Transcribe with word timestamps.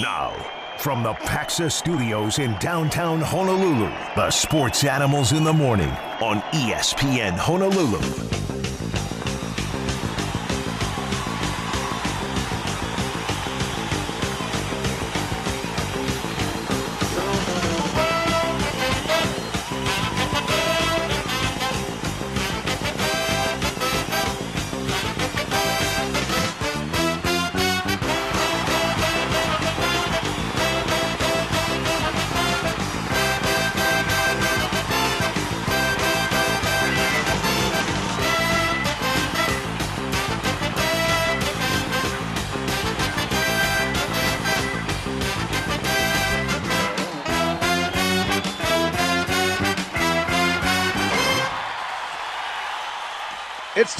Now, 0.00 0.32
from 0.76 1.04
the 1.04 1.12
Paxa 1.12 1.70
Studios 1.70 2.40
in 2.40 2.56
downtown 2.58 3.20
Honolulu, 3.20 3.90
the 4.16 4.28
sports 4.28 4.82
animals 4.82 5.30
in 5.30 5.44
the 5.44 5.52
morning 5.52 5.90
on 6.20 6.40
ESPN 6.50 7.38
Honolulu. 7.38 8.43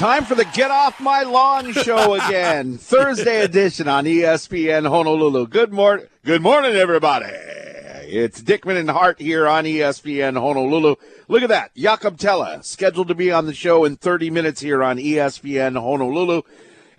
Time 0.04 0.26
for 0.26 0.34
the 0.34 0.44
Get 0.44 0.70
Off 0.70 1.00
My 1.00 1.22
Lawn 1.22 1.72
show 1.72 2.12
again. 2.26 2.76
Thursday 2.76 3.40
edition 3.40 3.88
on 3.88 4.04
ESPN 4.04 4.86
Honolulu. 4.86 5.46
Good 5.46 5.72
morning. 5.72 6.04
Good 6.26 6.42
morning, 6.42 6.74
everybody. 6.74 7.24
It's 7.30 8.42
Dickman 8.42 8.76
and 8.76 8.90
Hart 8.90 9.18
here 9.18 9.48
on 9.48 9.64
ESPN 9.64 10.38
Honolulu. 10.38 10.96
Look 11.28 11.42
at 11.42 11.48
that. 11.48 11.74
Jakob 11.74 12.18
Thelle 12.18 12.62
scheduled 12.62 13.08
to 13.08 13.14
be 13.14 13.32
on 13.32 13.46
the 13.46 13.54
show 13.54 13.86
in 13.86 13.96
30 13.96 14.28
minutes 14.28 14.60
here 14.60 14.84
on 14.84 14.98
ESPN 14.98 15.80
Honolulu. 15.80 16.42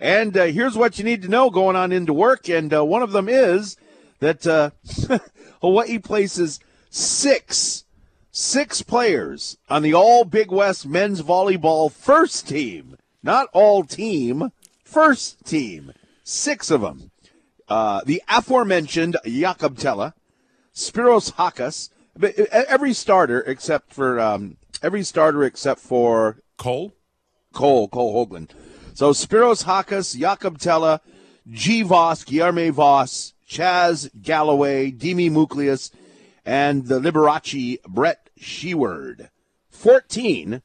And 0.00 0.36
uh, 0.36 0.46
here's 0.46 0.76
what 0.76 0.98
you 0.98 1.04
need 1.04 1.22
to 1.22 1.28
know 1.28 1.48
going 1.48 1.76
on 1.76 1.92
into 1.92 2.12
work. 2.12 2.48
And 2.48 2.74
uh, 2.74 2.84
one 2.84 3.02
of 3.02 3.12
them 3.12 3.28
is 3.28 3.76
that 4.18 4.44
uh, 4.48 4.70
Hawaii 5.60 5.98
places 6.00 6.58
six 6.90 7.84
six 8.36 8.82
players 8.82 9.56
on 9.70 9.80
the 9.80 9.94
All 9.94 10.22
Big 10.22 10.52
West 10.52 10.86
men's 10.86 11.22
volleyball 11.22 11.90
first 11.90 12.46
team. 12.46 12.98
Not 13.22 13.48
all 13.54 13.82
team, 13.82 14.52
first 14.84 15.42
team. 15.46 15.92
Six 16.22 16.70
of 16.70 16.82
them. 16.82 17.10
Uh, 17.66 18.02
the 18.04 18.22
aforementioned 18.28 19.16
Jakob 19.24 19.78
Thelle, 19.78 20.12
Spyros 20.74 21.32
Chakas, 21.32 21.88
every 22.68 22.92
starter 22.92 23.40
except 23.40 23.94
for 23.94 24.20
um, 24.20 24.58
every 24.82 25.02
starter 25.02 25.42
except 25.42 25.80
for 25.80 26.36
Cole? 26.58 26.92
Cole, 27.54 27.88
Cole 27.88 28.26
Hoagland. 28.26 28.50
So 28.92 29.12
Spyros 29.12 29.64
Chakas, 29.64 30.14
Jakob 30.14 30.58
Thelle, 30.58 31.00
G. 31.50 31.80
Voss, 31.80 32.22
Guilherme 32.22 32.70
Voss, 32.70 33.32
Chaz 33.48 34.10
Galloway, 34.20 34.90
Demi 34.90 35.30
Mouchlias, 35.30 35.90
and 36.44 36.86
the 36.86 37.00
libero 37.00 37.40
Brett 37.88 38.25
Sheward. 38.36 39.30
14 39.70 40.62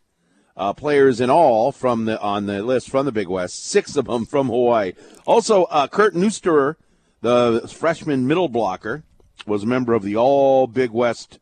uh, 0.57 0.73
players 0.73 1.19
in 1.21 1.29
all 1.29 1.71
from 1.71 2.05
the 2.05 2.19
on 2.21 2.45
the 2.45 2.61
list 2.61 2.89
from 2.89 3.05
the 3.05 3.11
Big 3.11 3.27
West, 3.27 3.65
six 3.65 3.95
of 3.95 4.05
them 4.05 4.25
from 4.25 4.47
Hawaii. 4.47 4.93
Also, 5.25 5.63
uh, 5.65 5.87
Kurt 5.87 6.13
Nusterer, 6.13 6.75
the 7.21 7.67
freshman 7.67 8.27
middle 8.27 8.49
blocker, 8.49 9.03
was 9.45 9.63
a 9.63 9.67
member 9.67 9.93
of 9.93 10.03
the 10.03 10.15
All 10.15 10.67
Big 10.67 10.91
West 10.91 11.39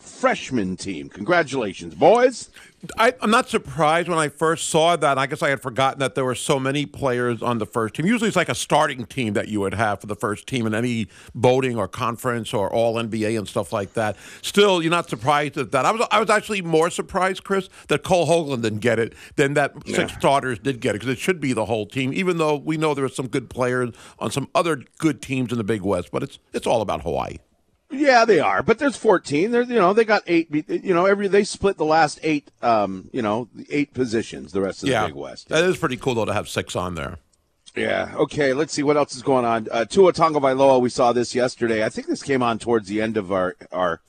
freshman 0.00 0.76
team. 0.76 1.08
Congratulations, 1.08 1.94
boys. 1.94 2.50
I, 2.98 3.12
I'm 3.20 3.30
not 3.30 3.48
surprised 3.48 4.08
when 4.08 4.18
I 4.18 4.28
first 4.28 4.70
saw 4.70 4.96
that. 4.96 5.18
I 5.18 5.26
guess 5.26 5.42
I 5.42 5.50
had 5.50 5.60
forgotten 5.60 6.00
that 6.00 6.14
there 6.14 6.24
were 6.24 6.34
so 6.34 6.58
many 6.58 6.86
players 6.86 7.42
on 7.42 7.58
the 7.58 7.66
first 7.66 7.94
team. 7.94 8.06
Usually 8.06 8.28
it's 8.28 8.36
like 8.36 8.48
a 8.48 8.54
starting 8.54 9.04
team 9.04 9.34
that 9.34 9.48
you 9.48 9.60
would 9.60 9.74
have 9.74 10.00
for 10.00 10.06
the 10.06 10.16
first 10.16 10.46
team 10.46 10.66
in 10.66 10.74
any 10.74 11.08
voting 11.34 11.76
or 11.76 11.86
conference 11.86 12.54
or 12.54 12.72
all 12.72 12.94
NBA 12.94 13.36
and 13.36 13.46
stuff 13.46 13.72
like 13.72 13.92
that. 13.94 14.16
Still, 14.40 14.80
you're 14.80 14.90
not 14.90 15.10
surprised 15.10 15.58
at 15.58 15.72
that. 15.72 15.84
I 15.84 15.90
was 15.90 16.06
I 16.10 16.18
was 16.20 16.30
actually 16.30 16.62
more 16.62 16.88
surprised, 16.88 17.44
Chris, 17.44 17.68
that 17.88 18.02
Cole 18.02 18.26
Hoagland 18.26 18.62
didn't 18.62 18.78
get 18.78 18.98
it 18.98 19.14
than 19.36 19.54
that 19.54 19.74
six 19.86 20.14
starters 20.14 20.58
did 20.58 20.80
get 20.80 20.94
it 20.94 21.00
because 21.00 21.10
it 21.10 21.18
should 21.18 21.40
be 21.40 21.52
the 21.52 21.66
whole 21.66 21.84
team, 21.84 22.14
even 22.14 22.38
though 22.38 22.56
we 22.56 22.78
know 22.78 22.94
there 22.94 23.04
are 23.04 23.10
some 23.10 23.28
good 23.28 23.50
players 23.50 23.90
on 24.18 24.30
some 24.30 24.48
other 24.54 24.82
good 24.96 25.20
teams 25.20 25.52
in 25.52 25.58
the 25.58 25.64
Big 25.64 25.82
West. 25.82 26.08
But 26.10 26.22
it's 26.22 26.38
it's 26.54 26.66
all 26.66 26.80
about 26.80 27.02
Hawaii. 27.02 27.36
Yeah, 27.90 28.24
they 28.24 28.38
are, 28.38 28.62
but 28.62 28.78
there's 28.78 28.96
14. 28.96 29.50
There's 29.50 29.68
you 29.68 29.74
know 29.74 29.92
they 29.92 30.04
got 30.04 30.22
eight. 30.26 30.48
You 30.68 30.94
know 30.94 31.06
every 31.06 31.28
they 31.28 31.44
split 31.44 31.76
the 31.76 31.84
last 31.84 32.20
eight. 32.22 32.50
Um, 32.62 33.10
you 33.12 33.22
know 33.22 33.48
eight 33.68 33.92
positions. 33.94 34.52
The 34.52 34.60
rest 34.60 34.82
of 34.82 34.88
yeah, 34.88 35.02
the 35.02 35.08
Big 35.08 35.16
West. 35.16 35.48
that 35.48 35.64
is 35.64 35.76
pretty 35.76 35.96
cool 35.96 36.14
though 36.14 36.24
to 36.24 36.32
have 36.32 36.48
six 36.48 36.76
on 36.76 36.94
there. 36.94 37.18
Yeah. 37.74 38.12
Okay. 38.14 38.52
Let's 38.52 38.72
see 38.72 38.82
what 38.82 38.96
else 38.96 39.14
is 39.14 39.22
going 39.22 39.44
on. 39.44 39.68
Uh, 39.70 39.84
Tua 39.84 40.12
Tagovailoa. 40.12 40.80
We 40.80 40.88
saw 40.88 41.12
this 41.12 41.34
yesterday. 41.34 41.84
I 41.84 41.88
think 41.88 42.06
this 42.06 42.22
came 42.22 42.42
on 42.42 42.58
towards 42.58 42.88
the 42.88 43.00
end 43.00 43.16
of 43.16 43.32
our 43.32 43.56
our 43.72 44.00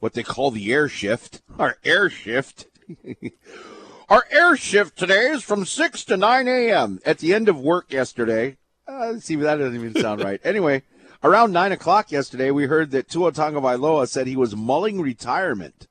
what 0.00 0.12
they 0.14 0.22
call 0.22 0.50
the 0.50 0.72
air 0.72 0.88
shift. 0.88 1.40
Our 1.58 1.78
air 1.84 2.10
shift. 2.10 2.66
our 4.08 4.24
air 4.30 4.56
shift 4.56 4.98
today 4.98 5.30
is 5.30 5.42
from 5.42 5.64
six 5.64 6.04
to 6.06 6.16
nine 6.16 6.48
a.m. 6.48 7.00
At 7.06 7.18
the 7.18 7.34
end 7.34 7.48
of 7.48 7.58
work 7.58 7.92
yesterday. 7.92 8.56
Uh, 8.88 9.12
let's 9.12 9.24
see, 9.24 9.36
that 9.36 9.56
doesn't 9.56 9.74
even 9.74 9.94
sound 9.94 10.20
right. 10.24 10.40
Anyway, 10.42 10.82
around 11.22 11.52
nine 11.52 11.72
o'clock 11.72 12.10
yesterday, 12.10 12.50
we 12.50 12.64
heard 12.64 12.90
that 12.90 13.08
Tua 13.08 13.32
Tagovailoa 13.32 14.08
said 14.08 14.26
he 14.26 14.36
was 14.36 14.56
mulling 14.56 15.00
retirement. 15.00 15.86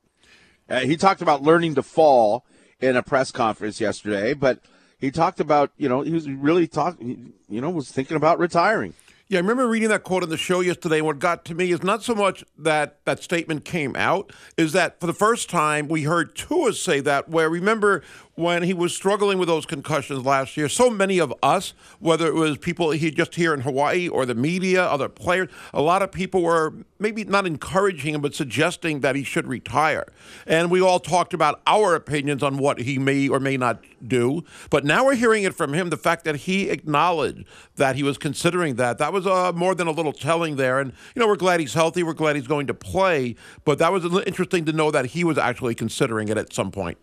Uh, 0.69 0.81
he 0.81 0.97
talked 0.97 1.21
about 1.21 1.41
learning 1.41 1.75
to 1.75 1.83
fall 1.83 2.45
in 2.79 2.95
a 2.95 3.03
press 3.03 3.31
conference 3.31 3.81
yesterday, 3.81 4.33
but 4.33 4.59
he 4.99 5.11
talked 5.11 5.39
about 5.39 5.71
you 5.77 5.89
know 5.89 6.01
he 6.01 6.11
was 6.11 6.29
really 6.29 6.67
talking 6.67 7.33
you 7.47 7.61
know 7.61 7.69
was 7.69 7.91
thinking 7.91 8.17
about 8.17 8.39
retiring. 8.39 8.93
Yeah, 9.27 9.37
I 9.37 9.41
remember 9.41 9.67
reading 9.67 9.89
that 9.89 10.03
quote 10.03 10.23
on 10.23 10.29
the 10.29 10.37
show 10.37 10.59
yesterday. 10.59 11.01
What 11.01 11.19
got 11.19 11.45
to 11.45 11.53
me 11.53 11.71
is 11.71 11.83
not 11.83 12.01
so 12.01 12.15
much 12.15 12.43
that 12.57 13.05
that 13.05 13.21
statement 13.21 13.63
came 13.63 13.95
out, 13.95 14.33
is 14.57 14.73
that 14.73 14.99
for 14.99 15.05
the 15.05 15.13
first 15.13 15.51
time 15.51 15.87
we 15.87 16.03
heard 16.03 16.35
Tua 16.35 16.73
say 16.73 16.99
that. 17.01 17.29
Where 17.29 17.49
remember 17.49 18.03
when 18.39 18.63
he 18.63 18.73
was 18.73 18.95
struggling 18.95 19.37
with 19.37 19.49
those 19.49 19.65
concussions 19.65 20.25
last 20.25 20.55
year, 20.55 20.69
so 20.69 20.89
many 20.89 21.19
of 21.19 21.33
us, 21.43 21.73
whether 21.99 22.25
it 22.25 22.33
was 22.33 22.57
people 22.57 22.91
he 22.91 23.11
just 23.11 23.35
here 23.35 23.53
in 23.53 23.59
Hawaii 23.59 24.07
or 24.07 24.25
the 24.25 24.33
media, 24.33 24.85
other 24.85 25.09
players, 25.09 25.49
a 25.73 25.81
lot 25.81 26.01
of 26.01 26.09
people 26.09 26.41
were 26.41 26.73
maybe 26.99 27.25
not 27.25 27.45
encouraging 27.45 28.15
him, 28.15 28.21
but 28.21 28.33
suggesting 28.33 29.01
that 29.01 29.17
he 29.17 29.25
should 29.25 29.45
retire. 29.45 30.05
And 30.47 30.71
we 30.71 30.79
all 30.79 31.01
talked 31.01 31.33
about 31.33 31.61
our 31.67 31.95
opinions 31.95 32.41
on 32.41 32.57
what 32.57 32.79
he 32.79 32.97
may 32.97 33.27
or 33.27 33.41
may 33.41 33.57
not 33.57 33.83
do. 34.07 34.45
But 34.69 34.85
now 34.85 35.05
we're 35.05 35.15
hearing 35.15 35.43
it 35.43 35.53
from 35.53 35.73
him. 35.73 35.89
The 35.89 35.97
fact 35.97 36.23
that 36.23 36.37
he 36.37 36.69
acknowledged 36.69 37.43
that 37.75 37.97
he 37.97 38.03
was 38.03 38.17
considering 38.17 38.75
that, 38.75 38.99
that 38.99 39.11
was 39.11 39.27
uh, 39.27 39.51
more 39.51 39.75
than 39.75 39.87
a 39.87 39.91
little 39.91 40.13
telling 40.13 40.55
there. 40.55 40.79
And, 40.79 40.93
you 41.13 41.19
know, 41.19 41.27
we're 41.27 41.35
glad 41.35 41.59
he's 41.59 41.73
healthy. 41.73 42.03
We're 42.03 42.13
glad 42.13 42.37
he's 42.37 42.47
going 42.47 42.67
to 42.67 42.73
play. 42.73 43.35
But 43.65 43.79
that 43.79 43.91
was 43.91 44.05
interesting 44.25 44.63
to 44.63 44.71
know 44.71 44.91
that 44.91 45.07
he 45.07 45.25
was 45.25 45.37
actually 45.37 45.75
considering 45.75 46.29
it 46.29 46.37
at 46.37 46.53
some 46.53 46.71
point. 46.71 46.97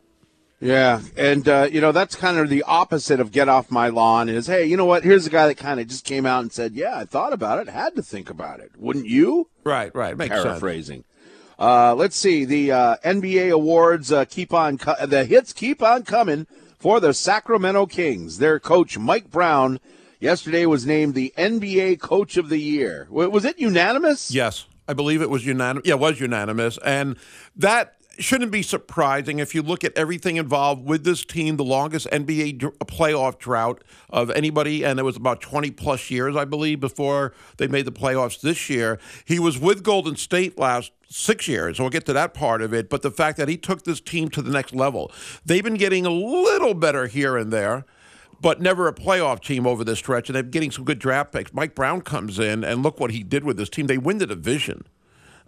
Yeah, 0.61 1.03
and 1.19 1.47
uh, 1.47 1.69
you 1.71 1.83
know 1.83 1.93
that's 1.93 2.15
kind 2.15 2.39
of 2.39 2.49
the 2.49 2.63
opposite 2.63 3.21
of 3.21 3.31
get 3.31 3.49
off 3.49 3.71
my 3.71 3.89
lawn. 3.89 4.31
Is 4.31 4.47
hey, 4.47 4.65
you 4.65 4.77
know 4.77 4.87
what? 4.87 5.05
Here's 5.05 5.27
a 5.27 5.31
guy 5.31 5.47
that 5.49 5.57
kind 5.57 5.81
of 5.81 5.87
just 5.87 6.05
came 6.05 6.25
out 6.25 6.41
and 6.41 6.53
said, 6.53 6.73
"Yeah, 6.75 6.97
I 6.99 7.05
thought 7.05 7.35
about 7.35 7.59
it, 7.59 7.69
had 7.69 7.95
to 7.97 8.03
think 8.03 8.31
about 8.31 8.61
it." 8.61 8.73
Wouldn't 8.79 9.07
you? 9.07 9.49
Right, 9.65 9.95
right. 9.95 10.17
Makes 10.17 10.35
Paraphrasing. 10.35 11.05
Uh, 11.59 11.95
let's 11.95 12.17
see. 12.17 12.45
The 12.45 12.73
uh, 12.73 12.97
NBA 13.05 13.53
awards 13.53 14.11
uh, 14.11 14.25
keep 14.25 14.55
on. 14.55 14.79
Co- 14.79 15.07
the 15.07 15.25
hits 15.27 15.53
keep 15.53 15.83
on 15.83 16.05
coming 16.05 16.47
for 16.79 17.01
the 17.01 17.13
Sacramento 17.13 17.87
Kings. 17.87 18.39
Their 18.39 18.59
coach 18.59 18.97
Mike 18.97 19.31
Brown 19.31 19.79
yesterday 20.21 20.65
was 20.65 20.87
named 20.87 21.15
the 21.15 21.35
NBA 21.37 22.01
Coach 22.01 22.39
of 22.39 22.49
the 22.49 22.61
Year. 22.61 23.07
Was 23.11 23.45
it 23.45 23.59
unanimous? 23.59 24.31
Yes, 24.31 24.67
I 24.89 24.95
believe 24.95 25.21
it 25.21 25.31
was 25.31 25.45
unanimous. 25.45 25.87
Yeah, 25.87 25.95
it 25.95 26.01
was 26.01 26.19
unanimous, 26.19 26.79
and 26.79 27.17
that 27.57 27.96
shouldn't 28.19 28.51
be 28.51 28.63
surprising 28.63 29.39
if 29.39 29.55
you 29.55 29.63
look 29.63 29.85
at 29.85 29.97
everything 29.97 30.37
involved 30.37 30.85
with 30.85 31.05
this 31.05 31.25
team. 31.25 31.57
The 31.57 31.65
longest 31.65 32.07
NBA 32.11 32.59
dr- 32.59 32.79
playoff 32.81 33.39
drought 33.39 33.83
of 34.11 34.31
anybody, 34.31 34.85
and 34.85 34.99
it 34.99 35.03
was 35.03 35.17
about 35.17 35.41
20 35.41 35.71
plus 35.73 36.11
years, 36.11 36.37
I 36.37 36.45
believe, 36.45 36.81
before 36.81 37.33
they 37.57 37.69
made 37.69 37.85
the 37.85 37.93
playoffs 37.93 38.41
this 38.41 38.69
year. 38.71 38.99
He 39.25 39.39
was 39.39 39.59
with 39.59 39.83
Golden 39.83 40.17
State 40.17 40.59
last 40.59 40.93
six 41.09 41.49
years. 41.49 41.79
We'll 41.79 41.91
get 41.91 42.07
to 42.07 42.13
that 42.13 42.35
part 42.35 42.63
of 42.63 42.73
it. 42.73 42.89
But 42.89 43.03
the 43.03 43.11
fact 43.11 43.39
that 43.39 43.49
he 43.49 43.57
took 43.57 43.85
this 43.85 44.01
team 44.01 44.29
to 44.31 44.43
the 44.43 44.51
next 44.51 44.75
level, 44.75 45.13
they've 45.45 45.65
been 45.65 45.75
getting 45.75 46.07
a 46.07 46.11
little 46.11 46.75
better 46.75 47.07
here 47.07 47.37
and 47.37 47.53
there 47.53 47.85
but 48.41 48.61
never 48.61 48.87
a 48.89 48.93
playoff 48.93 49.41
team 49.41 49.67
over 49.67 49.83
this 49.83 49.99
stretch, 49.99 50.29
and 50.29 50.37
they're 50.37 50.43
getting 50.43 50.71
some 50.71 50.85
good 50.85 50.99
draft 50.99 51.33
picks. 51.33 51.53
Mike 51.55 51.75
Brown 51.75 52.03
comes 52.03 52.39
in, 52.39 52.65
and 52.65 52.83
look 52.83 53.01
what 53.01 53.11
he 53.11 53.23
did 53.23 53.45
with 53.45 53.57
this 53.57 53.69
team. 53.69 53.87
They 53.87 53.99
win 53.99 54.19
the 54.19 54.27
division. 54.27 54.85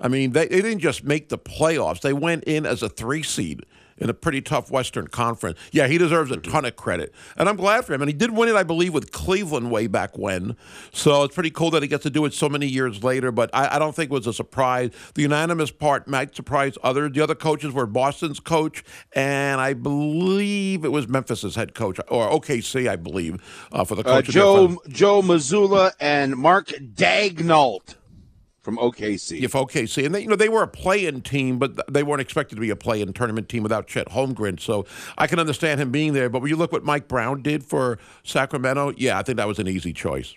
I 0.00 0.08
mean, 0.08 0.32
they, 0.32 0.46
they 0.46 0.62
didn't 0.62 0.80
just 0.80 1.04
make 1.04 1.28
the 1.28 1.38
playoffs; 1.38 2.00
they 2.00 2.12
went 2.12 2.44
in 2.44 2.66
as 2.66 2.82
a 2.82 2.88
three 2.88 3.22
seed 3.22 3.62
in 4.00 4.08
a 4.08 4.14
pretty 4.14 4.40
tough 4.40 4.70
Western 4.70 5.08
Conference. 5.08 5.58
Yeah, 5.72 5.88
he 5.88 5.98
deserves 5.98 6.30
a 6.30 6.36
ton 6.36 6.64
of 6.64 6.76
credit, 6.76 7.12
and 7.36 7.48
I'm 7.48 7.56
glad 7.56 7.84
for 7.84 7.94
him. 7.94 8.00
And 8.00 8.08
he 8.08 8.12
did 8.16 8.30
win 8.30 8.48
it, 8.48 8.54
I 8.54 8.62
believe, 8.62 8.94
with 8.94 9.10
Cleveland 9.10 9.72
way 9.72 9.88
back 9.88 10.16
when. 10.16 10.56
So 10.92 11.24
it's 11.24 11.34
pretty 11.34 11.50
cool 11.50 11.72
that 11.72 11.82
he 11.82 11.88
gets 11.88 12.04
to 12.04 12.10
do 12.10 12.24
it 12.24 12.32
so 12.32 12.48
many 12.48 12.68
years 12.68 13.02
later. 13.02 13.32
But 13.32 13.50
I, 13.52 13.74
I 13.74 13.78
don't 13.80 13.96
think 13.96 14.12
it 14.12 14.14
was 14.14 14.28
a 14.28 14.32
surprise. 14.32 14.92
The 15.14 15.22
unanimous 15.22 15.72
part 15.72 16.06
might 16.06 16.36
surprise 16.36 16.78
others. 16.84 17.10
The 17.12 17.20
other 17.22 17.34
coaches 17.34 17.72
were 17.72 17.86
Boston's 17.86 18.38
coach, 18.38 18.84
and 19.14 19.60
I 19.60 19.72
believe 19.74 20.84
it 20.84 20.92
was 20.92 21.08
Memphis's 21.08 21.56
head 21.56 21.74
coach 21.74 21.98
or 22.08 22.30
OKC, 22.30 22.88
I 22.88 22.94
believe, 22.94 23.42
uh, 23.72 23.82
for 23.84 23.96
the 23.96 24.02
Uh, 24.02 24.22
coach. 24.22 24.26
their 24.28 24.42
Joe 24.44 24.80
Joe 24.88 25.22
Mazzulla 25.22 25.90
and 25.98 26.36
Mark 26.36 26.68
Daigneault 26.68 27.96
from 28.68 28.76
OKC. 28.76 29.40
If 29.40 29.52
OKC, 29.52 30.04
and 30.04 30.14
they, 30.14 30.20
you 30.20 30.28
know 30.28 30.36
they 30.36 30.50
were 30.50 30.62
a 30.62 30.68
play-in 30.68 31.22
team, 31.22 31.58
but 31.58 31.90
they 31.90 32.02
weren't 32.02 32.20
expected 32.20 32.56
to 32.56 32.60
be 32.60 32.68
a 32.68 32.76
play-in 32.76 33.14
tournament 33.14 33.48
team 33.48 33.62
without 33.62 33.86
Chet 33.86 34.08
Holmgren. 34.08 34.60
So 34.60 34.84
I 35.16 35.26
can 35.26 35.38
understand 35.38 35.80
him 35.80 35.90
being 35.90 36.12
there. 36.12 36.28
But 36.28 36.42
when 36.42 36.50
you 36.50 36.56
look 36.56 36.70
what 36.70 36.84
Mike 36.84 37.08
Brown 37.08 37.40
did 37.40 37.64
for 37.64 37.98
Sacramento, 38.24 38.92
yeah, 38.98 39.18
I 39.18 39.22
think 39.22 39.38
that 39.38 39.48
was 39.48 39.58
an 39.58 39.68
easy 39.68 39.94
choice. 39.94 40.34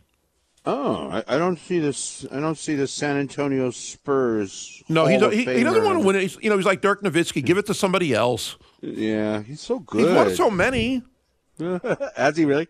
Oh, 0.66 1.10
I, 1.10 1.36
I 1.36 1.38
don't 1.38 1.60
see 1.60 1.80
this. 1.80 2.26
I 2.32 2.40
don't 2.40 2.58
see 2.58 2.76
the 2.76 2.88
San 2.88 3.18
Antonio 3.18 3.70
Spurs. 3.70 4.82
No, 4.88 5.08
he's 5.08 5.22
a, 5.22 5.30
he, 5.30 5.44
he 5.44 5.64
doesn't 5.66 5.84
want 5.84 6.00
to 6.00 6.08
win 6.08 6.16
it. 6.16 6.22
He's, 6.22 6.38
you 6.42 6.50
know, 6.50 6.56
he's 6.56 6.66
like 6.66 6.80
Dirk 6.80 7.04
Nowitzki. 7.04 7.44
Give 7.44 7.58
it 7.58 7.66
to 7.66 7.74
somebody 7.74 8.14
else. 8.14 8.56
Yeah, 8.80 9.44
he's 9.44 9.60
so 9.60 9.80
good. 9.80 10.06
He's 10.08 10.16
won 10.16 10.34
so 10.36 10.50
many. 10.50 11.04
Has 12.16 12.38
he 12.38 12.46
really? 12.46 12.70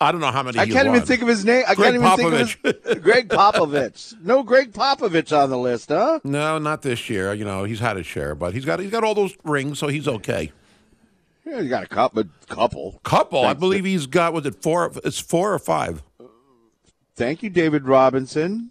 I 0.00 0.12
don't 0.12 0.20
know 0.20 0.30
how 0.30 0.42
many. 0.42 0.58
I 0.58 0.66
can't 0.66 0.88
even 0.88 1.02
think 1.02 1.22
of 1.22 1.28
his 1.28 1.44
name. 1.44 1.64
I 1.66 1.74
Greg 1.74 1.94
can't 1.94 2.04
even 2.04 2.16
think 2.16 2.32
of 2.32 2.84
his 2.84 2.98
Greg 2.98 3.28
Popovich. 3.30 4.14
No 4.22 4.42
Gregg 4.42 4.72
Popovich 4.72 5.36
on 5.36 5.48
the 5.48 5.56
list, 5.56 5.88
huh? 5.88 6.20
No, 6.22 6.58
not 6.58 6.82
this 6.82 7.08
year. 7.08 7.32
You 7.32 7.46
know, 7.46 7.64
he's 7.64 7.80
had 7.80 7.96
his 7.96 8.06
share, 8.06 8.34
but 8.34 8.52
he's 8.52 8.66
got 8.66 8.78
he's 8.78 8.90
got 8.90 9.04
all 9.04 9.14
those 9.14 9.34
rings, 9.44 9.78
so 9.78 9.88
he's 9.88 10.06
okay. 10.06 10.52
Yeah, 11.46 11.60
you 11.60 11.68
got 11.68 11.84
a 11.84 11.86
couple. 11.86 12.24
couple. 12.48 13.00
Couple, 13.04 13.44
I 13.44 13.54
believe 13.54 13.84
he's 13.84 14.06
got. 14.06 14.32
Was 14.32 14.44
it 14.46 14.60
four? 14.62 14.92
It's 15.04 15.20
four 15.20 15.54
or 15.54 15.58
five. 15.58 16.02
Thank 17.14 17.42
you, 17.42 17.48
David 17.48 17.86
Robinson. 17.86 18.70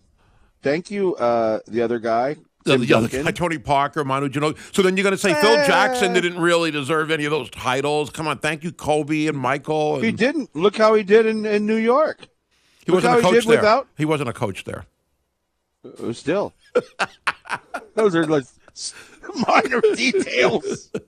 Thank 0.62 0.92
you, 0.92 1.16
uh, 1.16 1.60
the 1.68 1.82
other 1.82 2.00
guy, 2.00 2.38
Tim 2.66 2.82
the 2.82 2.94
other 2.94 3.08
guy, 3.08 3.30
Tony 3.32 3.58
Parker, 3.60 4.04
Manu 4.04 4.28
Ginobili. 4.28 4.58
So 4.76 4.82
then 4.82 4.98
you're 4.98 5.04
going 5.04 5.12
to 5.14 5.18
say 5.18 5.34
Phil 5.36 5.56
Jackson 5.68 6.14
didn't 6.14 6.40
really 6.40 6.72
deserve 6.72 7.12
any 7.12 7.26
of 7.26 7.32
those 7.32 7.50
titles? 7.52 8.10
Come 8.10 8.28
on, 8.28 8.40
thank 8.40 8.64
you, 8.64 8.72
Kobe 8.72 9.28
and 9.28 9.38
Michael. 9.38 10.00
He 10.02 10.12
didn't. 10.12 10.56
Look 10.56 10.76
how 10.76 10.96
he 10.96 11.04
did 11.04 11.28
in, 11.28 11.46
in 11.46 11.66
New 11.68 11.76
York. 11.76 12.28
He 12.86 12.92
Look 12.92 13.04
wasn't 13.04 13.14
a 13.14 13.18
he 13.18 13.22
coach 13.24 13.34
did 13.44 13.44
there. 13.52 13.58
without- 13.60 13.88
He 13.98 14.06
wasn't 14.06 14.30
a 14.30 14.34
coach 14.34 14.64
there. 14.64 14.86
Uh, 16.04 16.12
Still, 16.14 16.54
those 17.96 18.16
are 18.16 18.26
like 18.26 18.46
minor 19.48 19.82
details. 19.96 20.90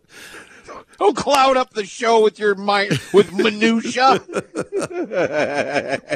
Don't 1.00 1.16
cloud 1.16 1.58
up 1.58 1.72
the 1.74 1.86
show 1.86 2.24
with 2.24 2.40
your 2.40 2.56
mind 2.56 3.00
with 3.14 3.32
minutia. 3.34 4.20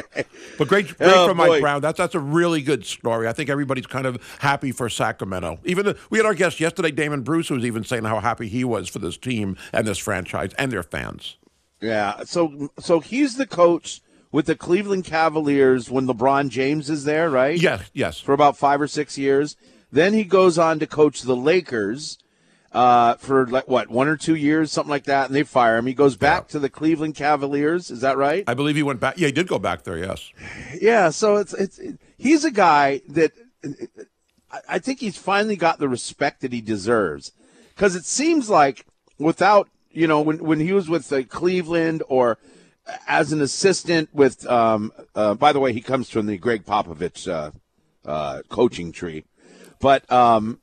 But 0.58 0.68
great, 0.68 0.86
great 0.98 1.10
Oh, 1.12 1.28
for 1.28 1.34
Mike 1.34 1.48
boy. 1.48 1.60
Brown. 1.60 1.80
That's 1.80 1.96
that's 1.98 2.14
a 2.14 2.20
really 2.20 2.62
good 2.62 2.84
story. 2.84 3.26
I 3.26 3.32
think 3.32 3.48
everybody's 3.50 3.86
kind 3.86 4.06
of 4.06 4.22
happy 4.40 4.70
for 4.72 4.88
Sacramento. 4.88 5.58
Even 5.64 5.86
the, 5.86 5.96
we 6.10 6.18
had 6.18 6.26
our 6.26 6.34
guest 6.34 6.60
yesterday, 6.60 6.90
Damon 6.90 7.22
Bruce, 7.22 7.48
who 7.48 7.54
was 7.54 7.64
even 7.64 7.84
saying 7.84 8.04
how 8.04 8.20
happy 8.20 8.48
he 8.48 8.64
was 8.64 8.88
for 8.88 8.98
this 8.98 9.16
team 9.16 9.56
and 9.72 9.86
this 9.86 9.98
franchise 9.98 10.52
and 10.58 10.70
their 10.70 10.82
fans. 10.82 11.36
yeah. 11.80 12.24
So 12.24 12.70
so 12.78 13.00
he's 13.00 13.36
the 13.36 13.46
coach 13.46 14.02
with 14.30 14.46
the 14.46 14.54
Cleveland 14.56 15.04
Cavaliers 15.04 15.90
when 15.90 16.06
LeBron 16.06 16.48
James 16.50 16.88
is 16.90 17.04
there, 17.04 17.30
right? 17.30 17.58
Yes, 17.60 17.90
yes. 17.94 18.18
For 18.20 18.32
about 18.32 18.56
five 18.56 18.80
or 18.80 18.88
six 18.88 19.16
years. 19.18 19.56
Then 19.90 20.12
he 20.14 20.24
goes 20.24 20.56
on 20.58 20.78
to 20.78 20.86
coach 20.86 21.22
the 21.22 21.36
Lakers 21.36 22.18
uh, 22.72 23.14
for 23.16 23.46
like 23.46 23.68
what 23.68 23.90
one 23.90 24.08
or 24.08 24.16
two 24.16 24.34
years, 24.34 24.72
something 24.72 24.90
like 24.90 25.04
that, 25.04 25.26
and 25.26 25.34
they 25.34 25.42
fire 25.42 25.76
him. 25.76 25.86
He 25.86 25.94
goes 25.94 26.16
back 26.16 26.48
to 26.48 26.58
the 26.58 26.70
Cleveland 26.70 27.14
Cavaliers. 27.14 27.90
Is 27.90 28.00
that 28.00 28.16
right? 28.16 28.44
I 28.46 28.54
believe 28.54 28.76
he 28.76 28.82
went 28.82 29.00
back. 29.00 29.18
Yeah, 29.18 29.26
he 29.26 29.32
did 29.32 29.46
go 29.48 29.58
back 29.58 29.82
there. 29.84 29.98
Yes. 29.98 30.30
Yeah, 30.80 31.10
so 31.10 31.36
it's 31.36 31.52
it's 31.54 31.80
he's 32.16 32.44
a 32.44 32.50
guy 32.50 33.02
that 33.08 33.32
I- 34.50 34.60
I 34.68 34.78
think 34.78 35.00
he's 35.00 35.16
finally 35.16 35.56
got 35.56 35.78
the 35.78 35.88
respect 35.88 36.40
that 36.40 36.52
he 36.52 36.60
deserves 36.60 37.32
because 37.74 37.94
it 37.96 38.04
seems 38.04 38.48
like 38.50 38.86
without 39.18 39.68
you 39.90 40.06
know 40.06 40.20
when 40.20 40.38
when 40.44 40.60
he 40.60 40.72
was 40.72 40.88
with 40.88 41.12
uh, 41.12 41.22
Cleveland 41.24 42.02
or 42.08 42.38
as 43.06 43.32
an 43.32 43.40
assistant 43.40 44.08
with 44.12 44.46
um 44.46 44.92
uh, 45.14 45.34
by 45.34 45.52
the 45.52 45.60
way 45.60 45.72
he 45.72 45.80
comes 45.80 46.10
from 46.10 46.26
the 46.26 46.36
Gregg 46.38 46.64
Popovich 46.66 47.28
uh, 47.30 47.50
uh, 48.08 48.42
coaching 48.48 48.92
tree, 48.92 49.24
but 49.80 50.10
um 50.10 50.58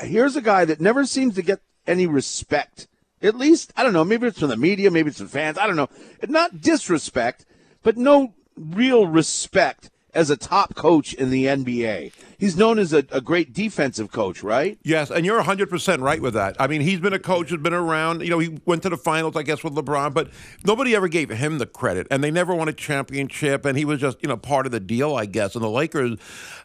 here's 0.00 0.36
a 0.36 0.42
guy 0.42 0.64
that 0.64 0.80
never 0.80 1.04
seems 1.04 1.34
to 1.34 1.42
get 1.42 1.60
any 1.86 2.06
respect. 2.06 2.88
At 3.22 3.36
least 3.36 3.72
I 3.76 3.82
don't 3.82 3.92
know. 3.92 4.04
Maybe 4.04 4.26
it's 4.26 4.38
from 4.38 4.48
the 4.48 4.56
media. 4.56 4.90
Maybe 4.90 5.08
it's 5.10 5.18
from 5.18 5.28
fans. 5.28 5.58
I 5.58 5.66
don't 5.66 5.76
know. 5.76 5.88
Not 6.28 6.60
disrespect, 6.60 7.44
but 7.82 7.96
no 7.96 8.34
real 8.56 9.06
respect 9.06 9.90
as 10.14 10.30
a 10.30 10.36
top 10.36 10.74
coach 10.74 11.14
in 11.14 11.30
the 11.30 11.44
NBA. 11.46 12.12
He's 12.38 12.56
known 12.56 12.78
as 12.78 12.92
a, 12.92 12.98
a 13.10 13.20
great 13.20 13.52
defensive 13.52 14.12
coach, 14.12 14.44
right? 14.44 14.78
Yes, 14.84 15.10
and 15.10 15.26
you're 15.26 15.42
100% 15.42 16.00
right 16.00 16.22
with 16.22 16.34
that. 16.34 16.54
I 16.60 16.68
mean, 16.68 16.82
he's 16.82 17.00
been 17.00 17.12
a 17.12 17.18
coach, 17.18 17.50
has 17.50 17.58
been 17.60 17.74
around. 17.74 18.22
You 18.22 18.30
know, 18.30 18.38
he 18.38 18.60
went 18.64 18.84
to 18.84 18.88
the 18.88 18.96
finals, 18.96 19.34
I 19.34 19.42
guess, 19.42 19.64
with 19.64 19.74
LeBron, 19.74 20.14
but 20.14 20.30
nobody 20.64 20.94
ever 20.94 21.08
gave 21.08 21.30
him 21.30 21.58
the 21.58 21.66
credit. 21.66 22.06
And 22.12 22.22
they 22.22 22.30
never 22.30 22.54
won 22.54 22.68
a 22.68 22.72
championship, 22.72 23.64
and 23.64 23.76
he 23.76 23.84
was 23.84 24.00
just, 24.00 24.18
you 24.22 24.28
know, 24.28 24.36
part 24.36 24.66
of 24.66 24.72
the 24.72 24.78
deal, 24.78 25.16
I 25.16 25.26
guess. 25.26 25.56
And 25.56 25.64
the 25.64 25.68
Lakers, 25.68 26.16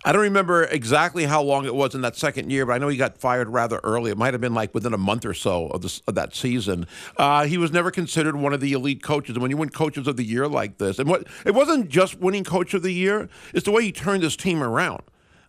I 0.05 0.11
don't 0.11 0.21
remember 0.21 0.65
exactly 0.65 1.25
how 1.25 1.41
long 1.41 1.65
it 1.65 1.73
was 1.73 1.95
in 1.95 2.01
that 2.01 2.15
second 2.15 2.51
year, 2.51 2.67
but 2.67 2.73
I 2.73 2.77
know 2.77 2.87
he 2.87 2.97
got 2.97 3.17
fired 3.17 3.49
rather 3.49 3.79
early. 3.83 4.11
It 4.11 4.17
might 4.17 4.35
have 4.35 4.41
been 4.41 4.53
like 4.53 4.75
within 4.75 4.93
a 4.93 4.99
month 4.99 5.25
or 5.25 5.33
so 5.33 5.69
of, 5.69 5.81
this, 5.81 6.03
of 6.07 6.13
that 6.13 6.35
season. 6.35 6.85
Uh, 7.17 7.45
he 7.45 7.57
was 7.57 7.71
never 7.71 7.89
considered 7.89 8.35
one 8.35 8.53
of 8.53 8.59
the 8.59 8.73
elite 8.73 9.01
coaches. 9.01 9.35
And 9.35 9.41
when 9.41 9.49
you 9.49 9.57
win 9.57 9.69
coaches 9.69 10.05
of 10.05 10.17
the 10.17 10.23
year 10.23 10.47
like 10.47 10.77
this, 10.77 10.99
and 10.99 11.09
what 11.09 11.25
it 11.47 11.55
wasn't 11.55 11.89
just 11.89 12.19
winning 12.19 12.43
coach 12.43 12.75
of 12.75 12.83
the 12.83 12.93
year, 12.93 13.27
it's 13.55 13.65
the 13.65 13.71
way 13.71 13.81
he 13.81 13.91
turned 13.91 14.21
his 14.21 14.35
team 14.35 14.61
around. 14.61 15.01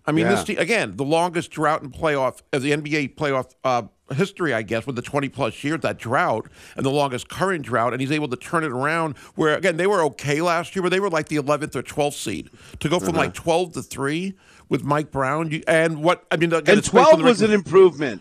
I 0.06 0.12
mean, 0.12 0.26
Yeah. 0.26 0.34
this 0.34 0.44
team, 0.44 0.58
again, 0.58 0.96
the 0.96 1.04
longest 1.04 1.50
drought 1.50 1.82
in 1.82 1.90
playoff 1.90 2.40
of 2.52 2.62
the 2.62 2.72
NBA 2.72 3.14
playoff 3.14 3.52
uh, 3.64 3.82
history, 4.14 4.52
I 4.52 4.60
guess, 4.62 4.86
with 4.86 4.96
the 4.96 5.02
20 5.02 5.30
plus 5.30 5.64
years, 5.64 5.80
that 5.80 5.98
drought, 5.98 6.48
and 6.76 6.84
the 6.84 6.90
longest 6.90 7.28
current 7.28 7.64
drought. 7.64 7.92
And 7.94 8.02
he's 8.02 8.12
able 8.12 8.28
to 8.28 8.36
turn 8.36 8.64
it 8.64 8.70
around 8.70 9.16
where, 9.34 9.56
again, 9.56 9.78
they 9.78 9.86
were 9.86 10.02
okay 10.04 10.42
last 10.42 10.76
year, 10.76 10.82
but 10.82 10.90
they 10.90 11.00
were 11.00 11.08
like 11.08 11.28
the 11.28 11.36
11th 11.36 11.74
or 11.74 11.82
12th 11.82 12.14
seed. 12.14 12.50
To 12.80 12.88
go 12.88 13.00
from 13.00 13.14
like 13.16 13.32
12 13.32 13.72
to 13.72 13.82
3 13.82 14.34
with 14.68 14.84
Mike 14.84 15.10
Brown, 15.10 15.50
you, 15.50 15.62
and 15.66 16.02
what, 16.02 16.24
I 16.30 16.36
mean, 16.36 16.52
again, 16.52 16.70
And 16.72 16.78
it's 16.78 16.88
based 16.88 17.06
on 17.06 17.20
12 17.20 17.22
was 17.22 17.42
an 17.42 17.52
improvement. 17.52 18.20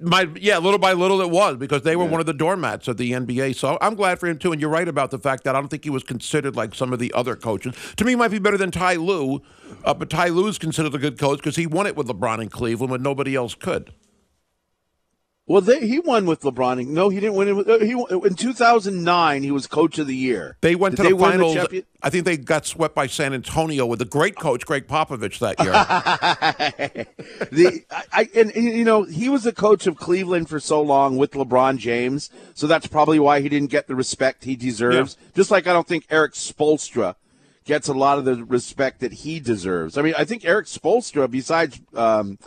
My, 0.00 0.28
yeah, 0.36 0.58
little 0.58 0.78
by 0.78 0.92
little 0.92 1.20
it 1.20 1.30
was 1.30 1.56
because 1.56 1.82
they 1.82 1.96
were 1.96 2.04
one 2.04 2.20
of 2.20 2.26
the 2.26 2.32
doormats 2.32 2.88
of 2.88 2.96
the 2.96 3.12
NBA. 3.12 3.54
So 3.56 3.76
I'm 3.80 3.94
glad 3.94 4.18
for 4.18 4.26
him 4.26 4.38
too. 4.38 4.52
And 4.52 4.60
you're 4.60 4.70
right 4.70 4.88
about 4.88 5.10
the 5.10 5.18
fact 5.18 5.44
that 5.44 5.54
I 5.54 5.60
don't 5.60 5.68
think 5.68 5.84
he 5.84 5.90
was 5.90 6.02
considered 6.02 6.56
like 6.56 6.74
some 6.74 6.92
of 6.92 6.98
the 6.98 7.12
other 7.12 7.36
coaches. 7.36 7.74
To 7.96 8.04
me, 8.04 8.12
he 8.12 8.16
might 8.16 8.30
be 8.30 8.38
better 8.38 8.56
than 8.56 8.70
Ty 8.70 8.94
Lue, 8.94 9.42
uh, 9.84 9.94
but 9.94 10.10
Ty 10.10 10.28
Lue's 10.28 10.58
considered 10.58 10.94
a 10.94 10.98
good 10.98 11.18
coach 11.18 11.38
because 11.38 11.56
he 11.56 11.66
won 11.66 11.86
it 11.86 11.96
with 11.96 12.08
LeBron 12.08 12.40
in 12.40 12.48
Cleveland 12.48 12.90
when 12.90 13.02
nobody 13.02 13.34
else 13.34 13.54
could. 13.54 13.92
Well, 15.46 15.60
they, 15.60 15.86
he 15.86 15.98
won 15.98 16.24
with 16.24 16.40
LeBron. 16.40 16.86
No, 16.86 17.10
he 17.10 17.20
didn't 17.20 17.34
win. 17.34 17.54
With, 17.54 17.68
uh, 17.68 17.78
he 17.78 17.92
in 17.92 18.34
2009. 18.34 19.42
He 19.42 19.50
was 19.50 19.66
coach 19.66 19.98
of 19.98 20.06
the 20.06 20.16
year. 20.16 20.56
They 20.62 20.74
went 20.74 20.96
Did 20.96 21.02
to 21.02 21.08
the 21.10 21.18
finals. 21.18 21.54
champion- 21.54 21.84
I 22.02 22.08
think 22.08 22.24
they 22.24 22.38
got 22.38 22.64
swept 22.64 22.94
by 22.94 23.06
San 23.06 23.34
Antonio 23.34 23.84
with 23.84 23.98
the 23.98 24.06
great 24.06 24.36
coach 24.36 24.64
Gregg 24.64 24.86
Popovich 24.88 25.38
that 25.40 25.60
year. 25.60 25.72
the 27.50 27.84
I, 27.90 28.04
I 28.12 28.28
and 28.34 28.54
you 28.54 28.84
know 28.84 29.02
he 29.02 29.28
was 29.28 29.42
the 29.42 29.52
coach 29.52 29.86
of 29.86 29.96
Cleveland 29.96 30.48
for 30.48 30.60
so 30.60 30.80
long 30.80 31.18
with 31.18 31.32
LeBron 31.32 31.76
James, 31.76 32.30
so 32.54 32.66
that's 32.66 32.86
probably 32.86 33.18
why 33.18 33.40
he 33.40 33.50
didn't 33.50 33.70
get 33.70 33.86
the 33.86 33.94
respect 33.94 34.44
he 34.44 34.56
deserves. 34.56 35.18
Just 35.34 35.50
like 35.50 35.66
I 35.66 35.74
don't 35.74 35.86
think 35.86 36.06
Erik 36.08 36.32
Spoelstra 36.32 37.16
gets 37.66 37.88
a 37.88 37.94
lot 37.94 38.18
of 38.18 38.24
the 38.24 38.44
respect 38.44 39.00
that 39.00 39.12
he 39.12 39.40
deserves. 39.40 39.98
I 39.98 40.02
mean, 40.02 40.14
I 40.16 40.24
think 40.24 40.44
Erik 40.44 40.66
Spoelstra, 40.66 41.30
besides 41.30 41.80
um, 41.94 42.38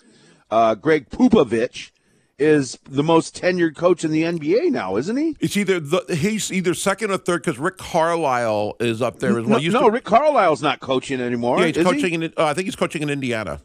uh, 0.49 0.75
Greg 0.75 1.09
Popovich, 1.09 1.91
is 2.39 2.77
the 2.89 3.03
most 3.03 3.35
tenured 3.35 3.75
coach 3.75 4.03
in 4.03 4.11
the 4.11 4.23
NBA 4.23 4.69
now, 4.71 4.95
isn't 4.97 5.17
he? 5.17 5.35
it's 5.39 5.57
either 5.57 5.79
the, 5.79 6.05
he's 6.15 6.51
either 6.51 6.73
second 6.73 7.11
or 7.11 7.17
third 7.17 7.41
because 7.43 7.57
Rick 7.59 7.77
Carlisle 7.77 8.75
is 8.79 9.01
up 9.01 9.19
there 9.19 9.39
as 9.39 9.45
well. 9.45 9.59
No, 9.61 9.69
no 9.69 9.85
to- 9.87 9.91
Rick 9.91 10.03
Carlisle's 10.03 10.61
not 10.61 10.79
coaching 10.79 11.19
anymore. 11.19 11.59
yeah, 11.59 11.67
he's 11.67 11.77
is 11.77 11.85
he? 11.87 11.91
coaching 11.93 12.13
in. 12.13 12.23
Uh, 12.37 12.45
I 12.45 12.53
think 12.53 12.65
he's 12.65 12.75
coaching 12.75 13.01
in 13.01 13.09
Indiana. 13.09 13.61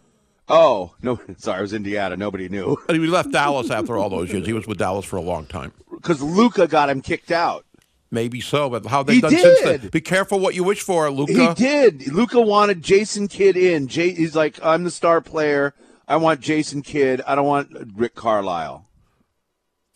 Oh 0.49 0.95
no, 1.03 1.21
sorry, 1.37 1.59
it 1.59 1.63
was 1.63 1.73
Indiana. 1.73 2.17
Nobody 2.17 2.49
knew 2.49 2.77
And 2.89 2.99
he 3.01 3.07
left 3.07 3.31
Dallas 3.31 3.71
after 3.71 3.97
all 3.97 4.09
those 4.09 4.33
years. 4.33 4.47
He 4.47 4.53
was 4.53 4.67
with 4.67 4.79
Dallas 4.79 5.05
for 5.05 5.17
a 5.17 5.23
long 5.23 5.47
time. 5.47 5.73
because 5.91 6.23
Luka 6.23 6.67
got 6.67 6.89
him 6.89 7.01
kicked 7.03 7.31
out. 7.31 7.65
Maybe 8.11 8.41
so, 8.43 8.69
but 8.69 8.85
how 8.87 9.03
they've 9.03 9.15
He 9.17 9.21
done 9.23 9.31
since 9.31 9.61
then. 9.63 9.81
did. 9.81 9.91
Be 9.91 10.01
careful 10.03 10.39
what 10.39 10.55
you 10.55 10.65
wish 10.65 10.83
for, 10.83 11.11
Luka. 11.11 11.33
He 11.33 11.55
did. 11.55 12.13
Luka 12.13 12.41
wanted 12.43 12.83
Jason 12.83 13.27
Kidd 13.27 13.57
in. 13.57 13.89
Jay, 13.89 14.13
he's 14.13 14.37
like, 14.37 14.59
I'm 14.63 14.85
the 14.85 14.91
star 14.91 15.23
player. 15.23 15.73
I 16.13 16.17
want 16.17 16.41
Jason 16.41 16.83
Kidd. 16.83 17.23
I 17.27 17.35
don't 17.35 17.47
want 17.47 17.71
Rick 17.97 18.15
Carlisle. 18.15 18.87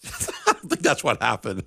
I 0.06 0.32
don't 0.46 0.70
think 0.70 0.80
that's 0.80 1.04
what 1.04 1.20
happened. 1.20 1.64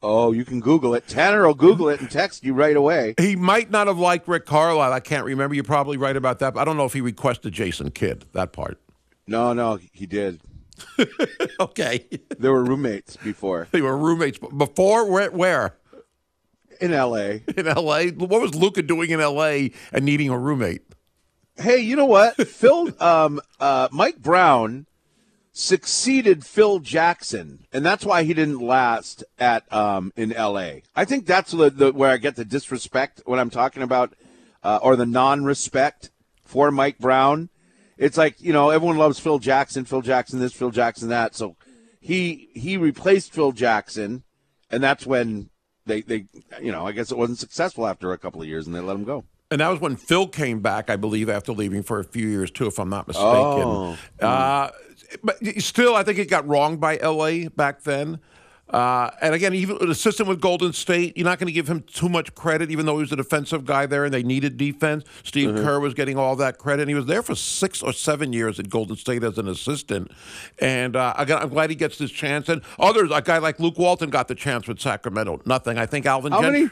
Oh, 0.00 0.30
you 0.30 0.44
can 0.44 0.60
Google 0.60 0.94
it. 0.94 1.08
Tanner 1.08 1.44
will 1.44 1.54
Google 1.54 1.88
it 1.88 2.00
and 2.00 2.08
text 2.08 2.44
you 2.44 2.54
right 2.54 2.76
away. 2.76 3.16
He 3.18 3.34
might 3.34 3.68
not 3.68 3.88
have 3.88 3.98
liked 3.98 4.28
Rick 4.28 4.46
Carlisle. 4.46 4.92
I 4.92 5.00
can't 5.00 5.24
remember. 5.24 5.56
You're 5.56 5.64
probably 5.64 5.96
right 5.96 6.16
about 6.16 6.38
that. 6.38 6.54
But 6.54 6.60
I 6.60 6.64
don't 6.64 6.76
know 6.76 6.84
if 6.84 6.92
he 6.92 7.00
requested 7.00 7.52
Jason 7.52 7.90
Kidd 7.90 8.24
that 8.34 8.52
part. 8.52 8.80
No, 9.26 9.52
no, 9.52 9.80
he 9.92 10.06
did. 10.06 10.40
okay. 11.60 12.06
They 12.38 12.48
were 12.48 12.62
roommates 12.62 13.16
before 13.16 13.66
They 13.72 13.82
were 13.82 13.96
roommates 13.96 14.38
before. 14.38 15.10
Where? 15.10 15.32
Where? 15.32 15.74
in 16.80 16.92
L.A. 16.92 17.42
In 17.56 17.66
L.A. 17.66 18.10
What 18.10 18.40
was 18.40 18.54
Luka 18.54 18.82
doing 18.82 19.10
in 19.10 19.20
L.A. 19.20 19.72
and 19.92 20.04
needing 20.04 20.30
a 20.30 20.38
roommate? 20.38 20.82
Hey, 21.56 21.78
you 21.78 21.96
know 21.96 22.06
what? 22.06 22.36
Phil, 22.48 22.94
um, 23.02 23.40
uh, 23.58 23.88
Mike 23.92 24.18
Brown 24.18 24.86
succeeded 25.52 26.44
Phil 26.44 26.78
Jackson, 26.78 27.66
and 27.72 27.84
that's 27.84 28.04
why 28.04 28.22
he 28.22 28.34
didn't 28.34 28.60
last 28.60 29.24
at 29.38 29.70
um, 29.72 30.12
in 30.16 30.32
L.A. 30.32 30.82
I 30.94 31.04
think 31.04 31.26
that's 31.26 31.52
the, 31.52 31.70
the 31.70 31.92
where 31.92 32.10
I 32.10 32.16
get 32.16 32.36
the 32.36 32.44
disrespect 32.44 33.22
when 33.26 33.38
I'm 33.38 33.50
talking 33.50 33.82
about, 33.82 34.14
uh, 34.62 34.78
or 34.82 34.96
the 34.96 35.06
non-respect 35.06 36.10
for 36.44 36.70
Mike 36.70 36.98
Brown. 36.98 37.50
It's 37.98 38.16
like 38.16 38.40
you 38.40 38.52
know 38.52 38.70
everyone 38.70 38.96
loves 38.96 39.18
Phil 39.18 39.38
Jackson, 39.38 39.84
Phil 39.84 40.02
Jackson 40.02 40.40
this, 40.40 40.52
Phil 40.52 40.70
Jackson 40.70 41.08
that. 41.10 41.34
So 41.34 41.56
he 42.00 42.48
he 42.54 42.76
replaced 42.76 43.32
Phil 43.32 43.52
Jackson, 43.52 44.24
and 44.70 44.82
that's 44.82 45.06
when 45.06 45.50
they 45.84 46.00
they 46.00 46.26
you 46.62 46.72
know 46.72 46.86
I 46.86 46.92
guess 46.92 47.10
it 47.10 47.18
wasn't 47.18 47.38
successful 47.38 47.86
after 47.86 48.12
a 48.12 48.18
couple 48.18 48.40
of 48.40 48.48
years, 48.48 48.66
and 48.66 48.74
they 48.74 48.80
let 48.80 48.96
him 48.96 49.04
go. 49.04 49.24
And 49.50 49.60
that 49.60 49.68
was 49.68 49.80
when 49.80 49.96
Phil 49.96 50.28
came 50.28 50.60
back, 50.60 50.90
I 50.90 50.96
believe, 50.96 51.28
after 51.28 51.52
leaving 51.52 51.82
for 51.82 51.98
a 51.98 52.04
few 52.04 52.28
years 52.28 52.52
too, 52.52 52.66
if 52.66 52.78
I'm 52.78 52.88
not 52.88 53.08
mistaken. 53.08 53.28
Oh. 53.28 53.98
Uh, 54.20 54.70
but 55.24 55.38
still, 55.58 55.96
I 55.96 56.04
think 56.04 56.18
it 56.18 56.30
got 56.30 56.46
wrong 56.46 56.76
by 56.76 56.96
LA 56.98 57.48
back 57.48 57.82
then. 57.82 58.20
Uh, 58.68 59.10
and 59.20 59.34
again, 59.34 59.52
even 59.52 59.76
an 59.80 59.90
assistant 59.90 60.28
with 60.28 60.40
Golden 60.40 60.72
State, 60.72 61.16
you're 61.16 61.24
not 61.24 61.40
going 61.40 61.48
to 61.48 61.52
give 61.52 61.66
him 61.66 61.82
too 61.82 62.08
much 62.08 62.32
credit, 62.36 62.70
even 62.70 62.86
though 62.86 62.94
he 62.94 63.00
was 63.00 63.10
a 63.10 63.16
defensive 63.16 63.64
guy 63.64 63.86
there 63.86 64.04
and 64.04 64.14
they 64.14 64.22
needed 64.22 64.56
defense. 64.56 65.02
Steve 65.24 65.56
Kerr 65.56 65.80
was 65.80 65.94
getting 65.94 66.16
all 66.16 66.36
that 66.36 66.58
credit. 66.58 66.82
And 66.82 66.90
he 66.90 66.94
was 66.94 67.06
there 67.06 67.22
for 67.22 67.34
six 67.34 67.82
or 67.82 67.92
seven 67.92 68.32
years 68.32 68.60
at 68.60 68.68
Golden 68.68 68.94
State 68.94 69.24
as 69.24 69.38
an 69.38 69.48
assistant. 69.48 70.12
And 70.60 70.94
uh, 70.94 71.14
again, 71.18 71.38
I'm 71.38 71.48
glad 71.48 71.70
he 71.70 71.76
gets 71.76 71.98
this 71.98 72.12
chance. 72.12 72.48
And 72.48 72.62
others, 72.78 73.10
a 73.12 73.20
guy 73.20 73.38
like 73.38 73.58
Luke 73.58 73.78
Walton 73.78 74.10
got 74.10 74.28
the 74.28 74.36
chance 74.36 74.68
with 74.68 74.78
Sacramento. 74.78 75.40
Nothing. 75.44 75.76
I 75.76 75.86
think 75.86 76.06
Alvin 76.06 76.30
How 76.30 76.40
many? 76.40 76.70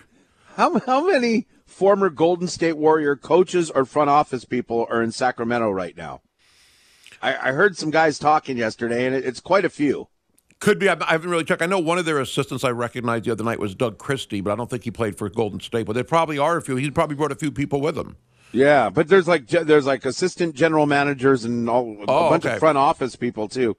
How 0.56 0.78
how 0.80 1.04
many 1.04 1.46
former 1.78 2.10
Golden 2.10 2.48
State 2.48 2.76
Warrior 2.76 3.14
coaches 3.14 3.70
or 3.70 3.84
front 3.84 4.10
office 4.10 4.44
people 4.44 4.86
are 4.90 5.00
in 5.00 5.12
Sacramento 5.12 5.70
right 5.70 5.96
now? 5.96 6.22
I, 7.22 7.34
I 7.36 7.52
heard 7.52 7.76
some 7.76 7.90
guys 7.90 8.18
talking 8.18 8.56
yesterday, 8.56 9.06
and 9.06 9.14
it, 9.14 9.24
it's 9.24 9.38
quite 9.40 9.64
a 9.64 9.70
few. 9.70 10.08
Could 10.58 10.80
be. 10.80 10.88
I 10.88 10.94
I 11.00 11.12
haven't 11.12 11.30
really 11.30 11.44
checked. 11.44 11.62
I 11.62 11.66
know 11.66 11.78
one 11.78 11.98
of 11.98 12.04
their 12.04 12.18
assistants 12.18 12.64
I 12.64 12.70
recognized 12.70 13.26
the 13.26 13.30
other 13.30 13.44
night 13.44 13.60
was 13.60 13.76
Doug 13.76 13.96
Christie, 13.96 14.40
but 14.40 14.52
I 14.52 14.56
don't 14.56 14.68
think 14.68 14.82
he 14.82 14.90
played 14.90 15.16
for 15.16 15.28
Golden 15.28 15.60
State. 15.60 15.86
But 15.86 15.92
there 15.92 16.02
probably 16.02 16.36
are 16.36 16.56
a 16.56 16.62
few. 16.62 16.74
He 16.74 16.90
probably 16.90 17.14
brought 17.14 17.30
a 17.30 17.36
few 17.36 17.52
people 17.52 17.80
with 17.80 17.96
him. 17.96 18.16
Yeah, 18.50 18.90
but 18.90 19.06
there's 19.06 19.28
like 19.28 19.46
there's 19.46 19.86
like 19.86 20.04
assistant 20.04 20.56
general 20.56 20.86
managers 20.86 21.44
and 21.44 21.70
all, 21.70 21.96
a 22.00 22.04
Oh, 22.08 22.30
bunch 22.30 22.44
okay. 22.44 22.54
of 22.54 22.58
front 22.58 22.76
office 22.76 23.14
people 23.14 23.46
too. 23.46 23.76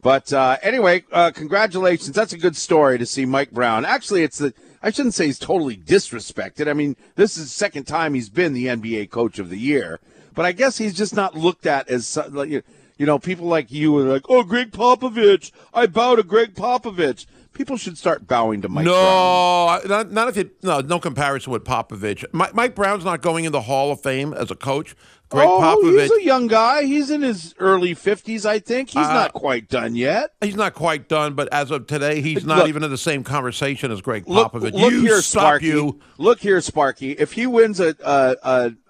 But 0.00 0.32
uh, 0.32 0.56
anyway, 0.62 1.04
uh, 1.12 1.30
congratulations. 1.32 2.12
That's 2.12 2.32
a 2.32 2.38
good 2.38 2.56
story 2.56 2.96
to 2.98 3.04
see 3.04 3.26
Mike 3.26 3.50
Brown. 3.50 3.84
Actually, 3.84 4.22
it's 4.22 4.38
the 4.38 4.54
I 4.82 4.90
shouldn't 4.90 5.14
say 5.14 5.26
he's 5.26 5.38
totally 5.38 5.76
disrespected. 5.76 6.68
I 6.68 6.72
mean, 6.72 6.96
this 7.16 7.36
is 7.36 7.44
the 7.44 7.50
second 7.50 7.84
time 7.84 8.14
he's 8.14 8.28
been 8.28 8.52
the 8.52 8.66
NBA 8.66 9.10
Coach 9.10 9.38
of 9.38 9.50
the 9.50 9.58
Year. 9.58 9.98
But 10.34 10.46
I 10.46 10.52
guess 10.52 10.78
he's 10.78 10.94
just 10.94 11.16
not 11.16 11.34
looked 11.34 11.66
at 11.66 11.88
as 11.88 12.16
uh, 12.16 12.28
like 12.30 12.48
you 12.48 12.62
you 12.96 13.06
know 13.06 13.18
people 13.18 13.46
like 13.46 13.72
you 13.72 13.96
are 13.98 14.02
like, 14.04 14.26
oh, 14.28 14.44
Gregg 14.44 14.70
Popovich. 14.70 15.50
I 15.74 15.86
bow 15.86 16.14
to 16.14 16.22
Gregg 16.22 16.54
Popovich. 16.54 17.26
People 17.58 17.76
should 17.76 17.98
start 17.98 18.24
bowing 18.28 18.62
to 18.62 18.68
Mike. 18.68 18.84
Brown. 18.84 18.94
no, 18.94 19.80
not, 19.88 20.12
not 20.12 20.28
if 20.28 20.36
you. 20.36 20.48
No, 20.62 20.78
no 20.78 21.00
comparison 21.00 21.52
with 21.52 21.64
Popovich. 21.64 22.24
Mike, 22.32 22.54
Mike 22.54 22.76
Brown's 22.76 23.04
not 23.04 23.20
going 23.20 23.44
in 23.46 23.50
the 23.50 23.62
Hall 23.62 23.90
of 23.90 24.00
Fame 24.00 24.32
as 24.32 24.52
a 24.52 24.54
coach. 24.54 24.94
Greg 25.28 25.48
oh, 25.50 25.58
Popovich. 25.60 26.02
he's 26.02 26.12
a 26.12 26.24
young 26.24 26.46
guy. 26.46 26.84
He's 26.84 27.10
in 27.10 27.20
his 27.22 27.56
early 27.58 27.94
fifties, 27.94 28.46
I 28.46 28.60
think. 28.60 28.90
He's 28.90 29.04
Uh, 29.04 29.12
not 29.12 29.32
quite 29.32 29.68
done 29.68 29.96
yet. 29.96 30.30
He's 30.40 30.54
not 30.54 30.74
quite 30.74 31.08
done, 31.08 31.34
but 31.34 31.52
as 31.52 31.72
of 31.72 31.88
today, 31.88 32.20
he's 32.20 32.44
not 32.44 32.58
Look- 32.58 32.68
even 32.68 32.84
in 32.84 32.90
the 32.90 32.96
same 32.96 33.24
conversation 33.24 33.90
as 33.90 34.00
Greg 34.02 34.28
Look, 34.28 34.52
Popovich. 34.52 34.72
look 34.74 34.92
you 34.92 35.00
here, 35.02 35.20
Sparky. 35.20 35.66
you. 35.66 35.98
Look 36.16 36.38
here, 36.38 36.60
Sparky. 36.60 37.10
If 37.10 37.32
he 37.32 37.48
wins 37.48 37.80
a, 37.80 37.96
a, 38.04 38.36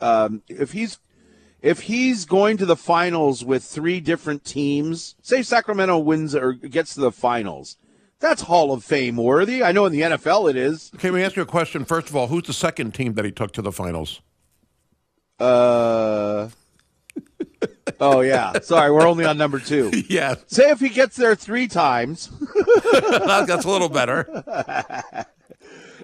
a 0.00 0.06
um, 0.06 0.42
if 0.46 0.72
he's 0.72 0.98
if 1.62 1.80
he's 1.80 2.26
going 2.26 2.58
to 2.58 2.66
the 2.66 2.76
finals 2.76 3.42
with 3.46 3.64
three 3.64 3.98
different 4.00 4.44
teams, 4.44 5.16
say 5.22 5.42
Sacramento 5.42 5.96
wins 6.00 6.34
or 6.34 6.52
gets 6.52 6.92
to 6.94 7.00
the 7.00 7.10
finals, 7.12 7.78
that's 8.20 8.42
Hall 8.42 8.72
of 8.72 8.84
Fame 8.84 9.16
worthy. 9.16 9.62
I 9.62 9.72
know 9.72 9.86
in 9.86 9.92
the 9.92 10.00
NFL 10.00 10.50
it 10.50 10.56
is. 10.56 10.90
Can 10.98 11.12
we 11.12 11.22
ask 11.22 11.36
you 11.36 11.42
a 11.42 11.46
question. 11.46 11.84
First 11.84 12.08
of 12.08 12.16
all, 12.16 12.28
who's 12.28 12.44
the 12.44 12.52
second 12.52 12.92
team 12.94 13.14
that 13.14 13.24
he 13.24 13.30
took 13.30 13.52
to 13.52 13.62
the 13.62 13.72
finals? 13.72 14.20
Uh. 15.38 16.48
oh 18.00 18.20
yeah. 18.20 18.58
Sorry, 18.60 18.90
we're 18.90 19.06
only 19.06 19.24
on 19.24 19.38
number 19.38 19.60
two. 19.60 19.90
yeah, 20.08 20.34
Say 20.46 20.70
if 20.70 20.80
he 20.80 20.88
gets 20.88 21.16
there 21.16 21.34
three 21.36 21.68
times. 21.68 22.30
that's 22.92 23.64
a 23.64 23.70
little 23.70 23.88
better. 23.88 24.26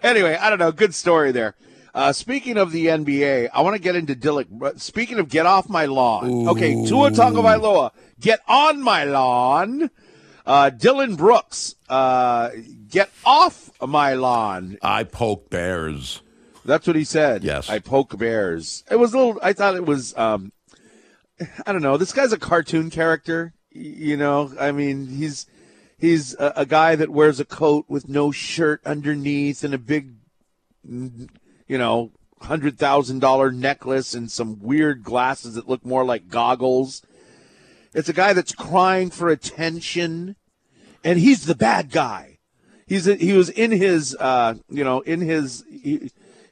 anyway, 0.03 0.37
I 0.41 0.51
don't 0.51 0.59
know. 0.59 0.73
Good 0.73 0.95
story 0.95 1.33
there. 1.33 1.55
Uh, 1.95 2.13
speaking 2.13 2.57
of 2.57 2.73
the 2.73 2.87
NBA, 2.87 3.51
I 3.53 3.61
want 3.61 3.77
to 3.77 3.81
get 3.83 3.95
into 3.95 4.17
Dillick. 4.17 4.81
Speaking 4.81 5.21
of 5.21 5.29
get 5.29 5.47
off 5.47 5.69
my 5.69 5.87
lawn. 5.87 6.49
Okay, 6.49 6.73
Tua 6.87 7.11
Tagovailoa, 7.13 7.93
get 8.21 8.41
on 8.49 8.83
my 8.83 9.05
lawn. 9.05 9.91
Uh, 10.47 10.71
Dillon 10.71 11.17
Brooks, 11.17 11.75
uh, 11.89 12.51
get 12.91 13.11
off 13.25 13.71
my 13.81 14.15
lawn. 14.15 14.79
I 14.83 15.05
poke 15.05 15.49
bears. 15.49 16.21
That's 16.65 16.87
what 16.87 16.97
he 16.97 17.05
said. 17.05 17.45
Yes. 17.45 17.69
I 17.69 17.79
poke 17.79 18.17
bears. 18.19 18.85
It 18.91 18.97
was 18.97 19.15
a 19.15 19.19
little. 19.19 19.41
I 19.43 19.53
thought 19.53 19.75
it 19.75 19.87
was. 19.87 20.17
Um, 20.17 20.53
I 21.67 21.73
don't 21.73 21.83
know. 21.83 21.97
This 21.97 22.13
guy's 22.13 22.33
a 22.33 22.39
cartoon 22.39 22.91
character. 22.91 23.55
You 23.71 24.17
know. 24.17 24.53
I 24.59 24.73
mean, 24.73 25.09
he's 25.09 25.47
he's 25.99 26.35
a, 26.35 26.53
a 26.57 26.67
guy 26.67 26.97
that 26.97 27.11
wears 27.11 27.41
a 27.41 27.45
coat 27.45 27.87
with 27.89 28.09
no 28.09 28.31
shirt 28.31 28.81
underneath 28.87 29.65
and 29.65 29.75
a 29.75 29.79
big, 29.79 30.15
you 30.85 31.29
know, 31.79 32.13
hundred 32.43 32.79
thousand 32.79 33.21
dollar 33.21 33.51
necklace 33.51 34.15
and 34.15 34.31
some 34.31 34.61
weird 34.61 35.03
glasses 35.03 35.55
that 35.55 35.69
look 35.69 35.85
more 35.85 36.05
like 36.05 36.29
goggles. 36.29 37.03
It's 37.95 38.09
a 38.09 38.13
guy 38.13 38.33
that's 38.33 38.53
crying 38.55 39.11
for 39.11 39.29
attention, 39.31 40.37
and 41.03 41.19
he's 41.19 41.47
the 41.47 41.55
bad 41.55 41.91
guy. 41.91 42.39
He's 42.87 43.07
a, 43.09 43.15
he 43.15 43.33
was 43.33 43.49
in 43.49 43.71
his 43.71 44.15
uh, 44.19 44.55
you 44.69 44.85
know 44.85 45.01
in 45.01 45.21
his 45.21 45.65
he, 45.71 46.11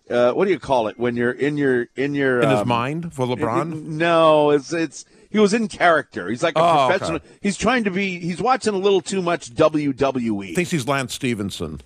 uh, 0.08 0.32
what 0.32 0.46
do 0.46 0.50
you 0.50 0.58
call 0.58 0.88
it 0.88 0.98
when 0.98 1.16
you're 1.16 1.32
in 1.32 1.56
your 1.58 1.88
in 1.96 2.14
your 2.14 2.40
In 2.40 2.48
his 2.50 2.60
um, 2.60 2.68
mind 2.68 3.12
for 3.12 3.26
LeBron? 3.26 3.82
no, 3.84 4.50
it's 4.50 4.72
it's 4.72 5.04
he 5.30 5.38
was 5.38 5.52
in 5.52 5.68
character. 5.68 6.28
He's 6.28 6.42
like 6.42 6.56
a 6.56 6.60
Oh, 6.60 6.84
okay. 6.86 6.98
professional. 6.98 7.20
He's 7.40 7.56
trying 7.56 7.84
to 7.84 7.90
be. 7.90 8.18
He's 8.18 8.40
watching 8.40 8.74
a 8.74 8.78
little 8.78 9.00
too 9.00 9.20
much 9.22 9.50
WWE. 9.54 10.54
thinks 10.54 10.70
he's 10.70 10.86
Lance 10.86 11.14
Stephenson. 11.14 11.80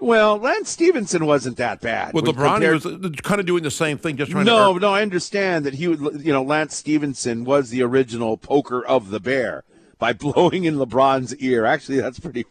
Well, 0.00 0.38
Lance 0.38 0.70
Stephenson 0.70 1.26
wasn't 1.26 1.58
that 1.58 1.80
bad. 1.80 2.14
With 2.14 2.24
LeBron, 2.24 2.54
compared- 2.54 2.82
he 2.82 2.96
was 2.96 3.10
kind 3.22 3.40
of 3.40 3.46
doing 3.46 3.62
the 3.62 3.70
same 3.70 3.98
thing, 3.98 4.16
just 4.16 4.30
trying 4.30 4.46
no, 4.46 4.74
to. 4.74 4.80
no, 4.80 4.92
I 4.94 5.02
understand 5.02 5.66
that 5.66 5.74
he 5.74 5.88
would. 5.88 6.24
You 6.24 6.32
know, 6.32 6.42
Lance 6.42 6.74
Stephenson 6.74 7.44
was 7.44 7.70
the 7.70 7.82
original 7.82 8.36
poker 8.36 8.84
of 8.84 9.10
the 9.10 9.20
bear 9.20 9.64
by 9.98 10.12
blowing 10.14 10.64
in 10.64 10.76
LeBron's 10.76 11.36
ear. 11.36 11.64
Actually, 11.66 12.00
that's 12.00 12.18
pretty. 12.18 12.46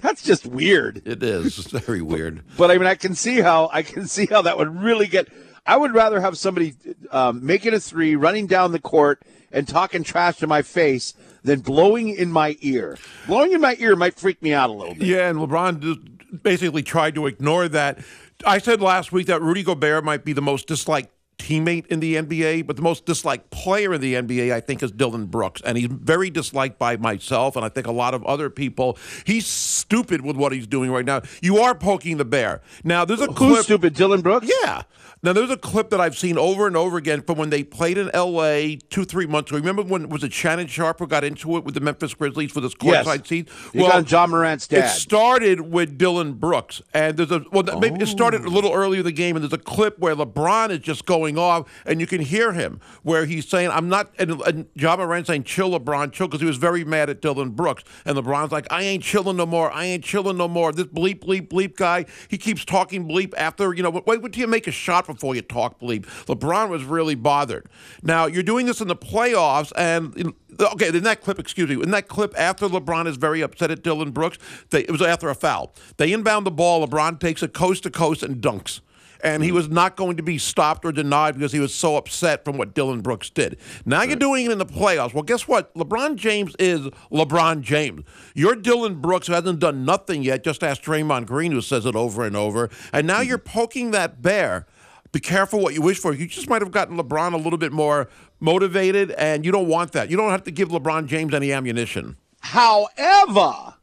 That's 0.00 0.22
just 0.22 0.44
weird. 0.44 1.00
It 1.06 1.22
is 1.22 1.58
It's 1.58 1.70
very 1.70 2.02
weird. 2.02 2.42
But 2.58 2.70
I 2.70 2.76
mean, 2.76 2.86
I 2.86 2.94
can 2.96 3.14
see 3.14 3.40
how 3.40 3.70
I 3.72 3.82
can 3.82 4.06
see 4.06 4.26
how 4.26 4.42
that 4.42 4.58
would 4.58 4.76
really 4.82 5.06
get. 5.06 5.28
I 5.66 5.76
would 5.76 5.94
rather 5.94 6.20
have 6.20 6.36
somebody 6.36 6.74
um, 7.10 7.44
making 7.44 7.72
a 7.74 7.80
three, 7.80 8.14
running 8.16 8.46
down 8.46 8.72
the 8.72 8.78
court, 8.80 9.22
and 9.52 9.66
talking 9.66 10.02
trash 10.04 10.36
to 10.38 10.46
my 10.46 10.62
face 10.62 11.14
than 11.42 11.60
blowing 11.60 12.08
in 12.10 12.30
my 12.30 12.56
ear. 12.60 12.98
Blowing 13.26 13.52
in 13.52 13.60
my 13.60 13.76
ear 13.78 13.96
might 13.96 14.14
freak 14.18 14.42
me 14.42 14.52
out 14.52 14.68
a 14.68 14.72
little 14.72 14.94
bit. 14.94 15.06
Yeah, 15.06 15.28
and 15.30 15.38
LeBron 15.38 15.80
just 15.80 16.00
basically 16.42 16.82
tried 16.82 17.14
to 17.16 17.26
ignore 17.26 17.68
that. 17.68 17.98
I 18.46 18.58
said 18.58 18.80
last 18.80 19.12
week 19.12 19.26
that 19.26 19.42
Rudy 19.42 19.62
Gobert 19.62 20.04
might 20.04 20.24
be 20.24 20.32
the 20.32 20.42
most 20.42 20.66
disliked 20.66 21.10
teammate 21.40 21.86
in 21.86 22.00
the 22.00 22.16
NBA, 22.16 22.66
but 22.66 22.76
the 22.76 22.82
most 22.82 23.06
disliked 23.06 23.50
player 23.50 23.94
in 23.94 24.00
the 24.00 24.14
NBA, 24.14 24.52
I 24.52 24.60
think, 24.60 24.82
is 24.82 24.92
Dillon 24.92 25.26
Brooks. 25.26 25.62
And 25.64 25.76
he's 25.78 25.88
very 25.88 26.30
disliked 26.30 26.78
by 26.78 26.96
myself, 26.96 27.56
and 27.56 27.64
I 27.64 27.68
think 27.68 27.86
a 27.86 27.92
lot 27.92 28.14
of 28.14 28.24
other 28.24 28.50
people. 28.50 28.98
He's 29.24 29.46
stupid 29.46 30.20
with 30.20 30.36
what 30.36 30.52
he's 30.52 30.66
doing 30.66 30.90
right 30.90 31.04
now. 31.04 31.22
You 31.42 31.58
are 31.58 31.74
poking 31.74 32.18
the 32.18 32.24
bear. 32.24 32.60
Now, 32.84 33.04
there's 33.04 33.20
a 33.20 33.26
Who's 33.26 33.64
stupid? 33.64 33.94
Dillon 33.94 34.20
Brooks? 34.20 34.50
Yeah. 34.62 34.82
Now 35.22 35.34
there's 35.34 35.50
a 35.50 35.56
clip 35.58 35.90
that 35.90 36.00
I've 36.00 36.16
seen 36.16 36.38
over 36.38 36.66
and 36.66 36.74
over 36.74 36.96
again 36.96 37.20
from 37.20 37.36
when 37.36 37.50
they 37.50 37.62
played 37.62 37.98
in 37.98 38.10
L.A. 38.14 38.76
two, 38.76 39.04
three 39.04 39.26
months 39.26 39.50
ago. 39.50 39.58
Remember 39.58 39.82
when 39.82 40.08
was 40.08 40.24
it 40.24 40.32
Shannon 40.32 40.66
Sharpe 40.66 40.98
who 40.98 41.06
got 41.06 41.24
into 41.24 41.58
it 41.58 41.64
with 41.64 41.74
the 41.74 41.80
Memphis 41.80 42.14
Grizzlies 42.14 42.52
for 42.52 42.62
this 42.62 42.72
Yes. 42.80 43.06
courtside 43.06 43.26
seat? 43.26 43.50
He 43.74 43.80
got 43.80 44.10
Ja 44.10 44.26
Morant's 44.26 44.66
dad. 44.66 44.86
It 44.86 44.88
started 44.88 45.60
with 45.60 45.98
Dillon 45.98 46.32
Brooks, 46.32 46.80
and 46.94 47.18
there's 47.18 47.30
a 47.30 47.44
well, 47.52 47.64
maybe 47.78 48.00
it 48.00 48.06
started 48.06 48.42
a 48.42 48.46
oh. 48.46 48.50
little 48.50 48.72
earlier 48.72 49.00
in 49.00 49.04
the 49.04 49.12
game, 49.12 49.36
and 49.36 49.42
there's 49.42 49.52
a 49.52 49.58
clip 49.58 49.98
where 49.98 50.16
LeBron 50.16 50.70
is 50.70 50.78
just 50.78 51.04
going 51.04 51.36
off, 51.36 51.70
and 51.84 52.00
you 52.00 52.06
can 52.06 52.22
hear 52.22 52.52
him 52.54 52.80
where 53.02 53.26
he's 53.26 53.46
saying, 53.46 53.68
"I'm 53.70 53.90
not," 53.90 54.10
and, 54.18 54.40
and 54.42 54.68
Ja 54.74 54.96
Morant 54.96 55.26
saying, 55.26 55.44
"Chill, 55.44 55.78
LeBron, 55.78 56.12
chill," 56.12 56.28
because 56.28 56.40
he 56.40 56.46
was 56.46 56.56
very 56.56 56.82
mad 56.82 57.10
at 57.10 57.20
Dillon 57.20 57.50
Brooks, 57.50 57.84
and 58.06 58.16
LeBron's 58.16 58.52
like, 58.52 58.66
"I 58.70 58.84
ain't 58.84 59.02
chilling 59.02 59.36
no 59.36 59.44
more. 59.44 59.70
I 59.70 59.84
ain't 59.84 60.02
chilling 60.02 60.38
no 60.38 60.48
more." 60.48 60.72
This 60.72 60.86
bleep 60.86 61.20
bleep 61.20 61.48
bleep 61.48 61.76
guy, 61.76 62.06
he 62.28 62.38
keeps 62.38 62.64
talking 62.64 63.06
bleep 63.06 63.34
after 63.36 63.74
you 63.74 63.82
know. 63.82 63.90
Wait, 63.90 64.06
wait 64.06 64.32
till 64.32 64.40
you 64.40 64.46
make 64.46 64.66
a 64.66 64.72
shot 64.72 65.09
before 65.14 65.34
you 65.34 65.42
talk, 65.42 65.80
bleep. 65.80 66.04
LeBron 66.26 66.68
was 66.68 66.84
really 66.84 67.14
bothered. 67.14 67.68
Now, 68.02 68.26
you're 68.26 68.42
doing 68.42 68.66
this 68.66 68.80
in 68.80 68.88
the 68.88 68.96
playoffs, 68.96 69.72
and 69.76 70.16
in, 70.16 70.34
okay, 70.60 70.88
in 70.88 71.02
that 71.04 71.22
clip, 71.22 71.38
excuse 71.38 71.68
me, 71.68 71.82
in 71.82 71.90
that 71.90 72.08
clip 72.08 72.34
after 72.38 72.66
LeBron 72.66 73.06
is 73.06 73.16
very 73.16 73.40
upset 73.40 73.70
at 73.70 73.82
Dillon 73.82 74.10
Brooks, 74.10 74.38
they, 74.70 74.80
it 74.80 74.90
was 74.90 75.02
after 75.02 75.28
a 75.28 75.34
foul. 75.34 75.74
They 75.96 76.12
inbound 76.12 76.46
the 76.46 76.50
ball, 76.50 76.86
LeBron 76.86 77.20
takes 77.20 77.42
it 77.42 77.52
coast 77.52 77.82
to 77.84 77.90
coast 77.90 78.22
and 78.22 78.42
dunks 78.42 78.80
and 79.22 79.42
he 79.42 79.50
hmm. 79.50 79.56
was 79.56 79.68
not 79.68 79.96
going 79.96 80.16
to 80.16 80.22
be 80.22 80.38
stopped 80.38 80.84
or 80.84 80.92
denied 80.92 81.34
because 81.34 81.52
he 81.52 81.60
was 81.60 81.74
so 81.74 81.96
upset 81.96 82.44
from 82.44 82.56
what 82.56 82.74
Dillon 82.74 83.00
Brooks 83.00 83.30
did. 83.30 83.58
Now 83.84 84.02
you're 84.02 84.16
doing 84.16 84.46
it 84.46 84.52
in 84.52 84.58
the 84.58 84.66
playoffs. 84.66 85.14
Well, 85.14 85.22
guess 85.22 85.46
what? 85.46 85.74
LeBron 85.74 86.16
James 86.16 86.54
is 86.58 86.80
LeBron 87.12 87.62
James. 87.62 88.04
You're 88.34 88.56
Dillon 88.56 89.00
Brooks, 89.00 89.26
who 89.26 89.34
hasn't 89.34 89.60
done 89.60 89.84
nothing 89.84 90.22
yet. 90.22 90.44
Just 90.44 90.62
ask 90.62 90.82
Draymond 90.82 91.26
Green, 91.26 91.52
who 91.52 91.60
says 91.60 91.86
it 91.86 91.96
over 91.96 92.24
and 92.24 92.36
over. 92.36 92.70
And 92.92 93.06
now 93.06 93.22
hmm. 93.22 93.28
you're 93.28 93.38
poking 93.38 93.90
that 93.92 94.22
bear. 94.22 94.66
Be 95.12 95.20
careful 95.20 95.60
what 95.60 95.74
you 95.74 95.82
wish 95.82 95.98
for. 95.98 96.12
You 96.14 96.26
just 96.26 96.48
might 96.48 96.62
have 96.62 96.70
gotten 96.70 96.96
LeBron 96.96 97.32
a 97.32 97.36
little 97.36 97.58
bit 97.58 97.72
more 97.72 98.08
motivated, 98.38 99.10
and 99.12 99.44
you 99.44 99.50
don't 99.50 99.66
want 99.66 99.92
that. 99.92 100.10
You 100.10 100.16
don't 100.16 100.30
have 100.30 100.44
to 100.44 100.50
give 100.50 100.68
LeBron 100.68 101.06
James 101.06 101.34
any 101.34 101.52
ammunition. 101.52 102.16
However, 102.40 103.74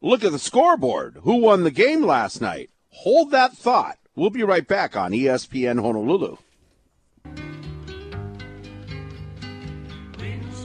look 0.00 0.24
at 0.24 0.32
the 0.32 0.38
scoreboard. 0.38 1.18
Who 1.22 1.36
won 1.36 1.62
the 1.62 1.70
game 1.70 2.02
last 2.02 2.40
night? 2.40 2.70
Hold 2.88 3.30
that 3.30 3.52
thought. 3.56 3.98
We'll 4.16 4.30
be 4.30 4.42
right 4.42 4.66
back 4.66 4.96
on 4.96 5.12
ESPN 5.12 5.80
Honolulu. 5.80 6.36
Wind's 10.18 10.64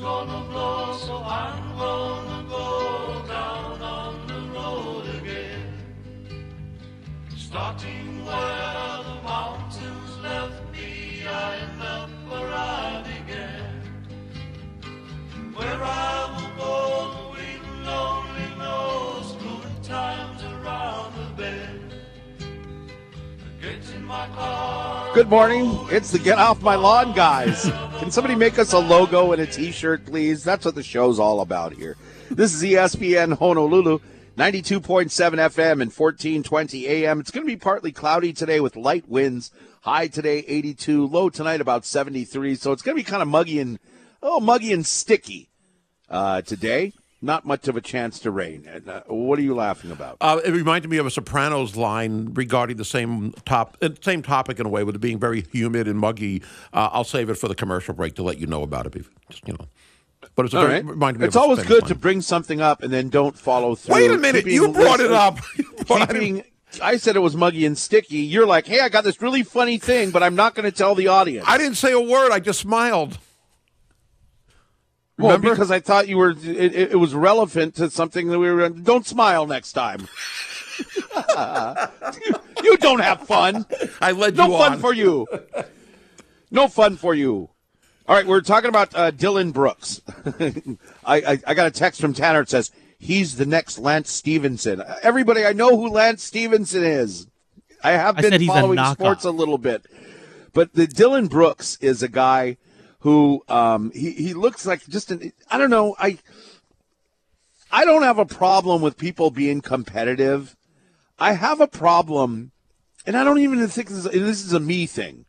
Good 25.14 25.30
morning. 25.30 25.80
It's 25.90 26.12
the 26.12 26.20
Get 26.20 26.40
Off 26.40 26.62
My 26.62 26.76
Lawn 26.76 27.14
guys. 27.14 27.72
Can 28.00 28.12
somebody 28.12 28.36
make 28.36 28.60
us 28.60 28.74
a 28.74 28.80
logo 28.80 29.32
and 29.32 29.42
a 29.42 29.46
t 29.46 29.72
shirt, 29.72 30.06
please? 30.06 30.44
That's 30.44 30.66
what 30.66 30.76
the 30.76 30.84
show's 30.84 31.20
all 31.20 31.40
about 31.40 31.72
here. 31.72 31.96
This 32.30 32.54
is 32.54 32.62
ESPN 32.62 33.38
Honolulu, 33.38 34.00
92.7 34.38 34.82
FM 34.82 35.82
and 35.82 35.94
1420 35.94 36.86
AM. 36.86 37.22
It's 37.22 37.32
going 37.32 37.46
to 37.46 37.50
be 37.50 37.56
partly 37.56 37.94
cloudy 37.94 38.34
today 38.34 38.60
with 38.60 38.76
light 38.76 39.08
winds. 39.08 39.52
High 39.84 40.08
today, 40.08 40.40
82. 40.46 41.08
Low 41.08 41.30
tonight, 41.30 41.62
about 41.62 41.86
73. 41.86 42.56
So 42.56 42.74
it's 42.74 42.82
going 42.82 42.98
to 42.98 43.02
be 43.02 43.10
kind 43.10 43.22
of 43.22 43.30
muggy 43.30 43.62
and, 43.62 43.80
oh, 44.22 44.40
muggy 44.40 44.74
and 44.74 44.86
sticky 44.86 45.50
uh, 46.10 46.42
today. 46.42 46.94
Not 47.22 47.46
much 47.46 47.68
of 47.68 47.76
a 47.76 47.82
chance 47.82 48.20
to 48.20 48.30
rain. 48.30 48.68
And, 48.68 48.88
uh, 48.88 49.02
what 49.08 49.40
are 49.40 49.42
you 49.42 49.56
laughing 49.56 49.90
about? 49.90 50.18
Uh, 50.22 50.42
it 50.46 50.52
reminded 50.52 50.92
me 50.92 50.98
of 50.98 51.08
a 51.08 51.10
Sopranos 51.10 51.76
line 51.76 52.34
regarding 52.34 52.78
the 52.78 52.86
same 52.86 53.32
top, 53.46 53.78
uh, 53.82 53.90
same 54.02 54.22
topic 54.22 54.60
in 54.60 54.66
a 54.66 54.70
way, 54.70 54.84
with 54.84 54.96
it 54.96 55.00
being 55.00 55.18
very 55.20 55.42
humid 55.52 55.88
and 55.88 55.98
muggy. 55.98 56.44
Uh, 56.72 56.90
I'll 56.92 57.04
save 57.04 57.30
it 57.30 57.36
for 57.36 57.48
the 57.48 57.56
commercial 57.56 57.96
break 57.96 58.16
to 58.16 58.24
let 58.24 58.38
you 58.38 58.46
know 58.46 58.62
about 58.62 58.86
it. 58.86 59.06
Just, 59.30 59.48
you 59.48 59.54
know, 59.54 59.66
but 60.36 60.46
it's 60.46 60.54
a 60.54 60.60
very, 60.60 60.82
right. 60.82 61.22
It's 61.22 61.36
always 61.36 61.64
good 61.64 61.84
line. 61.84 61.90
to 61.90 61.96
bring 61.96 62.22
something 62.22 62.62
up 62.62 62.84
and 62.84 62.92
then 62.94 63.10
don't 63.10 63.38
follow 63.38 63.74
through. 63.76 63.96
Wait 63.96 64.12
a 64.12 64.18
minute, 64.18 64.44
Keeping 64.46 64.54
you 64.54 64.68
brought 64.74 65.00
it 65.00 65.12
up. 65.12 65.40
Well, 65.90 66.04
I 66.04 66.06
didn't- 66.06 66.22
keeping, 66.22 66.44
I 66.82 66.98
said 66.98 67.16
it 67.16 67.20
was 67.20 67.36
muggy 67.36 67.66
and 67.66 67.78
sticky. 67.78 68.18
You're 68.18 68.46
like, 68.46 68.68
hey, 68.68 68.82
I 68.82 68.90
got 68.90 69.04
this 69.04 69.22
really 69.22 69.44
funny 69.44 69.78
thing, 69.78 70.12
but 70.12 70.24
I'm 70.24 70.36
not 70.36 70.56
going 70.56 70.70
to 70.70 70.76
tell 70.76 70.94
the 70.94 71.08
audience. 71.08 71.46
I 71.48 71.58
didn't 71.58 71.76
say 71.76 71.92
a 71.94 72.00
word. 72.00 72.32
I 72.32 72.40
just 72.40 72.60
smiled. 72.60 73.18
Well, 75.18 75.38
Remember? 75.38 75.52
because 75.52 75.72
I 75.72 75.80
thought 75.80 76.08
you 76.08 76.18
were. 76.18 76.32
It, 76.32 76.46
it, 76.46 76.92
it 76.92 77.00
was 77.00 77.16
relevant 77.16 77.76
to 77.76 77.90
something 77.90 78.28
that 78.28 78.40
we 78.40 78.52
were. 78.52 78.70
Don't 78.70 79.08
smile 79.08 79.48
next 79.48 79.72
time. 79.72 80.08
you, 80.78 82.36
you 82.64 82.78
don't 82.78 83.00
have 83.00 83.22
fun. 83.22 83.66
I 84.02 84.12
led 84.12 84.34
you. 84.34 84.38
No 84.38 84.48
you 84.48 84.58
fun 84.58 84.74
on. 84.74 84.80
for 84.80 84.94
you. 84.94 85.28
No 86.52 86.68
fun 86.68 86.98
for 86.98 87.14
you. 87.14 87.50
All 88.08 88.16
right, 88.16 88.28
we're 88.28 88.42
talking 88.42 88.70
about 88.70 88.94
uh, 88.94 89.10
Dillon 89.10 89.52
Brooks. 89.52 90.02
I, 90.40 90.76
I, 91.06 91.40
I 91.48 91.54
got 91.56 91.68
a 91.68 91.72
text 91.72 92.00
from 92.00 92.14
Tanner 92.14 92.42
that 92.42 92.50
says 92.50 92.72
he's 93.00 93.38
the 93.38 93.48
next 93.48 93.80
Lance 93.80 94.12
Stephenson. 94.12 94.84
Everybody, 95.02 95.44
I 95.44 95.54
know 95.54 95.76
who 95.76 95.90
Lance 95.90 96.24
Stephenson 96.24 96.84
is. 96.84 97.28
I 97.84 97.92
have 97.92 98.18
I 98.20 98.22
been 98.22 98.34
a 98.34 98.46
following 98.46 98.84
sports 98.92 99.24
a 99.24 99.32
little 99.32 99.58
bit, 99.58 99.86
but 100.54 100.74
the 100.74 100.86
Dillon 100.86 101.28
Brooks 101.28 101.78
is 101.82 102.04
a 102.04 102.08
guy 102.08 102.58
who 103.06 103.44
um, 103.48 103.92
he 103.92 104.10
he 104.14 104.34
looks 104.34 104.66
like 104.66 104.84
just 104.88 105.12
an 105.12 105.32
I 105.52 105.60
don't 105.60 105.70
know 105.70 105.96
I 106.00 106.18
I 107.72 107.86
don't 107.86 108.02
have 108.02 108.18
a 108.18 108.26
problem 108.26 108.82
with 108.82 108.98
people 108.98 109.30
being 109.30 109.62
competitive. 109.62 110.56
I 111.20 111.34
have 111.34 111.62
a 111.62 111.68
problem, 111.68 112.52
and 113.06 113.16
I 113.16 113.24
don't 113.24 113.38
even 113.38 113.60
think 113.68 113.90
this 113.90 114.06
is, 114.08 114.12
this 114.12 114.44
is 114.44 114.54
a 114.54 114.60
me 114.60 114.88
thing. 114.88 115.26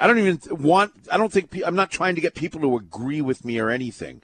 I 0.00 0.08
don't 0.08 0.18
even 0.18 0.40
want. 0.50 0.94
I 1.08 1.16
don't 1.16 1.32
think 1.32 1.56
I'm 1.64 1.76
not 1.76 1.92
trying 1.92 2.16
to 2.16 2.20
get 2.20 2.34
people 2.34 2.60
to 2.62 2.76
agree 2.76 3.20
with 3.20 3.44
me 3.44 3.60
or 3.60 3.70
anything. 3.70 4.22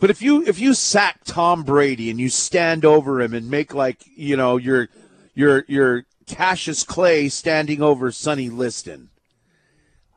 But 0.00 0.10
if 0.10 0.20
you 0.20 0.44
if 0.44 0.58
you 0.58 0.74
sack 0.74 1.20
Tom 1.24 1.62
Brady 1.62 2.10
and 2.10 2.18
you 2.18 2.30
stand 2.30 2.84
over 2.84 3.20
him 3.20 3.32
and 3.32 3.48
make 3.48 3.74
like 3.74 4.02
you 4.12 4.36
know 4.36 4.56
your 4.56 4.88
your 5.36 5.64
you're 5.68 6.04
Cassius 6.26 6.82
Clay 6.82 7.28
standing 7.28 7.80
over 7.80 8.10
Sonny 8.10 8.50
Liston, 8.50 9.10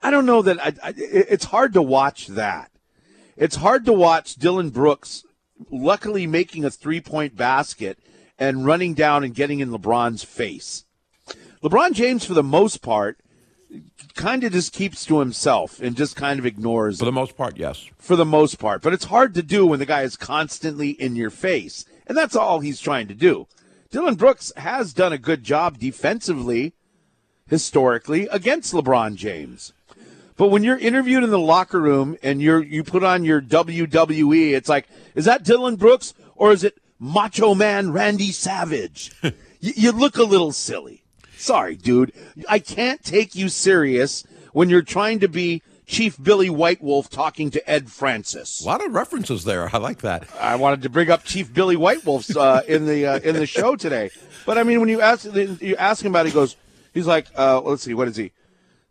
I 0.01 0.11
don't 0.11 0.25
know 0.25 0.41
that 0.41 0.59
I, 0.59 0.73
I, 0.83 0.93
it's 0.97 1.45
hard 1.45 1.73
to 1.73 1.81
watch 1.81 2.27
that. 2.27 2.71
It's 3.37 3.57
hard 3.57 3.85
to 3.85 3.93
watch 3.93 4.35
Dillon 4.35 4.69
Brooks 4.69 5.23
luckily 5.69 6.27
making 6.27 6.65
a 6.65 6.71
three 6.71 7.01
point 7.01 7.35
basket 7.35 7.99
and 8.39 8.65
running 8.65 8.93
down 8.93 9.23
and 9.23 9.35
getting 9.35 9.59
in 9.59 9.69
LeBron's 9.69 10.23
face. 10.23 10.85
LeBron 11.63 11.93
James, 11.93 12.25
for 12.25 12.33
the 12.33 12.43
most 12.43 12.81
part, 12.81 13.19
kind 14.15 14.43
of 14.43 14.51
just 14.51 14.73
keeps 14.73 15.05
to 15.05 15.19
himself 15.19 15.79
and 15.79 15.95
just 15.95 16.15
kind 16.15 16.39
of 16.39 16.45
ignores 16.45 16.99
For 16.99 17.05
the 17.05 17.11
most 17.11 17.37
part, 17.37 17.57
yes. 17.57 17.87
for 17.97 18.15
the 18.15 18.25
most 18.25 18.59
part. 18.59 18.81
But 18.81 18.93
it's 18.93 19.05
hard 19.05 19.33
to 19.35 19.43
do 19.43 19.65
when 19.65 19.79
the 19.79 19.85
guy 19.85 20.01
is 20.01 20.17
constantly 20.17 20.89
in 20.89 21.15
your 21.15 21.29
face. 21.29 21.85
And 22.07 22.17
that's 22.17 22.35
all 22.35 22.59
he's 22.59 22.81
trying 22.81 23.07
to 23.07 23.13
do. 23.13 23.47
Dillon 23.91 24.15
Brooks 24.15 24.51
has 24.57 24.93
done 24.93 25.13
a 25.13 25.17
good 25.17 25.43
job 25.43 25.77
defensively, 25.77 26.73
historically, 27.47 28.27
against 28.27 28.73
LeBron 28.73 29.15
James. 29.15 29.73
But 30.41 30.47
when 30.47 30.63
you're 30.63 30.79
interviewed 30.79 31.23
in 31.23 31.29
the 31.29 31.37
locker 31.37 31.79
room 31.79 32.17
and 32.23 32.41
you're 32.41 32.63
you 32.63 32.83
put 32.83 33.03
on 33.03 33.23
your 33.23 33.39
WWE, 33.43 34.53
it's 34.53 34.67
like, 34.67 34.87
is 35.13 35.25
that 35.25 35.43
Dillon 35.43 35.75
Brooks 35.75 36.15
or 36.35 36.51
is 36.51 36.63
it 36.63 36.79
Macho 36.97 37.53
Man 37.53 37.91
Randy 37.91 38.31
Savage? 38.31 39.11
you, 39.21 39.33
you 39.59 39.91
look 39.91 40.17
a 40.17 40.23
little 40.23 40.51
silly. 40.51 41.03
Sorry, 41.37 41.75
dude. 41.75 42.11
I 42.49 42.57
can't 42.57 43.03
take 43.03 43.35
you 43.35 43.49
serious 43.49 44.23
when 44.51 44.67
you're 44.67 44.81
trying 44.81 45.19
to 45.19 45.27
be 45.27 45.61
Chief 45.85 46.17
Billy 46.19 46.49
White 46.49 46.81
Wolf 46.81 47.07
talking 47.07 47.51
to 47.51 47.69
Ed 47.69 47.91
Francis. 47.91 48.63
A 48.63 48.65
lot 48.65 48.83
of 48.83 48.95
references 48.95 49.43
there. 49.43 49.69
I 49.71 49.77
like 49.77 49.99
that. 49.99 50.27
I 50.39 50.55
wanted 50.55 50.81
to 50.81 50.89
bring 50.89 51.11
up 51.11 51.23
Chief 51.23 51.53
Billy 51.53 51.75
White 51.75 52.03
Wolf 52.03 52.35
uh, 52.35 52.63
in 52.67 52.87
the 52.87 53.05
uh, 53.05 53.19
in 53.19 53.35
the 53.35 53.45
show 53.45 53.75
today, 53.75 54.09
but 54.47 54.57
I 54.57 54.63
mean, 54.63 54.79
when 54.79 54.89
you 54.89 55.01
ask 55.01 55.23
you 55.23 55.75
ask 55.75 56.03
him 56.03 56.13
about, 56.13 56.25
it, 56.25 56.29
he 56.29 56.33
goes, 56.33 56.55
he's 56.95 57.05
like, 57.05 57.27
uh, 57.37 57.61
let's 57.61 57.83
see, 57.83 57.93
what 57.93 58.07
is 58.07 58.15
he 58.15 58.31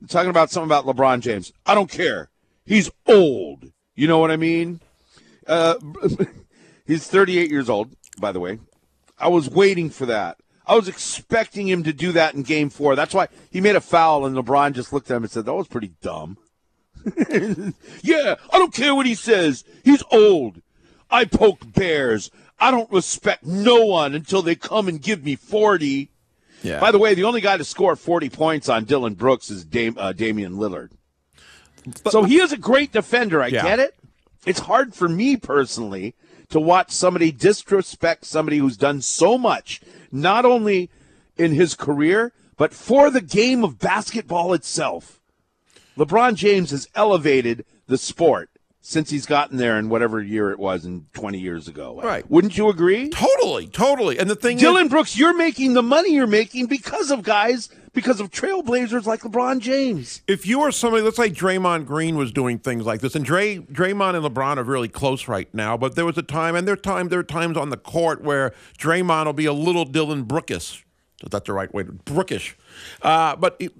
talking 0.08 0.30
about? 0.30 0.50
Something 0.50 0.68
about 0.68 0.86
LeBron 0.86 1.20
James. 1.20 1.52
I 1.66 1.74
don't 1.74 1.90
care. 1.90 2.30
He's 2.64 2.90
old. 3.06 3.72
You 3.94 4.08
know 4.08 4.18
what 4.18 4.30
I 4.30 4.36
mean? 4.36 4.80
Uh, 5.46 5.74
he's 6.86 7.06
38 7.06 7.50
years 7.50 7.68
old, 7.68 7.94
by 8.18 8.32
the 8.32 8.40
way. 8.40 8.58
I 9.18 9.28
was 9.28 9.50
waiting 9.50 9.90
for 9.90 10.06
that. 10.06 10.38
I 10.66 10.76
was 10.76 10.88
expecting 10.88 11.68
him 11.68 11.82
to 11.82 11.92
do 11.92 12.12
that 12.12 12.34
in 12.34 12.42
Game 12.42 12.70
Four. 12.70 12.94
That's 12.94 13.12
why 13.12 13.28
he 13.50 13.60
made 13.60 13.76
a 13.76 13.80
foul, 13.80 14.24
and 14.24 14.36
LeBron 14.36 14.72
just 14.72 14.92
looked 14.92 15.10
at 15.10 15.16
him 15.16 15.24
and 15.24 15.32
said, 15.32 15.44
"That 15.44 15.54
was 15.54 15.66
pretty 15.66 15.94
dumb." 16.00 16.38
yeah, 18.02 18.36
I 18.52 18.58
don't 18.58 18.72
care 18.72 18.94
what 18.94 19.06
he 19.06 19.14
says. 19.14 19.64
He's 19.84 20.04
old. 20.12 20.62
I 21.10 21.24
poke 21.24 21.72
bears. 21.74 22.30
I 22.58 22.70
don't 22.70 22.92
respect 22.92 23.44
no 23.44 23.86
one 23.86 24.14
until 24.14 24.42
they 24.42 24.54
come 24.54 24.86
and 24.86 25.00
give 25.02 25.24
me 25.24 25.34
40. 25.34 26.09
Yeah. 26.62 26.80
By 26.80 26.90
the 26.90 26.98
way, 26.98 27.14
the 27.14 27.24
only 27.24 27.40
guy 27.40 27.56
to 27.56 27.64
score 27.64 27.96
40 27.96 28.28
points 28.30 28.68
on 28.68 28.84
Dillon 28.84 29.14
Brooks 29.14 29.50
is 29.50 29.64
Dame, 29.64 29.96
uh, 29.98 30.12
Damian 30.12 30.54
Lillard. 30.56 30.90
so 32.10 32.24
he 32.24 32.38
is 32.40 32.52
a 32.52 32.56
great 32.58 32.92
defender. 32.92 33.42
I 33.42 33.48
Yeah. 33.48 33.62
get 33.62 33.78
it. 33.78 33.94
It's 34.46 34.60
hard 34.60 34.94
for 34.94 35.08
me 35.08 35.36
personally 35.36 36.14
to 36.50 36.60
watch 36.60 36.90
somebody 36.90 37.30
disrespect 37.32 38.24
somebody 38.24 38.58
who's 38.58 38.76
done 38.76 39.00
so 39.00 39.38
much, 39.38 39.80
not 40.12 40.44
only 40.44 40.90
in 41.36 41.52
his 41.52 41.74
career, 41.74 42.32
but 42.56 42.74
for 42.74 43.08
the 43.10 43.20
game 43.20 43.64
of 43.64 43.78
basketball 43.78 44.52
itself. 44.52 45.20
LeBron 45.96 46.34
James 46.34 46.70
has 46.70 46.88
elevated 46.94 47.64
the 47.86 47.98
sport 47.98 48.50
since 48.80 49.10
he's 49.10 49.26
gotten 49.26 49.58
there 49.58 49.78
in 49.78 49.88
whatever 49.88 50.22
year 50.22 50.50
it 50.50 50.58
was 50.58 50.84
in 50.84 51.06
20 51.12 51.38
years 51.38 51.68
ago. 51.68 52.00
Right. 52.02 52.28
Wouldn't 52.30 52.56
you 52.56 52.68
agree? 52.68 53.10
Totally, 53.10 53.66
totally. 53.66 54.18
And 54.18 54.28
the 54.30 54.34
thing 54.34 54.56
is, 54.56 54.62
Dillon 54.62 54.88
Brooks, 54.88 55.18
you're 55.18 55.36
making 55.36 55.74
the 55.74 55.82
money 55.82 56.14
you're 56.14 56.26
making 56.26 56.66
because 56.66 57.10
of 57.10 57.22
guys 57.22 57.68
because 57.92 58.20
of 58.20 58.30
trailblazers 58.30 59.04
like 59.04 59.20
LeBron 59.20 59.60
James. 59.60 60.22
If 60.26 60.46
you 60.46 60.60
were 60.60 60.72
somebody, 60.72 61.02
let's 61.02 61.16
say 61.16 61.30
Draymond 61.30 61.86
Green 61.86 62.16
was 62.16 62.32
doing 62.32 62.58
things 62.58 62.86
like 62.86 63.00
this, 63.00 63.14
and 63.14 63.24
Dray, 63.24 63.58
Draymond 63.58 64.14
and 64.14 64.24
LeBron 64.24 64.58
are 64.58 64.62
really 64.62 64.88
close 64.88 65.28
right 65.28 65.52
now, 65.52 65.76
but 65.76 65.96
there 65.96 66.06
was 66.06 66.16
a 66.16 66.22
time, 66.22 66.54
and 66.54 66.66
there 66.66 66.74
are 66.74 66.76
time, 66.76 67.08
there 67.08 67.18
are 67.18 67.24
times 67.24 67.56
on 67.56 67.70
the 67.70 67.76
court 67.76 68.22
where 68.22 68.54
Draymond 68.78 69.26
will 69.26 69.32
be 69.32 69.46
a 69.46 69.52
little 69.52 69.84
Dillon 69.84 70.22
Brookish. 70.22 70.84
Is 71.22 71.30
that 71.30 71.44
the 71.44 71.52
right 71.52 71.72
way? 71.74 71.82
To, 71.82 71.92
brookish. 71.92 72.56
Uh, 73.02 73.36
but 73.36 73.56
it, 73.58 73.72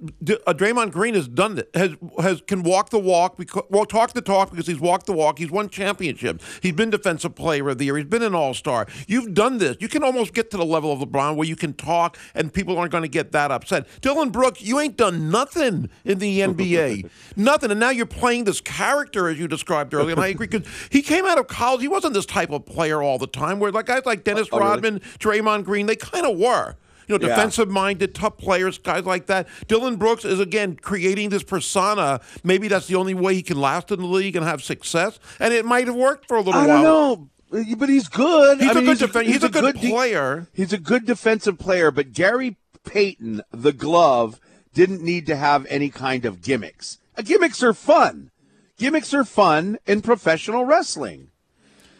uh, 0.46 0.52
Draymond 0.52 0.92
Green 0.92 1.14
has 1.14 1.28
done 1.28 1.58
it. 1.58 1.70
Has 1.74 1.92
has 2.20 2.40
can 2.46 2.62
walk 2.62 2.90
the 2.90 2.98
walk. 2.98 3.36
Because, 3.36 3.62
well, 3.70 3.84
talk 3.84 4.12
the 4.12 4.20
talk 4.20 4.50
because 4.50 4.66
he's 4.66 4.80
walked 4.80 5.06
the 5.06 5.12
walk. 5.12 5.38
He's 5.38 5.50
won 5.50 5.68
championships. 5.68 6.44
He's 6.62 6.72
been 6.72 6.90
defensive 6.90 7.34
player 7.34 7.68
of 7.68 7.78
the 7.78 7.84
year. 7.86 7.96
He's 7.96 8.06
been 8.06 8.22
an 8.22 8.34
all 8.34 8.54
star. 8.54 8.86
You've 9.06 9.34
done 9.34 9.58
this. 9.58 9.76
You 9.80 9.88
can 9.88 10.02
almost 10.02 10.32
get 10.34 10.50
to 10.52 10.56
the 10.56 10.64
level 10.64 10.92
of 10.92 11.00
LeBron 11.00 11.36
where 11.36 11.46
you 11.48 11.56
can 11.56 11.72
talk 11.74 12.18
and 12.34 12.52
people 12.52 12.78
aren't 12.78 12.92
going 12.92 13.02
to 13.02 13.08
get 13.08 13.32
that 13.32 13.50
upset. 13.50 13.86
Dillon 14.00 14.30
Brooks, 14.30 14.62
you 14.62 14.78
ain't 14.80 14.96
done 14.96 15.30
nothing 15.30 15.88
in 16.04 16.18
the 16.18 16.40
NBA. 16.40 17.08
nothing. 17.36 17.70
And 17.70 17.80
now 17.80 17.90
you're 17.90 18.06
playing 18.06 18.44
this 18.44 18.60
character 18.60 19.28
as 19.28 19.38
you 19.38 19.48
described 19.48 19.94
earlier. 19.94 20.12
And 20.12 20.20
I 20.20 20.28
agree 20.28 20.46
because 20.46 20.66
he 20.90 21.02
came 21.02 21.24
out 21.26 21.38
of 21.38 21.46
college. 21.48 21.80
He 21.80 21.88
wasn't 21.88 22.14
this 22.14 22.26
type 22.26 22.50
of 22.50 22.66
player 22.66 23.02
all 23.02 23.18
the 23.18 23.26
time. 23.26 23.58
Where 23.60 23.70
like 23.72 23.86
guys 23.86 24.04
like 24.06 24.24
Dennis 24.24 24.48
Oh, 24.52 24.58
really? 24.58 24.70
Rodman, 24.70 25.00
Draymond 25.18 25.64
Green, 25.64 25.86
they 25.86 25.96
kind 25.96 26.26
of 26.26 26.38
were. 26.38 26.76
You 27.10 27.18
know, 27.18 27.26
Yeah. 27.26 27.34
defensive 27.34 27.68
minded, 27.68 28.14
tough 28.14 28.36
players, 28.38 28.78
guys 28.78 29.04
like 29.04 29.26
that. 29.26 29.48
Dillon 29.66 29.96
Brooks 29.96 30.24
is 30.24 30.38
again 30.38 30.76
creating 30.80 31.30
this 31.30 31.42
persona. 31.42 32.20
Maybe 32.44 32.68
that's 32.68 32.86
the 32.86 32.94
only 32.94 33.14
way 33.14 33.34
he 33.34 33.42
can 33.42 33.60
last 33.60 33.90
in 33.90 33.98
the 33.98 34.06
league 34.06 34.36
and 34.36 34.46
have 34.46 34.62
success. 34.62 35.18
And 35.40 35.52
it 35.52 35.64
might 35.64 35.86
have 35.88 35.96
worked 35.96 36.28
for 36.28 36.36
a 36.36 36.40
little 36.40 36.60
I 36.60 36.66
while. 36.66 36.78
I 36.78 36.82
don't 36.82 37.30
know, 37.52 37.76
but 37.76 37.88
he's 37.88 38.08
good. 38.08 38.60
He's 38.60 38.68
I 38.68 38.72
a 38.72 38.74
mean, 38.76 38.84
good 38.84 38.98
defen- 38.98 39.24
he's 39.26 39.42
a 39.42 39.48
good 39.48 39.74
de- 39.80 39.88
player. 39.90 40.46
he's 40.52 40.72
a 40.72 40.78
good 40.78 41.04
defensive 41.04 41.58
player, 41.58 41.90
but 41.90 42.12
Gary 42.12 42.56
Payton, 42.84 43.42
the 43.52 43.72
glove, 43.72 44.38
didn't 44.72 45.02
need 45.02 45.26
to 45.26 45.34
have 45.36 45.66
any 45.68 45.88
kind 45.90 46.24
of 46.24 46.42
gimmicks. 46.42 46.98
Uh, 47.18 47.22
gimmicks 47.22 47.60
are 47.62 47.74
fun. 47.74 48.30
Gimmicks 48.78 49.12
are 49.12 49.24
fun 49.24 49.78
in 49.86 50.00
professional 50.00 50.64
wrestling. 50.64 51.26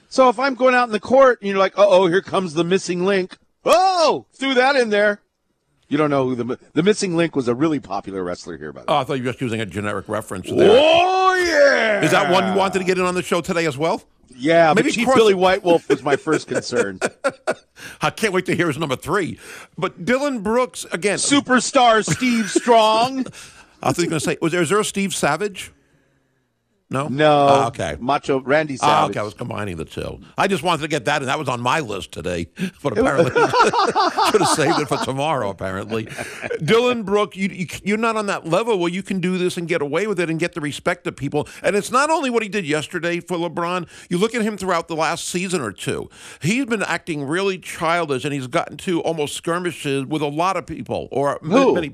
So 0.09 0.29
if 0.29 0.39
I'm 0.39 0.55
going 0.55 0.75
out 0.75 0.89
in 0.89 0.93
the 0.93 1.01
court 1.01 1.41
and 1.41 1.49
you're 1.51 1.59
like, 1.59 1.77
"Uh 1.77 1.87
oh, 1.87 2.07
here 2.07 2.23
comes 2.23 2.55
the 2.55 2.65
missing 2.65 3.05
link," 3.05 3.37
oh, 3.65 4.27
threw 4.33 4.55
that 4.55 4.77
in 4.77 4.91
there. 4.91 5.21
You 5.89 5.99
don't 5.99 6.11
know 6.11 6.29
who 6.29 6.37
the 6.37 6.59
the 6.73 6.83
missing 6.85 7.17
link 7.17 7.35
was. 7.35 7.49
A 7.49 7.55
really 7.55 7.81
popular 7.81 8.23
wrestler 8.23 8.57
here, 8.57 8.73
by 8.73 8.83
the 8.83 8.93
way. 8.93 8.97
Oh, 8.97 9.01
I 9.01 9.05
thought 9.05 9.15
you 9.15 9.25
were 9.25 9.31
just 9.31 9.41
using 9.41 9.61
a 9.61 9.67
generic 9.67 10.09
reference 10.09 10.47
oh, 10.51 10.55
there. 10.55 10.71
Oh 10.73 11.35
yeah! 11.35 12.05
Is 12.05 12.13
that 12.13 12.31
one 12.31 12.53
you 12.53 12.59
wanted 12.59 12.79
to 12.79 12.85
get 12.85 12.97
in 12.97 13.05
on 13.05 13.15
the 13.15 13.23
show 13.23 13.41
today 13.41 13.67
as 13.67 13.77
well? 13.77 14.03
Yeah, 14.37 14.73
Maybe 14.75 14.85
maybe 14.85 14.95
Chief 14.95 15.05
cross- 15.07 15.17
Billy 15.17 15.35
White 15.35 15.65
Wolf 15.65 15.89
was 15.89 16.03
my 16.03 16.17
first 16.17 16.47
concern. 16.47 17.01
I 18.01 18.11
can't 18.11 18.33
wait 18.33 18.47
to 18.47 18.55
hear 18.55 18.69
his 18.69 18.79
number 18.79 18.97
three. 18.97 19.39
But 19.77 20.05
Dillon 20.05 20.41
Brooks, 20.41 20.87
again, 20.93 21.19
Superstar 21.19 22.05
Steve 22.05 22.51
Strong. 22.51 23.27
I 23.83 23.93
thought 23.93 23.99
you 23.99 24.05
were 24.05 24.11
going 24.11 24.21
to 24.21 24.21
say, 24.21 24.39
was 24.41 24.53
there, 24.53 24.63
is 24.63 24.69
there 24.69 24.81
a 24.81 24.85
Steve 24.85 25.15
Savage? 25.15 25.73
No? 26.93 27.07
No. 27.07 27.47
Ah, 27.49 27.67
okay. 27.69 27.97
Macho 28.01 28.41
Randy 28.41 28.77
Ah, 28.83 28.87
Savage. 28.87 29.11
okay, 29.11 29.21
I 29.21 29.23
was 29.23 29.35
combining 29.35 29.77
the 29.77 29.85
two. 29.85 30.21
I 30.37 30.49
just 30.49 30.65
wanted 30.65 30.83
to 30.83 30.89
get 30.89 31.05
that, 31.05 31.23
and 31.23 31.29
that 31.29 31.39
was 31.39 31.49
on 31.49 31.61
my 31.61 31.79
list 31.81 32.11
today. 32.13 32.49
But 32.83 32.97
apparently, 32.99 33.31
should 34.31 34.41
have 34.41 34.49
saved 34.57 34.81
it 34.81 34.89
for 34.89 34.97
tomorrow. 35.05 35.51
Apparently, 35.51 36.09
Dillon 36.65 37.03
Brooke, 37.03 37.37
you, 37.37 37.49
you 37.49 37.67
you're 37.85 37.99
not 37.99 38.17
on 38.17 38.27
that 38.27 38.47
level 38.47 38.79
where 38.79 38.91
you 38.91 39.03
can 39.03 39.21
do 39.21 39.37
this 39.39 39.57
and 39.57 39.69
get 39.69 39.83
away 39.83 40.07
with 40.07 40.19
it 40.19 40.31
and 40.31 40.41
get 40.41 40.55
the 40.55 40.61
respect 40.61 41.07
of 41.07 41.15
people. 41.15 41.47
And 41.63 41.77
it's 41.77 41.91
not 41.93 42.11
only 42.11 42.31
what 42.31 42.43
he 42.43 42.49
did 42.49 42.65
yesterday 42.67 43.21
for 43.21 43.37
LeBron. 43.37 43.87
You 44.09 44.19
look 44.19 44.35
at 44.35 44.43
him 44.43 44.57
throughout 44.57 44.89
the 44.89 44.97
last 44.97 45.29
season 45.29 45.61
or 45.61 45.73
two. 45.73 46.09
He's 46.41 46.65
been 46.65 46.83
acting 46.83 47.25
really 47.25 47.59
childish, 47.59 48.25
and 48.25 48.33
he's 48.33 48.47
gotten 48.47 48.77
to 48.79 49.01
almost 49.03 49.37
skirmishes 49.37 50.07
with 50.07 50.23
a 50.23 50.29
lot 50.29 50.57
of 50.57 50.67
people. 50.67 51.09
Or 51.13 51.39
Who? 51.43 51.75
many, 51.75 51.93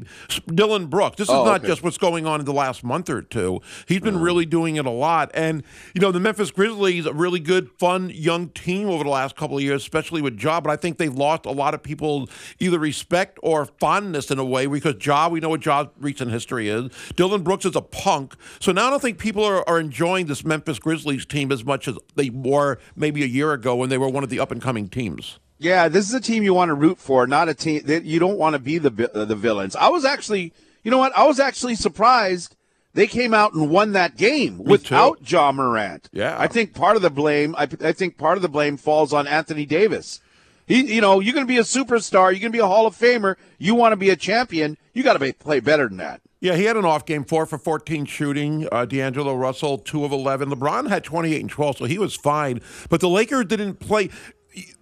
Dillon 0.55 0.87
Brooks. 0.87 1.17
This 1.17 1.29
is 1.29 1.35
Oh, 1.35 1.45
not 1.45 1.61
okay. 1.61 1.67
just 1.69 1.83
what's 1.83 1.99
going 1.99 2.27
on 2.27 2.39
in 2.41 2.47
the 2.47 2.53
last 2.55 2.83
month 2.85 3.11
or 3.11 3.21
two. 3.23 3.61
He's 3.87 4.01
been 4.01 4.19
really 4.21 4.47
doing 4.47 4.77
it 4.77 4.86
a 4.87 4.93
lot. 4.93 5.31
And, 5.35 5.63
you 5.95 6.01
know, 6.01 6.13
the 6.13 6.21
Memphis 6.21 6.51
Grizzlies, 6.51 7.07
a 7.07 7.13
really 7.13 7.41
good, 7.41 7.71
fun, 7.79 8.11
young 8.15 8.49
team 8.51 8.89
over 8.89 9.05
the 9.05 9.11
last 9.11 9.37
couple 9.37 9.57
of 9.57 9.63
years, 9.63 9.83
especially 9.83 10.23
with 10.23 10.41
Ja. 10.41 10.61
But 10.61 10.71
I 10.71 10.77
think 10.77 10.99
they've 10.99 11.15
lost 11.15 11.47
a 11.47 11.51
lot 11.51 11.75
of 11.75 11.83
people's 11.83 12.31
either 12.59 12.79
respect 12.79 13.39
or 13.43 13.67
fondness 13.67 14.31
in 14.31 14.39
a 14.39 14.45
way 14.45 14.67
because 14.67 14.95
Ja, 15.05 15.29
we 15.29 15.41
know 15.41 15.51
what 15.51 15.61
Ja's 15.61 15.89
recent 15.99 16.31
history 16.31 16.69
is. 16.69 16.91
Dillon 17.17 17.43
Brooks 17.43 17.65
is 17.65 17.77
a 17.77 17.83
punk. 17.83 18.35
So 18.61 18.73
now 18.73 18.87
I 18.87 18.91
don't 18.91 19.03
think 19.03 19.19
people 19.19 19.45
are, 19.45 19.69
are 19.69 19.79
enjoying 19.79 20.27
this 20.27 20.45
Memphis 20.45 20.79
Grizzlies 20.79 21.27
team 21.27 21.53
as 21.53 21.65
much 21.65 21.89
as 21.89 21.99
they 22.15 22.31
were 22.31 22.79
maybe 22.95 23.23
a 23.23 23.27
year 23.27 23.53
ago 23.53 23.77
when 23.77 23.89
they 23.89 23.99
were 23.99 24.09
one 24.09 24.25
of 24.25 24.31
the 24.31 24.41
up 24.41 24.51
and 24.51 24.63
coming 24.63 24.89
teams. 24.89 25.39
Yeah, 25.59 25.89
this 25.89 26.07
is 26.07 26.15
a 26.15 26.21
team 26.21 26.43
you 26.43 26.53
want 26.53 26.69
to 26.69 26.75
root 26.75 26.99
for, 26.99 27.27
not 27.27 27.49
a 27.49 27.55
team 27.55 27.83
that 27.87 28.05
you 28.05 28.19
don't 28.19 28.39
want 28.39 28.55
to 28.55 28.59
be 28.59 28.79
the 28.79 28.91
the 28.91 29.35
villains. 29.35 29.75
I 29.75 29.89
was 29.89 30.05
actually, 30.05 30.53
you 30.83 30.91
know 30.91 30.99
what? 30.99 31.17
I 31.17 31.27
was 31.27 31.41
actually 31.41 31.77
surprised 31.77 32.56
they 32.97 33.07
came 33.07 33.35
out 33.35 33.53
and 33.53 33.71
won 33.71 33.93
that 33.93 34.17
game 34.17 34.59
without 34.59 35.31
Ja 35.31 35.53
Morant. 35.53 36.09
Yeah. 36.13 36.35
I 36.39 36.47
think 36.47 36.75
part 36.75 36.97
of 36.97 37.03
the 37.03 37.11
blame, 37.11 37.55
I, 37.57 37.69
I 37.81 37.93
think 37.93 38.17
part 38.17 38.39
of 38.39 38.43
the 38.43 38.49
blame 38.49 38.79
falls 38.79 39.13
on 39.13 39.27
Anthony 39.27 39.67
Davis. 39.67 40.21
He, 40.67 40.95
you 40.95 41.03
know, 41.03 41.21
you're 41.21 41.35
going 41.35 41.47
to 41.47 41.49
be 41.49 41.59
a 41.59 41.63
superstar, 41.63 42.33
you're 42.33 42.41
going 42.41 42.51
to 42.51 42.51
be 42.51 42.59
a 42.59 42.67
Hall 42.67 42.87
of 42.87 42.97
Famer, 42.97 43.37
you 43.59 43.75
want 43.75 43.93
to 43.93 43.97
be 43.97 44.11
a 44.11 44.17
champion, 44.17 44.79
you 44.95 45.03
got 45.03 45.13
to 45.13 45.19
be, 45.19 45.33
play 45.33 45.61
better 45.61 45.89
than 45.89 45.99
that. 45.99 46.23
Yeah, 46.41 46.55
he 46.57 46.65
had 46.65 46.77
an 46.77 46.85
off 46.85 47.05
game, 47.05 47.25
four 47.25 47.45
for 47.45 47.59
14 47.59 48.07
shooting. 48.07 48.69
Uh, 48.73 48.85
D'Angelo 48.87 49.35
Russell, 49.35 49.79
two 49.79 50.05
of 50.05 50.13
11. 50.13 50.51
LeBron 50.51 50.89
had 50.89 51.05
28 51.05 51.41
and 51.41 51.51
12, 51.51 51.79
so 51.79 51.85
he 51.85 51.99
was 51.99 52.15
fine. 52.15 52.61
But 52.89 53.01
the 53.01 53.09
Lakers 53.09 53.47
didn't 53.47 53.77
play. 53.77 54.11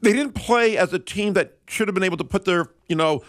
They 0.02 0.12
didn't 0.12 0.34
play 0.34 0.76
as 0.76 0.92
a 0.92 0.98
team 0.98 1.32
that 1.34 1.58
should 1.66 1.88
have 1.88 1.94
been 1.94 2.04
able 2.04 2.16
to 2.16 2.24
put 2.24 2.44
their, 2.44 2.66
you 2.88 2.96
know, 2.96 3.22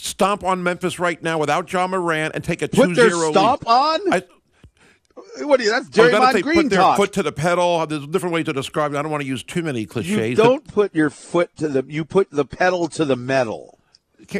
stomp 0.00 0.44
on 0.44 0.62
Memphis 0.62 0.98
right 0.98 1.22
now 1.22 1.38
without 1.38 1.66
John 1.66 1.90
Moran 1.90 2.32
and 2.34 2.42
take 2.44 2.62
a 2.62 2.68
2 2.68 2.76
Put 2.76 2.96
their 2.96 3.10
0 3.10 3.30
stomp 3.32 3.66
on? 3.66 4.00
I, 4.12 4.22
what 5.40 5.58
do 5.58 5.64
you, 5.64 5.70
that's 5.70 5.86
I 5.98 6.10
Draymond 6.10 6.32
say 6.32 6.42
Green 6.42 6.62
put 6.62 6.70
their 6.70 6.78
talk. 6.78 6.96
foot 6.96 7.12
to 7.14 7.22
the 7.22 7.32
pedal. 7.32 7.86
There's 7.86 8.06
different 8.06 8.34
ways 8.34 8.46
to 8.46 8.52
describe 8.52 8.92
it. 8.94 8.96
I 8.98 9.02
don't 9.02 9.10
want 9.10 9.22
to 9.22 9.26
use 9.28 9.42
too 9.42 9.62
many 9.62 9.84
cliches. 9.86 10.36
but 10.36 10.42
don't 10.42 10.66
put 10.66 10.94
your 10.94 11.10
foot 11.10 11.54
to 11.56 11.68
the, 11.68 11.84
you 11.88 12.04
put 12.04 12.30
the 12.30 12.44
pedal 12.44 12.88
to 12.88 13.04
the 13.04 13.16
metal. 13.16 13.78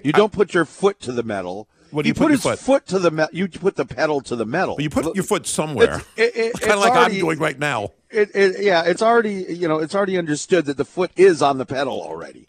You 0.02 0.12
don't 0.12 0.32
put 0.32 0.54
your 0.54 0.64
foot 0.64 1.00
to 1.00 1.12
the 1.12 1.22
metal. 1.22 1.68
What 1.92 2.02
do 2.02 2.08
you 2.08 2.14
put 2.14 2.24
put 2.32 2.44
your 2.44 2.52
his 2.52 2.60
foot? 2.62 2.86
to 2.86 2.98
the 2.98 3.10
metal. 3.10 3.34
You 3.36 3.46
put 3.48 3.76
the 3.76 3.84
pedal 3.86 4.20
to 4.22 4.34
the 4.36 4.44
metal. 4.46 4.76
you 4.80 4.90
put 4.90 5.14
your 5.14 5.22
foot 5.24 5.46
somewhere. 5.46 6.02
It's- 6.16 6.34
it- 6.36 6.36
it- 6.36 6.60
kind 6.60 6.72
of 6.72 6.80
like 6.80 6.92
already- 6.92 7.14
I'm 7.16 7.20
doing 7.20 7.38
right 7.38 7.58
now. 7.58 7.92
It, 8.10 8.30
it, 8.34 8.62
yeah, 8.62 8.82
it's 8.86 9.02
already 9.02 9.44
you 9.48 9.68
know 9.68 9.78
it's 9.78 9.94
already 9.94 10.16
understood 10.18 10.66
that 10.66 10.76
the 10.76 10.84
foot 10.84 11.10
is 11.16 11.42
on 11.42 11.58
the 11.58 11.66
pedal 11.66 12.00
already. 12.02 12.48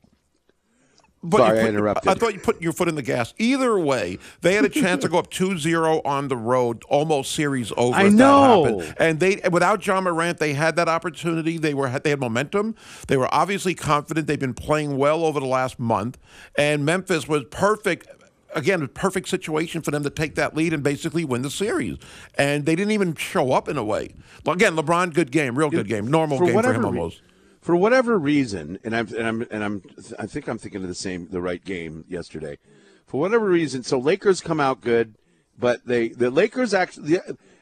But 1.30 1.38
Sorry, 1.38 1.60
you 1.60 1.66
I 1.66 1.70
interrupted. 1.70 2.10
I 2.10 2.14
thought 2.14 2.34
you 2.34 2.40
put 2.40 2.62
your 2.62 2.72
foot 2.72 2.88
in 2.88 2.96
the 2.96 3.02
gas. 3.02 3.34
Either 3.38 3.78
way, 3.78 4.18
they 4.42 4.54
had 4.54 4.64
a 4.64 4.70
chance 4.70 5.04
to 5.04 5.10
go 5.10 5.18
up 5.18 5.30
2-0 5.30 6.02
on 6.06 6.28
the 6.30 6.38
road, 6.38 6.84
almost 6.88 7.34
series 7.34 7.72
over. 7.76 7.96
I 7.96 8.10
know. 8.10 8.82
And 8.98 9.20
they, 9.20 9.42
without 9.52 9.86
Ja 9.86 10.00
Morant, 10.00 10.38
they 10.40 10.54
had 10.54 10.76
that 10.78 10.88
opportunity. 10.88 11.58
They 11.58 11.74
were 11.74 11.90
they 12.00 12.12
had 12.12 12.20
momentum. 12.20 12.76
They 13.08 13.18
were 13.18 13.34
obviously 13.34 13.76
confident. 13.76 14.28
They've 14.28 14.40
been 14.40 14.54
playing 14.54 14.98
well 14.98 15.26
over 15.26 15.40
the 15.40 15.46
last 15.46 15.80
month, 15.80 16.18
and 16.58 16.86
Memphis 16.86 17.28
was 17.28 17.44
perfect. 17.52 18.08
Again, 18.56 18.82
a 18.82 18.88
perfect 18.88 19.28
situation 19.28 19.82
for 19.82 19.92
them 19.92 20.04
to 20.04 20.10
take 20.10 20.36
that 20.36 20.56
lead 20.56 20.74
and 20.74 20.82
basically 20.82 21.26
win 21.26 21.42
the 21.42 21.52
series. 21.52 21.98
And 22.36 22.66
they 22.66 22.76
didn't 22.76 22.92
even 22.92 23.14
show 23.14 23.52
up 23.52 23.68
in 23.68 23.78
a 23.78 23.84
way. 23.84 24.16
Again, 24.48 24.76
LeBron, 24.76 25.14
good 25.14 25.32
game, 25.32 25.58
real 25.58 25.70
good 25.70 25.88
game, 25.88 26.08
normal 26.08 26.38
For 26.38 26.46
game 26.46 26.62
for 26.62 26.74
him 26.74 26.86
almost. 26.86 27.22
For 27.68 27.76
whatever 27.76 28.18
reason, 28.18 28.80
and 28.86 28.96
I'm 28.96 29.08
and 29.14 29.28
I'm 29.28 29.48
and 29.52 29.62
I'm 29.62 29.82
I 30.18 30.26
think 30.26 30.48
I'm 30.48 30.58
thinking 30.58 30.84
of 30.84 30.88
the 30.88 30.96
same 30.96 31.28
the 31.28 31.42
right 31.42 31.62
game 31.62 32.06
yesterday. 32.08 32.60
For 33.06 33.20
whatever 33.20 33.46
reason, 33.46 33.84
so 33.84 34.00
Lakers 34.00 34.40
come 34.40 34.62
out 34.62 34.80
good, 34.80 35.16
but 35.60 35.86
they 35.86 36.08
the 36.08 36.32
Lakers 36.32 36.74
actually 36.74 37.20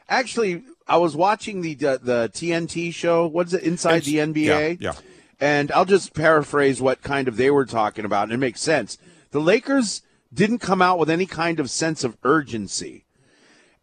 actually 0.08 0.62
I 0.86 0.98
was 0.98 1.16
watching 1.16 1.60
the 1.60 1.74
the, 1.74 1.98
the 2.00 2.30
TNT 2.32 2.94
show. 2.94 3.26
What's 3.26 3.52
it 3.52 3.64
inside 3.64 4.04
the 4.04 4.18
NBA? 4.18 4.80
yeah, 4.80 4.92
yeah. 4.92 4.92
And 5.40 5.72
I'll 5.72 5.84
just 5.84 6.14
paraphrase 6.14 6.80
what 6.80 7.02
kind 7.02 7.26
of 7.26 7.36
they 7.36 7.50
were 7.50 7.66
talking 7.66 8.04
about, 8.04 8.28
and 8.28 8.32
it 8.32 8.38
makes 8.38 8.60
sense. 8.60 8.98
The 9.32 9.40
Lakers 9.40 10.02
didn't 10.32 10.60
come 10.60 10.80
out 10.80 11.00
with 11.00 11.10
any 11.10 11.26
kind 11.26 11.58
of 11.58 11.68
sense 11.68 12.04
of 12.04 12.16
urgency, 12.22 13.06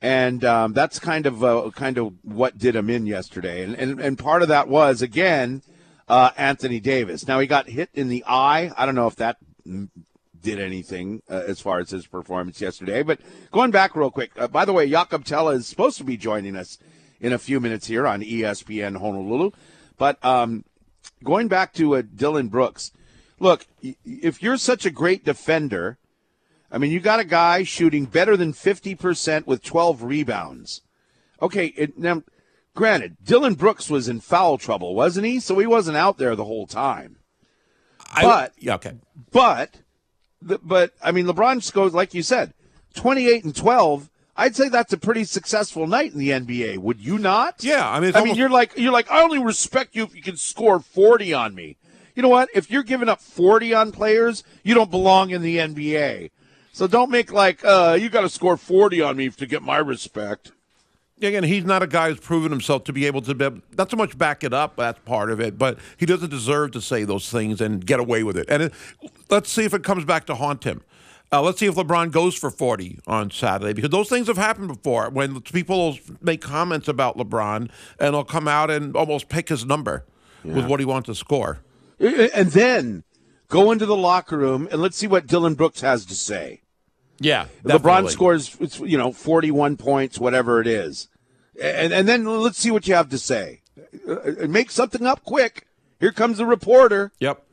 and 0.01 0.45
um, 0.45 0.71
that's 0.71 0.99
kind 0.99 1.25
of 1.25 1.43
uh, 1.43 1.69
kind 1.75 1.97
of 1.97 2.13
what 2.23 2.57
did 2.57 2.77
him 2.77 2.89
in 2.89 3.07
yesterday. 3.07 3.61
And 3.61 3.75
and, 3.75 3.99
and 3.99 4.17
part 4.17 4.41
of 4.41 4.47
that 4.47 4.69
was 4.69 5.01
again 5.01 5.63
uh, 6.07 6.31
Anthony 6.37 6.79
Davis. 6.79 7.27
Now 7.27 7.39
he 7.39 7.47
got 7.47 7.69
hit 7.69 7.89
in 7.93 8.09
the 8.09 8.23
eye. 8.27 8.71
I 8.77 8.85
don't 8.85 8.95
know 8.95 9.07
if 9.07 9.15
that 9.17 9.37
did 10.43 10.59
anything 10.59 11.23
uh, 11.29 11.43
as 11.47 11.59
far 11.59 11.79
as 11.79 11.89
his 11.89 12.05
performance 12.05 12.61
yesterday. 12.61 13.01
But 13.01 13.19
going 13.51 13.71
back 13.71 13.95
real 13.95 14.11
quick, 14.11 14.31
uh, 14.37 14.47
by 14.47 14.65
the 14.65 14.73
way, 14.73 14.89
Jakob 14.89 15.25
Thelle 15.25 15.49
is 15.49 15.65
supposed 15.65 15.97
to 15.97 16.03
be 16.03 16.17
joining 16.17 16.55
us 16.55 16.77
in 17.19 17.33
a 17.33 17.39
few 17.39 17.59
minutes 17.59 17.87
here 17.87 18.05
on 18.05 18.21
ESPN 18.21 18.99
Honolulu. 18.99 19.51
But 19.97 20.23
um, 20.23 20.65
going 21.23 21.47
back 21.47 21.73
to 21.75 21.95
uh, 21.95 22.03
Dillon 22.13 22.49
Brooks, 22.49 22.91
look, 23.39 23.65
if 23.81 24.43
you're 24.43 24.57
such 24.57 24.85
a 24.85 24.91
great 24.91 25.23
defender, 25.23 25.97
I 26.69 26.77
mean, 26.77 26.91
you 26.91 26.99
got 26.99 27.19
a 27.19 27.25
guy 27.25 27.63
shooting 27.63 28.05
better 28.05 28.35
than 28.35 28.51
50% 28.51 29.47
with 29.47 29.63
12 29.63 30.03
rebounds. 30.03 30.81
Okay, 31.41 31.67
it, 31.67 31.97
now, 31.97 32.23
granted, 32.75 33.17
Dillon 33.23 33.53
Brooks 33.55 33.89
was 33.89 34.07
in 34.07 34.19
foul 34.19 34.57
trouble, 34.57 34.95
wasn't 34.95 35.25
he? 35.25 35.39
So 35.39 35.57
he 35.59 35.65
wasn't 35.65 35.97
out 35.97 36.17
there 36.17 36.35
the 36.35 36.45
whole 36.45 36.67
time. 36.67 37.17
I- 38.13 38.23
But- 38.23 38.53
yeah, 38.59 38.75
okay. 38.75 38.93
But, 39.31 39.79
but 40.41 40.93
I 41.01 41.11
mean, 41.11 41.25
LeBron 41.25 41.55
just 41.55 41.73
goes 41.73 41.93
like 41.93 42.13
you 42.13 42.23
said. 42.23 42.53
28 42.95 43.43
and 43.43 43.55
12, 43.55 44.09
I'd 44.35 44.55
say 44.55 44.69
that's 44.69 44.93
a 44.93 44.97
pretty 44.97 45.23
successful 45.23 45.87
night 45.87 46.13
in 46.13 46.19
the 46.19 46.29
NBA. 46.29 46.77
Would 46.79 46.99
you 46.99 47.17
not? 47.17 47.63
Yeah, 47.63 47.87
I 47.89 47.99
mean, 47.99 48.15
I 48.15 48.23
mean, 48.23 48.35
you're 48.35 48.49
like 48.49 48.73
you're 48.75 48.91
like 48.91 49.09
I 49.11 49.21
only 49.23 49.39
respect 49.39 49.95
you 49.95 50.03
if 50.03 50.15
you 50.15 50.21
can 50.21 50.37
score 50.37 50.79
40 50.79 51.33
on 51.33 51.53
me. 51.55 51.77
You 52.15 52.21
know 52.21 52.29
what? 52.29 52.49
If 52.53 52.69
you're 52.69 52.83
giving 52.83 53.09
up 53.09 53.21
40 53.21 53.73
on 53.73 53.91
players, 53.91 54.43
you 54.63 54.75
don't 54.75 54.91
belong 54.91 55.31
in 55.31 55.41
the 55.41 55.57
NBA. 55.57 56.29
So 56.71 56.85
don't 56.87 57.09
make 57.11 57.31
like 57.31 57.63
uh, 57.65 57.97
you 57.99 58.09
got 58.09 58.21
to 58.21 58.29
score 58.29 58.57
40 58.57 59.01
on 59.01 59.17
me 59.17 59.29
to 59.29 59.45
get 59.47 59.61
my 59.63 59.77
respect. 59.77 60.51
Again, 61.21 61.43
he's 61.43 61.63
not 61.63 61.83
a 61.83 61.87
guy 61.87 62.09
who's 62.09 62.19
proven 62.19 62.51
himself 62.51 62.83
to 62.85 62.93
be 62.93 63.05
able 63.05 63.21
to 63.21 63.35
be, 63.35 63.61
not 63.77 63.89
so 63.89 63.95
much 63.95 64.17
back 64.17 64.43
it 64.43 64.53
up. 64.53 64.75
That's 64.75 64.99
part 65.05 65.29
of 65.29 65.39
it, 65.39 65.57
but 65.57 65.77
he 65.97 66.05
doesn't 66.05 66.29
deserve 66.29 66.71
to 66.71 66.81
say 66.81 67.03
those 67.03 67.29
things 67.29 67.61
and 67.61 67.85
get 67.85 67.99
away 67.99 68.23
with 68.23 68.35
it. 68.35 68.47
And 68.49 68.63
it, 68.63 68.73
let's 69.29 69.49
see 69.49 69.63
if 69.63 69.73
it 69.73 69.83
comes 69.83 70.05
back 70.05 70.25
to 70.25 70.35
haunt 70.35 70.63
him. 70.63 70.81
Uh, 71.31 71.41
let's 71.41 71.59
see 71.59 71.65
if 71.65 71.75
LeBron 71.75 72.11
goes 72.11 72.35
for 72.35 72.51
40 72.51 72.99
on 73.07 73.31
Saturday 73.31 73.73
because 73.73 73.89
those 73.89 74.09
things 74.09 74.27
have 74.27 74.37
happened 74.37 74.67
before 74.67 75.09
when 75.09 75.41
people 75.41 75.97
make 76.21 76.41
comments 76.41 76.87
about 76.87 77.17
LeBron 77.17 77.69
and 77.99 78.13
he'll 78.13 78.23
come 78.23 78.47
out 78.47 78.69
and 78.69 78.95
almost 78.95 79.29
pick 79.29 79.49
his 79.49 79.65
number 79.65 80.05
with 80.43 80.67
what 80.67 80.79
he 80.79 80.85
wants 80.85 81.07
to 81.07 81.15
score. 81.15 81.61
And 81.99 82.49
then 82.51 83.03
go 83.47 83.71
into 83.71 83.85
the 83.85 83.95
locker 83.95 84.37
room 84.37 84.67
and 84.71 84.81
let's 84.81 84.97
see 84.97 85.07
what 85.07 85.25
Dillon 85.25 85.53
Brooks 85.53 85.81
has 85.81 86.05
to 86.07 86.15
say. 86.15 86.62
Yeah, 87.19 87.45
LeBron 87.63 87.83
definitely. 87.83 88.11
scores, 88.11 88.79
you 88.79 88.97
know, 88.97 89.11
41 89.11 89.77
points, 89.77 90.19
whatever 90.19 90.59
it 90.59 90.67
is. 90.67 91.07
And, 91.61 91.93
and 91.93 92.07
then 92.07 92.25
let's 92.25 92.57
see 92.57 92.71
what 92.71 92.87
you 92.87 92.95
have 92.95 93.09
to 93.09 93.17
say. 93.17 93.61
Uh, 94.07 94.47
Make 94.47 94.71
something 94.71 95.05
up 95.05 95.23
quick. 95.23 95.67
Here 95.99 96.11
comes 96.11 96.37
the 96.37 96.45
reporter. 96.45 97.11
Yep. 97.19 97.45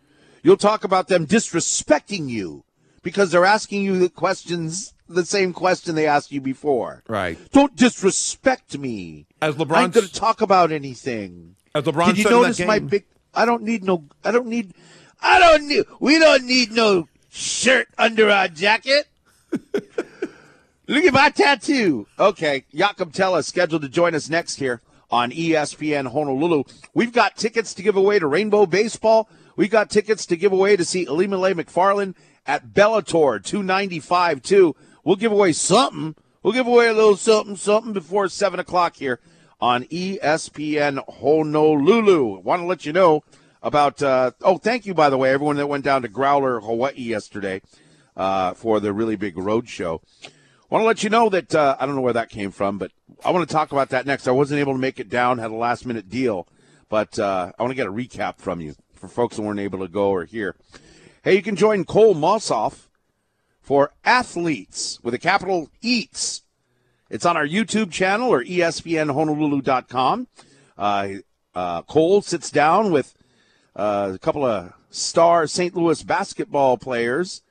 You'll 0.42 0.56
talk 0.56 0.84
about 0.84 1.08
them 1.08 1.26
disrespecting 1.26 2.28
you 2.28 2.64
because 3.02 3.30
they're 3.30 3.44
asking 3.44 3.84
you 3.84 3.98
the 3.98 4.08
questions, 4.08 4.94
the 5.08 5.24
same 5.24 5.52
question 5.52 5.94
they 5.94 6.06
asked 6.06 6.32
you 6.32 6.40
before. 6.40 7.02
Right. 7.08 7.38
Don't 7.52 7.76
disrespect 7.76 8.78
me. 8.78 9.26
As 9.42 9.56
LeBron, 9.56 9.76
I'm 9.76 9.90
LeBron 9.90 9.94
going 9.94 10.06
to 10.06 10.12
talk 10.12 10.40
about 10.40 10.72
anything. 10.72 11.56
As 11.74 11.84
LeBron 11.84 12.06
Did 12.08 12.18
you 12.18 12.22
said 12.24 12.32
in 12.32 12.38
that 12.38 12.42
notice 12.48 12.66
my 12.66 12.78
big? 12.78 13.04
I 13.34 13.44
don't 13.44 13.62
need 13.62 13.84
no. 13.84 14.04
I 14.24 14.32
don't 14.32 14.46
need. 14.46 14.74
I 15.20 15.38
don't 15.38 15.68
need. 15.68 15.84
We 16.00 16.18
don't 16.18 16.44
need 16.44 16.72
no 16.72 17.08
shirt 17.28 17.88
under 17.96 18.30
our 18.30 18.48
jacket. 18.48 19.06
Look 20.88 21.04
at 21.04 21.14
my 21.14 21.30
tattoo. 21.30 22.06
Okay, 22.18 22.64
Jakob 22.74 23.12
Thelle 23.12 23.42
scheduled 23.42 23.82
to 23.82 23.88
join 23.88 24.14
us 24.14 24.28
next 24.28 24.56
here 24.56 24.80
on 25.10 25.30
ESPN 25.30 26.10
Honolulu. 26.10 26.64
We've 26.94 27.12
got 27.12 27.36
tickets 27.36 27.74
to 27.74 27.82
give 27.82 27.96
away 27.96 28.18
to 28.18 28.26
Rainbow 28.26 28.66
Baseball. 28.66 29.28
We've 29.56 29.70
got 29.70 29.90
tickets 29.90 30.26
to 30.26 30.36
give 30.36 30.52
away 30.52 30.76
to 30.76 30.84
see 30.84 31.06
Ilima-Lei 31.06 31.54
Macfarlane 31.54 32.14
at 32.46 32.74
Bellator 32.74 33.42
295 33.42 34.42
too. 34.42 34.74
We'll 35.04 35.16
give 35.16 35.32
away 35.32 35.52
something. 35.52 36.16
We'll 36.42 36.54
give 36.54 36.66
away 36.66 36.88
a 36.88 36.94
little 36.94 37.16
something, 37.16 37.56
something 37.56 37.92
before 37.92 38.28
seven 38.28 38.60
o'clock 38.60 38.96
here 38.96 39.20
on 39.60 39.84
ESPN 39.84 41.04
Honolulu. 41.20 42.40
Want 42.40 42.62
to 42.62 42.66
let 42.66 42.86
you 42.86 42.92
know 42.92 43.22
about. 43.62 44.02
Uh, 44.02 44.32
oh, 44.42 44.58
thank 44.58 44.86
you 44.86 44.94
by 44.94 45.10
the 45.10 45.18
way, 45.18 45.30
everyone 45.30 45.56
that 45.56 45.68
went 45.68 45.84
down 45.84 46.02
to 46.02 46.08
Growler, 46.08 46.60
Hawaii 46.60 46.94
yesterday 46.96 47.60
uh, 48.20 48.52
for 48.52 48.80
the 48.80 48.92
really 48.92 49.16
big 49.16 49.38
road 49.38 49.66
show. 49.66 50.02
Want 50.68 50.82
to 50.82 50.86
let 50.86 51.02
you 51.02 51.08
know 51.08 51.30
that 51.30 51.54
uh, 51.54 51.76
I 51.80 51.86
don't 51.86 51.96
know 51.96 52.02
where 52.02 52.12
that 52.12 52.28
came 52.28 52.50
from, 52.50 52.76
but 52.76 52.92
I 53.24 53.30
want 53.30 53.48
to 53.48 53.52
talk 53.52 53.72
about 53.72 53.88
that 53.88 54.04
next. 54.04 54.28
I 54.28 54.30
wasn't 54.30 54.60
able 54.60 54.74
to 54.74 54.78
make 54.78 55.00
it 55.00 55.08
down, 55.08 55.38
had 55.38 55.50
a 55.50 55.54
last 55.54 55.86
minute 55.86 56.10
deal, 56.10 56.46
but 56.90 57.18
uh, 57.18 57.50
I 57.58 57.62
want 57.62 57.70
to 57.70 57.74
get 57.74 57.86
a 57.86 57.92
recap 57.92 58.36
from 58.36 58.60
you 58.60 58.76
for 58.94 59.08
folks 59.08 59.36
that 59.36 59.42
weren't 59.42 59.58
able 59.58 59.78
to 59.78 59.88
go 59.88 60.10
or 60.10 60.26
hear. 60.26 60.54
Hey, 61.24 61.34
you 61.34 61.42
can 61.42 61.56
join 61.56 61.86
Cole 61.86 62.14
Mossoff 62.14 62.88
for 63.62 63.92
Athletes 64.04 65.00
with 65.02 65.14
a 65.14 65.18
capital 65.18 65.70
Eats. 65.80 66.42
It's 67.08 67.24
on 67.24 67.38
our 67.38 67.46
YouTube 67.46 67.90
channel 67.90 68.28
or 68.28 68.44
ESPNHonolulu.com. 68.44 70.28
Uh, 70.76 71.08
uh, 71.54 71.82
Cole 71.82 72.20
sits 72.20 72.50
down 72.50 72.92
with 72.92 73.14
uh, 73.74 74.12
a 74.14 74.18
couple 74.18 74.44
of 74.44 74.74
star 74.90 75.46
St. 75.46 75.74
Louis 75.74 76.02
basketball 76.02 76.76
players, 76.76 77.42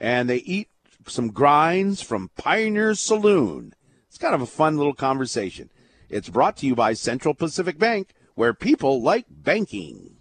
and 0.00 0.28
they 0.28 0.38
eat 0.38 0.68
some 1.06 1.28
grinds 1.28 2.00
from 2.02 2.30
Pioneer 2.36 2.94
Saloon. 2.94 3.74
It's 4.08 4.18
kind 4.18 4.34
of 4.34 4.40
a 4.40 4.46
fun 4.46 4.76
little 4.76 4.94
conversation. 4.94 5.70
It's 6.08 6.28
brought 6.28 6.56
to 6.58 6.66
you 6.66 6.74
by 6.74 6.94
Central 6.94 7.34
Pacific 7.34 7.78
Bank, 7.78 8.14
where 8.34 8.54
people 8.54 9.02
like 9.02 9.26
banking. 9.30 10.16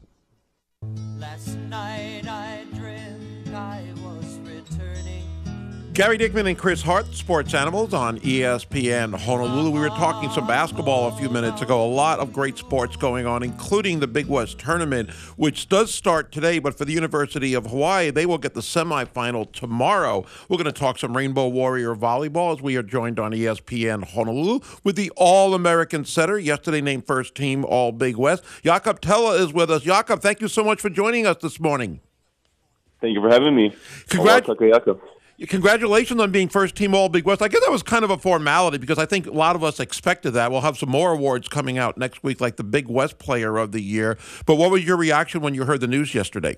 Last 1.20 1.57
Gary 5.98 6.20
Dickman 6.20 6.48
and 6.48 6.56
Chris 6.56 6.84
Hart, 6.84 7.08
Sports 7.16 7.56
Animals 7.56 7.92
on 7.92 8.20
ESPN 8.20 9.18
Honolulu. 9.20 9.72
We 9.72 9.80
were 9.80 9.90
talking 9.90 10.30
some 10.30 10.46
basketball 10.46 11.08
a 11.08 11.18
few 11.18 11.28
minutes 11.28 11.64
ago. 11.64 11.84
A 11.84 11.90
lot 11.90 12.20
of 12.20 12.32
great 12.32 12.56
sports 12.60 12.96
going 12.96 13.26
on, 13.26 13.42
including 13.42 14.00
the 14.00 14.06
Big 14.06 14.28
West 14.28 14.60
Tournament, 14.60 15.10
which 15.38 15.70
does 15.70 15.92
start 15.92 16.32
today. 16.32 16.60
But 16.60 16.78
for 16.78 16.86
the 16.86 16.94
University 16.94 17.56
of 17.56 17.66
Hawaii, 17.66 18.12
they 18.12 18.28
will 18.28 18.38
get 18.38 18.54
the 18.54 18.62
semifinal 18.62 19.52
tomorrow. 19.52 20.24
We're 20.48 20.58
going 20.58 20.66
to 20.66 20.72
talk 20.72 21.00
some 21.00 21.18
Rainbow 21.18 21.48
Warrior 21.48 21.96
volleyball 21.96 22.56
as 22.56 22.62
we 22.62 22.76
are 22.76 22.84
joined 22.84 23.18
on 23.20 23.32
ESPN 23.32 24.08
Honolulu 24.08 24.60
with 24.84 24.98
the 24.98 25.12
All 25.16 25.56
American 25.56 26.06
setter, 26.06 26.38
yesterday 26.38 26.80
named 26.80 27.08
first 27.08 27.34
team 27.34 27.66
All 27.66 27.92
Big 27.92 28.18
West. 28.18 28.44
Jakob 28.64 29.02
Thelle 29.02 29.32
is 29.32 29.52
with 29.52 29.72
us. 29.72 29.82
Jakob, 29.82 30.22
thank 30.22 30.42
you 30.42 30.48
so 30.48 30.64
much 30.64 30.80
for 30.80 30.92
joining 30.92 31.26
us 31.26 31.38
this 31.42 31.60
morning. 31.60 32.02
Thank 33.02 33.16
you 33.16 33.22
for 33.22 33.30
having 33.30 33.56
me. 33.56 33.76
Congrat- 34.10 34.46
Hola, 34.46 34.56
Takayaka. 34.58 35.00
Congratulations 35.46 36.20
on 36.20 36.32
being 36.32 36.50
first 36.50 36.76
team 36.76 36.96
All 36.96 37.10
Big 37.10 37.24
West. 37.24 37.44
I 37.44 37.48
guess 37.48 37.62
that 37.64 37.72
was 37.72 37.84
kind 37.84 38.04
of 38.04 38.10
a 38.10 38.18
formality 38.18 38.80
because 38.80 38.98
I 38.98 39.06
think 39.06 39.28
a 39.28 39.32
lot 39.32 39.56
of 39.56 39.64
us 39.64 39.80
expected 39.80 40.32
that. 40.32 40.50
We'll 40.52 40.62
have 40.62 40.80
some 40.80 40.90
more 40.90 41.12
awards 41.12 41.48
coming 41.48 41.78
out 41.78 41.96
next 41.96 42.24
week, 42.24 42.42
like 42.42 42.56
the 42.56 42.64
Big 42.64 42.88
West 42.88 43.20
Player 43.20 43.58
of 43.58 43.72
the 43.72 43.82
Year. 43.82 44.18
But 44.48 44.56
what 44.56 44.72
was 44.72 44.84
your 44.84 44.98
reaction 44.98 45.42
when 45.42 45.54
you 45.54 45.66
heard 45.66 45.80
the 45.80 45.88
news 45.88 46.16
yesterday? 46.16 46.58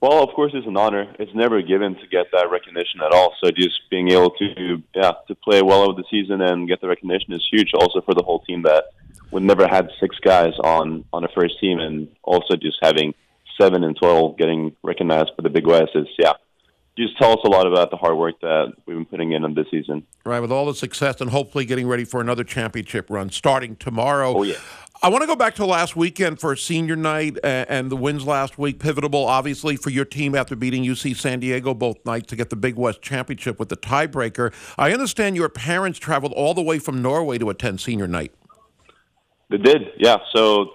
Well, 0.00 0.22
of 0.22 0.34
course, 0.34 0.50
it's 0.52 0.66
an 0.66 0.76
honor. 0.76 1.14
It's 1.20 1.34
never 1.34 1.62
given 1.62 1.94
to 1.94 2.06
get 2.08 2.26
that 2.32 2.50
recognition 2.50 3.00
at 3.00 3.12
all. 3.12 3.34
So 3.42 3.50
just 3.52 3.88
being 3.88 4.10
able 4.10 4.30
to, 4.32 4.82
yeah, 4.94 5.12
to 5.28 5.34
play 5.36 5.62
well 5.62 5.82
over 5.82 5.94
the 5.94 6.04
season 6.10 6.40
and 6.40 6.68
get 6.68 6.80
the 6.80 6.88
recognition 6.88 7.32
is 7.32 7.46
huge. 7.50 7.70
Also 7.72 8.00
for 8.00 8.14
the 8.14 8.22
whole 8.24 8.40
team 8.40 8.62
that 8.62 8.86
we 9.30 9.40
never 9.40 9.68
had 9.68 9.88
six 10.00 10.18
guys 10.18 10.52
on 10.62 11.04
on 11.12 11.24
a 11.24 11.28
first 11.28 11.58
team, 11.60 11.78
and 11.78 12.08
also 12.22 12.56
just 12.56 12.78
having 12.82 13.14
seven 13.58 13.84
and 13.84 13.96
twelve 13.96 14.36
getting 14.36 14.74
recognized 14.82 15.30
for 15.36 15.42
the 15.42 15.48
Big 15.48 15.66
West 15.66 15.92
is, 15.94 16.08
yeah, 16.18 16.32
just 16.96 17.18
tell 17.18 17.32
us 17.32 17.40
a 17.44 17.48
lot 17.48 17.66
about 17.66 17.90
the 17.90 17.96
hard 17.96 18.16
work 18.16 18.40
that 18.40 18.72
we've 18.86 18.96
been 18.96 19.04
putting 19.04 19.32
in 19.32 19.44
on 19.44 19.54
this 19.54 19.66
season. 19.70 20.06
Right, 20.24 20.40
with 20.40 20.52
all 20.52 20.66
the 20.66 20.74
success 20.74 21.20
and 21.20 21.30
hopefully 21.30 21.64
getting 21.64 21.88
ready 21.88 22.04
for 22.04 22.20
another 22.20 22.44
championship 22.44 23.10
run 23.10 23.30
starting 23.30 23.76
tomorrow. 23.76 24.32
Oh, 24.36 24.42
yeah. 24.42 24.56
I 25.02 25.08
want 25.08 25.22
to 25.22 25.26
go 25.26 25.36
back 25.36 25.56
to 25.56 25.66
last 25.66 25.96
weekend 25.96 26.40
for 26.40 26.54
senior 26.56 26.96
night 26.96 27.36
and 27.42 27.90
the 27.90 27.96
wins 27.96 28.24
last 28.24 28.58
week. 28.58 28.78
Pivotal, 28.78 29.26
obviously, 29.26 29.76
for 29.76 29.90
your 29.90 30.04
team 30.04 30.34
after 30.34 30.56
beating 30.56 30.84
UC 30.84 31.16
San 31.16 31.40
Diego 31.40 31.74
both 31.74 31.96
nights 32.06 32.28
to 32.28 32.36
get 32.36 32.48
the 32.48 32.56
Big 32.56 32.76
West 32.76 33.02
Championship 33.02 33.58
with 33.58 33.68
the 33.68 33.76
tiebreaker. 33.76 34.54
I 34.78 34.92
understand 34.92 35.36
your 35.36 35.48
parents 35.48 35.98
traveled 35.98 36.32
all 36.32 36.54
the 36.54 36.62
way 36.62 36.78
from 36.78 37.02
Norway 37.02 37.38
to 37.38 37.50
attend 37.50 37.80
senior 37.80 38.06
night. 38.06 38.32
They 39.50 39.58
did, 39.58 39.82
yeah. 39.98 40.18
So 40.34 40.70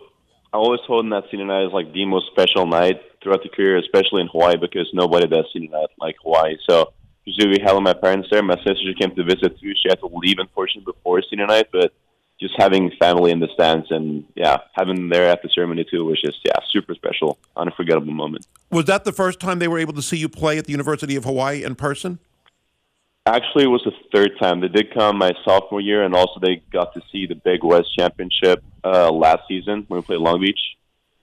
I 0.53 0.57
always 0.57 0.81
told 0.85 1.05
them 1.05 1.09
that 1.09 1.23
senior 1.31 1.47
night 1.47 1.65
is 1.65 1.73
like 1.73 1.91
the 1.93 2.05
most 2.05 2.27
special 2.31 2.67
night 2.67 3.01
throughout 3.21 3.43
the 3.43 3.49
career, 3.49 3.77
especially 3.77 4.21
in 4.21 4.27
Hawaii, 4.27 4.57
because 4.57 4.89
nobody 4.93 5.27
does 5.27 5.45
senior 5.53 5.71
night 5.71 5.89
like 5.99 6.15
Hawaii. 6.23 6.57
So 6.69 6.93
usually 7.25 7.57
we 7.57 7.63
had 7.63 7.77
my 7.79 7.93
parents 7.93 8.29
there. 8.31 8.41
My 8.43 8.57
sister 8.57 8.93
came 8.99 9.15
to 9.15 9.23
visit 9.23 9.59
too. 9.59 9.73
She 9.81 9.89
had 9.89 9.99
to 9.99 10.09
leave, 10.11 10.37
unfortunately, 10.39 10.93
before 10.93 11.21
senior 11.29 11.47
night, 11.47 11.67
but 11.71 11.93
just 12.39 12.53
having 12.57 12.91
family 12.99 13.31
in 13.31 13.39
the 13.39 13.49
stands 13.53 13.87
and 13.91 14.23
yeah, 14.35 14.57
having 14.73 14.95
them 14.95 15.09
there 15.09 15.29
at 15.29 15.41
the 15.41 15.49
ceremony 15.53 15.85
too 15.89 16.05
was 16.05 16.21
just 16.21 16.39
yeah, 16.45 16.53
super 16.71 16.95
special, 16.95 17.37
unforgettable 17.57 18.13
moment. 18.13 18.47
Was 18.71 18.85
that 18.85 19.03
the 19.03 19.11
first 19.11 19.39
time 19.39 19.59
they 19.59 19.67
were 19.67 19.79
able 19.79 19.93
to 19.93 20.01
see 20.01 20.17
you 20.17 20.29
play 20.29 20.57
at 20.57 20.65
the 20.65 20.71
University 20.71 21.15
of 21.15 21.25
Hawaii 21.25 21.63
in 21.63 21.75
person? 21.75 22.19
Actually, 23.25 23.65
it 23.65 23.67
was 23.67 23.83
the 23.83 23.91
third 24.13 24.31
time. 24.41 24.61
They 24.61 24.69
did 24.69 24.93
come 24.93 25.17
my 25.17 25.33
sophomore 25.43 25.81
year, 25.81 26.03
and 26.03 26.15
also 26.15 26.39
they 26.39 26.63
got 26.71 26.93
to 26.93 27.01
see 27.11 27.27
the 27.27 27.35
Big 27.35 27.63
West 27.63 27.89
Championship 27.95 28.63
uh, 28.83 29.11
last 29.11 29.41
season 29.47 29.85
when 29.87 29.99
we 29.99 30.05
played 30.05 30.19
Long 30.19 30.39
Beach, 30.39 30.59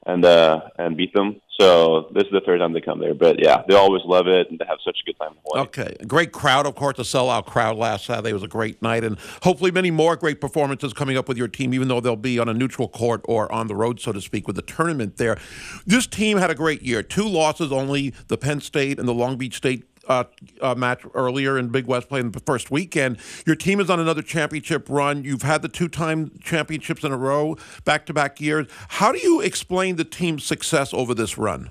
and 0.05 0.25
uh, 0.25 0.61
and 0.79 0.97
beat 0.97 1.15
them. 1.15 1.41
So 1.59 2.11
this 2.13 2.25
is 2.25 2.33
the 2.33 2.43
third 2.45 2.59
time 2.59 2.73
they 2.73 2.81
come 2.81 3.01
there. 3.01 3.15
But 3.15 3.43
yeah, 3.43 3.63
they 3.67 3.75
always 3.75 4.03
love 4.05 4.27
it, 4.27 4.51
and 4.51 4.59
they 4.59 4.65
have 4.67 4.79
such 4.85 4.99
a 5.03 5.05
good 5.07 5.19
time 5.19 5.33
Hawaii. 5.45 5.67
Okay. 5.67 5.97
Great 6.07 6.33
crowd, 6.33 6.67
of 6.67 6.75
course, 6.75 6.99
a 6.99 7.03
sellout 7.03 7.47
crowd 7.47 7.77
last 7.77 8.07
Saturday. 8.07 8.33
Was 8.33 8.43
a 8.43 8.49
great 8.49 8.83
night, 8.83 9.05
and 9.05 9.19
hopefully 9.43 9.71
many 9.71 9.91
more 9.91 10.17
great 10.17 10.41
performances 10.41 10.93
coming 10.93 11.17
up 11.17 11.29
with 11.29 11.39
your 11.39 11.49
team, 11.49 11.73
even 11.73 11.89
though 11.89 12.01
they'll 12.01 12.17
be 12.17 12.39
on 12.39 12.49
a 12.49 12.55
neutral 12.55 12.89
court 12.89 13.23
or 13.25 13.51
on 13.51 13.69
the 13.69 13.75
road, 13.75 14.01
so 14.01 14.13
to 14.13 14.21
speak, 14.21 14.47
with 14.47 14.57
the 14.57 14.63
tournament 14.63 15.17
there. 15.17 15.39
This 15.87 16.07
team 16.07 16.39
had 16.39 16.51
a 16.51 16.55
great 16.55 16.83
year. 16.83 17.03
Two 17.03 17.27
losses 17.27 17.73
only, 17.73 18.13
the 18.29 18.37
Penn 18.37 18.61
State 18.61 18.99
and 18.99 19.09
the 19.09 19.15
Long 19.15 19.37
Beach 19.37 19.57
State 19.57 19.85
uh, 20.09 20.25
uh, 20.61 20.75
match 20.75 21.03
earlier 21.15 21.59
in 21.59 21.69
Big 21.69 21.87
West 21.87 22.09
play 22.09 22.21
in 22.21 22.33
the 22.33 22.41
first 22.41 22.71
weekend. 22.71 23.19
Your 23.47 23.57
team 23.57 23.81
is 23.81 23.91
on 23.91 24.01
another 24.01 24.23
championship 24.23 24.89
run. 24.89 25.25
You've 25.25 25.43
had 25.43 25.63
the 25.63 25.69
two-time 25.69 26.33
championships 26.43 27.05
in 27.05 27.13
a 27.13 27.17
row, 27.17 27.57
back-to-back 27.85 28.41
years. 28.41 28.67
How 28.89 29.13
do 29.13 29.19
you 29.19 29.41
explain 29.41 29.97
the 29.97 30.05
team's 30.05 30.45
success 30.45 30.93
over 30.95 31.15
this 31.15 31.39
run? 31.39 31.71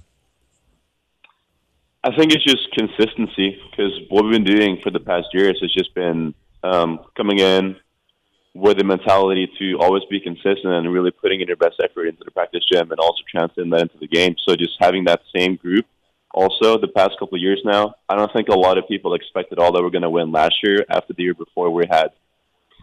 I 2.04 2.15
think 2.15 2.32
it's 2.34 2.43
just 2.43 2.71
consistency 2.74 3.60
because 3.71 3.91
what 4.10 4.24
we've 4.24 4.34
been 4.34 4.43
doing 4.43 4.80
for 4.84 4.91
the 4.91 5.00
past 5.00 5.28
years 5.34 5.58
has 5.62 5.74
just 5.74 5.95
been 5.95 6.36
um, 6.63 7.00
coming 7.17 7.39
in 7.39 7.76
with 8.54 8.78
the 8.78 8.84
mentality 8.84 9.52
to 9.60 9.78
always 9.80 10.04
be 10.10 10.19
consistent 10.19 10.65
and 10.65 10.93
really 10.93 11.12
putting 11.12 11.41
in 11.41 11.48
your 11.48 11.58
best 11.58 11.76
effort 11.84 12.06
into 12.06 12.24
the 12.24 12.32
practice 12.32 12.63
gym 12.71 12.89
and 12.91 13.00
also 13.00 13.21
translating 13.30 13.71
that 13.71 13.82
into 13.82 13.98
the 13.98 14.08
game. 14.08 14.36
So 14.48 14.56
just 14.56 14.74
having 14.80 15.04
that 15.06 15.21
same 15.36 15.56
group 15.56 15.86
also 16.36 16.78
the 16.78 16.89
past 16.89 17.17
couple 17.17 17.36
of 17.36 17.41
years 17.41 17.62
now, 17.63 17.95
I 18.10 18.15
don't 18.15 18.32
think 18.34 18.50
a 18.50 18.54
lot 18.54 18.78
of 18.78 18.88
people 18.88 19.13
expected 19.13 19.58
all 19.58 19.71
that 19.71 19.82
we're 19.82 19.89
going 19.89 20.02
to 20.02 20.10
win 20.10 20.32
last 20.32 20.56
year 20.62 20.86
after 20.89 21.13
the 21.13 21.24
year 21.24 21.34
before 21.34 21.71
we 21.71 21.86
had 21.89 22.10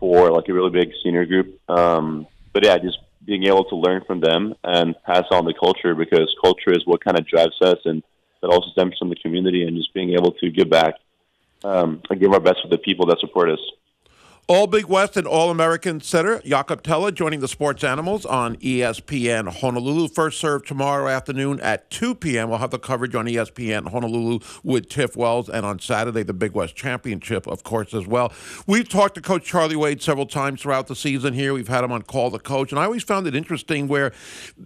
four, 0.00 0.30
like 0.30 0.48
a 0.48 0.52
really 0.54 0.70
big 0.70 0.90
senior 1.04 1.26
group. 1.26 1.60
Um, 1.70 2.26
but 2.54 2.64
yeah, 2.64 2.78
just 2.78 2.98
being 3.24 3.44
able 3.44 3.64
to 3.64 3.76
learn 3.76 4.02
from 4.06 4.20
them 4.20 4.54
and 4.64 4.96
pass 5.04 5.24
on 5.30 5.44
the 5.44 5.52
culture 5.54 5.94
because 5.94 6.34
culture 6.42 6.72
is 6.72 6.86
what 6.86 7.04
kind 7.04 7.18
of 7.18 7.26
drives 7.26 7.60
us 7.60 7.78
and 7.84 8.02
that 8.40 8.48
also 8.48 8.68
stems 8.70 8.96
from 8.98 9.10
the 9.10 9.16
community 9.16 9.64
and 9.64 9.76
just 9.76 9.92
being 9.94 10.14
able 10.14 10.32
to 10.32 10.50
give 10.50 10.68
back 10.68 10.94
um, 11.62 12.00
and 12.10 12.20
give 12.20 12.32
our 12.32 12.40
best 12.40 12.62
to 12.62 12.68
the 12.68 12.78
people 12.78 13.06
that 13.06 13.20
support 13.20 13.50
us. 13.50 13.60
All 14.48 14.66
Big 14.66 14.86
West 14.86 15.16
and 15.16 15.24
All 15.24 15.50
American 15.50 16.00
center 16.00 16.40
Jakob 16.40 16.82
Thelle 16.82 17.12
joining 17.12 17.38
the 17.38 17.46
Sports 17.46 17.84
Animals 17.84 18.26
on 18.26 18.56
ESPN 18.56 19.48
Honolulu. 19.48 20.08
First 20.08 20.40
serve 20.40 20.66
tomorrow 20.66 21.06
afternoon 21.06 21.60
at 21.60 21.88
2 21.90 22.16
p.m. 22.16 22.50
We'll 22.50 22.58
have 22.58 22.72
the 22.72 22.78
coverage 22.80 23.14
on 23.14 23.26
ESPN 23.26 23.92
Honolulu 23.92 24.40
with 24.64 24.88
Tiff 24.88 25.16
Wells, 25.16 25.48
and 25.48 25.64
on 25.64 25.78
Saturday, 25.78 26.24
the 26.24 26.34
Big 26.34 26.54
West 26.54 26.74
Championship, 26.74 27.46
of 27.46 27.62
course, 27.62 27.94
as 27.94 28.08
well. 28.08 28.32
We've 28.66 28.88
talked 28.88 29.14
to 29.14 29.20
Coach 29.20 29.44
Charlie 29.44 29.76
Wade 29.76 30.02
several 30.02 30.26
times 30.26 30.60
throughout 30.60 30.88
the 30.88 30.96
season 30.96 31.34
here. 31.34 31.54
We've 31.54 31.68
had 31.68 31.84
him 31.84 31.92
on 31.92 32.02
Call 32.02 32.28
the 32.30 32.40
Coach, 32.40 32.72
and 32.72 32.80
I 32.80 32.84
always 32.84 33.04
found 33.04 33.28
it 33.28 33.36
interesting 33.36 33.86
where 33.86 34.10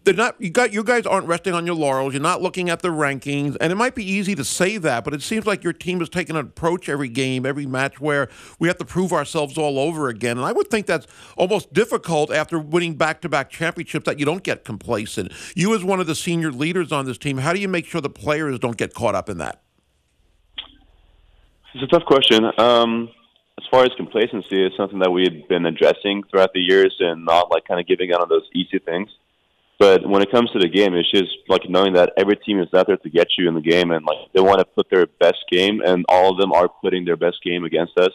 they're 0.04 0.14
not, 0.14 0.40
you, 0.40 0.48
got, 0.48 0.72
you 0.72 0.84
guys 0.84 1.04
aren't 1.04 1.26
resting 1.26 1.52
on 1.52 1.66
your 1.66 1.76
laurels. 1.76 2.14
You're 2.14 2.22
not 2.22 2.40
looking 2.40 2.70
at 2.70 2.80
the 2.80 2.88
rankings, 2.88 3.58
and 3.60 3.70
it 3.70 3.76
might 3.76 3.94
be 3.94 4.10
easy 4.10 4.34
to 4.36 4.44
say 4.44 4.78
that, 4.78 5.04
but 5.04 5.12
it 5.12 5.20
seems 5.20 5.44
like 5.44 5.62
your 5.62 5.74
team 5.74 6.00
is 6.00 6.08
taking 6.08 6.34
an 6.34 6.46
approach 6.46 6.88
every 6.88 7.10
game, 7.10 7.44
every 7.44 7.66
match 7.66 8.00
where 8.00 8.30
we 8.58 8.68
have 8.68 8.78
to 8.78 8.86
prove 8.86 9.12
ourselves 9.12 9.58
all 9.58 9.65
over 9.66 10.08
again. 10.08 10.36
And 10.36 10.46
I 10.46 10.52
would 10.52 10.68
think 10.68 10.86
that's 10.86 11.06
almost 11.36 11.72
difficult 11.72 12.30
after 12.30 12.58
winning 12.58 12.94
back 12.94 13.20
to 13.22 13.28
back 13.28 13.50
championships 13.50 14.06
that 14.06 14.18
you 14.18 14.24
don't 14.24 14.42
get 14.42 14.64
complacent. 14.64 15.32
You, 15.54 15.74
as 15.74 15.84
one 15.84 16.00
of 16.00 16.06
the 16.06 16.14
senior 16.14 16.50
leaders 16.52 16.92
on 16.92 17.06
this 17.06 17.18
team, 17.18 17.38
how 17.38 17.52
do 17.52 17.60
you 17.60 17.68
make 17.68 17.86
sure 17.86 18.00
the 18.00 18.10
players 18.10 18.58
don't 18.58 18.76
get 18.76 18.94
caught 18.94 19.14
up 19.14 19.28
in 19.28 19.38
that? 19.38 19.62
It's 21.74 21.84
a 21.84 21.86
tough 21.88 22.06
question. 22.06 22.44
Um, 22.58 23.10
as 23.58 23.64
far 23.70 23.84
as 23.84 23.90
complacency, 23.96 24.64
it's 24.64 24.76
something 24.76 24.98
that 25.00 25.10
we've 25.10 25.46
been 25.48 25.66
addressing 25.66 26.22
throughout 26.30 26.52
the 26.54 26.60
years 26.60 26.94
and 27.00 27.24
not 27.24 27.50
like 27.50 27.66
kind 27.66 27.80
of 27.80 27.86
giving 27.86 28.12
out 28.12 28.20
on 28.20 28.28
those 28.28 28.48
easy 28.54 28.78
things. 28.78 29.08
But 29.78 30.08
when 30.08 30.22
it 30.22 30.30
comes 30.30 30.50
to 30.52 30.58
the 30.58 30.68
game, 30.68 30.94
it's 30.94 31.10
just 31.10 31.30
like 31.48 31.68
knowing 31.68 31.92
that 31.94 32.12
every 32.16 32.36
team 32.36 32.60
is 32.60 32.68
out 32.74 32.86
there 32.86 32.96
to 32.96 33.10
get 33.10 33.28
you 33.36 33.46
in 33.46 33.54
the 33.54 33.60
game, 33.60 33.90
and 33.90 34.06
like 34.06 34.32
they 34.32 34.40
want 34.40 34.58
to 34.58 34.64
put 34.64 34.88
their 34.90 35.06
best 35.06 35.44
game, 35.50 35.82
and 35.84 36.04
all 36.08 36.32
of 36.32 36.38
them 36.38 36.52
are 36.52 36.68
putting 36.68 37.04
their 37.04 37.16
best 37.16 37.42
game 37.44 37.64
against 37.64 37.98
us. 37.98 38.12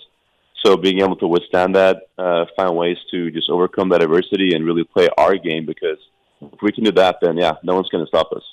So 0.64 0.78
being 0.78 1.00
able 1.00 1.16
to 1.18 1.28
withstand 1.28 1.76
that, 1.76 2.10
uh, 2.18 2.46
find 2.56 2.76
ways 2.76 2.98
to 3.12 3.32
just 3.32 3.50
overcome 3.50 3.90
that 3.90 4.04
adversity 4.04 4.54
and 4.54 4.66
really 4.66 4.84
play 4.84 5.10
our 5.18 5.36
game 5.36 5.66
because 5.66 5.98
if 6.42 6.62
we 6.62 6.72
can 6.72 6.84
do 6.84 6.92
that, 6.94 7.18
then 7.22 7.38
yeah, 7.38 7.54
no 7.64 7.76
one's 7.76 7.90
going 7.90 8.04
to 8.04 8.08
stop 8.08 8.32
us. 8.32 8.44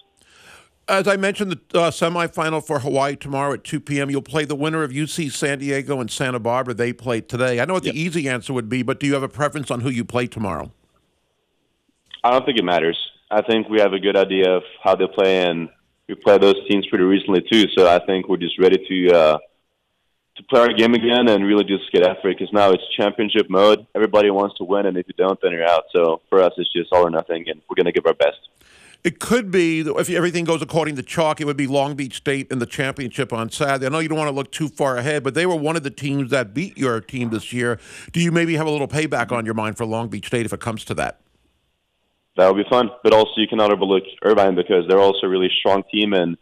As 0.88 1.07
I 1.07 1.16
mentioned, 1.16 1.53
the 1.53 1.79
uh, 1.79 1.90
semifinal 1.90 2.66
for 2.66 2.79
Hawaii 2.79 3.14
tomorrow 3.14 3.53
at 3.53 3.64
2 3.64 3.79
p.m. 3.81 4.09
You'll 4.09 4.23
play 4.23 4.47
the 4.47 4.55
winner 4.55 4.83
of 4.83 4.90
UC 4.90 5.31
San 5.33 5.59
Diego 5.59 6.01
and 6.01 6.11
Santa 6.11 6.38
Barbara. 6.38 6.73
They 6.73 6.94
played 6.94 7.29
today. 7.29 7.61
I 7.61 7.66
know 7.66 7.75
what 7.75 7.85
yep. 7.85 7.92
the 7.92 8.01
easy 8.01 8.27
answer 8.27 8.55
would 8.55 8.71
be, 8.71 8.83
but 8.83 8.99
do 8.99 9.07
you 9.07 9.12
have 9.12 9.23
a 9.23 9.29
preference 9.29 9.71
on 9.71 9.81
who 9.81 9.90
you 9.90 10.03
play 10.03 10.27
tomorrow? 10.27 10.73
I 12.25 12.31
don't 12.31 12.44
think 12.47 12.59
it 12.59 12.64
matters. 12.64 12.97
I 13.31 13.42
think 13.42 13.68
we 13.68 13.81
have 13.81 13.92
a 13.92 13.99
good 13.99 14.16
idea 14.16 14.51
of 14.51 14.62
how 14.83 14.94
they 14.94 15.07
play, 15.07 15.42
and 15.42 15.68
we 16.09 16.14
played 16.14 16.40
those 16.40 16.57
teams 16.68 16.87
pretty 16.87 17.05
recently 17.05 17.44
too. 17.53 17.66
So 17.77 17.87
I 17.87 17.99
think 18.07 18.27
we're 18.27 18.38
just 18.38 18.59
ready 18.59 18.79
to 18.88 19.14
uh, 19.14 19.38
to 20.38 20.44
play 20.44 20.61
our 20.61 20.72
game 20.72 20.94
again 20.94 21.29
and 21.29 21.44
really 21.44 21.64
just 21.64 21.90
get 21.92 22.07
after 22.07 22.29
it 22.29 22.38
because 22.38 22.53
now 22.53 22.70
it's 22.70 22.83
championship 22.96 23.51
mode. 23.51 23.87
Everybody 23.94 24.31
wants 24.31 24.57
to 24.59 24.64
win, 24.64 24.87
and 24.87 24.96
if 24.96 25.07
you 25.09 25.14
don't, 25.18 25.38
then 25.42 25.53
you're 25.53 25.68
out. 25.68 25.85
So 25.94 26.22
for 26.31 26.40
us, 26.40 26.53
it's 26.57 26.72
just 26.72 26.92
all 26.92 27.07
or 27.07 27.11
nothing, 27.11 27.44
and 27.48 27.61
we're 27.68 27.74
going 27.74 27.87
to 27.87 27.92
give 27.92 28.07
our 28.07 28.14
best. 28.14 28.38
It 29.05 29.20
could 29.20 29.51
be 29.51 29.81
if 29.81 30.11
everything 30.11 30.44
goes 30.44 30.62
according 30.62 30.96
to 30.96 31.03
chalk. 31.03 31.40
It 31.40 31.44
would 31.44 31.57
be 31.57 31.66
Long 31.66 31.94
Beach 31.94 32.16
State 32.16 32.51
in 32.51 32.59
the 32.59 32.66
championship 32.66 33.33
on 33.33 33.51
Saturday. 33.51 33.87
I 33.87 33.88
know 33.88 33.98
you 33.98 34.09
don't 34.09 34.18
want 34.18 34.29
to 34.29 34.35
look 34.35 34.51
too 34.51 34.68
far 34.68 34.96
ahead, 34.96 35.22
but 35.22 35.35
they 35.35 35.46
were 35.46 35.57
one 35.57 35.77
of 35.77 35.83
the 35.83 35.90
teams 35.90 36.31
that 36.31 36.55
beat 36.55 36.79
your 36.79 37.01
team 37.01 37.31
this 37.31 37.53
year. 37.53 37.79
Do 38.12 38.20
you 38.20 38.33
maybe 38.33 38.57
have 38.57 38.66
a 38.66 38.70
little 38.70 38.88
payback 38.88 39.33
on 39.33 39.44
your 39.44 39.55
mind 39.55 39.77
for 39.77 39.87
Long 39.87 40.09
Beach 40.09 40.27
State 40.27 40.46
if 40.46 40.53
it 40.53 40.61
comes 40.61 40.85
to 40.87 40.94
that? 40.94 41.20
That 42.37 42.53
would 42.53 42.62
be 42.62 42.68
fun, 42.70 42.90
but 43.03 43.12
also 43.12 43.33
you 43.37 43.48
cannot 43.48 43.72
overlook 43.72 44.05
Irvine 44.22 44.55
because 44.55 44.85
they're 44.88 45.01
also 45.01 45.27
a 45.27 45.29
really 45.29 45.51
strong 45.59 45.83
team 45.90 46.12
and 46.12 46.37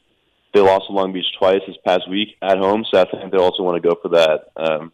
they 0.54 0.60
lost 0.60 0.86
to 0.86 0.92
Long 0.92 1.12
Beach 1.12 1.26
twice 1.38 1.60
this 1.66 1.76
past 1.84 2.08
week 2.08 2.36
at 2.42 2.58
home, 2.58 2.84
so 2.90 3.00
I 3.00 3.04
think 3.10 3.32
they 3.32 3.38
also 3.38 3.62
want 3.62 3.82
to 3.82 3.88
go 3.88 3.96
for 4.00 4.08
that 4.10 4.50
um, 4.56 4.92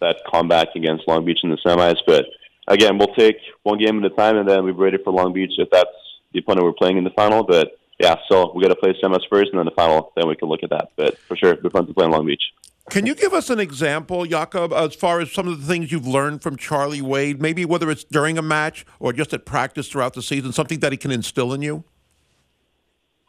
that 0.00 0.16
comeback 0.30 0.68
against 0.74 1.06
Long 1.06 1.24
Beach 1.24 1.40
in 1.42 1.50
the 1.50 1.58
semis. 1.64 1.96
But 2.06 2.26
again, 2.68 2.98
we'll 2.98 3.14
take 3.14 3.36
one 3.62 3.78
game 3.78 4.04
at 4.04 4.12
a 4.12 4.14
time, 4.14 4.36
and 4.36 4.48
then 4.48 4.64
we're 4.64 4.72
ready 4.72 4.98
for 5.02 5.12
Long 5.12 5.32
Beach 5.32 5.52
if 5.58 5.68
that's 5.70 5.90
the 6.32 6.40
opponent 6.40 6.64
we're 6.64 6.72
playing 6.72 6.98
in 6.98 7.04
the 7.04 7.10
final. 7.10 7.44
But 7.44 7.78
yeah, 7.98 8.16
so 8.28 8.52
we 8.54 8.62
got 8.62 8.68
to 8.68 8.76
play 8.76 8.94
semis 9.02 9.20
first, 9.30 9.50
and 9.50 9.58
then 9.58 9.66
the 9.66 9.72
final. 9.72 10.12
Then 10.16 10.28
we 10.28 10.36
can 10.36 10.48
look 10.48 10.62
at 10.62 10.70
that. 10.70 10.90
But 10.96 11.18
for 11.18 11.36
sure, 11.36 11.56
we're 11.62 11.70
fun 11.70 11.86
to 11.86 11.94
play 11.94 12.04
in 12.04 12.10
Long 12.10 12.26
Beach. 12.26 12.42
Can 12.90 13.06
you 13.06 13.14
give 13.14 13.32
us 13.32 13.48
an 13.48 13.60
example, 13.60 14.26
Jakob, 14.26 14.72
as 14.72 14.94
far 14.94 15.20
as 15.20 15.30
some 15.30 15.46
of 15.46 15.60
the 15.60 15.66
things 15.66 15.92
you've 15.92 16.06
learned 16.06 16.42
from 16.42 16.56
Charlie 16.56 17.00
Wade? 17.00 17.40
Maybe 17.40 17.64
whether 17.64 17.90
it's 17.90 18.02
during 18.02 18.38
a 18.38 18.42
match 18.42 18.84
or 18.98 19.12
just 19.12 19.32
at 19.32 19.46
practice 19.46 19.88
throughout 19.88 20.14
the 20.14 20.22
season, 20.22 20.52
something 20.52 20.80
that 20.80 20.90
he 20.90 20.98
can 20.98 21.12
instill 21.12 21.52
in 21.52 21.62
you. 21.62 21.84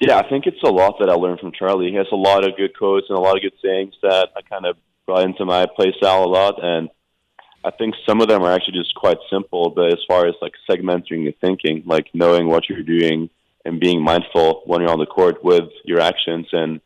Yeah, 0.06 0.18
I 0.18 0.28
think 0.28 0.48
it's 0.48 0.62
a 0.64 0.70
lot 0.70 1.00
that 1.00 1.10
I 1.10 1.14
learned 1.14 1.40
from 1.40 1.54
Charlie. 1.54 1.90
He 1.90 1.96
has 1.96 2.08
a 2.12 2.18
lot 2.18 2.46
of 2.46 2.58
good 2.58 2.78
quotes 2.78 3.06
and 3.08 3.18
a 3.18 3.22
lot 3.22 3.38
of 3.38 3.42
good 3.42 3.54
sayings 3.64 3.94
that 4.02 4.32
I 4.36 4.42
kind 4.42 4.66
of 4.66 4.76
brought 5.06 5.24
into 5.24 5.46
my 5.46 5.66
play 5.78 5.94
style 5.96 6.26
a 6.26 6.28
lot. 6.28 6.62
And 6.62 6.90
I 7.64 7.72
think 7.72 7.96
some 8.06 8.20
of 8.20 8.28
them 8.28 8.44
are 8.44 8.52
actually 8.52 8.78
just 8.80 8.94
quite 8.96 9.16
simple, 9.32 9.70
but 9.70 9.94
as 9.94 10.00
far 10.06 10.28
as 10.28 10.36
like 10.42 10.52
segmenting 10.70 11.24
your 11.24 11.32
thinking, 11.40 11.84
like 11.86 12.08
knowing 12.14 12.48
what 12.48 12.68
you're 12.68 12.84
doing 12.84 13.30
and 13.64 13.80
being 13.80 14.04
mindful 14.04 14.64
when 14.66 14.82
you're 14.82 14.92
on 14.92 15.00
the 15.00 15.06
court 15.06 15.42
with 15.42 15.70
your 15.86 16.02
actions 16.02 16.48
and 16.52 16.82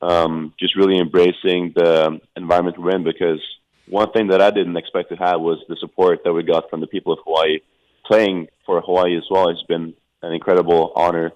um, 0.00 0.54
just 0.58 0.74
really 0.74 0.98
embracing 0.98 1.74
the 1.76 2.18
environment 2.34 2.78
we're 2.78 2.96
in 2.96 3.04
because 3.04 3.42
one 3.90 4.10
thing 4.12 4.28
that 4.28 4.40
I 4.40 4.50
didn't 4.50 4.78
expect 4.78 5.10
to 5.10 5.16
have 5.16 5.38
was 5.38 5.62
the 5.68 5.76
support 5.80 6.20
that 6.24 6.32
we 6.32 6.42
got 6.42 6.70
from 6.70 6.80
the 6.80 6.86
people 6.86 7.12
of 7.12 7.18
Hawaii. 7.26 7.58
Playing 8.06 8.48
for 8.64 8.80
Hawaii 8.80 9.18
as 9.18 9.24
well 9.30 9.50
has 9.50 9.62
been 9.68 9.92
an 10.22 10.32
incredible 10.32 10.94
honor 10.96 11.32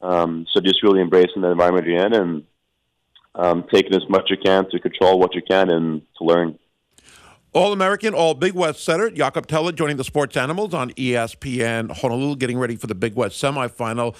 um, 0.00 0.46
so 0.52 0.60
just 0.60 0.82
really 0.82 1.00
embracing 1.00 1.42
the 1.42 1.50
environment 1.50 1.86
you're 1.86 2.04
in 2.04 2.14
and 2.14 2.44
um, 3.34 3.64
taking 3.72 3.94
as 3.94 4.08
much 4.08 4.24
as 4.24 4.30
you 4.30 4.36
can 4.44 4.68
to 4.70 4.78
control 4.78 5.18
what 5.18 5.34
you 5.34 5.42
can 5.42 5.70
and 5.70 6.02
to 6.18 6.24
learn. 6.24 6.58
All 7.56 7.72
American, 7.72 8.12
all 8.12 8.34
Big 8.34 8.52
West 8.52 8.84
setter 8.84 9.10
Jakob 9.10 9.46
Thelle 9.46 9.72
joining 9.72 9.96
the 9.96 10.04
Sports 10.04 10.36
Animals 10.36 10.74
on 10.74 10.90
ESPN 10.90 11.90
Honolulu, 11.90 12.36
getting 12.36 12.58
ready 12.58 12.76
for 12.76 12.86
the 12.86 12.94
Big 12.94 13.14
West 13.14 13.42
semifinal 13.42 14.14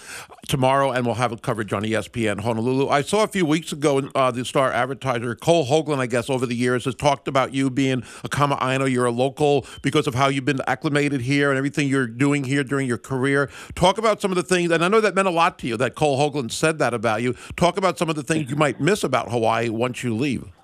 tomorrow, 0.48 0.90
and 0.90 1.04
we'll 1.04 1.16
have 1.16 1.42
coverage 1.42 1.70
on 1.74 1.82
ESPN 1.82 2.40
Honolulu. 2.40 2.88
I 2.88 3.02
saw 3.02 3.24
a 3.24 3.28
few 3.28 3.44
weeks 3.44 3.72
ago 3.72 4.08
uh, 4.14 4.30
the 4.30 4.42
star 4.42 4.72
advertiser 4.72 5.34
Cole 5.34 5.66
Hoagland, 5.66 5.98
I 5.98 6.06
guess, 6.06 6.30
over 6.30 6.46
the 6.46 6.54
years 6.54 6.86
has 6.86 6.94
talked 6.94 7.28
about 7.28 7.52
you 7.52 7.68
being 7.68 8.02
a 8.24 8.28
Kama'aina. 8.30 8.90
You're 8.90 9.04
a 9.04 9.10
local 9.10 9.66
because 9.82 10.06
of 10.06 10.14
how 10.14 10.28
you've 10.28 10.46
been 10.46 10.62
acclimated 10.66 11.20
here 11.20 11.50
and 11.50 11.58
everything 11.58 11.88
you're 11.88 12.06
doing 12.06 12.42
here 12.42 12.64
during 12.64 12.88
your 12.88 12.96
career. 12.96 13.50
Talk 13.74 13.98
about 13.98 14.22
some 14.22 14.30
of 14.30 14.36
the 14.36 14.44
things, 14.44 14.70
and 14.70 14.82
I 14.82 14.88
know 14.88 15.02
that 15.02 15.14
meant 15.14 15.28
a 15.28 15.30
lot 15.30 15.58
to 15.58 15.66
you 15.66 15.76
that 15.76 15.94
Cole 15.94 16.18
Hoagland 16.18 16.52
said 16.52 16.78
that 16.78 16.94
about 16.94 17.20
you. 17.20 17.34
Talk 17.56 17.76
about 17.76 17.98
some 17.98 18.08
of 18.08 18.16
the 18.16 18.22
things 18.22 18.48
you 18.48 18.56
might 18.56 18.80
miss 18.80 19.04
about 19.04 19.30
Hawaii 19.30 19.68
once 19.68 20.02
you 20.02 20.16
leave. 20.16 20.55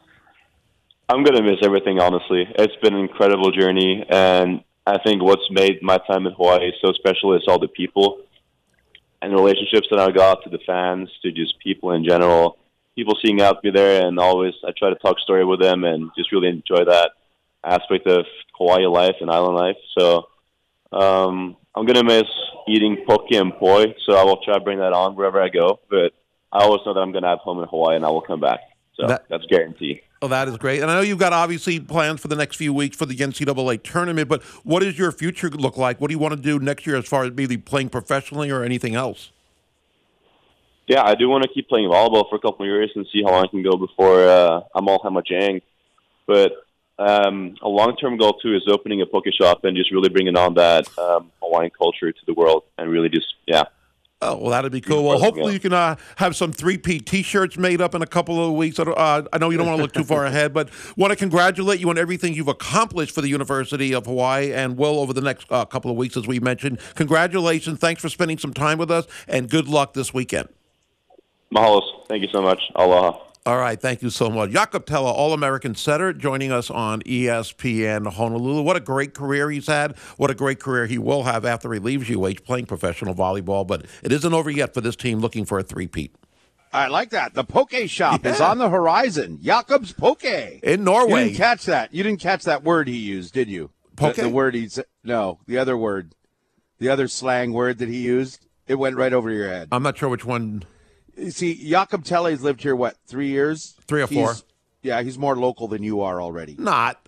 I'm 1.13 1.25
going 1.25 1.37
to 1.37 1.43
miss 1.43 1.61
everything, 1.63 2.01
honestly. 2.01 2.49
It's 2.59 2.75
been 2.77 2.95
an 2.95 3.01
incredible 3.01 3.51
journey, 3.51 4.03
and 4.09 4.65
I 4.87 4.97
think 5.05 5.23
what's 5.23 5.47
made 5.51 5.83
my 5.83 5.99
time 6.07 6.27
in 6.27 6.33
Hawaii 6.33 6.73
so 6.81 6.95
special 6.95 7.35
is 7.35 7.43
all 7.47 7.59
the 7.59 7.69
people 7.69 8.23
and 9.21 9.31
the 9.31 9.37
relationships 9.37 9.89
that 9.91 10.01
I 10.01 10.11
got 10.11 10.43
to 10.45 10.49
the 10.49 10.59
fans, 10.67 11.11
to 11.21 11.31
just 11.31 11.59
people 11.59 11.93
in 11.93 12.03
general. 12.03 12.57
People 12.97 13.19
seeing 13.23 13.43
out 13.43 13.63
me 13.63 13.71
there, 13.71 14.07
and 14.07 14.19
always 14.19 14.55
I 14.67 14.71
try 14.75 14.89
to 14.89 14.95
talk 14.97 15.19
story 15.19 15.45
with 15.45 15.61
them 15.61 15.85
and 15.85 16.11
just 16.17 16.33
really 16.33 16.49
enjoy 16.49 16.87
that 16.87 17.11
aspect 17.63 18.07
of 18.07 18.25
Hawaii 18.55 18.87
life 18.87 19.17
and 19.21 19.31
island 19.31 19.57
life. 19.57 19.77
So 19.99 20.29
um, 20.93 21.59
I'm 21.75 21.85
going 21.85 21.97
to 21.97 22.05
miss 22.05 22.31
eating 22.67 23.05
poke 23.07 23.31
and 23.33 23.53
poi, 23.53 23.95
so 24.07 24.15
I 24.15 24.25
will 24.25 24.39
try 24.43 24.55
to 24.55 24.61
bring 24.61 24.79
that 24.79 24.95
on 24.95 25.15
wherever 25.15 25.43
I 25.43 25.51
go. 25.51 25.79
But 25.91 26.15
I 26.51 26.65
always 26.65 26.81
know 26.87 26.95
that 26.95 27.01
I'm 27.01 27.13
going 27.13 27.25
to 27.25 27.29
have 27.29 27.41
home 27.41 27.59
in 27.61 27.69
Hawaii, 27.69 27.97
and 27.97 28.05
I 28.07 28.09
will 28.09 28.23
come 28.23 28.41
back. 28.41 28.61
So 28.95 29.07
that, 29.09 29.27
that's 29.29 29.45
guaranteed. 29.45 30.01
Oh, 30.23 30.29
that 30.29 30.47
is 30.47 30.57
great. 30.57 30.81
And 30.81 30.89
I 30.89 30.95
know 30.95 31.01
you've 31.01 31.19
got 31.19 31.33
obviously 31.33 31.81
plans 31.81 32.21
for 32.21 32.29
the 32.29 32.37
next 32.37 32.55
few 32.55 32.73
weeks 32.73 32.97
for 32.97 33.07
the 33.07 33.17
NCAA 33.17 33.83
tournament, 33.83 34.29
but 34.29 34.45
what 34.63 34.81
does 34.81 34.97
your 34.97 35.11
future 35.11 35.51
look 35.51 35.77
like? 35.77 36.01
What 36.01 36.09
do 36.09 36.15
you 36.15 36.21
want 36.21 36.37
to 36.37 36.41
do 36.41 36.61
next 36.61 36.87
year 36.87 36.95
as 36.95 37.07
far 37.07 37.25
as 37.25 37.33
maybe 37.33 37.57
playing 37.57 37.89
professionally 37.89 38.49
or 38.49 38.63
anything 38.63 38.95
else? 38.95 39.33
Yeah, 40.87 41.03
I 41.03 41.17
do 41.17 41.29
want 41.29 41.43
to 41.43 41.49
keep 41.49 41.69
playing 41.69 41.89
volleyball 41.89 42.29
for 42.31 42.37
a 42.37 42.39
couple 42.39 42.65
of 42.65 42.67
years 42.67 42.93
and 42.95 43.05
see 43.13 43.25
how 43.25 43.33
long 43.33 43.45
I 43.45 43.49
can 43.49 43.65
go 43.65 43.77
before 43.77 44.29
uh, 44.29 44.61
I'm 44.77 44.89
all 44.89 45.01
Hamajang. 45.01 45.61
But 46.29 46.53
um, 47.01 47.57
a 47.61 47.69
long-term 47.69 48.17
goal 48.17 48.35
too 48.35 48.55
is 48.55 48.63
opening 48.69 49.03
a 49.03 49.07
poke 49.07 49.25
shop 49.37 49.65
and 49.65 49.77
just 49.77 49.91
really 49.91 50.09
bringing 50.09 50.37
on 50.37 50.55
that 50.55 50.87
um, 50.99 51.33
Hawaiian 51.43 51.73
culture 51.77 52.13
to 52.13 52.27
the 52.27 52.35
world 52.35 52.63
and 52.79 52.89
really 52.91 53.09
just 53.09 53.35
yeah 53.47 53.65
Oh, 54.25 54.37
well, 54.37 54.51
that'd 54.51 54.71
be 54.71 54.81
cool. 54.81 55.03
Well, 55.03 55.19
hopefully 55.19 55.53
you 55.53 55.59
can 55.59 55.73
uh, 55.73 55.97
have 56.15 56.37
some 56.37 56.53
three-peat 56.53 57.07
T-shirts 57.07 57.59
made 57.59 57.81
up 57.81 57.93
in 57.97 58.03
a 58.03 58.07
couple 58.07 58.43
of 58.43 58.53
weeks. 58.53 58.79
I 58.79 58.85
Uh, 58.85 59.25
I 59.33 59.39
know 59.39 59.51
you 59.51 59.59
don't 59.59 59.67
want 59.67 59.79
to 59.79 59.83
look 59.83 59.93
too 59.93 60.05
far 60.05 60.27
ahead, 60.27 60.55
but 60.55 60.71
want 60.97 61.11
to 61.11 61.17
congratulate 61.17 61.81
you 61.81 61.91
on 61.91 61.99
everything 61.99 62.33
you've 62.33 62.47
accomplished 62.47 63.13
for 63.17 63.21
the 63.21 63.29
University 63.29 63.93
of 63.93 64.07
Hawaii 64.07 64.53
and 64.53 64.79
will 64.79 65.01
over 65.01 65.13
the 65.13 65.21
next 65.21 65.49
uh, 65.51 65.65
couple 65.65 65.91
of 65.91 65.97
weeks, 65.97 66.17
as 66.17 66.29
we 66.29 66.39
mentioned. 66.39 66.79
Congratulations. 66.95 67.81
Thanks 67.81 68.01
for 68.01 68.09
spending 68.09 68.39
some 68.39 68.55
time 68.55 68.79
with 68.79 68.93
us, 68.93 69.07
and 69.27 69.51
good 69.51 69.67
luck 69.67 69.93
this 69.93 70.15
weekend. 70.15 70.49
Mahalos. 71.53 71.83
Thank 72.09 72.23
you 72.23 72.29
so 72.33 72.41
much. 72.43 72.63
Aloha. 72.77 73.19
All 73.45 73.59
right, 73.59 73.81
thank 73.81 74.03
you 74.03 74.11
so 74.11 74.31
much. 74.31 74.51
Jakob 74.51 74.87
Thelle, 74.87 75.05
All 75.05 75.33
American 75.33 75.75
setter, 75.75 76.13
joining 76.13 76.53
us 76.53 76.71
on 76.71 77.01
ESPN 77.03 78.07
Honolulu. 78.13 78.63
What 78.63 78.77
a 78.77 78.81
great 78.81 79.15
career 79.15 79.51
he's 79.51 79.67
had. 79.67 79.97
What 80.17 80.31
a 80.31 80.35
great 80.35 80.61
career 80.61 80.87
he 80.87 80.97
will 80.97 81.25
have 81.25 81.45
after 81.45 81.73
he 81.73 81.81
leaves 81.81 82.09
UH 82.09 82.45
playing 82.45 82.67
professional 82.67 83.17
volleyball. 83.17 83.67
But 83.67 83.87
it 84.05 84.13
isn't 84.13 84.33
over 84.33 84.49
yet 84.49 84.73
for 84.73 84.81
this 84.81 84.95
team 84.95 85.19
looking 85.19 85.45
for 85.45 85.59
a 85.59 85.65
three-peat. 85.65 86.15
I 86.73 86.87
like 86.87 87.11
that. 87.11 87.35
The 87.35 87.43
Poke 87.43 87.75
Shop 87.89 88.25
is 88.25 88.41
on 88.41 88.59
the 88.59 88.71
horizon. 88.71 89.41
Jakob's 89.43 89.93
Poke. 89.93 90.25
In 90.25 90.85
Norway. 90.85 91.23
You 91.23 91.27
didn't 91.31 91.37
catch 91.37 91.65
that. 91.65 91.93
You 91.93 92.05
didn't 92.05 92.21
catch 92.21 92.45
that 92.45 92.63
word 92.63 92.87
he 92.87 92.97
used, 92.97 93.35
did 93.35 93.49
you? 93.49 93.71
The- 93.97 94.13
The, 94.13 94.29
word 94.29 94.55
he 94.55 94.69
said. 94.69 94.87
No, 95.03 95.41
the 95.49 95.59
other 95.59 95.77
word. 95.77 96.15
The 96.79 96.89
other 96.91 97.09
slang 97.09 97.53
word 97.53 97.79
that 97.79 97.89
he 97.89 97.99
used. 98.03 98.47
It 98.69 98.77
went 98.77 98.95
right 98.97 99.13
over 99.13 99.31
your 99.31 99.49
head. 99.49 99.69
I'm 99.73 99.83
not 99.83 99.99
sure 99.99 100.09
which 100.09 100.25
one. 100.25 100.63
You 101.17 101.31
see, 101.31 101.55
Jakob 101.69 102.05
Thelle's 102.05 102.43
lived 102.43 102.63
here, 102.63 102.75
what, 102.75 102.97
three 103.07 103.29
years? 103.29 103.75
Three 103.87 104.03
or 104.03 104.07
four. 104.07 104.33
He's- 104.33 104.45
yeah, 104.83 105.01
he's 105.03 105.17
more 105.17 105.37
local 105.37 105.69
than 105.69 105.83
you 105.83 106.01
are 106.01 106.21
already. 106.21 106.57
Not. 106.59 107.07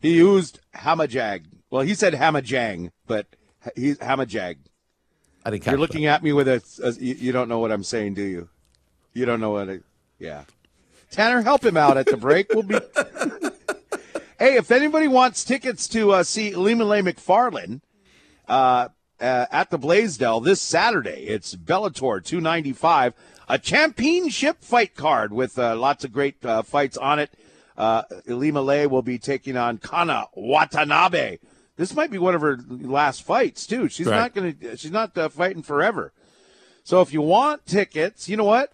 He 0.00 0.14
used 0.16 0.60
Hamajag. 0.74 1.44
Well, 1.70 1.82
he 1.82 1.94
said 1.94 2.12
Hamajang, 2.12 2.90
but 3.06 3.26
he's 3.74 3.96
Hamajag. 3.98 4.56
I 5.44 5.50
didn't 5.50 5.66
You're 5.66 5.78
looking 5.78 6.06
at 6.06 6.22
me 6.22 6.32
with 6.32 6.48
a, 6.48 6.62
a 6.82 6.92
you, 7.02 7.32
don't 7.32 7.48
know 7.48 7.58
what 7.58 7.72
I'm 7.72 7.82
saying, 7.82 8.14
do 8.14 8.22
you? 8.22 8.48
You 9.12 9.24
don't 9.24 9.40
know 9.40 9.50
what 9.50 9.70
I, 9.70 9.80
yeah. 10.18 10.44
Tanner, 11.10 11.42
help 11.42 11.64
him 11.64 11.76
out 11.76 11.96
at 11.96 12.06
the 12.06 12.16
break. 12.16 12.48
We'll 12.52 12.62
be. 12.62 12.74
hey, 14.38 14.56
if 14.56 14.70
anybody 14.70 15.08
wants 15.08 15.44
tickets 15.44 15.86
to 15.88 16.12
uh, 16.12 16.22
see 16.22 16.52
Ilima-Lei 16.52 17.02
Macfarlane 17.02 17.82
uh, 18.48 18.88
uh, 19.20 19.46
at 19.50 19.70
the 19.70 19.78
Blaisdell 19.78 20.40
this 20.40 20.60
Saturday, 20.60 21.26
it's 21.28 21.54
Bellator 21.54 22.24
295, 22.24 23.14
a 23.48 23.58
championship 23.58 24.62
fight 24.62 24.94
card 24.94 25.32
with 25.32 25.58
uh, 25.58 25.76
lots 25.76 26.04
of 26.04 26.12
great 26.12 26.44
uh, 26.44 26.62
fights 26.62 26.96
on 26.96 27.18
it. 27.18 27.30
Uh, 27.76 28.02
Ilima-Lei 28.28 28.86
will 28.86 29.02
be 29.02 29.18
taking 29.18 29.56
on 29.56 29.78
Kana 29.78 30.26
Watanabe. 30.34 31.38
This 31.76 31.94
might 31.94 32.10
be 32.10 32.18
one 32.18 32.34
of 32.34 32.40
her 32.40 32.58
last 32.68 33.22
fights 33.24 33.66
too. 33.66 33.88
She's 33.88 34.06
Right. 34.06 34.16
not 34.16 34.34
going 34.34 34.56
to. 34.58 34.76
She's 34.76 34.92
not 34.92 35.16
uh, 35.18 35.28
fighting 35.28 35.62
forever. 35.62 36.12
So 36.84 37.00
if 37.00 37.12
you 37.12 37.20
want 37.20 37.66
tickets, 37.66 38.28
you 38.28 38.36
know 38.36 38.44
what? 38.44 38.72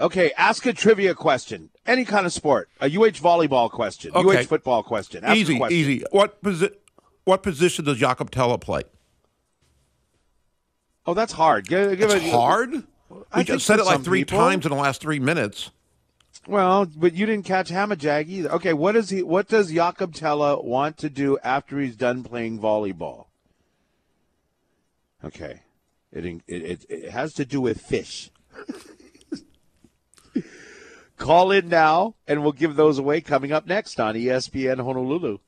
Okay, 0.00 0.32
ask 0.38 0.64
a 0.66 0.72
trivia 0.72 1.14
question. 1.14 1.68
Any 1.86 2.04
kind 2.04 2.24
of 2.26 2.32
sport. 2.32 2.70
A 2.80 2.86
UH 2.86 3.20
volleyball 3.20 3.70
question. 3.70 4.12
Okay. 4.14 4.40
UH 4.40 4.44
football 4.44 4.82
question. 4.82 5.22
Ask 5.22 5.36
a 5.36 5.38
Easy, 5.40 5.56
question. 5.58 5.78
easy. 5.78 6.04
What 6.10 6.42
posi- 6.42 6.74
What 7.24 7.42
position 7.42 7.84
does 7.84 7.98
Jakob 7.98 8.30
Thelle 8.30 8.56
play? 8.58 8.82
Oh, 11.06 11.14
that's 11.14 11.32
hard. 11.32 11.66
Give, 11.68 11.96
give 11.98 12.10
It's 12.10 12.24
a- 12.24 12.30
hard. 12.30 12.84
I 13.32 13.38
We 13.38 13.44
just 13.44 13.66
said 13.66 13.78
it 13.78 13.84
like 13.84 14.02
three 14.02 14.20
people- 14.24 14.38
times 14.38 14.64
in 14.64 14.70
the 14.70 14.76
last 14.76 15.00
three 15.00 15.18
minutes. 15.18 15.70
Well, 16.46 16.86
but 16.86 17.14
you 17.14 17.24
didn't 17.26 17.44
catch 17.44 17.70
Hamajag 17.70 18.28
either. 18.28 18.50
Okay, 18.52 18.72
what 18.72 18.92
does 18.92 19.10
he? 19.10 19.22
What 19.22 19.48
does 19.48 19.70
Jakob 19.70 20.14
Thelle 20.14 20.62
want 20.64 20.96
to 20.98 21.08
do 21.08 21.38
after 21.44 21.78
he's 21.78 21.94
done 21.94 22.24
playing 22.24 22.58
volleyball? 22.58 23.26
Okay, 25.24 25.62
it 26.10 26.24
it 26.26 26.42
it, 26.48 26.86
it 26.88 27.10
has 27.10 27.32
to 27.34 27.44
do 27.44 27.60
with 27.60 27.80
fish. 27.80 28.30
Call 31.16 31.52
in 31.52 31.68
now, 31.68 32.16
and 32.26 32.42
we'll 32.42 32.50
give 32.50 32.74
those 32.74 32.98
away 32.98 33.20
coming 33.20 33.52
up 33.52 33.66
next 33.66 34.00
on 34.00 34.16
ESPN 34.16 34.78
Honolulu. 34.82 35.38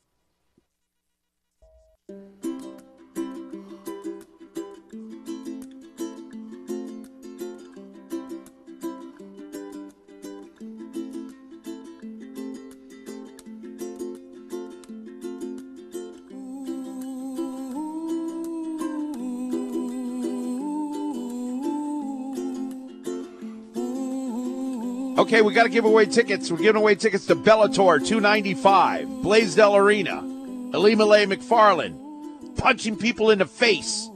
Okay, 25.25 25.41
we 25.41 25.55
got 25.55 25.63
to 25.63 25.69
give 25.69 25.85
away 25.85 26.05
tickets. 26.05 26.51
We're 26.51 26.59
giving 26.59 26.79
away 26.79 26.93
tickets 26.93 27.25
to 27.25 27.35
Bellator 27.35 27.97
295, 27.97 29.23
Blaisdell 29.23 29.75
Arena, 29.75 30.21
Ilima-Lei 30.21 31.25
Macfarlane, 31.25 32.53
punching 32.57 32.95
people 32.95 33.31
in 33.31 33.39
the 33.39 33.47
face 33.47 34.07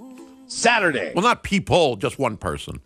Saturday. 0.45 1.11
Well, 1.15 1.23
not 1.23 1.41
people, 1.41 1.95
just 1.95 2.19
one 2.19 2.37
person. 2.37 2.81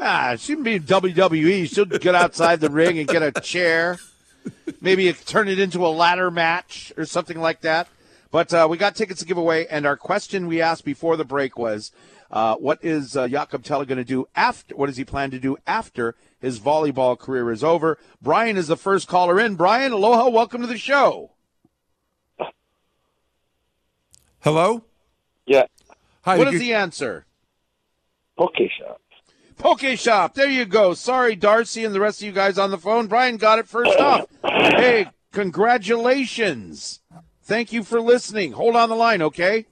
Ah, 0.00 0.36
she 0.38 0.54
can 0.54 0.62
be 0.62 0.80
WWE. 0.80 1.68
She'll 1.68 1.84
get 1.84 2.14
outside 2.14 2.60
the 2.60 2.70
ring 2.70 2.98
and 2.98 3.06
get 3.06 3.22
a 3.22 3.38
chair. 3.42 3.98
Maybe 4.80 5.12
turn 5.12 5.48
it 5.48 5.58
into 5.58 5.86
a 5.86 5.88
ladder 5.88 6.30
match 6.30 6.90
or 6.96 7.04
something 7.04 7.38
like 7.38 7.60
that. 7.60 7.86
But 8.30 8.54
uh, 8.54 8.66
we 8.70 8.78
got 8.78 8.96
tickets 8.96 9.20
to 9.20 9.26
give 9.26 9.36
away, 9.36 9.66
and 9.66 9.84
our 9.84 9.98
question 9.98 10.46
we 10.46 10.62
asked 10.62 10.86
before 10.86 11.18
the 11.18 11.24
break 11.24 11.58
was, 11.58 11.92
uh, 12.30 12.56
"What 12.56 12.78
is 12.82 13.14
uh, 13.14 13.28
Jakob 13.28 13.62
Thelle 13.62 13.84
going 13.84 13.98
to 13.98 14.04
do 14.04 14.26
after? 14.34 14.74
What 14.74 14.86
does 14.86 14.96
he 14.96 15.04
plan 15.04 15.30
to 15.32 15.38
do 15.38 15.58
after 15.66 16.14
his 16.40 16.60
volleyball 16.60 17.18
career 17.18 17.50
is 17.50 17.64
over?" 17.64 17.98
Brian 18.20 18.56
is 18.56 18.68
the 18.68 18.76
first 18.76 19.08
caller 19.08 19.38
in. 19.40 19.56
Brian, 19.56 19.92
aloha, 19.92 20.28
welcome 20.28 20.60
to 20.60 20.66
the 20.66 20.78
show. 20.78 21.32
Hello. 24.40 24.84
Yeah. 25.46 25.64
Hi. 26.22 26.38
What 26.38 26.44
did 26.44 26.54
is 26.54 26.60
you- 26.62 26.68
the 26.68 26.74
answer? 26.74 27.26
Poke 28.36 28.56
shop. 28.78 29.00
Poke 29.58 29.96
Shop. 29.96 30.34
There 30.34 30.48
you 30.48 30.66
go. 30.66 30.92
Sorry, 30.94 31.34
Darcy 31.34 31.84
and 31.84 31.94
the 31.94 32.00
rest 32.00 32.20
of 32.20 32.26
you 32.26 32.32
guys 32.32 32.58
on 32.58 32.70
the 32.70 32.78
phone. 32.78 33.06
Brian 33.06 33.38
got 33.38 33.58
it 33.58 33.66
first 33.66 33.98
off. 33.98 34.26
Hey, 34.42 35.08
congratulations. 35.32 37.00
Thank 37.42 37.72
you 37.72 37.82
for 37.82 38.00
listening. 38.00 38.52
Hold 38.52 38.76
on 38.76 38.90
the 38.90 38.94
line, 38.94 39.22
okay? 39.22 39.66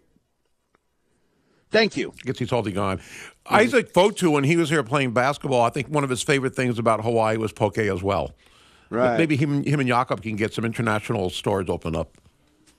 Thank 1.70 1.96
you. 1.96 2.14
I 2.22 2.26
guess 2.26 2.38
he's 2.38 2.50
holding 2.50 2.78
on. 2.78 3.00
Isaac 3.46 3.92
Fotu, 3.92 4.32
when 4.32 4.44
he 4.44 4.56
was 4.56 4.70
here 4.70 4.82
playing 4.82 5.12
basketball, 5.12 5.62
I 5.62 5.70
think 5.70 5.88
one 5.88 6.04
of 6.04 6.10
his 6.10 6.22
favorite 6.22 6.54
things 6.56 6.78
about 6.78 7.02
Hawaii 7.02 7.36
was 7.36 7.52
poke 7.52 7.78
as 7.78 8.02
well. 8.02 8.34
Right. 8.90 9.18
Maybe 9.18 9.36
him, 9.36 9.64
him 9.64 9.80
and 9.80 9.88
Jakob 9.88 10.22
can 10.22 10.36
get 10.36 10.54
some 10.54 10.64
international 10.64 11.30
stores 11.30 11.68
open 11.68 11.96
up. 11.96 12.16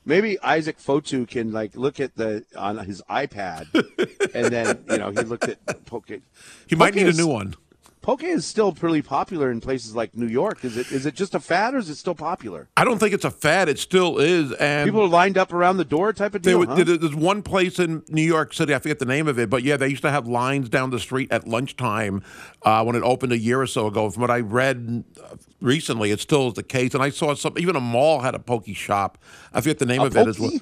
Maybe 0.06 0.40
Isaac 0.42 0.78
Fotu 0.78 1.28
can 1.28 1.52
like 1.52 1.76
look 1.76 2.00
at 2.00 2.16
the 2.16 2.46
on 2.56 2.78
his 2.78 3.02
iPad, 3.10 3.68
and 4.36 4.54
then 4.54 4.84
you 4.88 4.98
know 5.00 5.10
he 5.10 5.18
looked 5.22 5.46
at 5.46 5.86
Poke. 5.86 6.22
He 6.68 6.76
might 6.76 6.94
Poke 6.94 6.96
need 6.96 7.08
a 7.08 7.18
new 7.18 7.28
one. 7.28 7.56
Poke 8.06 8.22
is 8.24 8.46
still 8.46 8.72
pretty 8.72 9.02
popular 9.02 9.50
in 9.50 9.60
places 9.60 9.96
like 9.96 10.16
New 10.16 10.28
York. 10.28 10.64
Is 10.64 10.78
it? 10.78 10.92
Is 10.92 11.08
it 11.08 11.16
just 11.16 11.34
a 11.34 11.40
fad, 11.40 11.74
or 11.74 11.80
is 11.80 11.90
it 11.90 11.96
still 11.96 12.14
popular? 12.14 12.68
I 12.78 12.86
don't 12.86 13.00
think 13.00 13.16
it's 13.16 13.26
a 13.26 13.32
fad. 13.32 13.68
It 13.68 13.80
still 13.80 14.20
is. 14.20 14.52
And 14.52 14.86
People 14.88 15.02
are 15.02 15.08
lined 15.08 15.40
up 15.40 15.52
around 15.52 15.78
the 15.78 15.86
door, 15.86 16.14
type 16.14 16.36
of 16.36 16.44
There, 16.44 16.54
deal. 16.54 16.68
wa- 16.68 16.76
huh? 16.76 16.84
there's 16.84 17.16
one 17.16 17.42
place 17.42 17.80
in 17.80 18.04
New 18.10 18.22
York 18.22 18.54
City, 18.54 18.76
I 18.76 18.78
forget 18.78 19.00
the 19.00 19.06
name 19.06 19.28
of 19.28 19.40
it, 19.40 19.50
but 19.50 19.64
yeah, 19.64 19.76
they 19.76 19.88
used 19.88 20.04
to 20.04 20.12
have 20.12 20.28
lines 20.28 20.70
down 20.70 20.92
the 20.92 21.00
street 21.00 21.32
at 21.32 21.48
lunchtime 21.48 22.22
uh, 22.62 22.84
when 22.84 22.96
it 22.96 23.02
opened 23.02 23.32
a 23.32 23.40
year 23.40 23.60
or 23.60 23.66
so 23.66 23.88
ago. 23.88 24.08
From 24.12 24.22
what 24.22 24.30
I 24.30 24.40
read 24.42 25.04
uh, 25.24 25.38
recently, 25.60 26.12
it 26.12 26.20
still 26.20 26.50
is 26.50 26.54
the 26.54 26.62
case. 26.62 26.94
And 26.94 27.02
I 27.02 27.10
saw 27.10 27.34
some, 27.34 27.58
even 27.58 27.76
a 27.76 27.80
mall 27.82 28.20
had 28.20 28.36
a 28.36 28.40
pokey 28.40 28.76
shop. 28.76 29.18
I 29.52 29.62
forget 29.62 29.80
the 29.80 29.88
name 29.88 30.02
A 30.02 30.06
of 30.06 30.16
it 30.16 30.62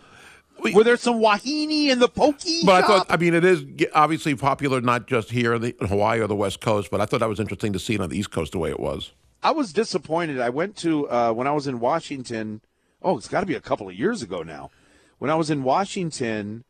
pokey? 0.57 0.73
Were 0.73 0.83
there 0.83 0.97
some 0.97 1.19
wahine 1.19 1.89
in 1.89 1.99
the 1.99 2.07
pokey 2.07 2.61
But 2.65 2.83
I 2.83 2.87
thought, 2.87 3.07
I 3.09 3.17
mean, 3.17 3.33
it 3.33 3.43
is 3.45 3.63
obviously 3.93 4.35
popular 4.35 4.81
not 4.81 5.07
just 5.07 5.31
here 5.31 5.53
in, 5.53 5.61
the, 5.61 5.75
in 5.79 5.87
Hawaii 5.87 6.19
or 6.19 6.27
the 6.27 6.35
West 6.35 6.61
Coast, 6.61 6.89
but 6.91 7.01
I 7.01 7.05
thought 7.05 7.19
that 7.19 7.29
was 7.29 7.39
interesting 7.39 7.73
to 7.73 7.79
see 7.79 7.95
it 7.95 8.01
on 8.01 8.09
the 8.09 8.17
East 8.17 8.31
Coast 8.31 8.51
the 8.51 8.59
way 8.59 8.69
it 8.69 8.79
was. 8.79 9.11
I 9.41 9.51
was 9.51 9.73
disappointed. 9.73 10.39
I 10.39 10.49
went 10.49 10.77
to 10.77 11.09
uh, 11.09 11.33
when 11.33 11.47
I 11.47 11.51
was 11.51 11.67
in 11.67 11.79
Washington. 11.79 12.61
Oh, 13.01 13.17
it's 13.17 13.27
got 13.27 13.41
to 13.41 13.45
be 13.45 13.55
a 13.55 13.61
couple 13.61 13.89
of 13.89 13.95
years 13.95 14.21
ago 14.21 14.41
now. 14.41 14.71
When 15.19 15.29
I 15.29 15.35
was 15.35 15.49
in 15.49 15.63
Washington, 15.63 16.63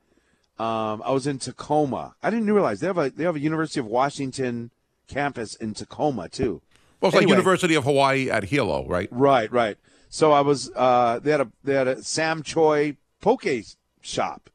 um, 0.57 1.01
I 1.05 1.11
was 1.11 1.27
in 1.27 1.37
Tacoma. 1.37 2.15
I 2.23 2.29
didn't 2.29 2.51
realize 2.51 2.79
they 2.79 2.87
have 2.87 2.97
a 2.97 3.09
they 3.11 3.23
have 3.23 3.35
a 3.35 3.39
University 3.39 3.79
of 3.79 3.85
Washington 3.85 4.71
campus 5.07 5.55
in 5.55 5.73
Tacoma 5.73 6.29
too. 6.29 6.61
Well, 6.99 7.09
it's 7.09 7.17
like 7.17 7.27
University 7.27 7.75
of 7.75 7.83
Hawaii 7.83 8.29
at 8.29 8.45
Hilo, 8.45 8.87
right? 8.87 9.09
Right, 9.11 9.51
right. 9.51 9.77
So 10.09 10.31
I 10.31 10.41
was 10.41 10.71
uh, 10.75 11.19
they 11.19 11.31
had 11.31 11.41
a 11.41 11.51
they 11.63 11.73
had 11.73 11.87
a 11.87 12.03
Sam 12.03 12.43
Choy 12.43 12.97
poke 13.23 13.45
shop, 14.01 14.49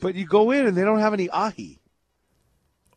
but 0.00 0.14
you 0.14 0.24
go 0.26 0.50
in 0.52 0.66
and 0.66 0.76
they 0.76 0.82
don't 0.84 1.00
have 1.00 1.12
any 1.12 1.28
ahi. 1.28 1.80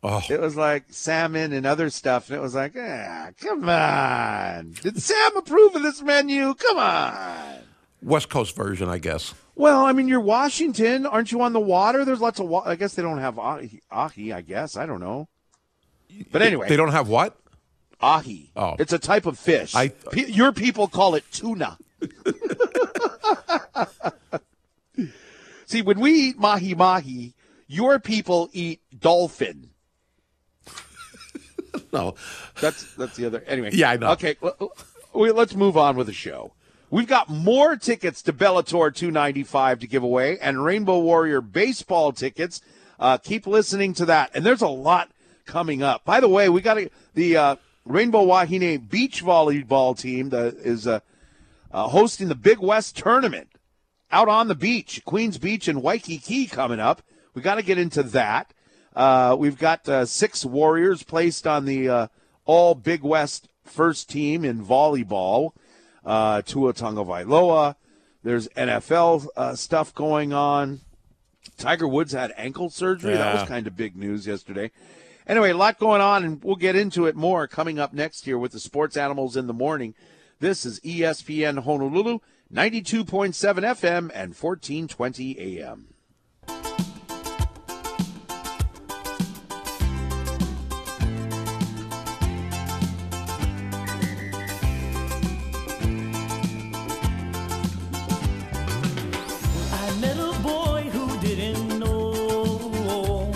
Oh, 0.02 0.22
It 0.30 0.40
was 0.40 0.56
like 0.56 0.84
salmon 0.90 1.52
and 1.52 1.66
other 1.66 1.90
stuff, 1.90 2.28
and 2.30 2.38
it 2.38 2.40
was 2.40 2.54
like, 2.54 2.74
ah, 2.78 3.30
come 3.40 3.68
on. 3.68 4.74
Did 4.80 5.02
Sam 5.02 5.36
approve 5.36 5.74
of 5.74 5.82
this 5.82 6.00
menu? 6.00 6.54
Come 6.54 6.78
on. 6.78 7.56
West 8.00 8.28
Coast 8.28 8.54
version, 8.54 8.88
I 8.88 8.98
guess. 8.98 9.34
Well, 9.56 9.84
I 9.84 9.92
mean, 9.92 10.06
you're 10.06 10.20
Washington. 10.20 11.04
Aren't 11.04 11.32
you 11.32 11.42
on 11.42 11.52
the 11.52 11.58
water? 11.58 12.04
There's 12.04 12.20
lots 12.20 12.38
of 12.38 12.46
wa- 12.46 12.62
I 12.64 12.76
guess 12.76 12.94
they 12.94 13.02
don't 13.02 13.18
have 13.18 13.40
ahi, 13.40 13.80
ahi, 13.90 14.32
I 14.32 14.40
guess. 14.40 14.76
I 14.76 14.86
don't 14.86 15.00
know. 15.00 15.26
But 16.30 16.42
anyway, 16.42 16.68
They 16.68 16.76
don't 16.76 16.92
have 16.92 17.08
what? 17.08 17.36
ahi. 18.00 18.52
Oh. 18.54 18.76
It's 18.78 18.92
a 18.92 19.00
type 19.00 19.26
of 19.26 19.36
fish. 19.36 19.74
I- 19.74 19.88
Pe- 19.88 20.30
your 20.30 20.52
people 20.52 20.86
call 20.86 21.16
it 21.16 21.24
tuna. 21.32 21.76
See, 25.68 25.82
when 25.82 26.00
we 26.00 26.12
eat 26.12 26.38
mahi 26.38 26.74
mahi, 26.74 27.34
your 27.66 27.98
people 27.98 28.48
eat 28.52 28.80
dolphin. 28.98 29.70
No. 31.92 32.16
That's 32.60 32.94
that's 32.94 33.16
the 33.16 33.26
other. 33.26 33.42
Anyway. 33.46 33.70
Yeah, 33.72 33.90
I 33.90 33.96
know. 33.96 34.10
Okay, 34.10 34.36
let's 35.14 35.54
move 35.54 35.76
on 35.76 35.96
with 35.96 36.06
the 36.06 36.12
show. 36.12 36.52
We've 36.90 37.06
got 37.06 37.28
more 37.30 37.76
tickets 37.76 38.20
to 38.22 38.32
Bellator 38.32 38.94
295 38.94 39.80
to 39.80 39.86
give 39.86 40.02
away 40.02 40.38
and 40.38 40.64
Rainbow 40.64 40.98
Warrior 40.98 41.40
baseball 41.40 42.12
tickets. 42.12 42.60
Uh, 42.98 43.16
keep 43.16 43.46
listening 43.46 43.94
to 43.94 44.06
that. 44.06 44.30
And 44.34 44.44
there's 44.44 44.62
a 44.62 44.68
lot 44.68 45.10
coming 45.46 45.82
up. 45.82 46.04
By 46.04 46.20
the 46.20 46.28
way, 46.28 46.48
we 46.48 46.60
got 46.60 46.78
a, 46.78 46.90
the 47.14 47.36
uh, 47.36 47.56
Rainbow 47.84 48.24
Wahine 48.24 48.88
beach 48.88 49.22
volleyball 49.22 49.98
team 49.98 50.30
that 50.30 50.54
is 50.56 50.86
uh, 50.86 51.00
uh, 51.70 51.88
hosting 51.88 52.28
the 52.28 52.34
Big 52.34 52.58
West 52.58 52.96
tournament 52.96 53.48
out 54.10 54.28
on 54.28 54.48
the 54.48 54.54
beach, 54.54 55.02
Queens 55.04 55.38
Beach 55.38 55.68
and 55.68 55.82
Waikiki 55.82 56.46
coming 56.46 56.80
up. 56.80 57.02
We 57.34 57.42
got 57.42 57.56
to 57.56 57.62
get 57.62 57.78
into 57.78 58.02
that. 58.04 58.52
Uh, 58.94 59.36
we've 59.38 59.58
got 59.58 59.88
uh, 59.88 60.06
six 60.06 60.44
Warriors 60.44 61.02
placed 61.02 61.46
on 61.46 61.64
the 61.64 61.88
uh, 61.88 62.06
All 62.44 62.74
Big 62.74 63.02
West 63.02 63.48
first 63.64 64.08
team 64.08 64.44
in 64.44 64.64
volleyball. 64.64 65.52
Uh, 66.04 66.42
Tua 66.42 66.72
Tagovailoa. 66.72 67.76
There's 68.22 68.48
NFL 68.48 69.28
uh, 69.36 69.54
stuff 69.54 69.94
going 69.94 70.32
on. 70.32 70.80
Tiger 71.56 71.86
Woods 71.86 72.12
had 72.12 72.32
ankle 72.36 72.70
surgery. 72.70 73.14
That 73.14 73.40
was 73.40 73.48
kind 73.48 73.66
of 73.66 73.76
big 73.76 73.96
news 73.96 74.26
yesterday. 74.26 74.70
Anyway, 75.26 75.50
a 75.50 75.56
lot 75.56 75.78
going 75.78 76.00
on, 76.00 76.24
and 76.24 76.42
we'll 76.42 76.56
get 76.56 76.74
into 76.74 77.06
it 77.06 77.14
more 77.14 77.46
coming 77.46 77.78
up 77.78 77.92
next 77.92 78.24
here 78.24 78.38
with 78.38 78.52
the 78.52 78.60
Sports 78.60 78.96
Animals 78.96 79.36
in 79.36 79.46
the 79.46 79.52
Morning. 79.52 79.94
This 80.40 80.64
is 80.64 80.80
ESPN 80.80 81.64
Honolulu, 81.64 82.20
92.7 82.52 83.04
FM 83.04 84.10
and 84.14 84.34
1420 84.34 85.38
AM. 85.38 85.88
I 99.70 100.00
met 100.00 100.16
a 100.16 100.32
boy 100.42 100.88
who 100.90 101.20
didn't 101.20 101.78
know 101.78 103.26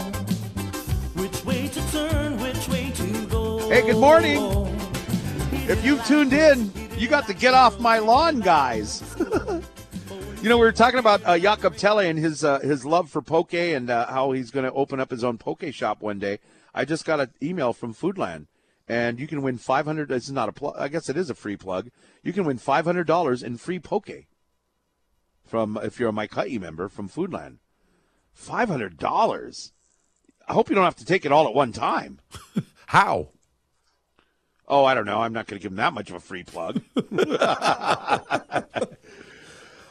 which 1.16 1.44
way 1.44 1.68
to 1.68 1.90
turn, 1.92 2.38
which 2.40 2.66
way 2.68 2.90
to 2.92 3.26
go. 3.26 3.68
Hey, 3.68 3.82
good 3.82 3.98
morning. 3.98 4.38
If 5.68 5.84
you've 5.84 6.02
tuned 6.06 6.32
in, 6.32 6.72
you 7.02 7.08
got 7.08 7.26
to 7.26 7.34
get 7.34 7.52
off 7.52 7.80
my 7.80 7.98
lawn, 7.98 8.38
guys. 8.38 9.02
you 9.18 10.48
know, 10.48 10.56
we 10.56 10.64
were 10.64 10.70
talking 10.70 11.00
about 11.00 11.20
uh, 11.24 11.36
Jakob 11.36 11.74
Thelle 11.74 11.98
and 11.98 12.16
his 12.16 12.44
uh, 12.44 12.60
his 12.60 12.86
love 12.86 13.10
for 13.10 13.20
poke 13.20 13.54
and 13.54 13.90
uh, 13.90 14.06
how 14.06 14.30
he's 14.30 14.52
going 14.52 14.64
to 14.64 14.72
open 14.72 15.00
up 15.00 15.10
his 15.10 15.24
own 15.24 15.36
poke 15.36 15.64
shop 15.72 16.00
one 16.00 16.20
day. 16.20 16.38
I 16.72 16.84
just 16.84 17.04
got 17.04 17.18
an 17.18 17.30
email 17.42 17.72
from 17.72 17.92
Foodland, 17.92 18.46
and 18.86 19.18
you 19.18 19.26
can 19.26 19.42
win 19.42 19.58
five 19.58 19.84
hundred. 19.84 20.12
Is 20.12 20.30
not 20.30 20.48
a 20.48 20.52
plug. 20.52 20.76
I 20.78 20.86
guess 20.86 21.08
it 21.08 21.16
is 21.16 21.28
a 21.28 21.34
free 21.34 21.56
plug. 21.56 21.90
You 22.22 22.32
can 22.32 22.44
win 22.44 22.58
five 22.58 22.84
hundred 22.84 23.08
dollars 23.08 23.42
in 23.42 23.56
free 23.56 23.80
poke 23.80 24.26
from 25.44 25.76
if 25.82 25.98
you're 25.98 26.10
a 26.10 26.12
Maika'i 26.12 26.60
member 26.60 26.88
from 26.88 27.08
Foodland. 27.08 27.56
Five 28.32 28.68
hundred 28.68 28.96
dollars. 28.96 29.72
I 30.48 30.52
hope 30.52 30.68
you 30.68 30.76
don't 30.76 30.84
have 30.84 30.96
to 30.96 31.04
take 31.04 31.26
it 31.26 31.32
all 31.32 31.48
at 31.48 31.54
one 31.54 31.72
time. 31.72 32.20
How? 32.86 33.30
Oh, 34.72 34.86
I 34.86 34.94
don't 34.94 35.04
know. 35.04 35.20
I'm 35.20 35.34
not 35.34 35.46
going 35.46 35.58
to 35.60 35.62
give 35.62 35.72
him 35.72 35.76
that 35.76 35.92
much 35.92 36.08
of 36.08 36.16
a 36.16 36.20
free 36.20 36.44
plug. 36.44 36.80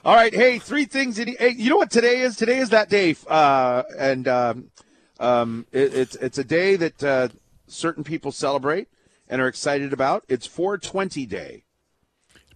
All 0.04 0.16
right. 0.16 0.34
Hey, 0.34 0.58
three 0.58 0.86
things. 0.86 1.18
Hey, 1.18 1.54
you 1.56 1.70
know 1.70 1.78
what 1.78 1.92
today 1.92 2.22
is? 2.22 2.36
Today 2.36 2.58
is 2.58 2.72
that 2.72 2.90
day, 2.90 3.16
uh, 3.28 3.84
and 4.00 4.28
um, 4.28 4.72
um, 5.20 5.68
it, 5.72 5.94
it's 5.94 6.16
it's 6.16 6.40
a 6.40 6.44
day 6.44 6.78
that 6.78 7.04
uh, 7.04 7.28
certain 7.68 8.04
people 8.04 8.32
celebrate 8.32 8.88
and 9.30 9.40
are 9.40 9.48
excited 9.48 9.94
about. 9.94 10.24
It's 10.28 10.48
420 10.48 11.28
Day. 11.28 11.64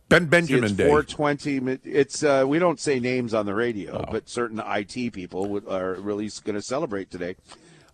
Ben 0.09 0.23
See, 0.23 0.27
Benjamin 0.27 0.63
it's 0.63 0.73
Day. 0.73 0.87
420. 0.87 1.77
It's 1.83 2.23
uh, 2.23 2.45
we 2.47 2.57
don't 2.57 2.79
say 2.79 2.99
names 2.99 3.35
on 3.35 3.45
the 3.45 3.53
radio, 3.53 4.03
Oh. 4.03 4.11
but 4.11 4.27
certain 4.27 4.59
IT 4.65 5.13
people 5.13 5.47
would, 5.49 5.67
are 5.67 5.93
really 5.93 6.27
going 6.43 6.55
to 6.55 6.61
celebrate 6.63 7.11
today. 7.11 7.35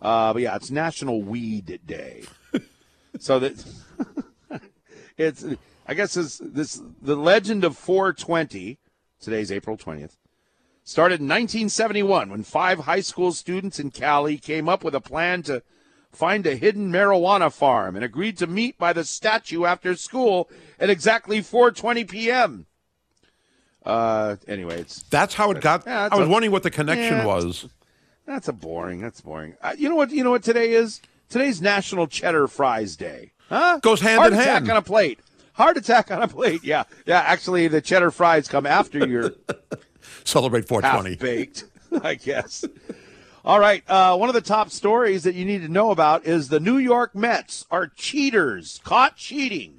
Uh, 0.00 0.32
but 0.32 0.40
yeah, 0.40 0.56
it's 0.56 0.70
National 0.70 1.20
Weed 1.22 1.80
Day. 1.84 2.24
so 3.18 3.38
that 3.38 3.62
it's 5.16 5.44
I 5.86 5.94
guess 5.94 6.14
this 6.14 6.40
this 6.42 6.80
the 7.00 7.16
legend 7.16 7.64
of 7.64 7.76
420. 7.76 8.78
Today's 9.20 9.52
April 9.52 9.76
20th. 9.76 10.16
Started 10.84 11.20
in 11.20 11.28
1971 11.28 12.30
when 12.30 12.42
five 12.42 12.80
high 12.80 13.00
school 13.00 13.30
students 13.32 13.78
in 13.78 13.90
Cali 13.92 14.36
came 14.36 14.68
up 14.68 14.82
with 14.82 14.94
a 14.96 15.00
plan 15.00 15.42
to 15.44 15.62
find 16.10 16.44
a 16.46 16.56
hidden 16.56 16.90
marijuana 16.90 17.52
farm 17.52 17.94
and 17.94 18.04
agreed 18.04 18.36
to 18.38 18.46
meet 18.48 18.76
by 18.78 18.92
the 18.92 19.04
statue 19.04 19.64
after 19.64 19.94
school 19.94 20.50
at 20.80 20.90
exactly 20.90 21.38
4:20 21.40 22.08
p.m. 22.08 22.66
Uh, 23.84 24.36
anyway, 24.46 24.80
it's 24.80 25.02
That's 25.04 25.34
how 25.34 25.50
it 25.50 25.60
got. 25.60 25.84
Yeah, 25.86 26.08
I 26.10 26.16
was 26.16 26.26
a- 26.28 26.30
wondering 26.30 26.52
what 26.52 26.62
the 26.62 26.70
connection 26.70 27.18
Yeah. 27.18 27.26
was. 27.26 27.66
that's 28.26 28.48
a 28.48 28.52
boring. 28.52 29.00
That's 29.00 29.20
boring. 29.20 29.54
Uh, 29.62 29.74
you 29.76 29.88
know 29.88 29.96
what? 29.96 30.10
You 30.10 30.22
know 30.24 30.30
what 30.30 30.42
today 30.42 30.72
is? 30.72 31.00
Today's 31.28 31.60
National 31.62 32.06
Cheddar 32.06 32.46
Fries 32.48 32.96
Day. 32.96 33.32
Huh? 33.52 33.78
Goes 33.82 34.00
hand 34.00 34.18
Heart 34.20 34.32
in 34.32 34.38
attack 34.38 34.52
hand. 34.54 34.70
on 34.70 34.76
a 34.78 34.82
plate. 34.82 35.20
Heart 35.52 35.76
attack 35.76 36.10
on 36.10 36.22
a 36.22 36.28
plate. 36.28 36.64
Yeah, 36.64 36.84
yeah. 37.04 37.20
Actually, 37.20 37.68
the 37.68 37.82
cheddar 37.82 38.10
fries 38.10 38.48
come 38.48 38.64
after 38.64 39.06
your 39.06 39.32
Celebrate 40.24 40.66
420. 40.66 41.16
baked, 41.16 41.64
I 42.02 42.14
guess. 42.14 42.64
All 43.44 43.60
right. 43.60 43.82
Uh, 43.88 44.16
one 44.16 44.30
of 44.30 44.34
the 44.34 44.40
top 44.40 44.70
stories 44.70 45.24
that 45.24 45.34
you 45.34 45.44
need 45.44 45.60
to 45.62 45.68
know 45.68 45.90
about 45.90 46.24
is 46.24 46.48
the 46.48 46.60
New 46.60 46.78
York 46.78 47.14
Mets 47.14 47.66
are 47.70 47.88
cheaters 47.88 48.80
caught 48.84 49.16
cheating. 49.16 49.74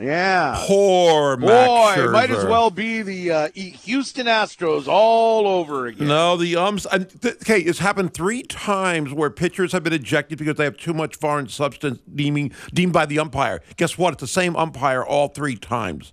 Yeah. 0.00 0.54
Poor 0.66 1.36
Boy, 1.36 2.08
might 2.10 2.30
as 2.30 2.44
well 2.44 2.70
be 2.70 3.02
the 3.02 3.30
uh, 3.30 3.48
Houston 3.54 4.26
Astros 4.26 4.86
all 4.88 5.46
over 5.46 5.86
again. 5.86 6.08
No, 6.08 6.36
the 6.36 6.56
ums. 6.56 6.86
And 6.86 7.08
th- 7.20 7.36
okay, 7.36 7.60
it's 7.60 7.78
happened 7.78 8.14
three 8.14 8.42
times 8.42 9.12
where 9.12 9.30
pitchers 9.30 9.72
have 9.72 9.82
been 9.82 9.92
ejected 9.92 10.38
because 10.38 10.56
they 10.56 10.64
have 10.64 10.76
too 10.76 10.94
much 10.94 11.16
foreign 11.16 11.48
substance 11.48 11.98
deeming, 12.14 12.52
deemed 12.72 12.92
by 12.92 13.06
the 13.06 13.18
umpire. 13.18 13.60
Guess 13.76 13.98
what? 13.98 14.14
It's 14.14 14.20
the 14.20 14.26
same 14.26 14.56
umpire 14.56 15.04
all 15.04 15.28
three 15.28 15.56
times. 15.56 16.12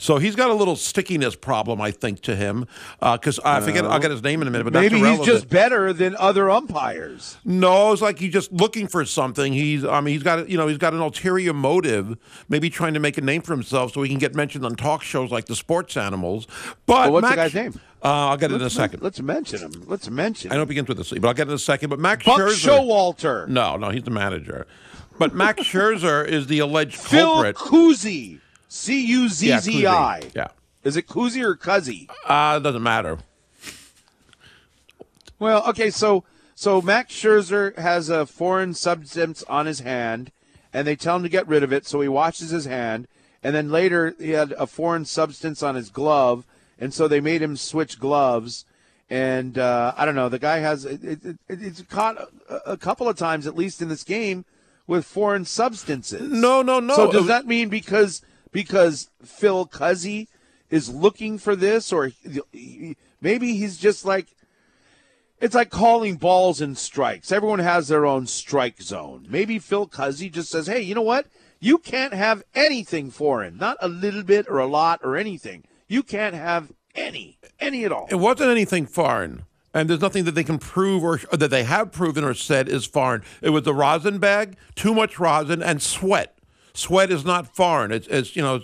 So 0.00 0.16
he's 0.16 0.34
got 0.34 0.48
a 0.48 0.54
little 0.54 0.76
stickiness 0.76 1.36
problem, 1.36 1.78
I 1.78 1.90
think, 1.90 2.22
to 2.22 2.34
him. 2.34 2.66
Because 3.00 3.38
I 3.44 3.60
forget, 3.60 3.84
I'll 3.84 4.00
get 4.00 4.10
his 4.10 4.22
name 4.22 4.40
in 4.40 4.48
a 4.48 4.50
minute. 4.50 4.64
But 4.64 4.72
Maybe 4.72 4.98
he's 4.98 5.20
just 5.20 5.50
better 5.50 5.92
than 5.92 6.16
other 6.16 6.50
umpires. 6.50 7.36
No, 7.44 7.92
it's 7.92 8.00
like 8.00 8.18
he's 8.18 8.32
just 8.32 8.50
looking 8.50 8.88
for 8.88 9.04
something. 9.04 9.52
He's, 9.52 9.84
I 9.84 10.00
mean, 10.00 10.14
he's 10.14 10.22
got, 10.22 10.48
you 10.48 10.56
know, 10.56 10.66
he's 10.68 10.78
got 10.78 10.94
an 10.94 11.00
ulterior 11.00 11.52
motive, 11.52 12.16
maybe 12.48 12.70
trying 12.70 12.94
to 12.94 13.00
make 13.00 13.18
a 13.18 13.20
name 13.20 13.42
for 13.42 13.52
himself 13.52 13.92
so 13.92 14.02
he 14.02 14.08
can 14.08 14.18
get 14.18 14.34
mentioned 14.34 14.64
on 14.64 14.74
talk 14.74 15.02
shows 15.02 15.30
like 15.30 15.44
the 15.44 15.54
Sports 15.54 15.98
Animals. 15.98 16.46
But 16.86 17.12
Well, 17.12 17.12
what's 17.12 17.28
the 17.30 17.36
guy's 17.36 17.54
name? 17.54 17.78
Uh, 18.02 18.28
I'll 18.30 18.38
get 18.38 18.50
it 18.50 18.54
in 18.54 18.62
a 18.62 18.70
second. 18.70 19.02
Let's 19.02 19.20
mention 19.20 19.58
him. 19.58 19.84
Let's 19.86 20.08
mention 20.08 20.50
I 20.50 20.56
know 20.56 20.62
it 20.62 20.68
begins 20.68 20.88
with 20.88 20.98
a 21.00 21.04
C, 21.04 21.18
but 21.18 21.28
I'll 21.28 21.34
get 21.34 21.48
it 21.48 21.50
in 21.50 21.56
a 21.56 21.58
second. 21.58 21.90
But 21.90 21.98
Max 21.98 22.24
Buck 22.24 22.40
Scherzer, 22.40 22.78
Showalter. 22.78 23.48
no, 23.48 23.76
no, 23.76 23.90
he's 23.90 24.04
the 24.04 24.10
manager. 24.10 24.66
But 25.18 25.34
Max 25.34 25.62
Scherzer 25.64 26.26
is 26.26 26.46
the 26.46 26.60
alleged 26.60 26.96
Phil 26.96 27.26
culprit. 27.26 27.56
Cuzzi. 27.56 28.39
C 28.72 29.04
U 29.04 29.28
Z 29.28 29.58
Z 29.58 29.84
I. 29.86 30.22
Yeah, 30.32 30.48
Is 30.84 30.96
it 30.96 31.08
Kuzi 31.08 31.42
or 31.42 31.56
Cuzzy? 31.56 32.08
uh, 32.24 32.58
it 32.58 32.62
doesn't 32.62 32.82
matter. 32.84 33.18
Well, 35.40 35.66
okay, 35.68 35.90
so 35.90 36.22
so 36.54 36.80
Max 36.80 37.12
Scherzer 37.12 37.76
has 37.76 38.08
a 38.08 38.26
foreign 38.26 38.72
substance 38.74 39.42
on 39.48 39.66
his 39.66 39.80
hand, 39.80 40.30
and 40.72 40.86
they 40.86 40.94
tell 40.94 41.16
him 41.16 41.24
to 41.24 41.28
get 41.28 41.48
rid 41.48 41.64
of 41.64 41.72
it, 41.72 41.84
so 41.84 42.00
he 42.00 42.08
washes 42.08 42.50
his 42.50 42.66
hand, 42.66 43.08
and 43.42 43.56
then 43.56 43.70
later 43.70 44.14
he 44.20 44.30
had 44.30 44.52
a 44.52 44.66
foreign 44.68 45.04
substance 45.04 45.62
on 45.64 45.74
his 45.74 45.90
glove, 45.90 46.46
and 46.78 46.94
so 46.94 47.08
they 47.08 47.20
made 47.20 47.42
him 47.42 47.56
switch 47.56 47.98
gloves, 47.98 48.66
and 49.08 49.58
uh, 49.58 49.94
I 49.96 50.04
don't 50.04 50.14
know, 50.14 50.28
the 50.28 50.38
guy 50.38 50.58
has 50.58 50.84
it, 50.84 51.02
it, 51.02 51.24
it, 51.24 51.38
it's 51.48 51.82
caught 51.82 52.18
a, 52.48 52.72
a 52.72 52.76
couple 52.76 53.08
of 53.08 53.16
times 53.16 53.48
at 53.48 53.56
least 53.56 53.82
in 53.82 53.88
this 53.88 54.04
game 54.04 54.44
with 54.86 55.04
foreign 55.04 55.44
substances. 55.44 56.30
No, 56.30 56.62
no, 56.62 56.78
no. 56.78 56.94
So 56.94 57.10
does 57.10 57.26
that 57.26 57.46
mean 57.46 57.68
because 57.68 58.22
because 58.52 59.10
Phil 59.24 59.66
Cuzzi 59.66 60.28
is 60.70 60.88
looking 60.88 61.38
for 61.38 61.56
this, 61.56 61.92
or 61.92 62.12
maybe 63.20 63.54
he's 63.56 63.76
just 63.78 64.04
like 64.04 64.28
it's 65.40 65.54
like 65.54 65.70
calling 65.70 66.16
balls 66.16 66.60
and 66.60 66.76
strikes. 66.76 67.32
Everyone 67.32 67.60
has 67.60 67.88
their 67.88 68.04
own 68.04 68.26
strike 68.26 68.82
zone. 68.82 69.26
Maybe 69.28 69.58
Phil 69.58 69.86
Cuzzi 69.86 70.30
just 70.30 70.50
says, 70.50 70.66
"Hey, 70.66 70.82
you 70.82 70.94
know 70.94 71.00
what? 71.02 71.26
You 71.60 71.78
can't 71.78 72.14
have 72.14 72.42
anything 72.54 73.10
foreign, 73.10 73.56
not 73.58 73.76
a 73.80 73.88
little 73.88 74.22
bit 74.22 74.46
or 74.48 74.58
a 74.58 74.66
lot 74.66 75.00
or 75.02 75.16
anything. 75.16 75.64
You 75.88 76.02
can't 76.02 76.34
have 76.34 76.72
Any, 76.94 77.38
any 77.60 77.84
at 77.84 77.92
all. 77.92 78.08
It 78.10 78.16
wasn't 78.16 78.50
anything 78.50 78.86
foreign. 78.86 79.44
And 79.72 79.88
there's 79.88 80.00
nothing 80.00 80.24
that 80.24 80.34
they 80.34 80.42
can 80.42 80.58
prove 80.58 81.04
or, 81.04 81.20
or 81.30 81.36
that 81.36 81.50
they 81.50 81.62
have 81.62 81.92
proven 81.92 82.24
or 82.24 82.34
said 82.34 82.68
is 82.68 82.84
foreign. 82.84 83.22
It 83.40 83.50
was 83.50 83.62
the 83.62 83.74
rosin 83.74 84.18
bag, 84.18 84.56
too 84.74 84.92
much 84.92 85.20
rosin, 85.20 85.62
and 85.62 85.80
sweat. 85.80 86.36
Sweat 86.80 87.12
is 87.12 87.26
not 87.26 87.54
foreign. 87.54 87.92
It's, 87.92 88.06
it's 88.08 88.34
you 88.34 88.42
know, 88.42 88.62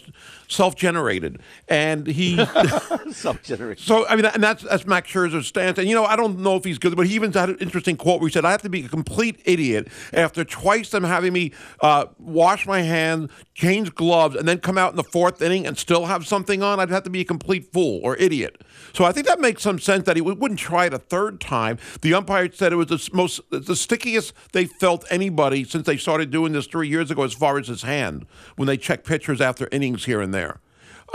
self-generated. 0.48 1.40
And 1.68 2.06
he 2.06 2.36
Self-generated. 3.12 3.82
So 3.82 4.06
I 4.08 4.16
mean, 4.16 4.26
and 4.26 4.42
that's 4.42 4.62
that's 4.62 4.86
Max 4.86 5.10
Scherzer's 5.10 5.46
stance. 5.46 5.78
And 5.78 5.88
you 5.88 5.94
know, 5.94 6.04
I 6.04 6.16
don't 6.16 6.40
know 6.40 6.56
if 6.56 6.64
he's 6.64 6.78
good, 6.78 6.96
but 6.96 7.06
he 7.06 7.14
even 7.14 7.32
had 7.32 7.50
an 7.50 7.58
interesting 7.58 7.96
quote 7.96 8.20
where 8.20 8.28
he 8.28 8.32
said, 8.32 8.44
"I 8.44 8.50
have 8.50 8.62
to 8.62 8.68
be 8.68 8.84
a 8.84 8.88
complete 8.88 9.40
idiot 9.44 9.88
after 10.12 10.44
twice 10.44 10.90
them 10.90 11.04
having 11.04 11.32
me 11.32 11.52
uh, 11.80 12.06
wash 12.18 12.66
my 12.66 12.82
hands, 12.82 13.30
change 13.54 13.94
gloves, 13.94 14.36
and 14.36 14.46
then 14.46 14.58
come 14.58 14.78
out 14.78 14.90
in 14.90 14.96
the 14.96 15.04
fourth 15.04 15.42
inning 15.42 15.66
and 15.66 15.76
still 15.76 16.06
have 16.06 16.26
something 16.26 16.62
on. 16.62 16.80
I'd 16.80 16.90
have 16.90 17.04
to 17.04 17.10
be 17.10 17.20
a 17.20 17.24
complete 17.24 17.72
fool 17.72 18.00
or 18.02 18.16
idiot." 18.16 18.62
So 18.92 19.04
I 19.04 19.12
think 19.12 19.26
that 19.26 19.40
makes 19.40 19.62
some 19.62 19.78
sense 19.78 20.04
that 20.04 20.16
he 20.16 20.22
wouldn't 20.22 20.60
try 20.60 20.86
it 20.86 20.94
a 20.94 20.98
third 20.98 21.40
time. 21.40 21.78
The 22.02 22.14
umpire 22.14 22.50
said 22.52 22.72
it 22.72 22.76
was 22.76 22.88
the 22.88 23.10
most 23.12 23.40
the 23.50 23.76
stickiest 23.76 24.32
they 24.52 24.66
felt 24.66 25.04
anybody 25.10 25.64
since 25.64 25.86
they 25.86 25.96
started 25.96 26.30
doing 26.30 26.52
this 26.52 26.66
three 26.66 26.88
years 26.88 27.10
ago, 27.10 27.22
as 27.22 27.34
far 27.34 27.58
as 27.58 27.68
his 27.68 27.82
hand 27.82 28.26
when 28.56 28.66
they 28.66 28.76
check 28.76 29.04
pitchers 29.04 29.40
after 29.40 29.68
innings 29.72 30.04
here 30.04 30.20
and 30.20 30.32
there. 30.32 30.35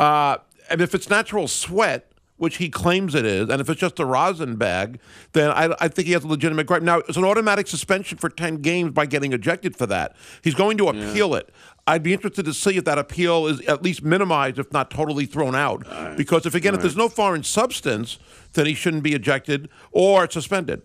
Uh, 0.02 0.38
and 0.72 0.82
if 0.82 0.96
it's 0.96 1.12
natural 1.12 1.48
sweat, 1.48 2.12
which 2.38 2.58
he 2.58 2.70
claims 2.70 3.14
it 3.14 3.24
is, 3.24 3.50
and 3.50 3.62
if 3.62 3.70
it's 3.70 3.80
just 3.80 4.00
a 4.00 4.06
rosin 4.06 4.56
bag, 4.56 5.00
then 5.34 5.52
I, 5.52 5.76
I 5.80 5.88
think 5.90 6.08
he 6.08 6.14
has 6.14 6.24
a 6.24 6.28
legitimate 6.28 6.66
gripe. 6.66 6.82
Now, 6.82 6.98
it's 6.98 7.18
an 7.18 7.24
automatic 7.24 7.68
suspension 7.68 8.18
for 8.18 8.28
10 8.28 8.64
games 8.64 8.94
by 8.94 9.06
getting 9.06 9.32
ejected 9.32 9.76
for 9.76 9.86
that. 9.86 10.16
He's 10.44 10.56
going 10.56 10.80
to 10.80 10.88
appeal 10.88 11.36
it. 11.36 11.54
I'd 11.86 12.02
be 12.02 12.14
interested 12.14 12.46
to 12.46 12.54
see 12.56 12.78
if 12.78 12.86
that 12.86 12.98
appeal 12.98 13.46
is 13.46 13.62
at 13.68 13.84
least 13.84 14.02
minimized, 14.02 14.58
if 14.58 14.74
not 14.74 14.90
totally 14.90 15.28
thrown 15.28 15.54
out. 15.54 15.86
Because 16.18 16.48
if, 16.48 16.56
again, 16.56 16.74
if 16.74 16.82
there's 16.82 16.98
no 16.98 17.10
foreign 17.10 17.44
substance, 17.44 18.18
then 18.54 18.66
he 18.66 18.74
shouldn't 18.74 19.04
be 19.04 19.14
ejected 19.14 19.70
or 19.92 20.28
suspended. 20.28 20.82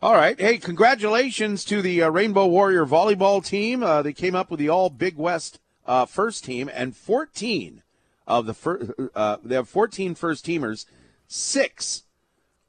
All 0.00 0.14
right. 0.14 0.40
Hey, 0.40 0.56
congratulations 0.56 1.62
to 1.66 1.82
the 1.82 2.04
uh, 2.04 2.08
Rainbow 2.08 2.46
Warrior 2.46 2.86
volleyball 2.86 3.44
team. 3.44 3.82
Uh, 3.82 4.00
they 4.00 4.14
came 4.14 4.34
up 4.34 4.50
with 4.50 4.60
the 4.60 4.70
All 4.70 4.88
Big 4.88 5.18
West 5.18 5.58
uh, 5.90 6.06
first 6.06 6.44
team, 6.44 6.70
and 6.72 6.96
14 6.96 7.82
of 8.24 8.46
the 8.46 8.54
first. 8.54 8.92
Uh, 9.12 9.38
they 9.42 9.56
have 9.56 9.68
14 9.68 10.14
first 10.14 10.46
teamers. 10.46 10.86
Six, 11.26 12.04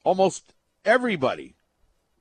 almost 0.03 0.53
everybody 0.84 1.53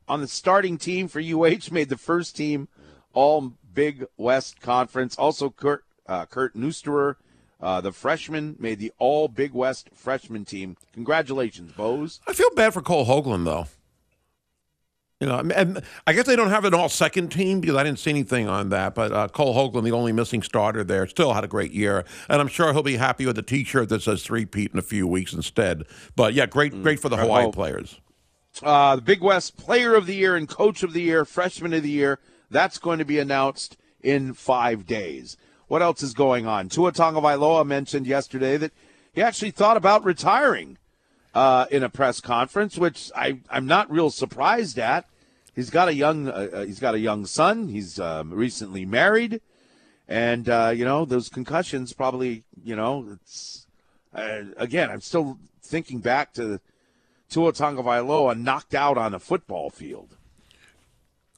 on 0.07 0.21
the 0.21 0.29
starting 0.29 0.77
team 0.77 1.09
for 1.09 1.19
UH 1.19 1.73
made 1.73 1.89
the 1.89 1.97
first 1.97 2.37
team 2.37 2.69
All 3.15 3.55
Big 3.73 4.05
West 4.19 4.61
Conference. 4.61 5.17
Also, 5.17 5.49
Kurt 5.49 5.85
uh, 6.07 6.27
Kurt 6.27 6.55
Nusterer, 6.55 7.17
uh, 7.63 7.81
the 7.81 7.93
freshman, 7.93 8.57
made 8.59 8.79
the 8.79 8.93
All 8.99 9.27
Big 9.27 9.55
West 9.55 9.89
freshman 9.95 10.45
team. 10.45 10.77
Congratulations, 10.93 11.73
'Bows. 11.73 12.21
I 12.27 12.35
feel 12.35 12.51
bad 12.55 12.75
for 12.75 12.83
Cole 12.83 13.07
Hoagland, 13.07 13.47
though. 13.47 13.69
You 15.21 15.27
know, 15.27 15.39
and 15.55 15.83
I 16.07 16.15
guess 16.15 16.25
they 16.25 16.35
don't 16.35 16.49
have 16.49 16.65
an 16.65 16.73
all 16.73 16.89
second 16.89 17.29
team 17.29 17.61
because 17.61 17.77
I 17.77 17.83
didn't 17.83 17.99
see 17.99 18.09
anything 18.09 18.49
on 18.49 18.71
that. 18.71 18.95
But 18.95 19.13
uh, 19.13 19.29
Cole 19.29 19.55
Hoagland, 19.55 19.85
the 19.85 19.93
only 19.93 20.13
missing 20.13 20.43
starter 20.43 20.83
there, 20.83 21.07
still 21.07 21.35
had 21.35 21.45
a 21.45 21.49
great 21.49 21.73
year, 21.73 22.07
and 22.31 22.41
I'm 22.41 22.49
sure 22.49 22.73
he'll 22.73 22.83
be 22.83 22.97
happy 22.97 23.27
with 23.27 23.37
the 23.37 23.43
T-shirt 23.43 23.91
that 23.91 24.01
says 24.01 24.23
three 24.23 24.47
Pete 24.47 24.73
in 24.73 24.79
a 24.79 24.83
few 24.83 25.07
weeks 25.07 25.35
instead. 25.35 25.85
But 26.17 26.33
yeah, 26.33 26.47
great, 26.47 26.83
great 26.83 27.01
for 27.01 27.11
the 27.11 27.19
Hawaii 27.19 27.53
players. 27.53 28.01
uh, 28.63 28.97
the 28.97 29.03
Big 29.03 29.21
West 29.21 29.59
Player 29.59 29.95
of 29.95 30.07
the 30.07 30.15
Year 30.15 30.37
and 30.37 30.49
Coach 30.49 30.83
of 30.83 30.95
the 30.95 31.03
Year, 31.03 31.27
Freshman 31.27 31.75
of 31.75 31.83
the 31.83 31.91
Year. 31.91 32.19
That's 32.51 32.79
going 32.79 32.99
to 32.99 33.05
be 33.05 33.19
announced 33.19 33.77
in 34.03 34.33
five 34.33 34.87
days. 34.87 35.37
What 35.69 35.83
else 35.83 36.03
is 36.03 36.15
going 36.15 36.47
on? 36.47 36.71
Tua 36.71 36.93
Tagovailoa 36.93 37.67
mentioned 37.67 38.07
yesterday 38.07 38.57
that 38.57 38.73
he 39.13 39.21
actually 39.21 39.51
thought 39.51 39.77
about 39.77 40.03
retiring 40.03 40.79
uh, 41.35 41.67
in 41.71 41.83
a 41.83 41.91
press 41.91 42.23
conference, 42.23 42.79
which 42.79 43.13
I, 43.15 43.41
I'm 43.51 43.67
not 43.67 43.91
real 43.91 44.09
surprised 44.09 44.79
at. 44.79 45.05
He's 45.61 45.69
got 45.69 45.89
a 45.89 45.95
young 45.95 46.27
uh, 46.27 46.49
uh, 46.55 46.65
he's 46.65 46.81
got 46.81 46.95
a 46.95 46.99
young 46.99 47.27
son. 47.27 47.69
He's 47.69 48.01
um, 48.01 48.33
recently 48.33 48.87
married, 48.87 49.43
and 50.09 50.49
uh, 50.49 50.73
you 50.75 50.87
know 50.87 51.05
those 51.05 51.29
concussions 51.29 51.93
probably 51.93 52.45
you 52.65 52.75
know 52.75 53.07
it's 53.13 53.67
uh, 54.15 54.45
again. 54.57 54.89
I'm 54.89 55.03
still 55.03 55.39
thinking 55.63 55.99
back 55.99 56.33
to 56.33 56.61
Tua 57.29 57.53
Tagovailoa 57.53 58.41
knocked 58.41 58.75
out 58.75 58.97
on 58.97 59.13
a 59.13 59.19
football 59.19 59.69
field. 59.69 60.17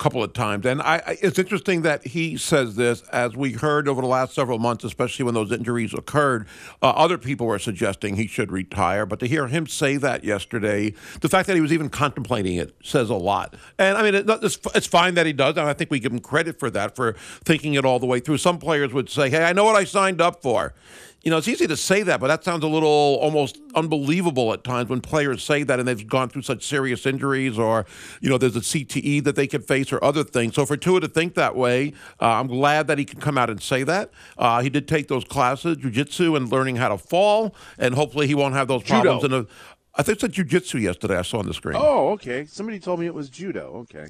Couple 0.03 0.23
of 0.23 0.33
times. 0.33 0.67
And 0.67 0.83
I, 0.83 0.97
I, 1.07 1.19
it's 1.23 1.39
interesting 1.39 1.83
that 1.83 2.05
he 2.05 2.37
says 2.37 2.75
this, 2.75 3.03
as 3.13 3.37
we 3.37 3.53
heard 3.53 3.87
over 3.87 4.01
the 4.01 4.09
last 4.09 4.35
several 4.35 4.59
months, 4.59 4.83
especially 4.83 5.25
when 5.25 5.35
those 5.35 5.53
injuries 5.53 5.95
occurred. 5.95 6.49
Uh, 6.83 6.87
other 6.91 7.17
people 7.17 7.47
were 7.47 7.61
suggesting 7.61 8.17
he 8.17 8.27
should 8.27 8.51
retire, 8.51 9.07
but 9.07 9.21
to 9.21 9.27
hear 9.27 9.47
him 9.47 9.67
say 9.67 9.97
that 9.97 10.25
yesterday, 10.25 10.93
the 11.21 11.29
fact 11.29 11.47
that 11.47 11.55
he 11.55 11.61
was 11.61 11.73
even 11.73 11.89
contemplating 11.89 12.57
it 12.57 12.75
says 12.83 13.11
a 13.11 13.15
lot. 13.15 13.55
And 13.79 13.97
I 13.97 14.03
mean, 14.03 14.17
it, 14.17 14.29
it's, 14.29 14.59
it's 14.75 14.89
fine 14.89 15.15
that 15.15 15.25
he 15.25 15.33
does, 15.33 15.57
and 15.57 15.69
I 15.69 15.73
think 15.73 15.91
we 15.91 16.01
give 16.01 16.13
him 16.13 16.19
credit 16.19 16.59
for 16.59 16.69
that, 16.71 16.97
for 16.97 17.13
thinking 17.45 17.75
it 17.75 17.85
all 17.85 18.01
the 18.01 18.07
way 18.07 18.19
through. 18.19 18.39
Some 18.39 18.59
players 18.59 18.93
would 18.93 19.09
say, 19.09 19.31
"Hey, 19.31 19.45
I 19.45 19.53
know 19.53 19.65
what 19.65 19.77
I 19.77 19.85
signed 19.85 20.21
up 20.21 20.43
for." 20.43 20.75
You 21.23 21.31
know, 21.31 21.39
it's 21.39 21.47
easy 21.47 21.69
to 21.69 21.77
say 21.77 22.03
that, 22.03 22.19
but 22.19 22.27
that 22.27 22.43
sounds 22.43 22.65
a 22.65 22.69
little 22.69 22.89
almost 22.89 23.61
unbelievable 23.77 24.53
at 24.53 24.65
times 24.65 24.89
when 24.91 25.01
players 25.01 25.43
say 25.43 25.63
that 25.63 25.79
and 25.79 25.87
they've 25.87 26.07
gone 26.07 26.29
through 26.29 26.43
such 26.43 26.65
serious 26.65 27.07
injuries 27.07 27.59
or, 27.59 27.87
you 28.21 28.29
know, 28.29 28.39
there's 28.39 28.57
a 28.57 28.61
CTE 28.61 29.23
that 29.23 29.37
they 29.37 29.47
could 29.47 29.65
face 29.65 29.93
or 29.93 30.03
other 30.03 30.25
things. 30.25 30.55
So 30.57 30.67
for 30.67 30.77
Tua 30.77 31.01
to 31.01 31.09
think 31.09 31.35
that 31.35 31.55
way, 31.55 31.93
uh, 32.21 32.27
I'm 32.27 32.49
glad 32.49 32.89
that 32.89 32.99
he 32.99 33.05
can 33.05 33.21
come 33.21 33.39
out 33.39 33.51
and 33.51 33.63
say 33.63 33.85
that. 33.85 34.11
Uh, 34.37 34.63
he 34.63 34.71
did 34.71 34.89
take 34.89 35.07
those 35.07 35.25
classes, 35.25 35.77
jujitsu 35.77 36.37
and 36.37 36.51
learning 36.51 36.77
how 36.77 36.89
to 36.89 36.99
fall, 36.99 37.55
and 37.79 37.95
hopefully 37.95 38.27
he 38.27 38.35
won't 38.35 38.55
have 38.55 38.67
those 38.67 38.83
Judo. 38.83 39.03
problems. 39.03 39.25
In 39.25 39.33
a, 39.33 39.47
I 39.95 40.03
think 40.03 40.17
it 40.17 40.21
said 40.23 40.33
jujitsu 40.33 40.81
yesterday. 40.81 41.19
I 41.19 41.23
saw 41.23 41.39
on 41.39 41.47
the 41.47 41.55
screen. 41.55 41.77
Oh, 41.79 42.11
okay. 42.11 42.47
Somebody 42.47 42.81
told 42.81 42.99
me 42.99 43.07
it 43.07 43.15
was 43.15 43.29
judo. 43.29 43.87
Okay. 43.91 44.09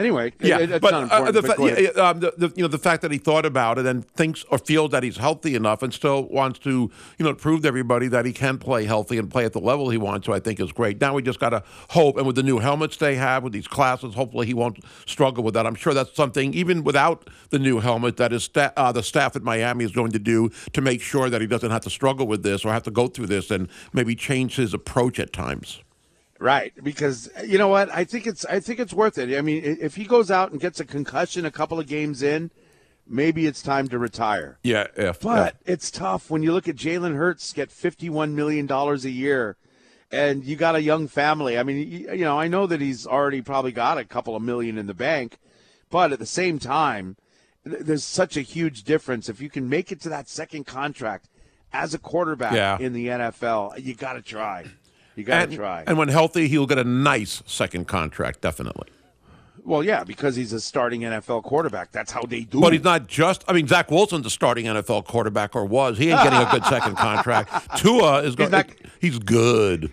Anyway, 0.00 0.32
Yeah, 0.40 0.58
it- 0.58 0.70
it's 0.70 0.80
but, 0.80 0.90
not 0.92 1.12
uh, 1.12 1.30
the, 1.30 1.42
but 1.42 1.56
fa- 1.56 1.82
yeah, 1.82 2.02
um, 2.08 2.20
the, 2.20 2.32
the 2.36 2.52
you 2.56 2.62
know 2.62 2.68
the 2.68 2.78
fact 2.78 3.02
that 3.02 3.12
he 3.12 3.18
thought 3.18 3.44
about 3.46 3.78
it 3.78 3.86
and 3.86 4.04
thinks 4.16 4.44
or 4.50 4.58
feels 4.58 4.90
that 4.90 5.02
he's 5.02 5.18
healthy 5.18 5.54
enough 5.54 5.82
and 5.82 5.92
still 5.94 6.24
wants 6.28 6.58
to 6.60 6.90
you 7.18 7.24
know 7.24 7.34
prove 7.34 7.62
to 7.62 7.68
everybody 7.68 8.08
that 8.08 8.24
he 8.24 8.32
can 8.32 8.58
play 8.58 8.84
healthy 8.84 9.18
and 9.18 9.30
play 9.30 9.44
at 9.44 9.52
the 9.52 9.60
level 9.60 9.90
he 9.90 9.98
wants 9.98 10.24
to, 10.26 10.32
I 10.32 10.40
think 10.40 10.58
is 10.58 10.72
great. 10.72 11.00
Now 11.00 11.14
we 11.14 11.22
just 11.22 11.38
got 11.38 11.50
to 11.50 11.62
hope, 11.90 12.16
and 12.16 12.26
with 12.26 12.36
the 12.36 12.42
new 12.42 12.58
helmets 12.58 12.96
they 12.96 13.14
have 13.16 13.42
with 13.44 13.52
these 13.52 13.68
classes, 13.68 14.14
hopefully 14.14 14.46
he 14.46 14.54
won't 14.54 14.78
struggle 15.06 15.44
with 15.44 15.54
that. 15.54 15.66
I'm 15.66 15.74
sure 15.74 15.94
that's 15.94 16.14
something 16.16 16.54
even 16.54 16.82
without 16.82 17.28
the 17.50 17.58
new 17.58 17.80
helmet 17.80 18.16
that 18.16 18.32
is 18.32 18.44
sta- 18.44 18.72
uh, 18.76 18.92
the 18.92 19.02
staff 19.02 19.36
at 19.36 19.42
Miami 19.42 19.84
is 19.84 19.92
going 19.92 20.12
to 20.12 20.18
do 20.18 20.50
to 20.72 20.80
make 20.80 21.02
sure 21.02 21.28
that 21.30 21.40
he 21.40 21.46
doesn't 21.46 21.70
have 21.70 21.82
to 21.82 21.90
struggle 21.90 22.26
with 22.26 22.42
this 22.42 22.64
or 22.64 22.72
have 22.72 22.82
to 22.84 22.90
go 22.90 23.06
through 23.06 23.26
this 23.26 23.50
and 23.50 23.68
maybe 23.92 24.14
change 24.14 24.56
his 24.56 24.72
approach 24.72 25.18
at 25.20 25.32
times. 25.32 25.82
Right, 26.42 26.72
because 26.82 27.28
you 27.44 27.58
know 27.58 27.68
what? 27.68 27.90
I 27.94 28.04
think 28.04 28.26
it's 28.26 28.46
I 28.46 28.60
think 28.60 28.80
it's 28.80 28.94
worth 28.94 29.18
it. 29.18 29.36
I 29.36 29.42
mean, 29.42 29.62
if 29.62 29.96
he 29.96 30.04
goes 30.04 30.30
out 30.30 30.50
and 30.50 30.58
gets 30.60 30.80
a 30.80 30.86
concussion 30.86 31.44
a 31.44 31.50
couple 31.50 31.78
of 31.78 31.86
games 31.86 32.22
in, 32.22 32.50
maybe 33.06 33.46
it's 33.46 33.60
time 33.60 33.88
to 33.88 33.98
retire. 33.98 34.58
Yeah, 34.62 34.86
if 34.96 35.20
But 35.20 35.56
it's 35.66 35.90
tough 35.90 36.30
when 36.30 36.42
you 36.42 36.54
look 36.54 36.66
at 36.66 36.76
Jalen 36.76 37.14
Hurts 37.14 37.52
get 37.52 37.70
fifty-one 37.70 38.34
million 38.34 38.64
dollars 38.64 39.04
a 39.04 39.10
year, 39.10 39.58
and 40.10 40.42
you 40.42 40.56
got 40.56 40.76
a 40.76 40.82
young 40.82 41.08
family. 41.08 41.58
I 41.58 41.62
mean, 41.62 41.76
you, 41.86 42.10
you 42.14 42.24
know, 42.24 42.40
I 42.40 42.48
know 42.48 42.66
that 42.66 42.80
he's 42.80 43.06
already 43.06 43.42
probably 43.42 43.72
got 43.72 43.98
a 43.98 44.04
couple 44.06 44.34
of 44.34 44.42
million 44.42 44.78
in 44.78 44.86
the 44.86 44.94
bank, 44.94 45.36
but 45.90 46.10
at 46.10 46.18
the 46.18 46.24
same 46.26 46.58
time, 46.58 47.16
th- 47.68 47.82
there's 47.82 48.02
such 48.04 48.38
a 48.38 48.40
huge 48.42 48.84
difference. 48.84 49.28
If 49.28 49.42
you 49.42 49.50
can 49.50 49.68
make 49.68 49.92
it 49.92 50.00
to 50.00 50.08
that 50.08 50.26
second 50.26 50.64
contract 50.64 51.28
as 51.70 51.92
a 51.92 51.98
quarterback 51.98 52.54
Yeah. 52.54 52.78
in 52.80 52.94
the 52.94 53.08
NFL, 53.08 53.78
you 53.78 53.94
got 53.94 54.14
to 54.14 54.22
try. 54.22 54.64
You 55.20 55.26
got 55.26 55.36
to 55.36 55.42
and, 55.42 55.52
try. 55.54 55.84
and 55.86 55.98
when 55.98 56.08
healthy, 56.08 56.48
he'll 56.48 56.66
get 56.66 56.78
a 56.78 56.84
nice 56.84 57.42
second 57.44 57.86
contract, 57.86 58.40
definitely. 58.40 58.88
Well, 59.62 59.84
yeah, 59.84 60.02
because 60.02 60.34
he's 60.34 60.54
a 60.54 60.60
starting 60.60 61.02
NFL 61.02 61.42
quarterback. 61.42 61.92
That's 61.92 62.10
how 62.10 62.22
they 62.22 62.40
do 62.40 62.58
But 62.60 62.72
he's 62.72 62.82
not 62.82 63.06
just. 63.06 63.44
I 63.46 63.52
mean, 63.52 63.68
Zach 63.68 63.90
Wilson's 63.90 64.24
a 64.24 64.30
starting 64.30 64.64
NFL 64.64 65.04
quarterback, 65.04 65.54
or 65.54 65.66
was. 65.66 65.98
He 65.98 66.08
ain't 66.10 66.22
getting 66.22 66.38
a 66.40 66.50
good 66.50 66.64
second 66.64 66.96
contract. 66.96 67.78
Tua 67.78 68.22
is 68.22 68.34
going. 68.34 68.50
not- 68.50 68.70
He's 68.98 69.18
good. 69.18 69.92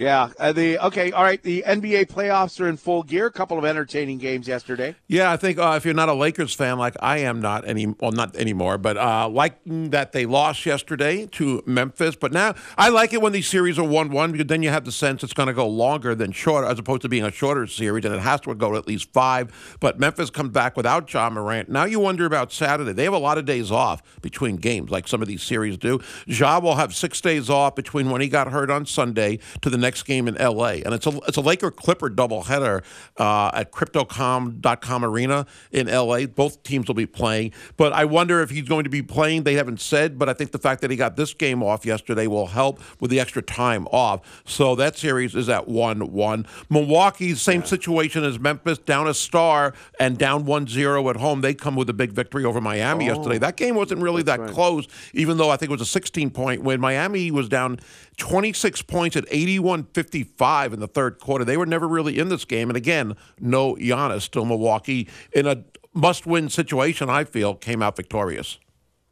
Yeah. 0.00 0.30
Uh, 0.38 0.52
the 0.52 0.78
okay. 0.86 1.12
All 1.12 1.22
right. 1.22 1.42
The 1.42 1.62
NBA 1.66 2.06
playoffs 2.06 2.58
are 2.58 2.66
in 2.66 2.78
full 2.78 3.02
gear. 3.02 3.26
A 3.26 3.30
couple 3.30 3.58
of 3.58 3.66
entertaining 3.66 4.16
games 4.16 4.48
yesterday. 4.48 4.96
Yeah, 5.08 5.30
I 5.30 5.36
think 5.36 5.58
uh, 5.58 5.74
if 5.76 5.84
you're 5.84 5.92
not 5.92 6.08
a 6.08 6.14
Lakers 6.14 6.54
fan, 6.54 6.78
like 6.78 6.96
I 7.00 7.18
am 7.18 7.42
not 7.42 7.68
any, 7.68 7.86
well, 7.86 8.10
not 8.10 8.34
anymore, 8.34 8.78
but 8.78 8.96
uh, 8.96 9.28
liking 9.28 9.90
that 9.90 10.12
they 10.12 10.24
lost 10.24 10.64
yesterday 10.64 11.26
to 11.32 11.62
Memphis. 11.66 12.16
But 12.16 12.32
now 12.32 12.54
I 12.78 12.88
like 12.88 13.12
it 13.12 13.20
when 13.20 13.32
these 13.32 13.46
series 13.46 13.78
are 13.78 13.86
one-one 13.86 14.32
because 14.32 14.46
then 14.46 14.62
you 14.62 14.70
have 14.70 14.86
the 14.86 14.92
sense 14.92 15.22
it's 15.22 15.34
going 15.34 15.48
to 15.48 15.52
go 15.52 15.68
longer 15.68 16.14
than 16.14 16.32
shorter, 16.32 16.66
as 16.66 16.78
opposed 16.78 17.02
to 17.02 17.10
being 17.10 17.24
a 17.24 17.30
shorter 17.30 17.66
series, 17.66 18.06
and 18.06 18.14
it 18.14 18.20
has 18.20 18.40
to 18.42 18.54
go 18.54 18.70
to 18.72 18.78
at 18.78 18.88
least 18.88 19.12
five. 19.12 19.76
But 19.80 20.00
Memphis 20.00 20.30
comes 20.30 20.50
back 20.50 20.78
without 20.78 21.08
John 21.08 21.34
Morant. 21.34 21.68
Now 21.68 21.84
you 21.84 22.00
wonder 22.00 22.24
about 22.24 22.52
Saturday. 22.52 22.94
They 22.94 23.04
have 23.04 23.12
a 23.12 23.18
lot 23.18 23.36
of 23.36 23.44
days 23.44 23.70
off 23.70 24.02
between 24.22 24.56
games, 24.56 24.90
like 24.90 25.06
some 25.06 25.20
of 25.20 25.28
these 25.28 25.42
series 25.42 25.76
do. 25.76 26.00
Ja 26.26 26.58
will 26.58 26.76
have 26.76 26.94
six 26.94 27.20
days 27.20 27.50
off 27.50 27.74
between 27.74 28.08
when 28.08 28.22
he 28.22 28.28
got 28.28 28.50
hurt 28.50 28.70
on 28.70 28.86
Sunday 28.86 29.38
to 29.60 29.68
the 29.68 29.76
next 29.76 29.89
next 29.90 30.04
game 30.04 30.28
in 30.28 30.36
L.A. 30.36 30.82
and 30.84 30.94
it's 30.94 31.06
a 31.08 31.18
it's 31.26 31.36
a 31.36 31.40
Laker 31.40 31.72
Clipper 31.72 32.08
doubleheader 32.08 32.84
uh, 33.16 33.50
at 33.52 33.72
Crypto.com 33.72 35.04
Arena 35.04 35.46
in 35.72 35.88
L.A. 35.88 36.26
Both 36.26 36.62
teams 36.62 36.86
will 36.86 36.94
be 36.94 37.06
playing, 37.06 37.52
but 37.76 37.92
I 37.92 38.04
wonder 38.04 38.40
if 38.40 38.50
he's 38.50 38.68
going 38.68 38.84
to 38.84 38.90
be 38.90 39.02
playing. 39.02 39.42
They 39.42 39.54
haven't 39.54 39.80
said, 39.80 40.16
but 40.16 40.28
I 40.28 40.32
think 40.32 40.52
the 40.52 40.58
fact 40.58 40.80
that 40.82 40.92
he 40.92 40.96
got 40.96 41.16
this 41.16 41.34
game 41.34 41.60
off 41.60 41.84
yesterday 41.84 42.28
will 42.28 42.46
help 42.46 42.80
with 43.00 43.10
the 43.10 43.18
extra 43.18 43.42
time 43.42 43.88
off. 43.88 44.42
So 44.46 44.76
that 44.76 44.96
series 44.96 45.34
is 45.34 45.48
at 45.48 45.66
one 45.66 46.12
one. 46.12 46.46
Milwaukee, 46.68 47.34
same 47.34 47.64
situation 47.64 48.22
as 48.22 48.38
Memphis, 48.38 48.78
down 48.78 49.08
a 49.08 49.14
star 49.14 49.74
and 49.98 50.16
down 50.16 50.44
1-0 50.44 51.10
at 51.10 51.16
home. 51.16 51.40
They 51.40 51.54
come 51.54 51.74
with 51.74 51.90
a 51.90 51.94
big 51.94 52.12
victory 52.12 52.44
over 52.44 52.60
Miami 52.60 53.06
yesterday. 53.06 53.38
That 53.38 53.56
game 53.56 53.74
wasn't 53.74 54.02
really 54.02 54.22
that 54.22 54.46
close, 54.46 54.86
even 55.14 55.36
though 55.36 55.50
I 55.50 55.56
think 55.56 55.70
it 55.70 55.72
was 55.72 55.80
a 55.80 55.86
16 55.86 56.30
point 56.30 56.62
win. 56.62 56.80
Miami 56.80 57.32
was 57.32 57.48
down 57.48 57.80
26 58.18 58.82
points 58.82 59.16
at 59.16 59.24
81 59.30 59.79
55 59.84 60.72
in 60.72 60.80
the 60.80 60.88
third 60.88 61.18
quarter. 61.18 61.44
They 61.44 61.56
were 61.56 61.66
never 61.66 61.88
really 61.88 62.18
in 62.18 62.28
this 62.28 62.44
game. 62.44 62.70
And 62.70 62.76
again, 62.76 63.16
no 63.38 63.74
Giannis. 63.76 64.22
Still 64.22 64.44
Milwaukee 64.44 65.08
in 65.32 65.46
a 65.46 65.64
must 65.92 66.26
win 66.26 66.48
situation, 66.48 67.10
I 67.10 67.24
feel, 67.24 67.54
came 67.54 67.82
out 67.82 67.96
victorious. 67.96 68.58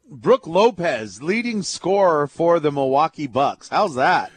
Brook 0.09 0.47
Lopez, 0.47 1.21
leading 1.21 1.61
scorer 1.61 2.25
for 2.25 2.59
the 2.59 2.71
Milwaukee 2.71 3.27
Bucks. 3.27 3.69
How's 3.69 3.95
that? 3.95 4.31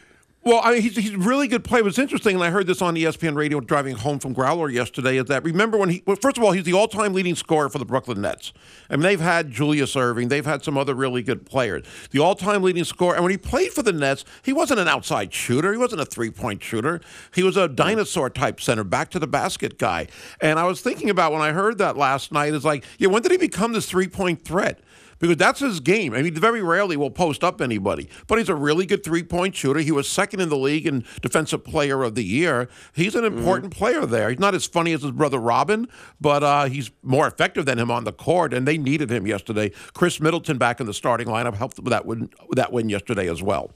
Well, 0.45 0.59
I 0.61 0.73
mean, 0.73 0.81
he's, 0.81 0.97
he's 0.97 1.13
a 1.13 1.17
really 1.17 1.47
good 1.47 1.63
player. 1.63 1.85
What's 1.85 1.97
interesting, 1.97 2.35
and 2.35 2.43
I 2.43 2.49
heard 2.49 2.67
this 2.67 2.81
on 2.81 2.95
ESPN 2.95 3.33
radio 3.33 3.61
driving 3.61 3.95
home 3.95 4.19
from 4.19 4.33
Growler 4.33 4.69
yesterday, 4.69 5.15
is 5.15 5.25
that 5.27 5.41
remember 5.45 5.77
when 5.77 5.87
he, 5.87 6.03
well, 6.05 6.17
first 6.17 6.37
of 6.37 6.43
all, 6.43 6.51
he's 6.51 6.65
the 6.65 6.73
all 6.73 6.89
time 6.89 7.13
leading 7.13 7.35
scorer 7.35 7.69
for 7.69 7.77
the 7.77 7.85
Brooklyn 7.85 8.19
Nets. 8.19 8.51
I 8.89 8.97
mean, 8.97 9.03
they've 9.03 9.21
had 9.21 9.51
Julius 9.51 9.95
Erving, 9.95 10.27
they've 10.27 10.45
had 10.45 10.61
some 10.61 10.77
other 10.77 10.95
really 10.95 11.23
good 11.23 11.45
players. 11.45 11.85
The 12.11 12.19
all 12.19 12.35
time 12.35 12.61
leading 12.61 12.83
scorer, 12.83 13.15
and 13.15 13.23
when 13.23 13.31
he 13.31 13.37
played 13.37 13.71
for 13.71 13.83
the 13.83 13.93
Nets, 13.93 14.25
he 14.43 14.51
wasn't 14.51 14.81
an 14.81 14.89
outside 14.89 15.33
shooter, 15.33 15.71
he 15.71 15.77
wasn't 15.77 16.01
a 16.01 16.05
three 16.05 16.29
point 16.29 16.61
shooter. 16.61 16.99
He 17.33 17.41
was 17.41 17.55
a 17.55 17.69
dinosaur 17.69 18.29
type 18.29 18.59
center, 18.59 18.83
back 18.83 19.11
to 19.11 19.19
the 19.19 19.27
basket 19.27 19.79
guy. 19.79 20.07
And 20.41 20.59
I 20.59 20.65
was 20.65 20.81
thinking 20.81 21.09
about 21.09 21.31
when 21.31 21.41
I 21.41 21.53
heard 21.53 21.77
that 21.77 21.95
last 21.95 22.33
night, 22.33 22.53
is 22.53 22.65
like, 22.65 22.83
yeah, 22.97 23.07
when 23.07 23.21
did 23.21 23.31
he 23.31 23.37
become 23.37 23.71
this 23.71 23.89
three 23.89 24.09
point 24.09 24.43
threat? 24.43 24.81
Because 25.23 25.37
that's 25.37 25.61
his 25.61 25.79
game. 25.79 26.13
I 26.13 26.21
mean, 26.21 26.33
very 26.33 26.61
rarely 26.61 26.97
will 26.97 27.09
post 27.09 27.45
up 27.45 27.61
anybody, 27.61 28.09
but 28.27 28.39
he's 28.39 28.49
a 28.49 28.55
really 28.55 28.85
good 28.85 29.05
three 29.05 29.23
point 29.23 29.55
shooter. 29.55 29.79
He 29.79 29.89
was 29.89 30.05
second 30.05 30.41
in 30.41 30.49
the 30.49 30.57
league 30.57 30.85
in 30.85 31.05
Defensive 31.21 31.63
Player 31.63 32.03
of 32.03 32.15
the 32.15 32.25
Year. 32.25 32.67
He's 32.93 33.15
an 33.15 33.23
important 33.23 33.73
player 33.73 34.05
there. 34.05 34.29
He's 34.29 34.39
not 34.39 34.53
as 34.53 34.65
funny 34.65 34.91
as 34.91 35.01
his 35.01 35.11
brother 35.11 35.39
Robin, 35.39 35.87
but 36.19 36.43
uh, 36.43 36.65
he's 36.65 36.91
more 37.03 37.25
effective 37.25 37.65
than 37.65 37.79
him 37.79 37.89
on 37.89 38.03
the 38.03 38.11
court, 38.11 38.53
and 38.53 38.67
they 38.67 38.77
needed 38.77 39.09
him 39.09 39.25
yesterday. 39.25 39.71
Khris 39.93 40.19
Middleton 40.19 40.57
back 40.57 40.81
in 40.81 40.87
the 40.87 40.93
starting 40.93 41.27
lineup 41.27 41.55
helped 41.55 41.79
with 41.79 41.91
that 41.91 42.05
win, 42.05 42.29
that 42.51 42.73
win 42.73 42.89
yesterday 42.89 43.29
as 43.29 43.41
well. 43.41 43.71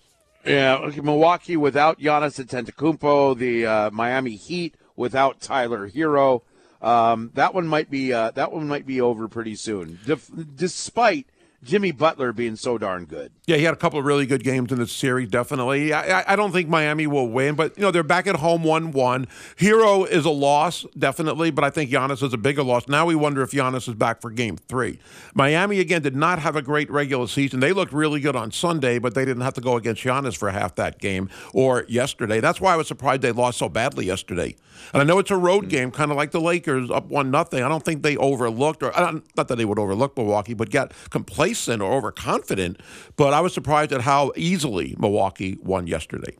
Yeah, 0.45 0.91
Milwaukee 1.01 1.55
without 1.55 1.97
Giannis 1.97 2.45
Antetokounmpo, 2.45 3.37
the 3.37 3.65
uh, 3.65 3.91
Miami 3.91 4.35
Heat 4.35 4.75
without 4.97 5.39
Tyler 5.39 5.89
Herro. 5.89 6.41
Um, 6.81 7.31
that 7.35 7.53
one 7.53 7.67
might 7.67 7.89
be 7.89 8.11
uh, 8.11 8.31
that 8.31 8.51
one 8.51 8.67
might 8.67 8.85
be 8.85 8.99
over 8.99 9.29
pretty 9.29 9.55
soon, 9.55 9.97
Def- 10.05 10.29
despite 10.53 11.25
Jimmy 11.63 11.91
Butler 11.91 12.31
being 12.33 12.55
so 12.55 12.77
darn 12.77 13.05
good. 13.05 13.31
Yeah, 13.47 13.57
he 13.57 13.63
had 13.63 13.73
a 13.73 13.77
couple 13.77 13.97
of 13.97 14.05
really 14.05 14.25
good 14.27 14.43
games 14.43 14.71
in 14.71 14.77
this 14.77 14.91
series. 14.91 15.29
Definitely, 15.29 15.91
I, 15.91 16.33
I- 16.33 16.35
don't 16.35 16.51
think 16.51 16.69
Miami 16.69 17.07
will 17.07 17.27
win, 17.29 17.55
but 17.55 17.75
you 17.77 17.81
know 17.81 17.89
they're 17.89 18.03
back 18.03 18.27
at 18.27 18.35
home, 18.35 18.63
one-one. 18.63 19.25
Herro 19.57 20.07
is 20.07 20.23
a 20.23 20.29
loss, 20.29 20.85
definitely, 20.97 21.49
but 21.49 21.63
I 21.63 21.71
think 21.71 21.89
Giannis 21.89 22.21
is 22.21 22.31
a 22.31 22.37
bigger 22.37 22.63
loss. 22.63 22.87
Now 22.87 23.07
we 23.07 23.15
wonder 23.15 23.41
if 23.41 23.51
Giannis 23.51 23.87
is 23.89 23.95
back 23.95 24.21
for 24.21 24.29
Game 24.29 24.55
Three. 24.57 24.99
Miami 25.33 25.79
again 25.79 26.03
did 26.03 26.15
not 26.15 26.39
have 26.39 26.55
a 26.55 26.61
great 26.61 26.91
regular 26.91 27.27
season. 27.27 27.59
They 27.59 27.73
looked 27.73 27.91
really 27.91 28.19
good 28.19 28.35
on 28.35 28.51
Sunday, 28.51 28.99
but 28.99 29.15
they 29.15 29.25
didn't 29.25 29.41
have 29.41 29.55
to 29.55 29.61
go 29.61 29.77
against 29.77 30.03
Giannis 30.03 30.37
for 30.37 30.51
half 30.51 30.75
that 30.75 30.99
game 30.99 31.27
or 31.53 31.85
yesterday. 31.87 32.39
That's 32.39 32.61
why 32.61 32.73
I 32.73 32.75
was 32.77 32.87
surprised 32.87 33.23
they 33.23 33.31
lost 33.31 33.57
so 33.57 33.67
badly 33.67 34.05
yesterday. 34.05 34.55
And 34.93 35.01
I 35.01 35.05
know 35.05 35.19
it's 35.19 35.31
a 35.31 35.37
road 35.37 35.69
game, 35.69 35.91
kind 35.91 36.11
of 36.11 36.17
like 36.17 36.31
the 36.31 36.41
Lakers, 36.41 36.89
up 36.89 37.05
one 37.07 37.31
nothing. 37.31 37.63
I 37.63 37.69
don't 37.69 37.83
think 37.83 38.03
they 38.03 38.17
overlooked, 38.17 38.83
or 38.83 38.97
uh, 38.97 39.19
not 39.35 39.47
that 39.47 39.55
they 39.55 39.65
would 39.65 39.79
overlook 39.79 40.17
Milwaukee, 40.17 40.53
but 40.53 40.69
got 40.69 40.93
complacent 41.09 41.81
or 41.81 41.93
overconfident. 41.93 42.79
But 43.15 43.33
I 43.33 43.41
was 43.41 43.53
surprised 43.53 43.91
at 43.91 44.01
how 44.01 44.31
easily 44.35 44.95
Milwaukee 44.97 45.57
won 45.61 45.87
yesterday. 45.87 46.37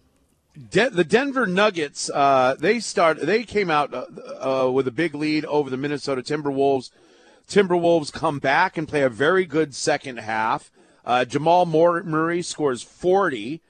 De- 0.69 0.89
the 0.89 1.03
Denver 1.03 1.45
Nuggets, 1.45 2.09
uh, 2.09 2.55
they 2.59 2.79
start. 2.79 3.21
They 3.21 3.43
came 3.43 3.69
out 3.69 3.93
uh, 3.93 4.05
uh, 4.65 4.71
with 4.71 4.87
a 4.87 4.91
big 4.91 5.13
lead 5.13 5.45
over 5.45 5.69
the 5.69 5.77
Minnesota 5.77 6.21
Timberwolves. 6.21 6.89
Timberwolves 7.47 8.11
come 8.11 8.39
back 8.39 8.77
and 8.77 8.87
play 8.87 9.03
a 9.03 9.09
very 9.09 9.45
good 9.45 9.75
second 9.75 10.17
half. 10.17 10.71
Uh, 11.05 11.23
Jamal 11.25 11.65
Murray 11.65 12.41
scores 12.41 12.81
40. 12.81 13.61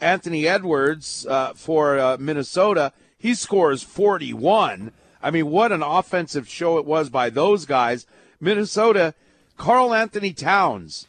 Anthony 0.00 0.46
Edwards 0.46 1.26
uh, 1.26 1.54
for 1.54 1.98
uh, 1.98 2.16
Minnesota, 2.20 2.92
he 3.18 3.34
scores 3.34 3.82
41. 3.82 4.92
I 5.22 5.30
mean, 5.30 5.50
what 5.50 5.72
an 5.72 5.82
offensive 5.82 6.48
show 6.48 6.78
it 6.78 6.84
was 6.84 7.10
by 7.10 7.30
those 7.30 7.64
guys. 7.66 8.06
Minnesota, 8.40 9.14
Karl-Anthony 9.56 10.32
Towns. 10.32 11.06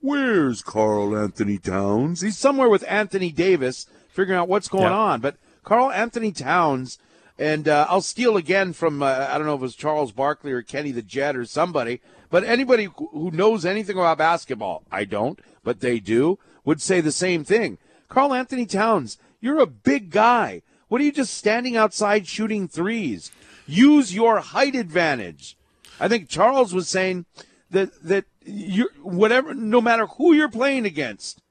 Where's 0.00 0.62
Karl-Anthony 0.62 1.58
Towns? 1.58 2.22
He's 2.22 2.38
somewhere 2.38 2.68
with 2.68 2.84
Anthony 2.88 3.30
Davis 3.30 3.86
figuring 4.08 4.38
out 4.38 4.48
what's 4.48 4.68
going 4.68 4.84
Yeah. 4.84 4.96
on. 4.98 5.20
But 5.20 5.36
Karl-Anthony 5.62 6.32
Towns, 6.32 6.98
and 7.38 7.68
uh, 7.68 7.86
I'll 7.88 8.00
steal 8.00 8.36
again 8.36 8.72
from, 8.72 9.02
uh, 9.02 9.28
I 9.30 9.36
don't 9.36 9.46
know 9.46 9.54
if 9.54 9.60
it 9.60 9.62
was 9.62 9.76
Charles 9.76 10.12
Barkley 10.12 10.52
or 10.52 10.62
Kenny 10.62 10.90
the 10.90 11.02
Jet 11.02 11.36
or 11.36 11.44
somebody, 11.44 12.00
but 12.30 12.44
anybody 12.44 12.84
who 12.84 13.08
who 13.12 13.30
knows 13.30 13.64
anything 13.66 13.96
about 13.98 14.18
basketball, 14.18 14.82
I 14.90 15.04
don't, 15.04 15.38
but 15.62 15.80
they 15.80 15.98
do, 16.00 16.38
would 16.64 16.80
say 16.80 17.00
the 17.00 17.12
same 17.12 17.44
thing. 17.44 17.76
Karl-Anthony 18.08 18.66
Towns, 18.66 19.18
you're 19.40 19.60
a 19.60 19.66
big 19.66 20.10
guy. 20.10 20.62
What 20.90 21.00
are 21.00 21.04
you 21.04 21.12
just 21.12 21.34
standing 21.34 21.76
outside 21.76 22.26
shooting 22.26 22.66
threes? 22.66 23.30
Use 23.64 24.12
your 24.12 24.40
height 24.40 24.74
advantage. 24.74 25.56
I 26.00 26.08
think 26.08 26.28
Charles 26.28 26.74
was 26.74 26.88
saying 26.88 27.26
that 27.70 27.90
that 28.02 28.24
you 28.44 28.88
whatever 29.00 29.54
no 29.54 29.80
matter 29.80 30.06
who 30.06 30.32
you're 30.32 30.48
playing 30.48 30.86
against, 30.86 31.42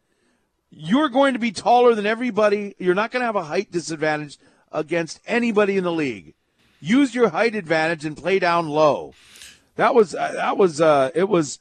you're 0.69 1.07
going 1.07 1.31
to 1.35 1.39
be 1.39 1.53
taller 1.53 1.95
than 1.95 2.05
everybody. 2.05 2.75
You're 2.79 2.95
not 2.95 3.11
going 3.11 3.21
to 3.21 3.27
have 3.27 3.37
a 3.37 3.45
height 3.45 3.71
disadvantage 3.71 4.37
against 4.73 5.21
anybody 5.25 5.77
in 5.77 5.85
the 5.85 5.91
league. 5.93 6.33
Use 6.81 7.15
your 7.15 7.29
height 7.29 7.55
advantage 7.55 8.03
and 8.03 8.17
play 8.17 8.39
down 8.39 8.67
low. 8.67 9.13
That 9.77 9.95
was 9.95 10.13
uh, 10.15 10.33
that 10.33 10.57
was 10.57 10.81
uh, 10.81 11.11
it 11.15 11.29
was 11.29 11.59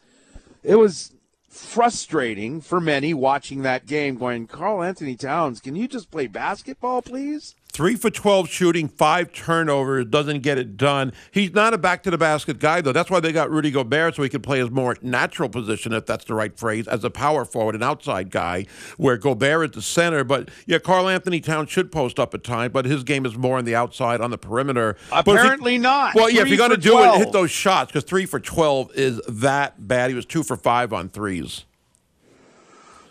it 0.65 0.75
was 0.75 1.13
frustrating 1.49 2.61
for 2.61 2.81
many 2.81 3.15
watching 3.15 3.63
that 3.63 3.87
game. 3.87 4.17
Going, 4.17 4.49
Karl-Anthony 4.49 5.15
Towns, 5.15 5.61
can 5.61 5.77
you 5.77 5.87
just 5.87 6.11
play 6.11 6.27
basketball, 6.27 7.03
please? 7.03 7.55
Three 7.79 7.95
for 7.95 8.11
12 8.11 8.49
shooting, 8.49 8.89
five 8.89 9.33
turnovers, 9.33 10.07
doesn't 10.07 10.41
get 10.41 10.59
it 10.59 10.77
done. 10.77 11.13
He's 11.31 11.53
not 11.53 11.75
a 11.75 11.79
back 11.79 12.03
to 12.03 12.11
the 12.11 12.19
basket 12.19 12.59
guy, 12.59 12.81
though. 12.81 12.91
That's 12.91 13.09
why 13.09 13.21
they 13.21 13.31
got 13.31 13.53
Rudy 13.53 13.71
Gobert, 13.71 14.17
so 14.17 14.25
he 14.25 14.29
could 14.29 14.43
play 14.43 14.59
his 14.59 14.69
more 14.69 14.97
natural 15.01 15.49
position, 15.49 15.93
if 15.93 16.05
that's 16.05 16.25
the 16.25 16.35
right 16.35 16.59
phrase, 16.59 16.89
as 16.89 17.05
a 17.05 17.11
power 17.11 17.45
forward, 17.45 17.77
an 17.77 17.85
outside 17.85 18.33
guy, 18.33 18.67
where 18.97 19.17
Gobert 19.17 19.71
is 19.71 19.75
the 19.77 19.83
center. 19.83 20.25
But 20.25 20.49
yeah, 20.67 20.81
Karl-Anthony 20.81 21.39
Towns 21.39 21.71
should 21.71 21.93
post 21.93 22.19
up 22.19 22.35
at 22.35 22.43
time, 22.43 22.73
but 22.73 22.85
his 22.85 23.05
game 23.05 23.25
is 23.25 23.39
more 23.39 23.59
on 23.59 23.65
the 23.65 23.77
outside, 23.77 24.21
on 24.21 24.33
the 24.33 24.39
perimeter. 24.39 24.97
If 25.13 25.25
he- 25.25 25.31
Apparently 25.31 25.79
not. 25.79 26.17
Well, 26.17 26.29
yeah, 26.29 26.43
if 26.43 26.49
you're 26.49 26.59
going 26.59 26.73
to 26.73 26.77
do 26.77 26.99
it, 26.99 27.05
12. 27.05 27.19
hit 27.19 27.31
those 27.31 27.53
shots, 27.53 27.93
because 27.93 28.03
three 28.03 28.27
for 28.27 28.41
12 28.41 28.91
is 28.97 29.21
that 29.29 29.87
bad. 29.87 30.11
He 30.11 30.17
was 30.17 30.27
two 30.27 30.43
for 30.43 30.57
five 30.57 30.93
on 30.93 31.11
threes. 31.11 31.65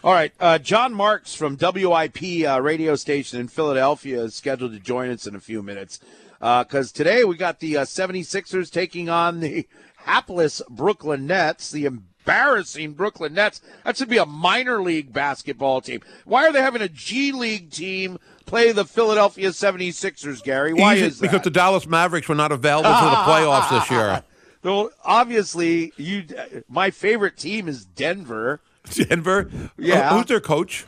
All 0.03 0.13
right, 0.13 0.31
uh, 0.39 0.59
Jon 0.59 0.93
Marks 0.93 1.33
from 1.33 1.57
WIP 1.59 2.47
uh, 2.47 2.61
radio 2.61 2.95
station 2.95 3.39
in 3.39 3.47
Philadelphia 3.47 4.21
is 4.21 4.35
scheduled 4.35 4.73
to 4.73 4.79
join 4.79 5.09
us 5.09 5.25
in 5.25 5.35
a 5.35 5.39
few 5.39 5.63
minutes 5.63 5.99
because 6.39 6.91
today 6.91 7.23
we 7.23 7.35
got 7.35 7.59
the 7.59 7.77
uh, 7.77 7.83
76ers 7.83 8.71
taking 8.71 9.09
on 9.09 9.39
the 9.39 9.67
hapless 9.97 10.61
Brooklyn 10.69 11.25
Nets, 11.25 11.71
the 11.71 11.85
embarrassing 11.85 12.93
Brooklyn 12.93 13.33
Nets. 13.33 13.59
That 13.85 13.97
should 13.97 14.07
be 14.07 14.19
a 14.19 14.25
minor 14.25 14.83
league 14.83 15.11
basketball 15.11 15.81
team. 15.81 16.01
Why 16.25 16.45
are 16.45 16.53
they 16.53 16.61
having 16.61 16.83
a 16.83 16.89
G 16.89 17.31
League 17.31 17.71
team 17.71 18.19
play 18.45 18.71
the 18.71 18.85
Philadelphia 18.85 19.49
76ers, 19.49 20.43
Gary? 20.43 20.73
Why 20.73 20.95
Easy- 20.95 21.05
is 21.05 21.19
that? 21.19 21.31
Because 21.31 21.43
the 21.43 21.49
Dallas 21.49 21.87
Mavericks 21.87 22.29
were 22.29 22.35
not 22.35 22.51
available 22.51 22.93
for 22.93 23.09
the 23.09 23.15
playoffs 23.15 23.69
this 23.71 23.91
year. 23.91 24.23
Well, 24.63 24.89
obviously, 25.05 25.93
you. 25.95 26.25
My 26.67 26.91
favorite 26.91 27.37
team 27.37 27.69
is 27.69 27.85
Denver. 27.85 28.59
Denver? 28.95 29.49
Uh, 29.53 29.67
yeah. 29.77 30.15
Who's 30.15 30.25
their 30.25 30.39
coach? 30.39 30.85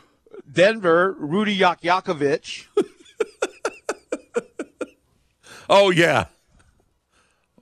Denver, 0.50 1.14
Rudy 1.18 1.56
Yakovich. 1.56 2.66
Oh 5.72 5.90
yeah. 5.90 6.26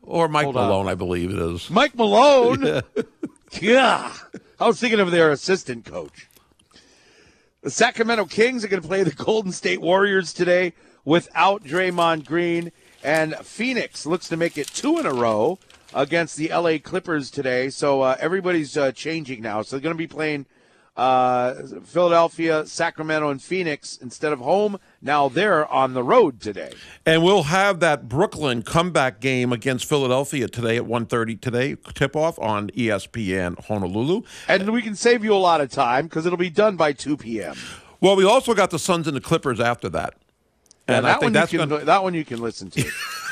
Or 0.01 0.29
Mike 0.29 0.45
Hold 0.45 0.57
on. 0.57 0.69
Malone, 0.69 0.89
I 0.89 0.95
believe 0.95 1.31
it 1.31 1.39
is. 1.39 1.69
Mike 1.71 1.95
Malone. 1.95 2.83
Yeah. 3.61 4.13
I 4.61 4.67
was 4.67 4.79
thinking 4.79 5.01
of 5.01 5.11
their 5.11 5.31
assistant 5.33 5.87
coach. 5.87 6.29
The 7.63 7.71
Sacramento 7.71 8.27
Kings 8.27 8.63
are 8.63 8.69
going 8.69 8.83
to 8.83 8.87
play 8.87 9.03
the 9.03 9.11
Golden 9.11 9.53
State 9.53 9.81
Warriors 9.81 10.35
today 10.35 10.75
without 11.07 11.65
Draymond 11.65 12.27
Green. 12.27 12.73
And 13.03 13.35
Phoenix 13.37 14.05
looks 14.05 14.29
to 14.29 14.37
make 14.37 14.59
it 14.59 14.67
two 14.67 14.99
in 14.99 15.07
a 15.07 15.15
row 15.15 15.59
against 15.95 16.37
the 16.37 16.49
LA 16.49 16.79
Clippers 16.79 17.31
today. 17.31 17.71
So 17.71 18.03
uh, 18.03 18.17
everybody's 18.21 18.77
uh, 18.77 18.93
changing 18.93 19.43
now. 19.43 19.63
So 19.63 19.77
they're 19.77 19.83
going 19.83 19.95
to 19.95 19.99
be 19.99 20.07
playing 20.07 20.47
uh, 20.99 21.55
Philadelphia, 21.85 22.67
Sacramento, 22.67 23.31
and 23.31 23.41
Phoenix 23.41 23.97
instead 24.03 24.33
of 24.33 24.41
home. 24.41 24.79
Now 25.01 25.29
they're 25.29 25.67
on 25.69 25.95
the 25.95 26.03
road 26.03 26.41
today. 26.41 26.73
And 27.07 27.23
we'll 27.23 27.45
have 27.45 27.79
that 27.81 28.09
Brooklyn 28.09 28.63
comeback 28.63 29.21
game 29.21 29.53
against 29.53 29.89
Philadelphia 29.89 30.49
today 30.49 30.77
at 30.77 30.83
1.30 30.83 31.41
today, 31.41 31.77
tip-off 31.95 32.39
on 32.41 32.71
ESPN 32.71 33.65
Honolulu. 33.67 34.23
And 34.49 34.73
we 34.73 34.83
can 34.83 34.97
save 34.97 35.23
you 35.23 35.33
a 35.33 35.37
lot 35.37 35.61
of 35.61 35.71
time 35.71 36.07
because 36.07 36.27
it'll 36.27 36.37
be 36.37 36.51
done 36.51 36.77
by 36.77 36.93
2 36.93 37.17
p.m. 37.17 37.55
Well, 38.01 38.17
we 38.17 38.25
also 38.25 38.53
got 38.53 38.71
the 38.71 38.79
Suns 38.79 39.07
and 39.07 39.17
the 39.17 39.21
Clippers 39.21 39.61
after 39.61 39.89
that. 39.91 40.15
And 40.89 41.07
I 41.07 41.11
that, 41.11 41.15
think 41.15 41.23
one 41.23 41.33
that's 41.33 41.51
can, 41.51 41.69
gonna, 41.69 41.85
that 41.85 42.03
one 42.03 42.15
you 42.15 42.25
can 42.25 42.41
listen 42.41 42.71
to. 42.71 42.85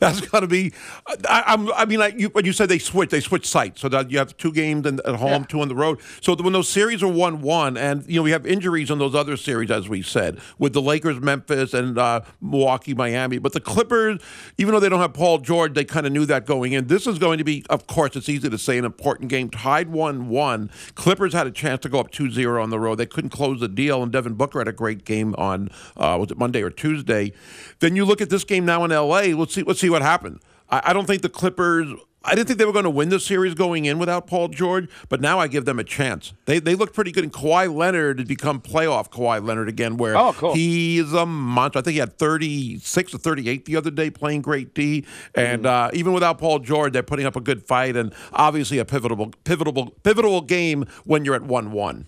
that's 0.00 0.20
going 0.22 0.42
to 0.42 0.48
be. 0.48 0.72
I, 1.06 1.44
I'm, 1.46 1.72
I 1.74 1.84
mean, 1.84 2.00
like 2.00 2.18
you, 2.18 2.28
when 2.30 2.44
you 2.44 2.52
said 2.52 2.68
they 2.68 2.78
switch, 2.78 3.10
they 3.10 3.20
switch 3.20 3.46
sites, 3.46 3.80
so 3.80 3.88
that 3.90 4.10
you 4.10 4.18
have 4.18 4.36
two 4.36 4.52
games 4.52 4.86
in, 4.86 4.98
at 5.06 5.16
home, 5.16 5.42
Yeah. 5.42 5.44
two 5.48 5.60
on 5.60 5.68
the 5.68 5.74
road. 5.76 6.00
So 6.20 6.34
when 6.34 6.52
those 6.52 6.68
series 6.68 7.02
are 7.02 7.08
one-one, 7.08 7.76
and 7.76 8.04
you 8.08 8.16
know 8.16 8.22
we 8.22 8.32
have 8.32 8.46
injuries 8.46 8.90
on 8.90 8.98
those 8.98 9.14
other 9.14 9.36
series, 9.36 9.70
as 9.70 9.88
we 9.88 10.02
said, 10.02 10.40
with 10.58 10.72
the 10.72 10.82
Lakers, 10.82 11.20
Memphis, 11.20 11.74
and 11.74 11.98
uh, 11.98 12.22
Milwaukee, 12.40 12.94
Miami. 12.94 13.38
But 13.38 13.52
the 13.52 13.60
Clippers, 13.60 14.20
even 14.58 14.72
though 14.74 14.80
they 14.80 14.88
don't 14.88 15.00
have 15.00 15.12
Paul 15.14 15.38
George, 15.38 15.74
they 15.74 15.84
kind 15.84 16.06
of 16.06 16.12
knew 16.12 16.26
that 16.26 16.46
going 16.46 16.72
in. 16.72 16.86
This 16.86 17.06
is 17.06 17.18
going 17.18 17.38
to 17.38 17.44
be, 17.44 17.64
of 17.70 17.86
course, 17.86 18.16
it's 18.16 18.28
easy 18.28 18.48
to 18.48 18.58
say, 18.58 18.78
an 18.78 18.84
important 18.84 19.28
game. 19.28 19.50
Tied 19.50 19.90
one-one. 19.90 20.70
Clippers 20.94 21.32
had 21.34 21.46
a 21.46 21.50
chance 21.50 21.80
to 21.82 21.88
go 21.88 22.00
up 22.00 22.10
2-0 22.10 22.62
on 22.62 22.70
the 22.70 22.80
road. 22.80 22.96
They 22.96 23.06
couldn't 23.06 23.30
close 23.30 23.60
the 23.60 23.68
deal, 23.68 24.02
and 24.02 24.10
Devin 24.10 24.34
Booker 24.34 24.58
had 24.60 24.68
a 24.68 24.72
great 24.72 25.04
game 25.04 25.34
on 25.36 25.68
uh, 25.96 26.16
was 26.18 26.30
it 26.30 26.38
Monday 26.38 26.62
or 26.62 26.70
Tuesday. 26.70 27.32
Then 27.80 27.96
you 27.96 28.04
look 28.04 28.20
at 28.20 28.30
this 28.30 28.44
game 28.44 28.64
now 28.64 28.84
in 28.84 28.92
L.A. 28.92 29.34
Let's 29.34 29.54
see. 29.54 29.62
Let's 29.62 29.80
see 29.80 29.89
what 29.90 30.02
happened. 30.02 30.40
I, 30.70 30.82
I 30.86 30.92
don't 30.92 31.06
think 31.06 31.22
the 31.22 31.28
Clippers. 31.28 31.88
I 32.22 32.34
didn't 32.34 32.48
think 32.48 32.58
they 32.58 32.66
were 32.66 32.72
going 32.74 32.84
to 32.84 32.90
win 32.90 33.08
the 33.08 33.18
series 33.18 33.54
going 33.54 33.86
in 33.86 33.98
without 33.98 34.26
Paul 34.26 34.48
George, 34.48 34.90
but 35.08 35.22
now 35.22 35.38
I 35.40 35.48
give 35.48 35.64
them 35.64 35.78
a 35.78 35.84
chance. 35.84 36.34
They 36.44 36.58
they 36.58 36.74
look 36.74 36.92
pretty 36.92 37.12
good. 37.12 37.24
And 37.24 37.32
Kawhi 37.32 37.74
Leonard 37.74 38.18
has 38.18 38.28
become 38.28 38.60
playoff 38.60 39.08
Kawhi 39.08 39.42
Leonard 39.42 39.70
again, 39.70 39.96
where 39.96 40.18
Oh, 40.18 40.34
cool. 40.34 40.52
he 40.54 40.98
is 40.98 41.14
a 41.14 41.24
monster. 41.24 41.78
I 41.78 41.82
think 41.82 41.92
he 41.94 41.98
had 41.98 42.18
36 42.18 43.14
or 43.14 43.18
38 43.18 43.64
the 43.64 43.74
other 43.76 43.90
day 43.90 44.10
playing 44.10 44.42
great 44.42 44.74
D. 44.74 45.06
And 45.34 45.64
uh, 45.64 45.88
even 45.94 46.12
without 46.12 46.36
Paul 46.38 46.58
George, 46.58 46.92
they're 46.92 47.02
putting 47.02 47.24
up 47.24 47.36
a 47.36 47.40
good 47.40 47.62
fight 47.66 47.96
and 47.96 48.12
obviously 48.34 48.76
a 48.76 48.84
pivotal, 48.84 49.32
pivotal, 49.44 49.90
pivotal 50.02 50.42
game 50.42 50.84
when 51.04 51.24
you're 51.24 51.34
at 51.36 51.42
1 51.44 51.72
1. 51.72 52.06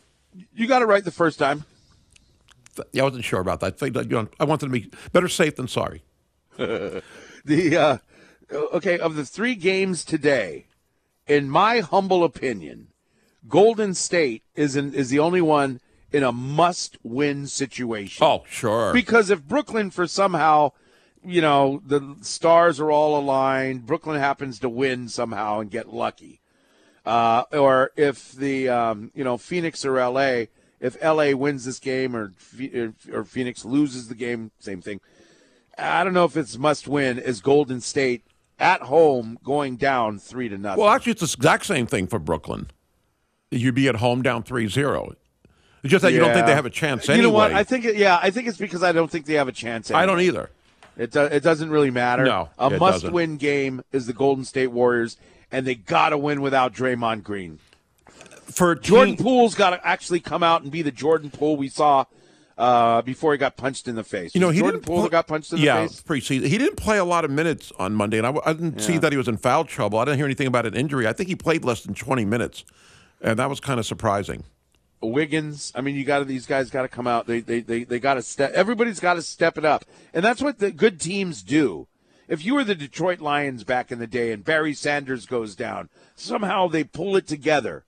you 0.54 0.66
got 0.66 0.82
it 0.82 0.86
right 0.86 1.04
the 1.06 1.10
first 1.10 1.38
time. 1.38 1.64
Yeah, 2.92 3.00
I 3.02 3.04
wasn't 3.06 3.24
sure 3.24 3.40
about 3.40 3.60
that. 3.60 3.66
I, 3.82 3.90
think 3.90 3.94
that, 3.94 4.28
I 4.38 4.44
wanted 4.44 4.66
to 4.66 4.72
be 4.72 4.90
better 5.12 5.28
safe 5.28 5.56
than 5.56 5.68
sorry. 5.68 6.02
The 7.44 7.76
uh, 7.76 7.98
okay 8.52 8.98
of 8.98 9.16
the 9.16 9.24
three 9.24 9.54
games 9.54 10.04
today, 10.04 10.66
in 11.26 11.50
my 11.50 11.80
humble 11.80 12.24
opinion, 12.24 12.88
Golden 13.48 13.94
State 13.94 14.42
is 14.54 14.76
in, 14.76 14.94
is 14.94 15.10
the 15.10 15.18
only 15.18 15.40
one 15.40 15.80
in 16.12 16.22
a 16.22 16.32
must-win 16.32 17.46
situation. 17.46 18.24
Oh, 18.24 18.44
sure. 18.48 18.92
Because 18.92 19.30
if 19.30 19.42
Brooklyn, 19.42 19.90
for 19.90 20.06
somehow, 20.06 20.72
you 21.24 21.40
know, 21.40 21.82
the 21.84 22.16
stars 22.20 22.78
are 22.78 22.90
all 22.90 23.18
aligned, 23.18 23.86
Brooklyn 23.86 24.20
happens 24.20 24.58
to 24.60 24.68
win 24.68 25.08
somehow 25.08 25.60
and 25.60 25.70
get 25.70 25.92
lucky, 25.92 26.40
uh, 27.04 27.44
or 27.52 27.90
if 27.96 28.32
the 28.32 28.68
um, 28.68 29.10
you 29.14 29.24
know 29.24 29.36
Phoenix 29.36 29.84
or 29.84 29.94
LA, 29.94 30.44
if 30.80 31.02
LA 31.02 31.32
wins 31.32 31.64
this 31.64 31.78
game 31.78 32.14
or 32.14 32.32
or 33.12 33.24
Phoenix 33.24 33.64
loses 33.64 34.08
the 34.08 34.14
game, 34.14 34.50
same 34.58 34.80
thing. 34.80 35.00
I 35.78 36.04
don't 36.04 36.12
know 36.12 36.24
if 36.24 36.36
it's 36.36 36.58
must 36.58 36.86
win. 36.86 37.18
Is 37.18 37.40
Golden 37.40 37.80
State 37.80 38.24
at 38.58 38.82
home 38.82 39.38
going 39.42 39.76
down 39.76 40.18
three 40.18 40.48
to 40.48 40.58
nothing? 40.58 40.82
Well, 40.82 40.92
actually, 40.92 41.12
it's 41.12 41.20
the 41.20 41.36
exact 41.38 41.66
same 41.66 41.86
thing 41.86 42.06
for 42.06 42.18
Brooklyn. 42.18 42.70
You'd 43.50 43.74
be 43.74 43.88
at 43.88 43.96
home 43.96 44.22
down 44.22 44.42
3 44.42 44.68
0. 44.68 45.14
It's 45.82 45.90
just 45.90 46.02
that 46.02 46.12
you 46.12 46.20
don't 46.20 46.32
think 46.32 46.46
they 46.46 46.54
have 46.54 46.64
a 46.64 46.70
chance 46.70 47.06
You 47.08 47.20
know 47.22 47.30
what? 47.30 47.52
I 47.52 47.64
think 47.64 47.84
it, 47.84 47.96
yeah, 47.96 48.18
I 48.22 48.30
think 48.30 48.48
it's 48.48 48.56
because 48.56 48.82
I 48.82 48.92
don't 48.92 49.10
think 49.10 49.26
they 49.26 49.34
have 49.34 49.48
a 49.48 49.52
chance. 49.52 49.90
Anyway. 49.90 50.02
I 50.02 50.06
don't 50.06 50.20
either. 50.20 50.50
It 50.96 51.10
do, 51.10 51.22
it 51.24 51.42
doesn't 51.42 51.70
really 51.70 51.90
matter. 51.90 52.24
No, 52.24 52.50
a 52.58 52.70
it 52.70 52.78
must-win 52.78 53.36
game 53.36 53.82
is 53.92 54.06
the 54.06 54.12
Golden 54.12 54.44
State 54.44 54.68
Warriors, 54.68 55.16
and 55.50 55.66
they 55.66 55.74
got 55.74 56.10
to 56.10 56.18
win 56.18 56.40
without 56.40 56.74
Draymond 56.74 57.22
Green. 57.22 57.58
For 58.04 58.74
Jordan 58.74 59.16
team- 59.16 59.24
Poole's 59.24 59.54
got 59.54 59.70
to 59.70 59.86
actually 59.86 60.20
come 60.20 60.42
out 60.42 60.62
and 60.62 60.70
be 60.70 60.82
the 60.82 60.90
Jordan 60.90 61.30
Poole 61.30 61.56
we 61.56 61.68
saw 61.68 62.04
uh, 62.62 63.02
before 63.02 63.32
he 63.32 63.38
got 63.38 63.56
punched 63.56 63.88
in 63.88 63.96
the 63.96 64.04
face. 64.04 64.36
You 64.36 64.40
know, 64.40 64.50
he 64.50 64.60
Jordan 64.60 64.78
didn't 64.78 64.86
Poole 64.86 65.00
pl- 65.00 65.08
got 65.08 65.26
punched 65.26 65.52
in 65.52 65.58
yeah, 65.58 65.82
the 65.82 65.88
face. 65.88 66.00
preseason. 66.00 66.46
He 66.46 66.58
didn't 66.58 66.76
play 66.76 66.96
a 66.96 67.04
lot 67.04 67.24
of 67.24 67.30
minutes 67.32 67.72
on 67.76 67.92
Monday, 67.92 68.18
and 68.18 68.26
I 68.26 68.52
didn't 68.52 68.78
see 68.80 68.98
that 68.98 69.10
he 69.10 69.18
was 69.18 69.26
in 69.26 69.36
foul 69.36 69.64
trouble. 69.64 69.98
I 69.98 70.04
didn't 70.04 70.18
hear 70.18 70.26
anything 70.26 70.46
about 70.46 70.64
an 70.66 70.74
injury. 70.74 71.08
I 71.08 71.12
think 71.12 71.28
he 71.28 71.34
played 71.34 71.64
less 71.64 71.82
than 71.82 71.94
20 71.94 72.24
minutes, 72.24 72.64
and 73.20 73.36
that 73.40 73.50
was 73.50 73.58
kind 73.58 73.80
of 73.80 73.86
surprising. 73.86 74.44
Wiggins. 75.00 75.72
I 75.74 75.80
mean, 75.80 75.96
you 75.96 76.04
got 76.04 76.20
to 76.20 76.24
these 76.24 76.46
guys 76.46 76.70
got 76.70 76.82
to 76.82 76.88
come 76.88 77.08
out. 77.08 77.26
They 77.26 77.40
they 77.40 77.60
they, 77.62 77.82
they 77.82 77.98
got 77.98 78.14
to 78.14 78.22
step. 78.22 78.52
Everybody's 78.52 79.00
got 79.00 79.14
to 79.14 79.22
step 79.22 79.58
it 79.58 79.64
up, 79.64 79.84
and 80.14 80.24
that's 80.24 80.40
what 80.40 80.60
the 80.60 80.70
good 80.70 81.00
teams 81.00 81.42
do. 81.42 81.88
If 82.28 82.44
you 82.44 82.54
were 82.54 82.62
the 82.62 82.76
Detroit 82.76 83.18
Lions 83.18 83.64
back 83.64 83.90
in 83.90 83.98
the 83.98 84.06
day, 84.06 84.30
and 84.30 84.44
Barry 84.44 84.72
Sanders 84.72 85.26
goes 85.26 85.56
down, 85.56 85.88
somehow 86.14 86.68
they 86.68 86.84
pull 86.84 87.16
it 87.16 87.26
together 87.26 87.84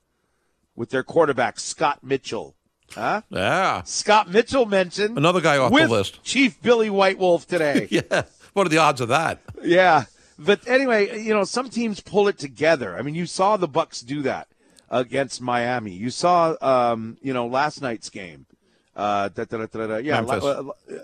with 0.75 0.91
their 0.91 1.05
quarterback 1.05 1.61
Scott 1.61 2.03
Mitchell. 2.03 2.57
Huh? 2.93 3.23
Yeah. 3.31 3.83
Scott 3.85 4.31
Mitchell 4.31 4.67
mentioned 4.67 5.19
Another 5.19 5.41
guy 5.41 5.59
off 5.59 5.73
the 5.73 5.89
list. 5.89 6.23
Chief 6.23 6.61
Billy 6.63 6.91
White 6.91 7.19
Wolf 7.19 7.47
today. 7.47 7.89
Yeah. 7.91 8.23
What 8.53 8.67
are 8.67 8.71
the 8.71 8.79
odds 8.79 9.01
of 9.01 9.09
that? 9.09 9.41
Yeah, 9.65 10.05
but 10.39 10.61
anyway, 10.69 11.21
you 11.21 11.35
know, 11.35 11.43
some 11.43 11.71
teams 11.71 11.99
pull 12.01 12.29
it 12.29 12.39
together. 12.39 12.97
I 12.97 13.03
mean, 13.03 13.17
you 13.17 13.27
saw 13.27 13.57
the 13.57 13.67
Bucks 13.67 14.01
do 14.01 14.23
that 14.23 14.47
against 14.91 15.41
Miami. 15.41 15.91
You 15.91 16.11
saw, 16.11 16.55
um, 16.61 17.17
you 17.21 17.33
know, 17.33 17.49
last 17.49 17.83
night's 17.83 18.11
game. 18.11 18.47
Uh, 18.95 19.29
da, 19.29 19.43
da, 19.45 19.67
da, 19.67 19.97
yeah, 19.97 20.21
Memphis. 20.21 20.45
uh, 20.45 20.63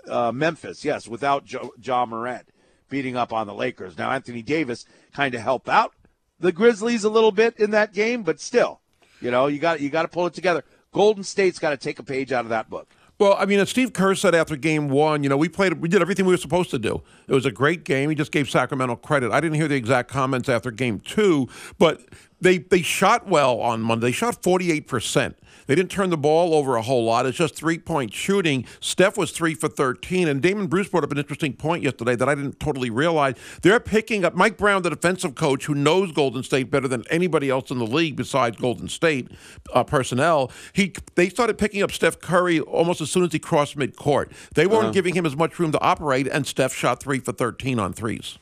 uh, 0.09 0.31
Memphis, 0.31 0.85
yes, 0.85 1.09
without 1.09 1.43
jo- 1.43 1.73
John 1.77 2.09
Morant 2.11 2.47
beating 2.89 3.17
up 3.17 3.33
on 3.33 3.47
the 3.47 3.53
Lakers. 3.53 3.97
Now, 3.97 4.11
Anthony 4.11 4.41
Davis 4.41 4.85
kind 5.13 5.35
of 5.35 5.41
helped 5.41 5.67
out 5.67 5.91
the 6.39 6.53
Grizzlies 6.53 7.03
a 7.03 7.09
little 7.09 7.33
bit 7.33 7.57
in 7.57 7.71
that 7.71 7.93
game, 7.93 8.23
but 8.23 8.39
still, 8.39 8.79
you 9.19 9.29
know, 9.29 9.47
you 9.47 9.59
got 9.59 9.81
you 9.81 9.89
got 9.89 10.03
to 10.03 10.07
pull 10.07 10.25
it 10.27 10.33
together. 10.33 10.63
Golden 10.93 11.23
State's 11.23 11.57
got 11.57 11.69
to 11.69 11.77
take 11.77 11.99
a 11.99 12.03
page 12.03 12.31
out 12.31 12.43
of 12.43 12.49
that 12.49 12.69
book. 12.69 12.87
Well, 13.17 13.35
I 13.37 13.45
mean, 13.45 13.59
as 13.59 13.69
Steve 13.69 13.93
Kerr 13.93 14.15
said 14.15 14.33
after 14.33 14.55
game 14.55 14.89
one, 14.89 15.23
you 15.23 15.29
know, 15.29 15.37
we 15.37 15.47
played, 15.47 15.73
we 15.79 15.87
did 15.87 16.01
everything 16.01 16.25
we 16.25 16.33
were 16.33 16.37
supposed 16.37 16.71
to 16.71 16.79
do. 16.79 17.01
It 17.27 17.33
was 17.33 17.45
a 17.45 17.51
great 17.51 17.83
game. 17.83 18.09
He 18.09 18.15
just 18.15 18.31
gave 18.31 18.49
Sacramento 18.49 18.95
credit. 18.97 19.31
I 19.31 19.39
didn't 19.39 19.55
hear 19.55 19.67
the 19.67 19.75
exact 19.75 20.09
comments 20.09 20.49
after 20.49 20.71
game 20.71 20.99
two, 20.99 21.47
but 21.77 22.01
they 22.41 22.57
they 22.57 22.81
shot 22.81 23.27
well 23.27 23.59
on 23.61 23.81
Monday. 23.81 24.07
They 24.07 24.11
shot 24.11 24.41
48%. 24.41 25.35
They 25.67 25.75
didn't 25.75 25.91
turn 25.91 26.09
the 26.09 26.17
ball 26.17 26.53
over 26.53 26.75
a 26.75 26.81
whole 26.81 27.05
lot. 27.05 27.25
It's 27.25 27.37
just 27.37 27.55
three 27.55 27.77
point 27.77 28.13
shooting. 28.13 28.65
Steph 28.79 29.17
was 29.17 29.31
three 29.31 29.53
for 29.53 29.69
13. 29.69 30.27
And 30.27 30.41
Damon 30.41 30.67
Bruce 30.67 30.89
brought 30.89 31.03
up 31.03 31.11
an 31.11 31.17
interesting 31.17 31.53
point 31.53 31.83
yesterday 31.83 32.15
that 32.15 32.27
I 32.27 32.35
didn't 32.35 32.59
totally 32.59 32.89
realize. 32.89 33.35
They're 33.61 33.79
picking 33.79 34.25
up 34.25 34.35
Mike 34.35 34.57
Brown, 34.57 34.81
the 34.81 34.89
defensive 34.89 35.35
coach 35.35 35.65
who 35.65 35.75
knows 35.75 36.11
Golden 36.11 36.43
State 36.43 36.71
better 36.71 36.87
than 36.87 37.03
anybody 37.09 37.49
else 37.49 37.69
in 37.71 37.77
the 37.77 37.87
league 37.87 38.15
besides 38.15 38.57
Golden 38.57 38.89
State 38.89 39.29
uh, 39.73 39.83
personnel. 39.83 40.51
He 40.73 40.93
They 41.15 41.29
started 41.29 41.57
picking 41.57 41.83
up 41.83 41.91
Steph 41.91 42.19
Curry 42.19 42.59
almost 42.59 43.01
as 43.01 43.11
soon 43.11 43.23
as 43.23 43.31
he 43.31 43.39
crossed 43.39 43.77
midcourt. 43.77 44.31
They 44.55 44.67
weren't 44.67 44.93
giving 44.93 45.15
him 45.15 45.25
as 45.25 45.35
much 45.35 45.59
room 45.59 45.71
to 45.71 45.81
operate, 45.81 46.27
and 46.27 46.45
Steph 46.47 46.73
shot 46.73 47.01
three 47.01 47.19
for 47.19 47.31
13 47.31 47.79
on 47.79 47.93
threes. 47.93 48.37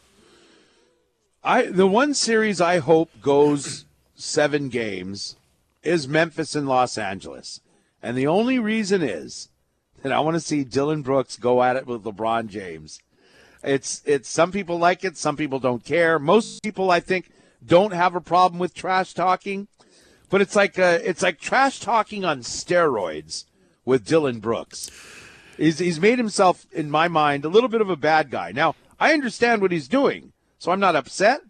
I 1.44 1.64
the 1.64 1.88
one 1.88 2.14
series 2.14 2.60
I 2.60 2.80
hope 2.80 3.10
goes 3.22 3.86
seven 4.20 4.70
games 4.70 5.36
is 5.84 6.08
Memphis 6.08 6.56
and 6.56 6.68
Los 6.68 6.98
Angeles, 6.98 7.62
and 8.02 8.18
the 8.18 8.28
only 8.28 8.60
reason 8.60 9.02
is 9.02 9.50
that 10.02 10.12
I 10.12 10.20
want 10.20 10.36
to 10.36 10.42
see 10.42 10.64
Dillon 10.64 11.02
Brooks 11.02 11.38
go 11.38 11.64
at 11.64 11.76
it 11.76 11.86
with 11.86 12.04
LeBron 12.04 12.48
James. 12.48 13.00
It's 13.64 14.02
it's 14.06 14.30
some 14.30 14.52
people 14.52 14.78
like 14.78 15.04
it, 15.04 15.18
some 15.18 15.36
people 15.36 15.60
don't 15.60 15.84
care. 15.84 16.20
Most 16.20 16.64
people, 16.64 16.92
I 16.92 17.00
think, 17.00 17.32
don't 17.66 17.94
have 17.94 18.16
a 18.16 18.22
problem 18.22 18.60
with 18.60 18.74
trash 18.74 19.14
talking, 19.14 19.68
but 20.30 20.42
it's 20.42 20.56
like 20.56 20.80
uh, 20.80 21.00
it's 21.04 21.22
like 21.22 21.40
trash 21.40 21.80
talking 21.80 22.24
on 22.24 22.40
steroids 22.42 23.46
with 23.84 24.06
Dillon 24.06 24.40
Brooks. 24.40 24.90
He's 25.58 25.80
he's 25.80 26.00
made 26.00 26.20
himself, 26.20 26.66
in 26.72 26.90
my 26.90 27.10
mind, 27.10 27.44
a 27.44 27.50
little 27.50 27.70
bit 27.70 27.82
of 27.82 27.90
a 27.90 27.98
bad 27.98 28.32
guy. 28.32 28.54
Now 28.54 28.76
I 29.00 29.14
understand 29.14 29.62
what 29.62 29.74
he's 29.74 29.90
doing, 29.90 30.32
so 30.58 30.72
I'm 30.72 30.80
not 30.80 30.96
upset. 30.96 31.42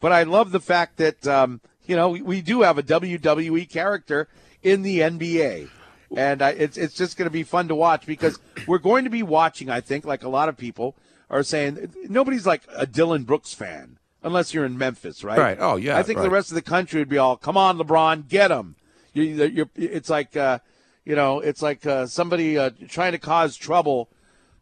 But 0.00 0.10
I 0.10 0.24
love 0.24 0.50
the 0.50 0.58
fact 0.58 0.96
that 0.96 1.28
um, 1.28 1.60
you 1.86 1.96
know 1.96 2.10
we, 2.10 2.22
we 2.22 2.40
do 2.42 2.62
have 2.62 2.78
a 2.78 2.82
WWE 2.82 3.68
character 3.68 4.28
in 4.62 4.82
the 4.82 5.00
NBA, 5.00 5.68
and 6.16 6.42
I, 6.42 6.50
it's 6.50 6.76
it's 6.76 6.94
just 6.94 7.16
going 7.16 7.26
to 7.26 7.30
be 7.32 7.42
fun 7.42 7.68
to 7.68 7.74
watch 7.74 8.06
because 8.06 8.38
we're 8.66 8.78
going 8.78 9.04
to 9.04 9.10
be 9.10 9.22
watching. 9.22 9.70
I 9.70 9.80
think, 9.80 10.04
like 10.04 10.22
a 10.24 10.28
lot 10.28 10.48
of 10.48 10.56
people 10.56 10.96
are 11.30 11.42
saying, 11.42 11.92
nobody's 12.08 12.46
like 12.46 12.62
a 12.76 12.86
Dillon 12.86 13.24
Brooks 13.24 13.54
fan 13.54 13.98
unless 14.22 14.52
you're 14.54 14.64
in 14.66 14.76
Memphis, 14.78 15.24
right? 15.24 15.38
Right. 15.38 15.56
Oh, 15.58 15.76
yeah, 15.76 15.96
I 15.98 16.02
think 16.02 16.18
the 16.18 16.30
rest 16.30 16.50
of 16.50 16.54
the 16.54 16.62
country 16.62 17.00
would 17.00 17.08
be 17.08 17.18
all, 17.18 17.36
"Come 17.36 17.56
on, 17.56 17.78
LeBron, 17.78 18.28
get 18.28 18.50
him." 18.50 18.76
You, 19.14 19.24
you're, 19.24 19.70
it's 19.74 20.08
like 20.10 20.36
uh, 20.36 20.58
you 21.04 21.16
know, 21.16 21.40
it's 21.40 21.62
like 21.62 21.84
uh, 21.86 22.06
somebody 22.06 22.56
uh, 22.58 22.70
trying 22.88 23.12
to 23.12 23.18
cause 23.18 23.56
trouble 23.56 24.08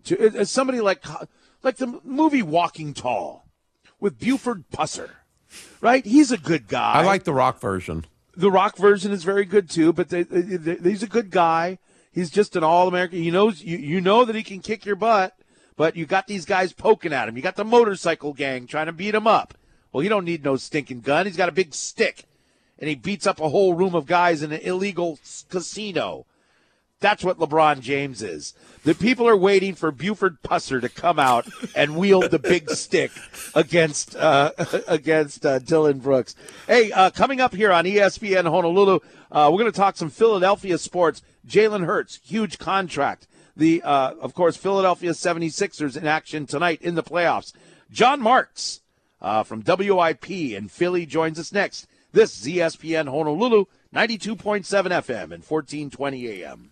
to 0.04 0.16
it- 0.40 0.46
somebody 0.48 0.80
like 0.80 1.04
like 1.62 1.76
the 1.76 2.00
movie 2.04 2.42
Walking 2.42 2.94
Tall 2.94 3.44
with 4.00 4.18
Buford 4.18 4.64
Pusser, 4.72 5.10
right? 5.80 6.04
He's 6.04 6.30
a 6.30 6.38
good 6.38 6.68
guy. 6.68 6.92
I 6.94 7.02
like 7.04 7.24
the 7.24 7.32
rock 7.32 7.60
version. 7.60 8.04
the 8.36 8.50
rock 8.50 8.76
version 8.76 9.12
is 9.12 9.24
very 9.24 9.44
good 9.44 9.68
too, 9.70 9.92
but 9.92 10.08
they, 10.08 10.22
they, 10.22 10.40
they- 10.56 10.90
he's 10.90 11.02
a 11.02 11.06
good 11.08 11.30
guy. 11.30 11.78
He's 12.12 12.30
just 12.30 12.56
an 12.56 12.64
all 12.64 12.88
American. 12.88 13.18
He 13.22 13.30
knows 13.30 13.62
you, 13.62 13.76
you 13.78 14.00
know 14.00 14.24
that 14.24 14.34
he 14.34 14.42
can 14.42 14.60
kick 14.60 14.84
your 14.84 14.96
butt, 14.96 15.36
but 15.76 15.94
you 15.96 16.06
got 16.06 16.26
these 16.26 16.44
guys 16.44 16.72
poking 16.72 17.12
at 17.12 17.28
him. 17.28 17.36
You 17.36 17.42
got 17.42 17.56
the 17.56 17.64
motorcycle 17.64 18.32
gang 18.32 18.66
trying 18.66 18.86
to 18.86 18.92
beat 18.92 19.14
him 19.14 19.26
up. 19.28 19.54
Well, 19.92 20.02
he 20.02 20.08
don't 20.08 20.24
need 20.24 20.44
no 20.44 20.56
stinking 20.56 21.00
gun. 21.02 21.26
He's 21.26 21.36
got 21.36 21.48
a 21.48 21.52
big 21.52 21.72
stick, 21.74 22.24
and 22.78 22.88
he 22.88 22.94
beats 22.96 23.26
up 23.26 23.40
a 23.40 23.48
whole 23.48 23.74
room 23.74 23.94
of 23.94 24.06
guys 24.06 24.42
in 24.42 24.50
an 24.52 24.60
illegal 24.60 25.18
casino. 25.48 26.26
That's 27.00 27.24
what 27.24 27.38
LeBron 27.38 27.80
James 27.80 28.20
is. 28.20 28.52
The 28.84 28.94
people 28.94 29.26
are 29.26 29.36
waiting 29.36 29.74
for 29.74 29.90
Buford 29.90 30.42
Pusser 30.42 30.82
to 30.82 30.88
come 30.90 31.18
out 31.18 31.48
and 31.74 31.96
wield 31.96 32.30
the 32.30 32.38
big 32.38 32.70
stick 32.72 33.10
against 33.54 34.14
uh, 34.16 34.52
against 34.88 35.46
uh, 35.46 35.60
Dillon 35.60 35.98
Brooks. 35.98 36.36
Hey, 36.66 36.92
uh, 36.92 37.08
coming 37.10 37.40
up 37.40 37.54
here 37.54 37.72
on 37.72 37.86
ESPN 37.86 38.44
Honolulu, 38.44 39.00
uh, 39.32 39.48
we're 39.50 39.58
going 39.58 39.72
to 39.72 39.76
talk 39.76 39.96
some 39.96 40.10
Philadelphia 40.10 40.76
sports. 40.76 41.22
Jalen 41.46 41.86
Hurts, 41.86 42.20
huge 42.22 42.58
contract. 42.58 43.26
The 43.56 43.80
uh, 43.82 44.14
of 44.20 44.34
course 44.34 44.58
Philadelphia 44.58 45.12
76ers 45.12 45.96
in 45.96 46.06
action 46.06 46.46
tonight 46.46 46.82
in 46.82 46.96
the 46.96 47.02
playoffs. 47.02 47.54
Jon 47.90 48.20
Marks 48.20 48.82
uh, 49.22 49.42
from 49.42 49.62
WIP 49.66 50.30
in 50.30 50.68
Philly 50.68 51.06
joins 51.06 51.38
us 51.38 51.50
next. 51.50 51.86
This 52.12 52.38
is 52.38 52.52
ESPN 52.52 53.08
Honolulu, 53.08 53.66
92.7 53.94 54.64
FM 54.66 55.32
and 55.32 55.44
1420 55.44 56.28
AM. 56.28 56.70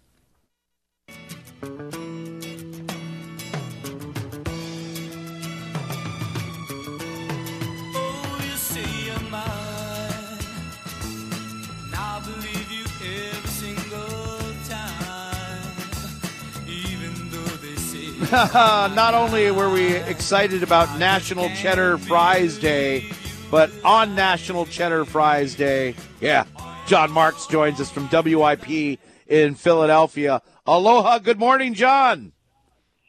Not 18.32 19.14
only 19.14 19.50
were 19.50 19.70
we 19.70 19.94
excited 19.94 20.62
about 20.62 20.98
National 20.98 21.48
Cheddar 21.56 21.96
Fries 21.98 22.58
Day, 22.58 23.10
but 23.50 23.70
on 23.84 24.14
National 24.14 24.66
Cheddar 24.66 25.06
Fries 25.06 25.54
Day, 25.54 25.94
yeah, 26.20 26.44
Jon 26.86 27.10
Marks 27.10 27.46
joins 27.46 27.80
us 27.80 27.90
from 27.90 28.06
WIP 28.12 28.98
in 29.28 29.54
Philadelphia. 29.54 30.42
Aloha, 30.68 31.18
good 31.18 31.38
morning, 31.38 31.72
Jon. 31.72 32.32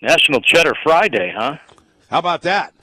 National 0.01 0.39
Cheddar 0.39 0.75
Friday, 0.81 1.33
huh? 1.37 1.57
How 2.09 2.19
about 2.19 2.43
that? 2.43 2.73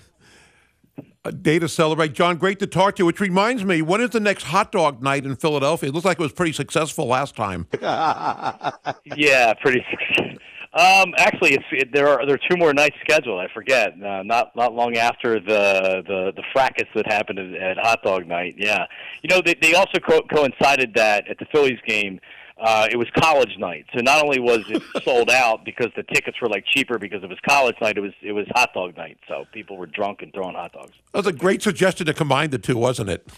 A 1.25 1.33
day 1.33 1.59
to 1.59 1.67
celebrate. 1.67 2.13
Jon, 2.13 2.37
great 2.37 2.59
to 2.59 2.67
talk 2.67 2.97
to 2.97 3.01
you. 3.01 3.07
Which 3.07 3.19
reminds 3.19 3.65
me, 3.65 3.81
when 3.81 4.03
is 4.03 4.11
the 4.11 4.21
next 4.21 4.43
hot 4.43 4.71
dog 4.71 5.03
night 5.03 5.25
in 5.25 5.35
Philadelphia? 5.35 5.89
It 5.89 5.95
looks 5.95 6.05
like 6.05 6.21
it 6.21 6.23
was 6.23 6.35
pretty 6.35 6.53
successful 6.53 7.07
last 7.07 7.35
time. 7.35 7.67
Yeah, 9.17 9.55
pretty. 9.55 9.83
Um, 10.75 11.15
actually, 11.17 11.55
it's 11.55 11.65
it, 11.73 11.91
there 11.95 12.09
are 12.09 12.27
there 12.27 12.35
are 12.35 12.49
two 12.51 12.59
more 12.59 12.75
nights 12.75 12.97
scheduled. 13.01 13.41
I 13.41 13.49
forget. 13.55 13.95
Uh, 13.95 14.23
not 14.25 14.55
not 14.55 14.75
long 14.75 14.99
after 14.99 15.41
the 15.41 16.03
the 16.07 16.33
the 16.37 16.43
fracas 16.53 16.89
that 16.95 17.11
happened 17.11 17.39
at, 17.39 17.55
at 17.55 17.79
Hot 17.79 18.03
Dog 18.03 18.27
Night. 18.27 18.57
Yeah, 18.59 18.85
you 19.23 19.31
know 19.31 19.41
they 19.41 19.55
they 19.55 19.75
also 19.75 19.99
co- 20.01 20.27
coincided 20.31 20.93
that 20.95 21.29
at 21.29 21.39
the 21.39 21.47
Phillies 21.47 21.79
game. 21.87 22.21
Uh, 22.59 22.89
it 22.91 22.97
was 22.97 23.07
college 23.19 23.55
night, 23.59 23.85
so 23.95 24.01
not 24.01 24.25
only 24.25 24.41
was 24.41 24.65
it 24.71 24.83
sold 25.05 25.31
out 25.31 25.63
because 25.65 25.89
the 25.95 26.03
tickets 26.05 26.41
were 26.41 26.49
like 26.49 26.65
cheaper 26.65 26.99
because 26.99 27.23
it 27.23 27.29
was 27.29 27.39
college 27.47 27.77
night, 27.83 27.99
it 27.99 28.01
was 28.01 28.13
it 28.23 28.33
was 28.33 28.47
hot 28.55 28.73
dog 28.73 28.97
night. 28.97 29.19
So 29.29 29.45
people 29.53 29.77
were 29.77 29.87
drunk 29.87 30.23
and 30.23 30.33
throwing 30.33 30.55
hot 30.55 30.73
dogs. 30.73 30.93
That 31.13 31.19
was 31.19 31.27
a 31.27 31.35
great 31.35 31.63
suggestion 31.63 32.07
to 32.07 32.15
combine 32.15 32.51
the 32.51 32.59
two, 32.59 32.79
wasn't 32.79 33.11
it? 33.11 33.29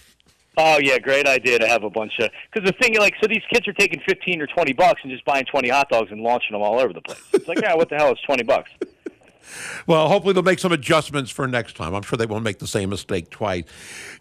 Oh 0.57 0.79
yeah, 0.81 0.99
great 0.99 1.27
idea 1.27 1.59
to 1.59 1.67
have 1.67 1.83
a 1.83 1.91
bunch 1.91 2.13
of 2.21 2.31
because 2.53 2.69
the 2.69 2.77
thing 2.81 2.93
is, 2.93 2.99
like 3.01 3.15
so 3.21 3.27
these 3.27 3.43
kids 3.53 3.67
are 3.67 3.73
taking 3.73 4.01
fifteen 4.09 4.41
or 4.41 4.47
twenty 4.47 4.73
bucks 4.73 5.01
and 5.03 5.11
just 5.11 5.25
buying 5.25 5.45
twenty 5.45 5.69
hot 5.69 5.89
dogs 5.89 6.13
and 6.13 6.21
launching 6.21 6.53
them 6.53 6.63
all 6.63 6.79
over 6.79 6.93
the 6.93 7.01
place. 7.01 7.23
It's 7.33 7.49
like 7.49 7.61
yeah, 7.61 7.75
what 7.75 7.89
the 7.89 7.97
hell? 7.97 8.11
It's 8.13 8.23
twenty 8.23 8.45
bucks. 8.45 8.71
Well, 9.87 10.09
hopefully 10.09 10.35
they'll 10.35 10.43
make 10.43 10.59
some 10.59 10.73
adjustments 10.73 11.31
for 11.31 11.47
next 11.47 11.77
time. 11.77 11.95
I'm 11.95 12.03
sure 12.03 12.17
they 12.17 12.27
won't 12.27 12.45
make 12.45 12.59
the 12.59 12.67
same 12.67 12.91
mistake 12.91 13.31
twice. 13.31 13.65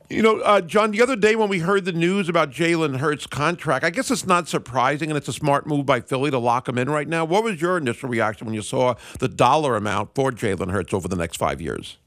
You 0.09 0.22
know, 0.22 0.39
uh, 0.39 0.61
Jon, 0.61 0.91
the 0.91 1.01
other 1.01 1.15
day 1.15 1.36
when 1.36 1.49
we 1.49 1.59
heard 1.59 1.86
the 1.86 1.91
news 1.91 2.30
about 2.30 2.51
Jalen 2.51 2.97
Hurts' 2.97 3.28
contract, 3.28 3.84
I 3.84 3.89
guess 3.89 4.09
it's 4.09 4.26
not 4.26 4.47
surprising, 4.47 5.09
and 5.09 5.18
it's 5.18 5.28
a 5.28 5.34
smart 5.34 5.68
move 5.68 5.86
by 5.86 5.99
Philly 5.99 6.32
to 6.32 6.39
lock 6.39 6.70
him 6.70 6.78
in 6.78 6.89
right 6.89 7.07
now. 7.07 7.26
What 7.26 7.43
was 7.43 7.61
your 7.61 7.78
initial 7.78 8.07
reaction 8.07 8.47
when 8.47 8.53
you 8.53 8.61
saw 8.61 8.95
the 9.20 9.28
dollar 9.28 9.76
amount 9.76 10.15
for 10.15 10.32
Jalen 10.32 10.72
Hurts 10.72 10.93
over 10.93 11.07
the 11.07 11.18
next 11.18 11.38
five 11.38 11.61
years? 11.61 11.97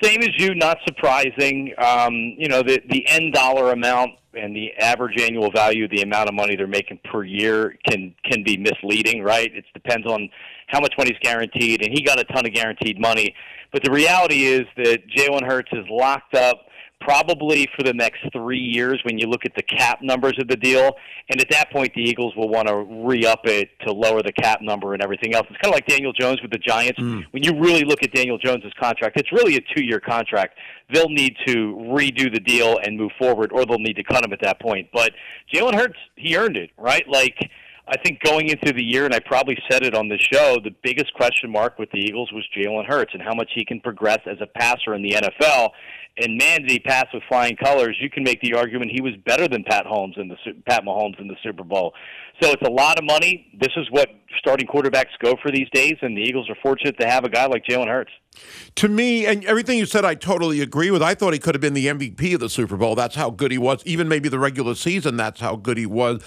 Same 0.00 0.22
as 0.22 0.30
you, 0.36 0.54
not 0.54 0.78
surprising. 0.86 1.74
Um, 1.78 2.14
you 2.38 2.48
know, 2.48 2.62
the 2.62 2.82
the 2.88 3.06
end 3.08 3.34
dollar 3.34 3.72
amount 3.72 4.12
and 4.34 4.56
the 4.56 4.72
average 4.78 5.20
annual 5.20 5.50
value, 5.50 5.86
the 5.88 6.02
amount 6.02 6.28
of 6.28 6.34
money 6.34 6.56
they're 6.56 6.66
making 6.66 6.98
per 7.04 7.24
year, 7.24 7.76
can 7.86 8.14
can 8.24 8.42
be 8.42 8.56
misleading, 8.56 9.22
right? 9.22 9.54
It 9.54 9.64
depends 9.74 10.06
on 10.06 10.28
how 10.68 10.80
much 10.80 10.94
money's 10.96 11.18
guaranteed, 11.20 11.82
and 11.82 11.92
he 11.92 12.02
got 12.02 12.18
a 12.18 12.24
ton 12.24 12.46
of 12.46 12.52
guaranteed 12.52 13.00
money. 13.00 13.34
But 13.72 13.84
the 13.84 13.90
reality 13.90 14.44
is 14.44 14.62
that 14.76 15.08
Jalen 15.08 15.46
Hurts 15.46 15.70
is 15.72 15.84
locked 15.88 16.34
up 16.34 16.66
probably 17.04 17.68
for 17.76 17.82
the 17.82 17.92
next 17.92 18.20
three 18.32 18.58
years 18.58 19.00
when 19.04 19.18
you 19.18 19.26
look 19.26 19.44
at 19.44 19.54
the 19.54 19.62
cap 19.62 20.00
numbers 20.02 20.34
of 20.38 20.48
the 20.48 20.56
deal. 20.56 20.92
And 21.28 21.40
at 21.40 21.48
that 21.50 21.70
point, 21.70 21.92
the 21.94 22.02
Eagles 22.02 22.34
will 22.36 22.48
want 22.48 22.68
to 22.68 22.76
re 22.76 23.24
up 23.24 23.40
it 23.44 23.70
to 23.86 23.92
lower 23.92 24.22
the 24.22 24.32
cap 24.32 24.60
number 24.62 24.94
and 24.94 25.02
everything 25.02 25.34
else. 25.34 25.46
It's 25.50 25.58
kind 25.60 25.72
of 25.72 25.76
like 25.76 25.86
Daniel 25.86 26.12
Jones 26.12 26.40
with 26.42 26.50
the 26.50 26.58
Giants. 26.58 26.98
Hmm. 26.98 27.20
When 27.30 27.42
you 27.42 27.58
really 27.58 27.84
look 27.84 28.02
at 28.02 28.12
Daniel 28.12 28.38
Jones's 28.38 28.72
contract, 28.80 29.18
it's 29.18 29.32
really 29.32 29.56
a 29.56 29.60
two 29.74 29.84
year 29.84 30.00
contract. 30.00 30.58
They'll 30.92 31.08
need 31.08 31.36
to 31.46 31.74
redo 31.76 32.32
the 32.32 32.40
deal 32.40 32.78
and 32.84 32.96
move 32.96 33.12
forward, 33.18 33.52
or 33.52 33.64
they'll 33.64 33.78
need 33.78 33.96
to 33.96 34.04
cut 34.04 34.24
him 34.24 34.32
at 34.32 34.40
that 34.42 34.60
point. 34.60 34.88
But 34.92 35.12
Jalen 35.52 35.74
Hurts, 35.74 35.98
he 36.16 36.36
earned 36.36 36.56
it, 36.56 36.70
right? 36.76 37.06
Like, 37.08 37.36
I 37.88 37.96
think 37.98 38.20
going 38.22 38.48
into 38.48 38.72
the 38.72 38.82
year, 38.82 39.04
and 39.04 39.14
I 39.14 39.18
probably 39.18 39.58
said 39.70 39.82
it 39.82 39.94
on 39.94 40.08
the 40.08 40.18
show, 40.18 40.58
the 40.62 40.74
biggest 40.84 41.12
question 41.14 41.50
mark 41.50 41.78
with 41.78 41.90
the 41.90 41.98
Eagles 41.98 42.30
was 42.32 42.46
Jalen 42.56 42.86
Hurts 42.86 43.12
and 43.12 43.22
how 43.22 43.34
much 43.34 43.50
he 43.54 43.64
can 43.64 43.80
progress 43.80 44.20
as 44.26 44.38
a 44.40 44.46
passer 44.46 44.94
in 44.94 45.02
the 45.02 45.10
NFL. 45.10 45.70
And 46.18 46.36
man, 46.36 46.60
did 46.60 46.70
he 46.70 46.78
pass 46.78 47.06
with 47.12 47.22
flying 47.28 47.56
colors? 47.56 47.96
You 48.00 48.10
can 48.10 48.22
make 48.22 48.40
the 48.40 48.54
argument 48.54 48.92
he 48.92 49.00
was 49.00 49.14
better 49.24 49.48
than 49.48 49.64
Pat 49.64 49.86
Holmes 49.86 50.14
in 50.18 50.28
the 50.28 50.36
Pat 50.68 50.84
Mahomes 50.84 51.18
in 51.18 51.26
the 51.26 51.36
Super 51.42 51.64
Bowl. 51.64 51.94
So 52.40 52.50
it's 52.50 52.62
a 52.62 52.70
lot 52.70 52.98
of 52.98 53.04
money. 53.04 53.46
This 53.58 53.72
is 53.76 53.90
what 53.90 54.08
starting 54.38 54.66
quarterbacks 54.66 55.10
go 55.22 55.34
for 55.42 55.50
these 55.50 55.68
days, 55.72 55.94
and 56.02 56.16
the 56.16 56.20
Eagles 56.20 56.50
are 56.50 56.56
fortunate 56.62 56.98
to 57.00 57.06
have 57.06 57.24
a 57.24 57.28
guy 57.28 57.46
like 57.46 57.64
Jalen 57.64 57.88
Hurts. 57.88 58.10
To 58.76 58.88
me, 58.88 59.26
and 59.26 59.44
everything 59.44 59.78
you 59.78 59.86
said, 59.86 60.04
I 60.04 60.14
totally 60.14 60.60
agree 60.60 60.90
with. 60.90 61.02
I 61.02 61.14
thought 61.14 61.32
he 61.32 61.38
could 61.38 61.54
have 61.54 61.60
been 61.60 61.74
the 61.74 61.86
MVP 61.86 62.34
of 62.34 62.40
the 62.40 62.48
Super 62.48 62.76
Bowl. 62.76 62.94
That's 62.94 63.14
how 63.14 63.30
good 63.30 63.52
he 63.52 63.58
was. 63.58 63.82
Even 63.84 64.08
maybe 64.08 64.28
the 64.28 64.38
regular 64.38 64.74
season, 64.74 65.16
that's 65.16 65.40
how 65.40 65.56
good 65.56 65.76
he 65.76 65.86
was. 65.86 66.22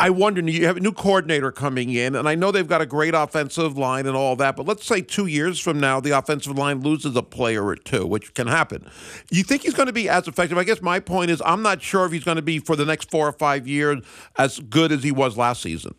I 0.00 0.10
wonder, 0.10 0.40
you 0.40 0.64
have 0.66 0.76
a 0.76 0.80
new 0.80 0.92
coordinator 0.92 1.50
coming 1.50 1.92
in, 1.92 2.14
and 2.14 2.28
I 2.28 2.36
know 2.36 2.52
they've 2.52 2.68
got 2.68 2.80
a 2.80 2.86
great 2.86 3.14
offensive 3.14 3.76
line 3.76 4.06
and 4.06 4.16
all 4.16 4.36
that, 4.36 4.54
but 4.54 4.64
let's 4.64 4.86
say 4.86 5.00
two 5.00 5.26
years 5.26 5.58
from 5.58 5.80
now, 5.80 5.98
the 5.98 6.16
offensive 6.16 6.56
line 6.56 6.82
loses 6.82 7.16
a 7.16 7.22
player 7.22 7.66
or 7.66 7.74
two, 7.74 8.06
which 8.06 8.32
can 8.34 8.46
happen. 8.46 8.88
You 9.30 9.42
think 9.42 9.62
he's 9.62 9.74
going 9.74 9.88
to 9.88 9.92
be 9.92 10.08
as 10.08 10.28
effective? 10.28 10.56
I 10.56 10.62
guess 10.62 10.80
my 10.80 11.00
point 11.00 11.32
is, 11.32 11.42
I'm 11.44 11.62
not 11.62 11.82
sure 11.82 12.06
if 12.06 12.12
he's 12.12 12.22
going 12.22 12.36
to 12.36 12.42
be 12.42 12.60
for 12.60 12.76
the 12.76 12.84
next 12.84 13.10
four 13.10 13.26
or 13.26 13.32
five 13.32 13.66
years 13.66 14.04
as 14.36 14.60
good 14.60 14.92
as 14.92 15.02
he 15.02 15.10
was 15.10 15.36
last 15.36 15.62
season. 15.62 15.96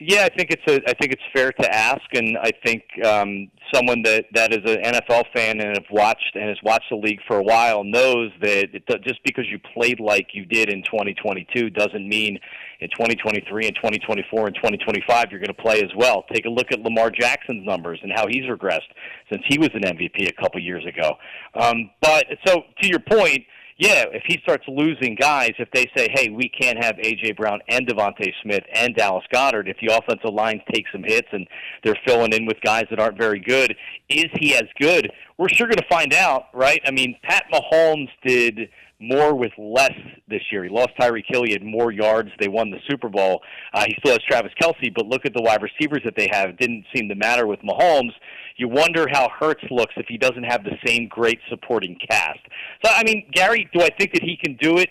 Yeah, 0.00 0.22
I 0.22 0.28
think 0.28 0.52
it's 0.52 0.62
a. 0.68 0.76
I 0.88 0.94
think 0.94 1.12
it's 1.12 1.22
fair 1.34 1.50
to 1.50 1.74
ask, 1.74 2.02
and 2.12 2.38
I 2.38 2.52
think 2.64 2.84
um, 3.04 3.50
someone 3.74 4.02
that 4.02 4.26
that 4.32 4.52
is 4.52 4.60
an 4.64 4.80
NFL 4.94 5.24
fan 5.34 5.60
and 5.60 5.76
have 5.76 5.90
watched 5.90 6.36
and 6.36 6.48
has 6.48 6.58
watched 6.62 6.88
the 6.88 6.96
league 6.96 7.18
for 7.26 7.38
a 7.38 7.42
while 7.42 7.82
knows 7.82 8.30
that 8.40 8.68
it, 8.72 8.84
just 9.02 9.18
because 9.24 9.46
you 9.50 9.58
played 9.74 9.98
like 9.98 10.28
you 10.34 10.44
did 10.44 10.70
in 10.70 10.84
2022 10.84 11.70
doesn't 11.70 12.08
mean 12.08 12.38
in 12.78 12.88
2023 12.90 13.66
and 13.66 13.74
2024 13.74 14.46
and 14.46 14.54
2025 14.54 15.26
you're 15.32 15.40
going 15.40 15.48
to 15.48 15.62
play 15.62 15.82
as 15.82 15.90
well. 15.96 16.24
Take 16.32 16.46
a 16.46 16.50
look 16.50 16.70
at 16.70 16.78
Lamar 16.78 17.10
Jackson's 17.10 17.66
numbers 17.66 17.98
and 18.04 18.12
how 18.14 18.28
he's 18.28 18.44
regressed 18.44 18.92
since 19.32 19.42
he 19.48 19.58
was 19.58 19.70
an 19.74 19.82
MVP 19.82 20.28
a 20.28 20.40
couple 20.40 20.60
years 20.62 20.86
ago. 20.86 21.14
Um, 21.54 21.90
but 22.00 22.24
so 22.46 22.62
to 22.82 22.88
your 22.88 23.00
point 23.00 23.42
yeah, 23.78 24.06
if 24.12 24.24
he 24.26 24.40
starts 24.42 24.64
losing 24.66 25.14
guys, 25.14 25.52
if 25.58 25.70
they 25.70 25.86
say, 25.96 26.08
hey, 26.12 26.30
we 26.30 26.48
can't 26.48 26.82
have 26.82 26.98
A.J. 26.98 27.32
Brown 27.32 27.60
and 27.68 27.86
DeVonta 27.86 28.32
Smith 28.42 28.64
and 28.74 28.94
Dallas 28.96 29.24
Goedert, 29.32 29.68
if 29.68 29.76
the 29.80 29.94
offensive 29.94 30.34
line 30.34 30.60
takes 30.72 30.90
some 30.90 31.04
hits 31.04 31.28
and 31.30 31.46
they're 31.84 31.98
filling 32.04 32.32
in 32.32 32.44
with 32.44 32.60
guys 32.60 32.86
that 32.90 32.98
aren't 32.98 33.16
very 33.16 33.38
good, 33.38 33.76
is 34.08 34.26
he 34.34 34.56
as 34.56 34.64
good? 34.80 35.12
We're 35.36 35.48
sure 35.48 35.68
going 35.68 35.76
to 35.76 35.88
find 35.88 36.12
out, 36.12 36.46
right? 36.52 36.80
I 36.84 36.90
mean, 36.90 37.16
Pat 37.22 37.44
Mahomes 37.52 38.08
did 38.26 38.68
more 39.00 39.34
with 39.34 39.52
less 39.56 39.92
this 40.28 40.42
year. 40.50 40.64
He 40.64 40.70
lost 40.70 40.90
Tyreek 41.00 41.24
Hill. 41.28 41.44
He 41.44 41.52
had 41.52 41.62
more 41.62 41.92
yards. 41.92 42.30
They 42.40 42.48
won 42.48 42.70
the 42.70 42.78
Super 42.88 43.08
Bowl. 43.08 43.40
Uh, 43.72 43.84
he 43.86 43.94
still 43.98 44.12
has 44.12 44.20
Travis 44.28 44.52
Kelce, 44.60 44.92
but 44.94 45.06
look 45.06 45.24
at 45.24 45.32
the 45.34 45.42
wide 45.42 45.62
receivers 45.62 46.02
that 46.04 46.14
they 46.16 46.28
have. 46.30 46.56
Didn't 46.58 46.84
seem 46.94 47.08
to 47.08 47.14
matter 47.14 47.46
with 47.46 47.60
Mahomes. 47.60 48.12
You 48.56 48.68
wonder 48.68 49.06
how 49.10 49.28
Hurts 49.38 49.62
looks 49.70 49.94
if 49.96 50.06
he 50.08 50.18
doesn't 50.18 50.42
have 50.42 50.64
the 50.64 50.76
same 50.84 51.06
great 51.08 51.38
supporting 51.48 51.96
cast. 52.10 52.40
So, 52.84 52.90
I 52.92 53.04
mean, 53.04 53.30
Gary, 53.32 53.68
do 53.72 53.82
I 53.82 53.88
think 53.98 54.12
that 54.14 54.22
he 54.22 54.36
can 54.36 54.56
do 54.60 54.78
it? 54.78 54.90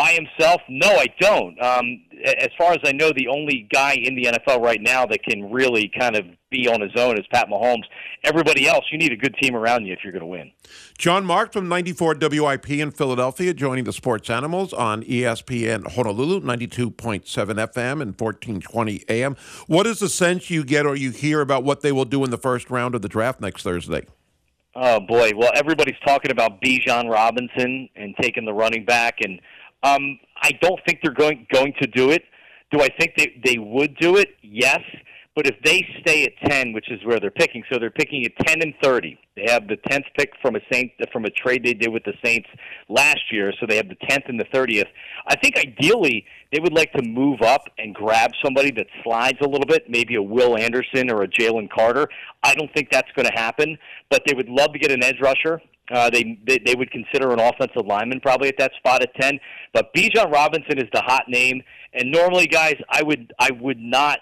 By 0.00 0.12
himself? 0.12 0.62
No, 0.70 0.88
I 0.88 1.08
don't. 1.20 1.60
Um, 1.62 2.00
as 2.24 2.48
far 2.56 2.72
as 2.72 2.78
I 2.84 2.92
know, 2.92 3.12
the 3.14 3.28
only 3.28 3.68
guy 3.70 3.92
in 4.02 4.14
the 4.14 4.24
NFL 4.32 4.62
right 4.62 4.80
now 4.80 5.04
that 5.04 5.22
can 5.22 5.52
really 5.52 5.92
kind 5.94 6.16
of 6.16 6.24
be 6.50 6.66
on 6.68 6.80
his 6.80 6.92
own 6.96 7.18
is 7.18 7.26
Pat 7.30 7.48
Mahomes. 7.50 7.82
Everybody 8.24 8.66
else, 8.66 8.86
you 8.90 8.96
need 8.96 9.12
a 9.12 9.16
good 9.16 9.34
team 9.42 9.54
around 9.54 9.84
you 9.84 9.92
if 9.92 9.98
you're 10.02 10.14
going 10.14 10.22
to 10.22 10.26
win. 10.26 10.52
Jon 10.96 11.26
Mark 11.26 11.52
from 11.52 11.68
94 11.68 12.16
WIP 12.18 12.70
in 12.70 12.92
Philadelphia 12.92 13.52
joining 13.52 13.84
the 13.84 13.92
Sports 13.92 14.30
Animals 14.30 14.72
on 14.72 15.02
ESPN 15.02 15.92
Honolulu, 15.92 16.40
92.7 16.40 17.22
FM 17.26 18.00
and 18.00 18.18
1420 18.18 19.04
AM. 19.10 19.36
What 19.66 19.86
is 19.86 19.98
the 19.98 20.08
sense 20.08 20.48
you 20.48 20.64
get 20.64 20.86
or 20.86 20.96
you 20.96 21.10
hear 21.10 21.42
about 21.42 21.62
what 21.62 21.82
they 21.82 21.92
will 21.92 22.06
do 22.06 22.24
in 22.24 22.30
the 22.30 22.38
first 22.38 22.70
round 22.70 22.94
of 22.94 23.02
the 23.02 23.08
draft 23.08 23.42
next 23.42 23.64
Thursday? 23.64 24.06
Oh 24.74 25.00
boy! 25.00 25.32
Well, 25.36 25.50
everybody's 25.56 25.98
talking 26.06 26.30
about 26.30 26.62
Bijan 26.62 27.10
Robinson 27.10 27.88
and 27.96 28.14
taking 28.20 28.44
the 28.44 28.52
running 28.52 28.84
back, 28.84 29.16
and 29.20 29.40
um, 29.82 30.18
I 30.42 30.52
don't 30.60 30.80
think 30.86 31.00
they're 31.02 31.12
going 31.12 31.46
going 31.52 31.74
to 31.80 31.86
do 31.86 32.10
it. 32.10 32.22
Do 32.70 32.80
I 32.80 32.88
think 32.98 33.14
they 33.16 33.40
they 33.44 33.58
would 33.58 33.96
do 33.96 34.16
it? 34.16 34.28
Yes, 34.42 34.80
but 35.36 35.46
if 35.46 35.54
they 35.64 35.86
stay 36.00 36.24
at 36.24 36.50
ten, 36.50 36.72
which 36.72 36.90
is 36.90 37.04
where 37.04 37.20
they're 37.20 37.30
picking, 37.30 37.62
so 37.72 37.78
they're 37.78 37.90
picking 37.90 38.24
at 38.24 38.32
ten 38.46 38.62
and 38.62 38.74
thirty. 38.82 39.18
They 39.36 39.50
have 39.50 39.68
the 39.68 39.76
tenth 39.88 40.04
pick 40.18 40.32
from 40.42 40.56
a 40.56 40.60
Saint 40.70 40.92
from 41.12 41.24
a 41.24 41.30
trade 41.30 41.64
they 41.64 41.72
did 41.72 41.90
with 41.90 42.04
the 42.04 42.12
Saints 42.22 42.48
last 42.88 43.20
year, 43.30 43.52
so 43.58 43.66
they 43.66 43.76
have 43.76 43.88
the 43.88 43.96
tenth 44.08 44.24
and 44.28 44.38
the 44.38 44.46
thirtieth. 44.52 44.88
I 45.26 45.36
think 45.36 45.56
ideally 45.56 46.26
they 46.52 46.60
would 46.60 46.74
like 46.74 46.92
to 46.94 47.02
move 47.02 47.42
up 47.42 47.62
and 47.78 47.94
grab 47.94 48.32
somebody 48.44 48.70
that 48.72 48.86
slides 49.04 49.38
a 49.40 49.48
little 49.48 49.66
bit, 49.66 49.84
maybe 49.88 50.16
a 50.16 50.22
Will 50.22 50.58
Anderson 50.58 51.10
or 51.10 51.22
a 51.22 51.28
Jalen 51.28 51.70
Carter. 51.70 52.08
I 52.42 52.54
don't 52.54 52.72
think 52.74 52.90
that's 52.90 53.10
going 53.14 53.26
to 53.26 53.40
happen, 53.40 53.78
but 54.10 54.22
they 54.26 54.34
would 54.34 54.48
love 54.48 54.72
to 54.72 54.78
get 54.78 54.90
an 54.90 55.04
edge 55.04 55.20
rusher. 55.20 55.62
Uh, 55.92 56.10
they, 56.10 56.38
they 56.46 56.58
they 56.64 56.74
would 56.74 56.90
consider 56.90 57.32
an 57.32 57.40
offensive 57.40 57.86
lineman 57.86 58.20
probably 58.20 58.48
at 58.48 58.58
that 58.58 58.72
spot 58.78 59.02
at 59.02 59.14
ten. 59.14 59.38
But 59.72 59.94
Bijan 59.94 60.32
Robinson 60.32 60.78
is 60.78 60.88
the 60.92 61.02
hot 61.02 61.24
name, 61.28 61.62
and 61.94 62.10
normally, 62.10 62.46
guys, 62.46 62.76
I 62.88 63.02
would 63.02 63.32
I 63.38 63.50
would 63.52 63.78
not 63.78 64.20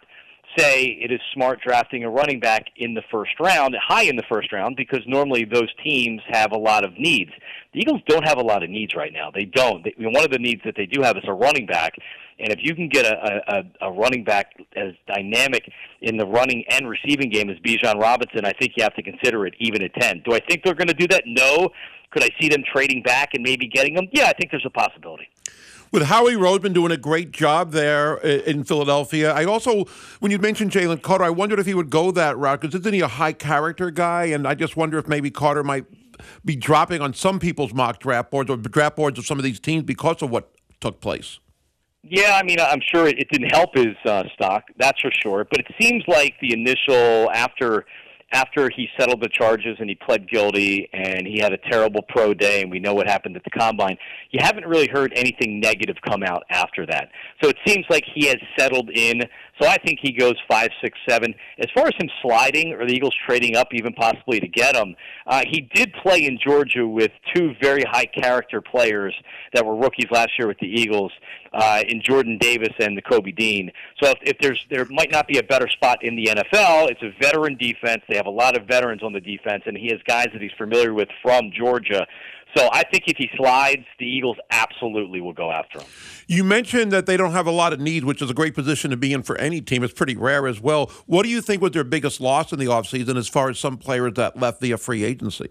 say 0.59 0.98
it 1.00 1.12
is 1.12 1.20
smart 1.32 1.61
drafting 1.64 2.04
a 2.04 2.11
running 2.11 2.40
back 2.40 2.66
in 2.76 2.94
the 2.94 3.02
first 3.11 3.32
round, 3.40 3.76
high 3.80 4.02
in 4.02 4.16
the 4.16 4.24
first 4.28 4.52
round, 4.52 4.76
because 4.76 5.00
normally 5.06 5.44
those 5.44 5.72
teams 5.82 6.20
have 6.28 6.52
a 6.52 6.59
lot 6.59 6.84
of 6.84 6.92
needs. 6.98 7.30
The 7.72 7.80
Eagles 7.80 8.00
don't 8.09 8.26
have 8.26 8.38
a 8.38 8.42
lot 8.42 8.62
of 8.62 8.70
needs 8.70 8.94
right 8.94 9.12
now. 9.12 9.30
They 9.30 9.44
don't. 9.44 9.84
They, 9.84 9.94
one 9.98 10.24
of 10.24 10.30
the 10.30 10.38
needs 10.38 10.62
that 10.64 10.74
they 10.76 10.86
do 10.86 11.02
have 11.02 11.16
is 11.16 11.24
a 11.26 11.32
running 11.32 11.66
back. 11.66 11.94
And 12.40 12.50
if 12.50 12.59
you 12.62 12.74
can 12.74 12.88
get 12.88 13.04
a, 13.04 13.42
a, 13.48 13.88
a 13.88 13.92
running 13.92 14.24
back 14.24 14.52
as 14.76 14.92
dynamic 15.06 15.68
in 16.02 16.16
the 16.16 16.26
running 16.26 16.64
and 16.70 16.88
receiving 16.88 17.30
game 17.30 17.50
as 17.50 17.56
Bijan 17.59 18.00
Robinson, 18.00 18.44
I 18.44 18.52
think 18.52 18.72
you 18.76 18.82
have 18.84 18.94
to 18.94 19.02
consider 19.02 19.46
it 19.46 19.54
even 19.59 19.82
at 19.82 19.92
10. 19.94 20.22
Do 20.24 20.34
I 20.34 20.40
think 20.40 20.62
they're 20.64 20.74
going 20.74 20.88
to 20.88 20.94
do 20.94 21.09
that? 21.09 21.24
No. 21.26 21.70
Could 22.11 22.22
I 22.22 22.28
see 22.40 22.48
them 22.48 22.62
trading 22.72 23.02
back 23.02 23.30
and 23.34 23.42
maybe 23.42 23.66
getting 23.66 23.94
them? 23.94 24.09
Yeah, 24.12 24.26
I 24.26 24.32
think 24.32 24.50
there's 24.50 24.64
a 24.64 24.70
possibility. 24.70 25.28
With 25.91 26.03
Howie 26.03 26.34
Roseman 26.34 26.74
doing 26.74 26.93
a 26.93 26.99
great 26.99 27.30
job 27.30 27.72
there 27.72 28.16
in 28.18 28.64
Philadelphia, 28.64 29.32
I 29.32 29.45
also, 29.45 29.86
when 30.20 30.30
you 30.30 30.39
mentioned 30.39 30.70
Jalen 30.70 31.01
Carter, 31.01 31.24
I 31.24 31.30
wondered 31.30 31.59
if 31.59 31.66
he 31.66 31.72
would 31.72 31.89
go 31.89 32.11
that 32.11 32.36
route 32.36 32.61
because 32.61 32.78
isn't 32.78 32.93
he 32.93 33.01
a 33.01 33.09
high 33.09 33.32
character 33.32 33.91
guy? 33.91 34.24
And 34.24 34.47
I 34.47 34.55
just 34.55 34.76
wonder 34.76 34.99
if 34.99 35.09
maybe 35.09 35.30
Carter 35.30 35.64
might 35.64 35.86
be 36.45 36.57
dropping 36.57 37.01
on 37.01 37.14
some 37.14 37.39
people's 37.39 37.72
mock 37.72 38.01
draft 38.01 38.30
boards 38.30 38.51
or 38.51 38.57
draft 38.59 38.97
boards 38.97 39.18
of 39.18 39.24
some 39.24 39.39
of 39.39 39.45
these 39.45 39.61
teams 39.61 39.84
because 39.84 40.20
of 40.20 40.30
what 40.30 40.51
took 40.80 41.01
place. 41.01 41.39
Yeah, 42.03 42.39
I 42.41 42.43
mean, 42.43 42.61
I'm 42.61 42.80
sure 42.95 43.07
it, 43.09 43.28
didn't 43.30 43.51
help 43.51 43.74
his 43.74 43.97
uh, 44.05 44.24
stock, 44.34 44.64
that's 44.78 45.01
for 45.01 45.11
sure. 45.22 45.47
But 45.51 45.61
it 45.61 45.66
seems 45.80 46.05
like 46.07 46.34
the 46.41 46.53
initial 46.53 47.30
after 47.32 47.86
after 48.33 48.68
he 48.68 48.89
settled 48.99 49.22
the 49.22 49.29
charges 49.29 49.76
and 49.81 49.89
he 49.89 49.95
pled 49.95 50.29
guilty 50.29 50.89
and 50.93 51.26
he 51.26 51.39
had 51.39 51.53
a 51.53 51.59
terrible 51.70 52.03
pro 52.09 52.35
day 52.35 52.61
and 52.62 52.70
we 52.70 52.79
know 52.79 52.93
what 52.93 53.07
happened 53.07 53.37
at 53.37 53.45
the 53.45 53.51
combine, 53.51 53.97
you 54.31 54.39
haven't 54.43 54.66
really 54.66 54.89
heard 54.89 55.12
anything 55.16 55.61
negative 55.61 55.97
come 56.07 56.22
out 56.22 56.43
after 56.51 56.85
that. 56.87 57.11
So 57.43 57.49
it 57.49 57.57
seems 57.66 57.87
like 57.89 58.05
he 58.14 58.26
has 58.26 58.37
settled 58.59 58.91
in. 58.91 59.22
So 59.61 59.68
I 59.68 59.76
think 59.78 59.98
he 60.00 60.12
goes 60.12 60.34
five, 60.48 60.70
six, 60.82 60.98
seven. 61.09 61.34
As 61.59 61.66
far 61.74 61.86
as 61.86 61.94
him 61.98 62.09
sliding 62.22 62.72
or 62.72 62.86
the 62.86 62.92
Eagles 62.92 63.14
trading 63.26 63.56
up, 63.56 63.68
even 63.72 63.92
possibly 63.92 64.40
to 64.40 64.48
get 64.48 64.76
him, 64.76 64.94
uh, 65.26 65.42
he 65.46 65.62
did 65.74 65.92
play 65.94 66.24
in 66.24 66.38
Georgia 66.44 66.86
with 66.86 67.11
two 67.34 67.54
very 67.61 67.82
high 67.82 68.06
character 68.06 68.61
players 68.61 69.14
that 69.52 69.64
were 69.64 69.76
rookies 69.76 70.11
last 70.11 70.30
year 70.38 70.46
with 70.46 70.59
the 70.59 70.66
Eagles 70.66 71.12
uh, 71.52 71.82
in 71.88 72.00
Jordan 72.02 72.38
Davis 72.38 72.72
and 72.78 73.00
Nakobe 73.00 73.34
Dean. 73.36 73.70
So 74.02 74.11
if, 74.11 74.18
if 74.22 74.38
there's 74.40 74.64
there 74.70 74.84
might 74.90 75.11
not 75.11 75.26
be 75.26 75.38
a 75.38 75.42
better 75.42 75.68
spot 75.68 76.04
in 76.04 76.14
the 76.16 76.26
NFL, 76.26 76.90
it's 76.90 77.02
a 77.02 77.12
veteran 77.20 77.56
defense. 77.56 78.02
They 78.09 78.16
have 78.16 78.26
a 78.26 78.30
lot 78.30 78.56
of 78.56 78.66
veterans 78.66 79.02
on 79.02 79.12
the 79.12 79.20
defense, 79.20 79.64
and 79.66 79.76
he 79.76 79.88
has 79.88 79.98
guys 80.06 80.28
that 80.32 80.42
he's 80.42 80.52
familiar 80.56 80.94
with 80.94 81.09
from 81.22 81.50
Georgia. 81.52 82.06
So 82.57 82.68
I 82.72 82.82
think 82.84 83.05
if 83.07 83.16
he 83.16 83.28
slides, 83.36 83.84
the 83.99 84.07
Eagles 84.07 84.36
absolutely 84.51 85.20
will 85.20 85.32
go 85.32 85.51
after 85.51 85.80
him. 85.80 85.88
You 86.26 86.44
mentioned 86.44 86.92
that 86.92 87.07
they 87.07 87.16
don't 87.16 87.32
have 87.32 87.46
a 87.46 87.53
lot 87.53 87.72
of 87.72 87.80
needs, 87.80 88.05
which 88.05 88.22
is 88.22 88.30
a 88.30 88.34
great 88.34 88.55
position 88.55 88.90
to 88.90 88.96
be 88.96 89.12
in 89.12 89.22
for 89.22 89.36
any 89.38 89.61
team. 89.61 89.82
It's 89.82 89.92
pretty 89.92 90.16
rare 90.16 90.46
as 90.46 90.61
well. 90.61 90.90
What 91.07 91.24
do 91.24 91.28
you 91.28 91.40
think 91.40 91.62
was 91.62 91.72
their 91.72 91.84
biggest 91.84 92.20
loss 92.20 92.53
in 92.53 92.59
the 92.59 92.66
offseason 92.66 93.16
as 93.16 93.28
far 93.28 93.51
as 93.51 93.59
some 93.59 93.76
players 93.76 94.14
that 94.14 94.38
left 94.38 94.61
via 94.61 94.78
free 94.78 95.05
agency? 95.05 95.51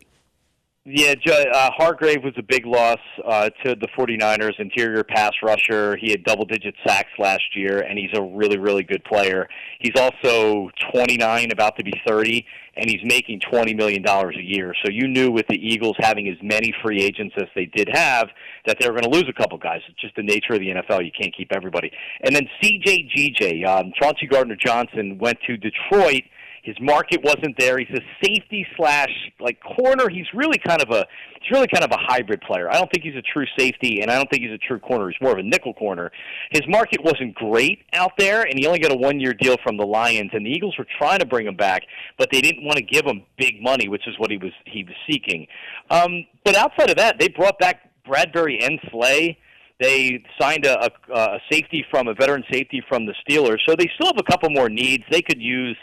Yeah, 0.90 1.16
uh, 1.54 1.70
Hargrave 1.76 2.24
was 2.24 2.34
a 2.38 2.42
big 2.42 2.66
loss 2.66 3.00
uh, 3.26 3.50
to 3.66 3.76
the 3.76 3.90
49ers, 3.98 4.58
interior 4.58 5.04
pass 5.04 5.34
rusher. 5.44 5.98
He 5.98 6.12
had 6.12 6.24
double 6.24 6.46
digit 6.46 6.76
sacks 6.86 7.10
last 7.20 7.44
year, 7.56 7.82
and 7.82 8.00
he's 8.00 8.12
a 8.14 8.22
really, 8.22 8.58
really 8.58 8.84
good 8.84 9.04
player. 9.04 9.50
He's 9.80 10.00
also 10.00 10.70
29, 10.94 11.52
about 11.52 11.76
to 11.78 11.84
be 11.84 11.92
30, 12.08 12.46
and 12.78 12.90
he's 12.90 13.02
making 13.04 13.42
$20 13.52 13.76
million 13.76 14.06
a 14.08 14.32
year. 14.42 14.74
So 14.84 14.92
you 14.92 15.08
knew 15.08 15.32
with 15.32 15.48
the 15.48 15.56
Eagles 15.56 15.96
having 16.00 16.28
as 16.28 16.38
many 16.42 16.74
free 16.84 17.02
agents 17.02 17.36
as 17.38 17.48
they 17.56 17.66
did 17.66 17.90
have 17.92 18.30
that 18.66 18.78
they 18.80 18.88
were 18.88 18.94
going 18.94 19.12
to 19.12 19.18
lose 19.18 19.28
a 19.28 19.34
couple 19.34 19.58
guys. 19.58 19.82
It's 19.90 20.00
just 20.00 20.16
the 20.16 20.24
nature 20.24 20.54
of 20.54 20.60
the 20.60 20.68
NFL. 20.68 21.04
You 21.04 21.12
can't 21.20 21.36
keep 21.36 21.52
everybody. 21.52 21.92
And 22.24 22.36
then 22.36 22.48
CJGJ, 22.62 23.66
um, 23.68 23.92
Chauncey 24.00 24.28
Gardner 24.28 24.56
Johnson, 24.56 25.18
went 25.18 25.40
to 25.48 25.58
Detroit. 25.58 26.24
His 26.68 26.76
market 26.82 27.24
wasn't 27.24 27.56
there. 27.58 27.80
He's 27.80 27.88
a 27.92 28.02
safety 28.22 28.68
slash 28.76 29.08
like 29.40 29.58
corner. 29.64 30.10
He's 30.10 30.26
really 30.34 30.58
kind 30.58 30.82
of 30.82 30.90
a 30.90 31.08
he's 31.40 31.50
really 31.50 31.68
kind 31.74 31.86
of 31.86 31.92
a 31.92 31.98
hybrid 31.98 32.42
player. 32.42 32.70
I 32.70 32.74
don't 32.74 32.92
think 32.92 33.06
he's 33.06 33.16
a 33.16 33.22
true 33.22 33.46
safety, 33.58 34.02
and 34.02 34.12
I 34.12 34.18
don't 34.18 34.30
think 34.30 34.44
he's 34.44 34.52
a 34.52 34.58
true 34.58 34.78
corner. 34.78 35.10
He's 35.10 35.22
more 35.22 35.32
of 35.32 35.38
a 35.38 35.44
nickel 35.44 35.74
corner. 35.74 36.12
His 36.52 36.64
market 36.68 37.02
wasn't 37.02 37.36
great 37.36 37.86
out 37.94 38.12
there, 38.18 38.42
and 38.42 38.60
he 38.60 38.68
only 38.68 38.80
got 38.80 38.92
a 38.92 38.98
one 38.98 39.18
year 39.22 39.34
deal 39.34 39.56
from 39.64 39.78
the 39.78 39.86
Lions. 39.86 40.32
And 40.34 40.46
the 40.46 40.50
Eagles 40.50 40.76
were 40.78 40.86
trying 40.98 41.20
to 41.20 41.26
bring 41.26 41.48
him 41.48 41.56
back, 41.56 41.84
but 42.18 42.28
they 42.34 42.42
didn't 42.42 42.66
want 42.66 42.76
to 42.76 42.84
give 42.84 43.06
him 43.06 43.24
big 43.38 43.62
money, 43.62 43.88
which 43.88 44.06
is 44.06 44.16
what 44.18 44.30
he 44.30 44.38
was 44.38 44.52
he 44.66 44.84
was 44.84 44.96
seeking. 45.10 45.48
Um, 45.90 46.26
but 46.44 46.58
outside 46.58 46.90
of 46.90 46.98
that, 46.98 47.18
they 47.18 47.30
brought 47.30 47.60
back 47.60 47.90
Bradbury 48.06 48.60
and 48.62 48.78
Slay. 48.92 49.38
They 49.80 50.22
signed 50.38 50.66
a, 50.66 50.86
a, 50.86 51.14
a 51.14 51.40
safety 51.50 51.86
from 51.90 52.10
a 52.10 52.14
veteran 52.14 52.44
safety 52.52 52.84
from 52.90 53.06
the 53.06 53.14
Steelers, 53.24 53.60
so 53.66 53.74
they 53.78 53.90
still 53.96 54.08
have 54.08 54.18
a 54.18 54.30
couple 54.30 54.50
more 54.50 54.68
needs. 54.68 55.06
They 55.10 55.22
could 55.22 55.40
use 55.40 55.78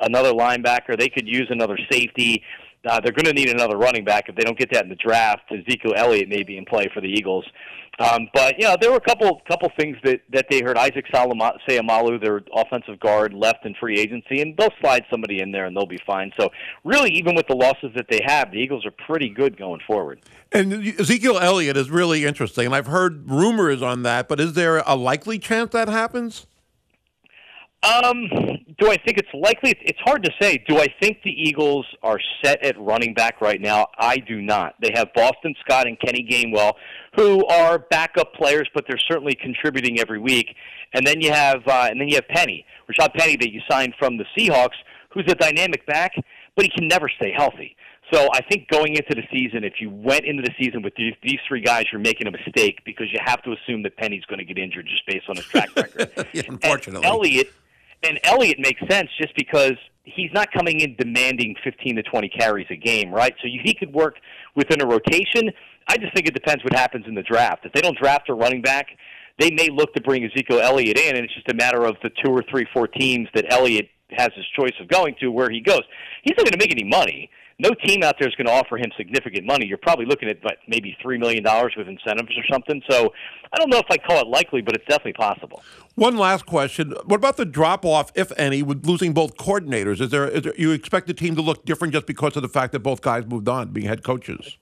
another 0.00 0.32
linebacker. 0.32 0.98
They 0.98 1.08
could 1.08 1.26
use 1.26 1.46
another 1.50 1.78
safety. 1.90 2.42
Uh, 2.88 3.00
they're 3.00 3.12
going 3.12 3.24
to 3.26 3.32
need 3.32 3.48
another 3.48 3.76
running 3.76 4.04
back 4.04 4.28
if 4.28 4.36
they 4.36 4.44
don't 4.44 4.58
get 4.58 4.72
that 4.72 4.84
in 4.84 4.88
the 4.88 4.96
draft. 4.96 5.42
Ezekiel 5.50 5.94
Elliott 5.96 6.28
may 6.28 6.42
be 6.42 6.56
in 6.56 6.64
play 6.64 6.88
for 6.94 7.00
the 7.00 7.08
Eagles. 7.08 7.44
Um, 8.00 8.28
but 8.32 8.54
you 8.58 8.64
know, 8.64 8.76
there 8.80 8.90
were 8.90 8.96
a 8.96 9.00
couple 9.00 9.42
couple 9.48 9.70
things 9.76 9.96
that 10.04 10.20
that 10.32 10.46
they 10.48 10.60
heard. 10.60 10.78
Isaac 10.78 11.04
Salama- 11.12 11.58
Seumalo, 11.68 12.20
their 12.22 12.42
offensive 12.54 13.00
guard, 13.00 13.34
left 13.34 13.66
in 13.66 13.74
free 13.74 13.98
agency, 13.98 14.40
and 14.40 14.56
they'll 14.56 14.72
slide 14.80 15.04
somebody 15.10 15.40
in 15.40 15.50
there 15.50 15.66
and 15.66 15.76
they'll 15.76 15.86
be 15.86 15.98
fine. 16.06 16.30
So 16.38 16.50
really, 16.84 17.10
even 17.10 17.34
with 17.34 17.48
the 17.48 17.56
losses 17.56 17.90
that 17.96 18.06
they 18.08 18.20
have, 18.24 18.52
the 18.52 18.58
Eagles 18.58 18.86
are 18.86 18.92
pretty 19.06 19.28
good 19.28 19.56
going 19.58 19.80
forward. 19.84 20.20
And 20.52 20.72
Ezekiel 20.72 21.38
Elliott 21.38 21.76
is 21.76 21.90
really 21.90 22.24
interesting, 22.24 22.66
and 22.66 22.74
I've 22.74 22.86
heard 22.86 23.28
rumors 23.28 23.82
on 23.82 24.04
that. 24.04 24.28
But 24.28 24.38
is 24.38 24.52
there 24.52 24.78
a 24.86 24.94
likely 24.94 25.40
chance 25.40 25.72
that 25.72 25.88
happens? 25.88 26.46
Um, 27.82 28.28
do 28.78 28.90
I 28.90 28.96
think 28.96 29.18
it's 29.18 29.28
likely? 29.32 29.74
It's 29.82 29.98
hard 30.00 30.24
to 30.24 30.30
say. 30.40 30.62
Do 30.68 30.78
I 30.78 30.86
think 31.00 31.22
the 31.22 31.30
Eagles 31.30 31.86
are 32.02 32.18
set 32.42 32.62
at 32.64 32.78
running 32.78 33.14
back 33.14 33.40
right 33.40 33.60
now? 33.60 33.86
I 33.98 34.16
do 34.18 34.42
not. 34.42 34.74
They 34.82 34.90
have 34.94 35.08
Boston 35.14 35.54
Scott 35.64 35.86
and 35.86 35.98
Kenny 36.00 36.26
Gainwell, 36.28 36.72
who 37.16 37.46
are 37.46 37.78
backup 37.78 38.34
players, 38.34 38.68
but 38.74 38.84
they're 38.88 38.98
certainly 38.98 39.34
contributing 39.34 40.00
every 40.00 40.18
week. 40.18 40.54
And 40.92 41.06
then 41.06 41.20
you 41.20 41.30
have, 41.30 41.66
uh, 41.68 41.86
and 41.90 42.00
then 42.00 42.08
you 42.08 42.16
have 42.16 42.26
Penny, 42.28 42.64
Rashaad 42.90 43.14
Penny, 43.14 43.36
that 43.36 43.52
you 43.52 43.60
signed 43.70 43.94
from 43.98 44.16
the 44.16 44.24
Seahawks, 44.36 44.76
who's 45.10 45.26
a 45.28 45.34
dynamic 45.34 45.86
back, 45.86 46.12
but 46.56 46.64
he 46.64 46.70
can 46.70 46.88
never 46.88 47.08
stay 47.08 47.32
healthy. 47.36 47.76
So 48.12 48.28
I 48.32 48.40
think 48.40 48.68
going 48.68 48.94
into 48.94 49.14
the 49.14 49.22
season, 49.30 49.64
if 49.64 49.74
you 49.80 49.90
went 49.90 50.24
into 50.24 50.42
the 50.42 50.52
season 50.58 50.82
with 50.82 50.94
these, 50.96 51.14
these 51.22 51.38
three 51.46 51.60
guys, 51.60 51.84
you're 51.92 52.00
making 52.00 52.26
a 52.26 52.30
mistake 52.30 52.80
because 52.84 53.12
you 53.12 53.18
have 53.22 53.42
to 53.42 53.52
assume 53.52 53.82
that 53.82 53.96
Penny's 53.98 54.24
going 54.24 54.38
to 54.38 54.46
get 54.46 54.58
injured 54.58 54.86
just 54.88 55.06
based 55.06 55.28
on 55.28 55.36
his 55.36 55.44
track 55.44 55.68
record. 55.76 56.10
Yeah, 56.32 56.42
unfortunately. 56.48 56.96
And 56.96 57.04
Elliott 57.04 57.52
and 58.02 58.18
Elliott 58.24 58.58
makes 58.58 58.80
sense 58.88 59.08
just 59.20 59.34
because 59.36 59.74
he's 60.04 60.30
not 60.32 60.50
coming 60.52 60.80
in 60.80 60.96
demanding 60.96 61.54
15 61.64 61.96
to 61.96 62.02
20 62.02 62.28
carries 62.28 62.66
a 62.70 62.76
game, 62.76 63.10
right? 63.10 63.34
So 63.42 63.48
he 63.48 63.74
could 63.74 63.92
work 63.92 64.16
within 64.54 64.80
a 64.80 64.86
rotation. 64.86 65.50
I 65.86 65.96
just 65.96 66.14
think 66.14 66.26
it 66.26 66.34
depends 66.34 66.64
what 66.64 66.74
happens 66.74 67.06
in 67.06 67.14
the 67.14 67.22
draft. 67.22 67.64
If 67.64 67.72
they 67.72 67.80
don't 67.80 67.98
draft 67.98 68.28
a 68.28 68.34
running 68.34 68.62
back, 68.62 68.86
they 69.38 69.50
may 69.50 69.68
look 69.70 69.94
to 69.94 70.02
bring 70.02 70.24
Ezekiel 70.24 70.60
Elliott 70.60 70.98
in, 70.98 71.16
and 71.16 71.24
it's 71.24 71.34
just 71.34 71.48
a 71.50 71.54
matter 71.54 71.84
of 71.84 71.96
the 72.02 72.10
two 72.24 72.30
or 72.30 72.42
three, 72.50 72.66
four 72.72 72.88
teams 72.88 73.28
that 73.34 73.46
Elliott 73.50 73.88
has 74.10 74.30
his 74.34 74.44
choice 74.58 74.72
of 74.80 74.88
going 74.88 75.14
to 75.20 75.30
where 75.30 75.50
he 75.50 75.60
goes. 75.60 75.82
He's 76.22 76.34
not 76.36 76.44
going 76.44 76.52
to 76.52 76.58
make 76.58 76.72
any 76.72 76.84
money. 76.84 77.30
No 77.58 77.70
team 77.84 78.02
out 78.04 78.16
there 78.18 78.28
is 78.28 78.34
going 78.36 78.46
to 78.46 78.52
offer 78.52 78.76
him 78.76 78.90
significant 78.96 79.44
money. 79.44 79.66
You're 79.66 79.78
probably 79.78 80.06
looking 80.06 80.28
at 80.28 80.42
what, 80.42 80.58
maybe 80.68 80.96
three 81.02 81.18
million 81.18 81.42
dollars 81.42 81.74
with 81.76 81.88
incentives 81.88 82.36
or 82.36 82.44
something. 82.50 82.80
So 82.88 83.12
I 83.52 83.58
don't 83.58 83.68
know 83.68 83.78
if 83.78 83.86
I 83.90 83.96
call 83.96 84.20
it 84.20 84.28
likely, 84.28 84.62
but 84.62 84.76
it's 84.76 84.84
definitely 84.86 85.14
possible. 85.14 85.62
One 85.96 86.16
last 86.16 86.46
question: 86.46 86.94
What 87.04 87.16
about 87.16 87.36
the 87.36 87.44
drop 87.44 87.84
off, 87.84 88.12
if 88.14 88.30
any, 88.38 88.62
with 88.62 88.86
losing 88.86 89.12
both 89.12 89.36
coordinators? 89.36 90.00
Is 90.00 90.10
there, 90.10 90.28
is 90.28 90.42
there 90.42 90.54
you 90.56 90.70
expect 90.70 91.08
the 91.08 91.14
team 91.14 91.34
to 91.34 91.42
look 91.42 91.64
different 91.64 91.92
just 91.92 92.06
because 92.06 92.36
of 92.36 92.42
the 92.42 92.48
fact 92.48 92.72
that 92.72 92.80
both 92.80 93.00
guys 93.00 93.26
moved 93.26 93.48
on, 93.48 93.72
being 93.72 93.86
head 93.86 94.04
coaches? 94.04 94.56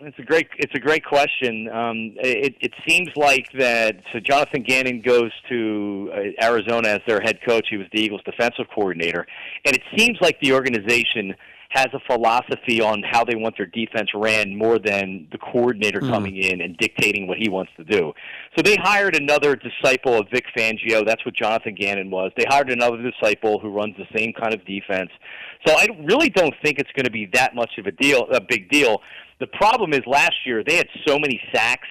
It's 0.00 0.18
a 0.18 0.22
great 0.22 0.46
it's 0.56 0.72
a 0.74 0.78
great 0.78 1.04
question. 1.04 1.68
Um, 1.68 2.14
it, 2.22 2.54
it 2.60 2.72
seems 2.86 3.08
like 3.16 3.48
that. 3.58 3.96
So 4.12 4.20
Jonathan 4.20 4.62
Gannon 4.62 5.02
goes 5.02 5.32
to 5.48 6.10
uh, 6.14 6.44
Arizona 6.44 6.88
as 6.88 7.00
their 7.06 7.20
head 7.20 7.40
coach. 7.46 7.66
He 7.68 7.76
was 7.76 7.88
the 7.92 8.00
Eagles' 8.00 8.22
defensive 8.24 8.66
coordinator, 8.72 9.26
and 9.64 9.74
it 9.74 9.82
seems 9.96 10.16
like 10.20 10.38
the 10.40 10.52
organization 10.52 11.34
has 11.70 11.88
a 11.92 12.00
philosophy 12.10 12.80
on 12.80 13.02
how 13.02 13.24
they 13.24 13.34
want 13.34 13.54
their 13.58 13.66
defense 13.66 14.08
ran 14.14 14.56
more 14.56 14.78
than 14.78 15.28
the 15.30 15.38
coordinator 15.38 16.00
hmm. 16.00 16.10
coming 16.10 16.36
in 16.36 16.62
and 16.62 16.76
dictating 16.78 17.26
what 17.26 17.36
he 17.38 17.48
wants 17.48 17.70
to 17.76 17.84
do. 17.84 18.12
So 18.56 18.62
they 18.62 18.76
hired 18.76 19.14
another 19.14 19.54
disciple 19.54 20.18
of 20.18 20.26
Vic 20.32 20.46
Fangio. 20.56 21.06
That's 21.06 21.24
what 21.26 21.34
Jonathan 21.34 21.74
Gannon 21.74 22.10
was. 22.10 22.32
They 22.36 22.44
hired 22.48 22.70
another 22.70 22.98
disciple 23.02 23.58
who 23.58 23.70
runs 23.70 23.94
the 23.98 24.06
same 24.16 24.32
kind 24.32 24.54
of 24.54 24.64
defense. 24.64 25.10
So 25.66 25.74
I 25.74 25.88
really 26.04 26.30
don't 26.30 26.54
think 26.64 26.78
it's 26.78 26.90
going 26.92 27.04
to 27.04 27.10
be 27.10 27.28
that 27.34 27.54
much 27.54 27.72
of 27.78 27.86
a 27.86 27.92
deal, 27.92 28.26
a 28.32 28.40
big 28.40 28.70
deal. 28.70 29.02
The 29.38 29.46
problem 29.48 29.92
is 29.92 30.00
last 30.06 30.34
year 30.46 30.64
they 30.64 30.76
had 30.76 30.88
so 31.06 31.18
many 31.18 31.40
sacks 31.54 31.88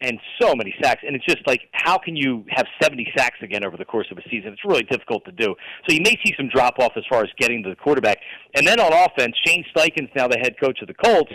and 0.00 0.18
so 0.40 0.54
many 0.54 0.74
sacks, 0.80 1.02
and 1.06 1.16
it's 1.16 1.24
just 1.24 1.44
like 1.46 1.62
how 1.72 1.98
can 1.98 2.14
you 2.14 2.44
have 2.50 2.66
70 2.82 3.12
sacks 3.16 3.38
again 3.42 3.64
over 3.64 3.76
the 3.76 3.84
course 3.84 4.06
of 4.10 4.18
a 4.18 4.22
season? 4.30 4.52
It's 4.52 4.64
really 4.64 4.84
difficult 4.84 5.24
to 5.24 5.32
do. 5.32 5.54
So 5.88 5.94
you 5.94 6.00
may 6.02 6.16
see 6.24 6.34
some 6.36 6.48
drop 6.48 6.78
off 6.78 6.92
as 6.96 7.04
far 7.08 7.22
as 7.22 7.28
getting 7.38 7.62
to 7.64 7.70
the 7.70 7.76
quarterback, 7.76 8.18
and 8.54 8.66
then 8.66 8.80
on 8.80 8.92
offense, 8.92 9.34
Shane 9.44 9.64
Steichen's 9.74 10.10
now 10.14 10.28
the 10.28 10.38
head 10.38 10.54
coach 10.62 10.80
of 10.80 10.88
the 10.88 10.94
Colts, 10.94 11.32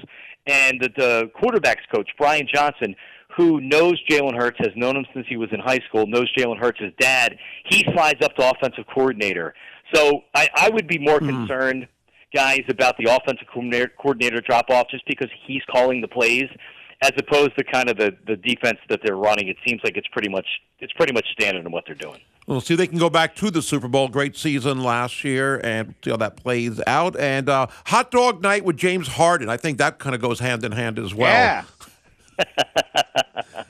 and 0.47 0.81
the, 0.81 0.89
the 0.95 1.31
quarterbacks 1.41 1.83
coach 1.93 2.09
Brian 2.17 2.47
Johnson. 2.53 2.95
Who 3.37 3.59
knows 3.61 3.95
Jalen 4.07 4.37
Hurts, 4.37 4.59
has 4.59 4.69
known 4.75 4.95
him 4.95 5.07
since 5.11 5.25
he 5.27 5.37
was 5.37 5.49
in 5.51 5.59
high 5.59 5.79
school, 5.89 6.05
knows 6.05 6.31
Jalen 6.37 6.59
Hurts' 6.59 6.81
dad. 6.99 7.35
He 7.65 7.83
slides 7.91 8.23
up 8.23 8.35
to 8.35 8.51
offensive 8.51 8.85
coordinator. 8.93 9.55
So 9.91 10.21
I, 10.35 10.47
I 10.55 10.69
would 10.69 10.87
be 10.87 10.99
more 10.99 11.17
hmm. 11.17 11.29
concerned 11.29 11.87
guys 12.35 12.61
about 12.69 12.95
the 12.97 13.05
offensive 13.05 13.47
coordinator, 13.51 13.91
coordinator 13.99 14.41
drop 14.41 14.69
off 14.69 14.87
just 14.91 15.05
because 15.07 15.29
he's 15.47 15.61
calling 15.71 15.99
the 15.99 16.07
plays 16.07 16.45
as 17.03 17.11
opposed 17.17 17.55
to 17.57 17.63
kind 17.65 17.89
of 17.89 17.97
the, 17.97 18.15
the 18.25 18.37
defense 18.37 18.79
that 18.89 19.01
they're 19.03 19.17
running. 19.17 19.49
It 19.49 19.57
seems 19.67 19.81
like 19.83 19.97
it's 19.97 20.07
pretty 20.07 20.29
much 20.29 20.47
it's 20.79 20.93
pretty 20.93 21.13
much 21.13 21.25
standard 21.33 21.65
in 21.65 21.71
what 21.71 21.83
they're 21.85 21.95
doing. 21.95 22.19
We'll 22.47 22.61
see 22.61 22.75
they 22.75 22.87
can 22.87 22.97
go 22.97 23.09
back 23.09 23.35
to 23.35 23.51
the 23.51 23.61
Super 23.61 23.87
Bowl. 23.87 24.07
Great 24.09 24.35
season 24.35 24.83
last 24.83 25.23
year, 25.23 25.61
and 25.63 25.95
see 26.03 26.09
how 26.09 26.17
that 26.17 26.37
plays 26.37 26.81
out. 26.87 27.17
And 27.17 27.49
uh, 27.49 27.67
hot 27.85 28.11
dog 28.11 28.41
night 28.41 28.65
with 28.65 28.77
James 28.77 29.09
Harden. 29.09 29.49
I 29.49 29.57
think 29.57 29.77
that 29.77 29.99
kind 29.99 30.15
of 30.15 30.21
goes 30.21 30.39
hand 30.39 30.63
in 30.63 30.71
hand 30.71 30.97
as 30.97 31.13
well. 31.13 31.65
Yeah. 32.39 32.43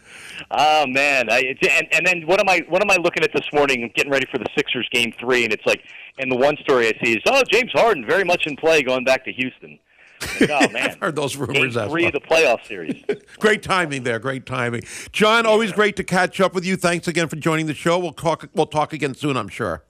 Oh 0.55 0.85
man, 0.85 1.31
I, 1.31 1.55
and 1.69 1.88
and 1.91 2.05
then 2.05 2.27
what 2.27 2.39
am 2.39 2.47
I 2.47 2.64
what 2.69 2.81
am 2.84 2.91
I 2.91 2.97
looking 2.97 3.23
at 3.23 3.31
this 3.34 3.45
morning? 3.51 3.84
I'm 3.84 3.91
getting 3.95 4.11
ready 4.11 4.27
for 4.31 4.38
the 4.38 4.45
Sixers 4.55 4.88
game 4.91 5.11
three, 5.19 5.43
and 5.43 5.51
it's 5.51 5.65
like, 5.65 5.81
and 6.19 6.31
the 6.31 6.35
one 6.35 6.57
story 6.57 6.88
I 6.88 7.03
see 7.03 7.14
is, 7.14 7.23
oh, 7.26 7.41
James 7.49 7.72
Harden 7.73 8.05
very 8.05 8.23
much 8.23 8.45
in 8.45 8.55
play 8.55 8.84
going 8.84 9.03
back 9.03 9.26
to 9.26 9.31
Houston. 9.31 9.80
Oh 10.41 10.70
man, 10.72 10.98
Heard 11.00 11.16
those 11.16 11.36
rumors 11.36 11.78
as 11.78 11.90
three 11.90 12.06
of 12.06 12.14
the 12.14 12.22
playoff 12.22 12.66
series. 12.66 13.04
Great 13.40 13.64
timing 13.64 14.04
there. 14.04 14.20
Great 14.20 14.45
timing. 14.45 14.84
Jon, 15.12 15.45
always 15.45 15.72
great 15.72 15.95
to 15.98 16.04
catch 16.04 16.40
up 16.40 16.54
with 16.54 16.66
you. 16.66 16.76
Thanks 16.76 17.08
again 17.08 17.28
for 17.28 17.36
joining 17.36 17.66
the 17.66 17.74
show. 17.74 18.00
We'll 18.00 18.14
talk. 18.14 18.50
We'll 18.54 18.66
talk 18.66 18.94
again 18.94 19.14
soon. 19.16 19.38
I'm 19.38 19.50
sure. 19.50 19.84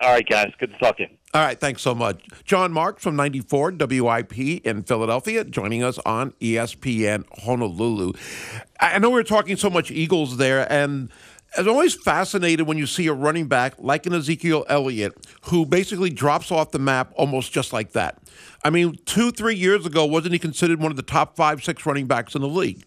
All 0.00 0.10
right, 0.10 0.26
guys, 0.26 0.52
good 0.58 0.72
to 0.72 0.78
talk 0.78 0.96
to 0.98 1.04
you. 1.04 1.08
All 1.32 1.40
right, 1.42 1.58
thanks 1.58 1.82
so 1.82 1.94
much. 1.94 2.22
Jon 2.44 2.72
Marks 2.72 3.02
from 3.02 3.16
94 3.16 3.72
WIP 3.72 4.38
in 4.38 4.82
Philadelphia 4.82 5.44
joining 5.44 5.82
us 5.82 5.98
on 6.04 6.32
ESPN 6.40 7.24
Honolulu. 7.44 8.12
I 8.80 8.94
I 8.94 8.98
know 8.98 9.10
we 9.10 9.20
are 9.20 9.24
talking 9.24 9.56
so 9.56 9.70
much 9.70 9.90
Eagles 9.90 10.36
there, 10.36 10.70
and 10.70 11.10
I'm 11.56 11.68
always 11.68 11.94
fascinated 11.94 12.66
when 12.66 12.78
you 12.78 12.86
see 12.86 13.06
a 13.06 13.12
running 13.12 13.46
back 13.46 13.74
like 13.78 14.06
an 14.06 14.14
Ezekiel 14.14 14.64
Elliott 14.68 15.14
who 15.42 15.64
basically 15.64 16.10
drops 16.10 16.50
off 16.50 16.70
the 16.72 16.78
map 16.78 17.12
almost 17.16 17.52
just 17.52 17.72
like 17.72 17.92
that. 17.92 18.18
I 18.64 18.70
mean, 18.70 18.98
two, 19.04 19.30
three 19.30 19.54
years 19.54 19.86
ago, 19.86 20.04
wasn't 20.04 20.32
he 20.32 20.38
considered 20.38 20.80
one 20.80 20.90
of 20.90 20.96
the 20.96 21.02
top 21.02 21.36
five, 21.36 21.62
six 21.62 21.86
running 21.86 22.06
backs 22.06 22.34
in 22.34 22.42
the 22.42 22.48
league? 22.48 22.84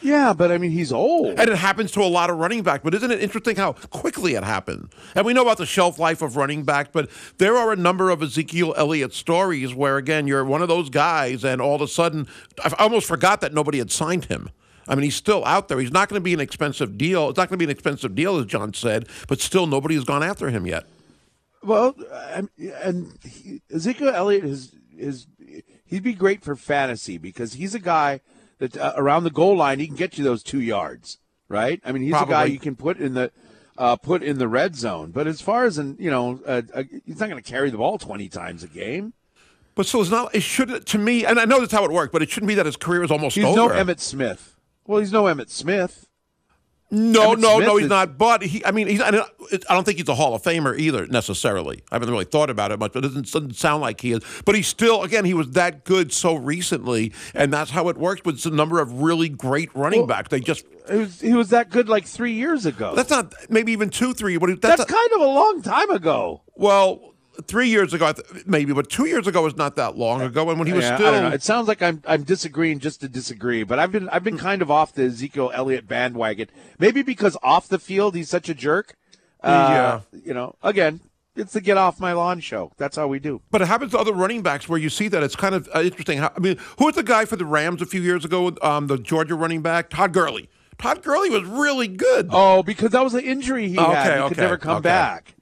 Yeah, 0.00 0.32
but 0.32 0.52
I 0.52 0.58
mean, 0.58 0.70
he's 0.70 0.92
old. 0.92 1.38
And 1.38 1.50
it 1.50 1.56
happens 1.56 1.90
to 1.92 2.02
a 2.02 2.06
lot 2.06 2.30
of 2.30 2.38
running 2.38 2.62
backs, 2.62 2.84
but 2.84 2.94
isn't 2.94 3.10
it 3.10 3.20
interesting 3.20 3.56
how 3.56 3.72
quickly 3.72 4.34
it 4.34 4.44
happened? 4.44 4.92
And 5.16 5.26
we 5.26 5.32
know 5.32 5.42
about 5.42 5.58
the 5.58 5.66
shelf 5.66 5.98
life 5.98 6.22
of 6.22 6.36
running 6.36 6.62
backs, 6.62 6.90
but 6.92 7.10
there 7.38 7.56
are 7.56 7.72
a 7.72 7.76
number 7.76 8.10
of 8.10 8.22
Ezekiel 8.22 8.74
Elliott 8.76 9.12
stories 9.12 9.74
where, 9.74 9.96
again, 9.96 10.28
you're 10.28 10.44
one 10.44 10.62
of 10.62 10.68
those 10.68 10.88
guys, 10.88 11.44
and 11.44 11.60
all 11.60 11.74
of 11.74 11.80
a 11.80 11.88
sudden, 11.88 12.28
I 12.64 12.72
almost 12.78 13.08
forgot 13.08 13.40
that 13.40 13.52
nobody 13.52 13.78
had 13.78 13.90
signed 13.90 14.26
him. 14.26 14.50
I 14.88 14.94
mean, 14.94 15.04
he's 15.04 15.14
still 15.16 15.44
out 15.44 15.68
there. 15.68 15.78
He's 15.78 15.92
not 15.92 16.08
going 16.08 16.20
to 16.20 16.24
be 16.24 16.32
an 16.34 16.40
expensive 16.40 16.96
deal. 16.96 17.28
It's 17.28 17.36
not 17.36 17.48
going 17.48 17.58
to 17.58 17.64
be 17.64 17.64
an 17.66 17.70
expensive 17.70 18.14
deal, 18.14 18.36
as 18.38 18.46
Jon 18.46 18.72
said, 18.74 19.06
but 19.28 19.40
still, 19.40 19.66
nobody 19.66 19.94
has 19.94 20.04
gone 20.04 20.22
after 20.22 20.48
him 20.50 20.66
yet. 20.66 20.84
Well, 21.62 21.94
I'm- 22.12 22.48
and 22.82 23.18
he, 23.24 23.62
Ezekiel 23.72 24.10
Elliott 24.10 24.44
is 24.44 24.72
is 24.96 25.26
he'd 25.86 26.02
be 26.02 26.12
great 26.14 26.42
for 26.42 26.56
fantasy 26.56 27.18
because 27.18 27.54
he's 27.54 27.74
a 27.74 27.78
guy 27.78 28.20
that 28.58 28.76
uh, 28.76 28.92
around 28.96 29.24
the 29.24 29.30
goal 29.30 29.56
line 29.56 29.78
he 29.78 29.86
can 29.86 29.96
get 29.96 30.18
you 30.18 30.24
those 30.24 30.42
two 30.42 30.60
yards, 30.60 31.18
right? 31.48 31.80
I 31.84 31.92
mean, 31.92 32.02
he's 32.02 32.14
a 32.14 32.26
guy 32.26 32.44
you 32.46 32.58
can 32.58 32.74
put 32.76 32.98
in 32.98 33.14
the 33.14 33.30
uh, 33.76 33.96
put 33.96 34.22
in 34.22 34.38
the 34.38 34.48
red 34.48 34.74
zone. 34.76 35.10
But 35.12 35.26
as 35.26 35.40
far 35.40 35.64
as 35.64 35.78
an 35.78 35.96
you 36.00 36.10
know, 36.10 36.40
uh, 36.46 36.62
uh, 36.74 36.82
he's 37.06 37.20
not 37.20 37.28
going 37.28 37.42
to 37.42 37.48
carry 37.48 37.70
the 37.70 37.78
ball 37.78 37.98
twenty 37.98 38.28
times 38.28 38.62
a 38.62 38.68
game. 38.68 39.12
But 39.74 39.86
so 39.86 40.00
it's 40.00 40.10
not, 40.10 40.34
it 40.34 40.40
should, 40.42 40.86
to 40.86 40.98
me, 40.98 41.24
and 41.24 41.38
I 41.38 41.44
know 41.44 41.60
that's 41.60 41.72
how 41.72 41.84
it 41.84 41.92
worked, 41.92 42.12
but 42.12 42.20
it 42.20 42.28
shouldn't 42.28 42.48
be 42.48 42.56
that 42.56 42.66
his 42.66 42.76
career 42.76 43.04
is 43.04 43.12
almost 43.12 43.36
He's 43.36 43.44
over. 43.44 43.56
no 43.56 43.68
Emmitt 43.68 44.00
Smith. 44.00 44.56
Well, 44.88 44.98
he's 45.00 45.12
no 45.12 45.24
Emmitt 45.24 45.50
Smith. 45.50 46.06
No, 46.90 47.34
Emmitt 47.34 47.40
no, 47.40 47.56
Smith 47.56 47.66
no, 47.68 47.76
he's 47.76 47.84
is- 47.84 47.90
not. 47.90 48.16
But 48.16 48.42
he, 48.42 48.64
I 48.64 48.70
mean, 48.70 48.88
he's. 48.88 49.02
I 49.02 49.10
don't 49.10 49.30
I 49.68 49.74
don't 49.74 49.84
think 49.84 49.98
he's 49.98 50.08
a 50.08 50.14
Hall 50.14 50.34
of 50.34 50.42
Famer 50.42 50.76
either 50.78 51.06
necessarily. 51.06 51.82
I 51.92 51.96
haven't 51.96 52.08
really 52.10 52.24
thought 52.24 52.48
about 52.48 52.72
it 52.72 52.78
much, 52.78 52.92
but 52.94 53.04
it 53.04 53.08
doesn't, 53.08 53.30
doesn't 53.30 53.56
sound 53.56 53.82
like 53.82 54.00
he 54.00 54.12
is. 54.12 54.22
But 54.46 54.54
he's 54.54 54.66
still, 54.66 55.02
again, 55.02 55.26
he 55.26 55.34
was 55.34 55.50
that 55.50 55.84
good 55.84 56.12
so 56.14 56.34
recently, 56.34 57.12
and 57.34 57.52
that's 57.52 57.70
how 57.70 57.88
it 57.90 57.98
works 57.98 58.22
with 58.24 58.44
a 58.46 58.50
number 58.50 58.80
of 58.80 59.02
really 59.02 59.28
great 59.28 59.68
running 59.74 60.06
backs. 60.06 60.30
They 60.30 60.40
just 60.40 60.64
He 60.90 60.96
was, 60.96 61.20
he 61.20 61.32
was 61.34 61.50
that 61.50 61.68
good 61.68 61.90
like 61.90 62.06
three 62.06 62.32
years 62.32 62.64
ago. 62.64 62.94
that's 62.94 63.10
not 63.10 63.34
maybe 63.50 63.72
even 63.72 63.90
two, 63.90 64.14
three. 64.14 64.38
But 64.38 64.58
that's, 64.62 64.78
That's 64.78 64.90
kind 64.90 65.12
of 65.12 65.20
a 65.20 65.26
long 65.30 65.60
time 65.60 65.90
ago. 65.90 66.42
well. 66.54 67.14
Three 67.46 67.68
years 67.68 67.94
ago, 67.94 68.12
maybe, 68.46 68.72
but 68.72 68.90
two 68.90 69.06
years 69.06 69.26
ago 69.28 69.42
was 69.42 69.56
not 69.56 69.76
that 69.76 69.96
long 69.96 70.20
ago. 70.22 70.50
And 70.50 70.58
when 70.58 70.66
he 70.66 70.72
was 70.74 70.84
Yeah, 70.84 70.96
still, 70.96 71.08
I 71.08 71.10
don't 71.12 71.22
know. 71.30 71.34
It 71.34 71.42
sounds 71.42 71.68
like 71.68 71.80
I'm 71.80 72.02
I'm 72.06 72.24
disagreeing 72.24 72.80
just 72.80 73.00
to 73.02 73.08
disagree, 73.08 73.62
but 73.62 73.78
I've 73.78 73.92
been 73.92 74.08
I've 74.08 74.24
been 74.24 74.36
kind 74.38 74.60
of 74.60 74.70
off 74.72 74.92
the 74.92 75.04
Ezekiel 75.04 75.52
Elliott 75.54 75.86
bandwagon. 75.86 76.48
Maybe 76.80 77.02
because 77.02 77.36
off 77.42 77.68
the 77.68 77.78
field 77.78 78.16
he's 78.16 78.28
such 78.28 78.48
a 78.48 78.54
jerk. 78.54 78.96
Uh, 79.42 80.00
You 80.24 80.34
know, 80.34 80.56
again, 80.64 80.98
it's 81.36 81.52
the 81.52 81.60
get 81.60 81.76
off 81.76 82.00
my 82.00 82.12
lawn 82.12 82.40
show. 82.40 82.72
That's 82.76 82.96
how 82.96 83.06
we 83.06 83.20
do. 83.20 83.40
But 83.52 83.62
it 83.62 83.68
happens 83.68 83.92
to 83.92 83.98
other 83.98 84.12
running 84.12 84.42
backs 84.42 84.68
where 84.68 84.78
you 84.80 84.90
see 84.90 85.06
that 85.06 85.22
it's 85.22 85.36
kind 85.36 85.54
of 85.54 85.68
uh, 85.72 85.82
interesting. 85.82 86.18
How, 86.18 86.32
I 86.36 86.40
mean, 86.40 86.58
who 86.78 86.86
was 86.86 86.96
the 86.96 87.04
guy 87.04 87.24
for 87.24 87.36
the 87.36 87.44
Rams 87.46 87.80
a 87.80 87.86
few 87.86 88.00
years 88.02 88.24
ago? 88.24 88.52
Um, 88.62 88.88
the 88.88 88.98
Georgia 88.98 89.36
running 89.36 89.62
back, 89.62 89.90
Todd 89.90 90.12
Gurley. 90.12 90.48
Todd 90.76 91.02
Gurley 91.04 91.30
was 91.30 91.44
really 91.44 91.86
good. 91.88 92.28
Oh, 92.32 92.64
because 92.64 92.90
that 92.90 93.02
was 93.04 93.14
an 93.14 93.20
injury 93.24 93.68
he 93.68 93.78
Okay, 93.78 93.92
had. 93.94 94.04
He 94.22 94.28
could 94.28 94.32
okay, 94.32 94.40
never 94.42 94.56
come 94.58 94.76
okay. 94.78 94.82
back. 94.82 95.34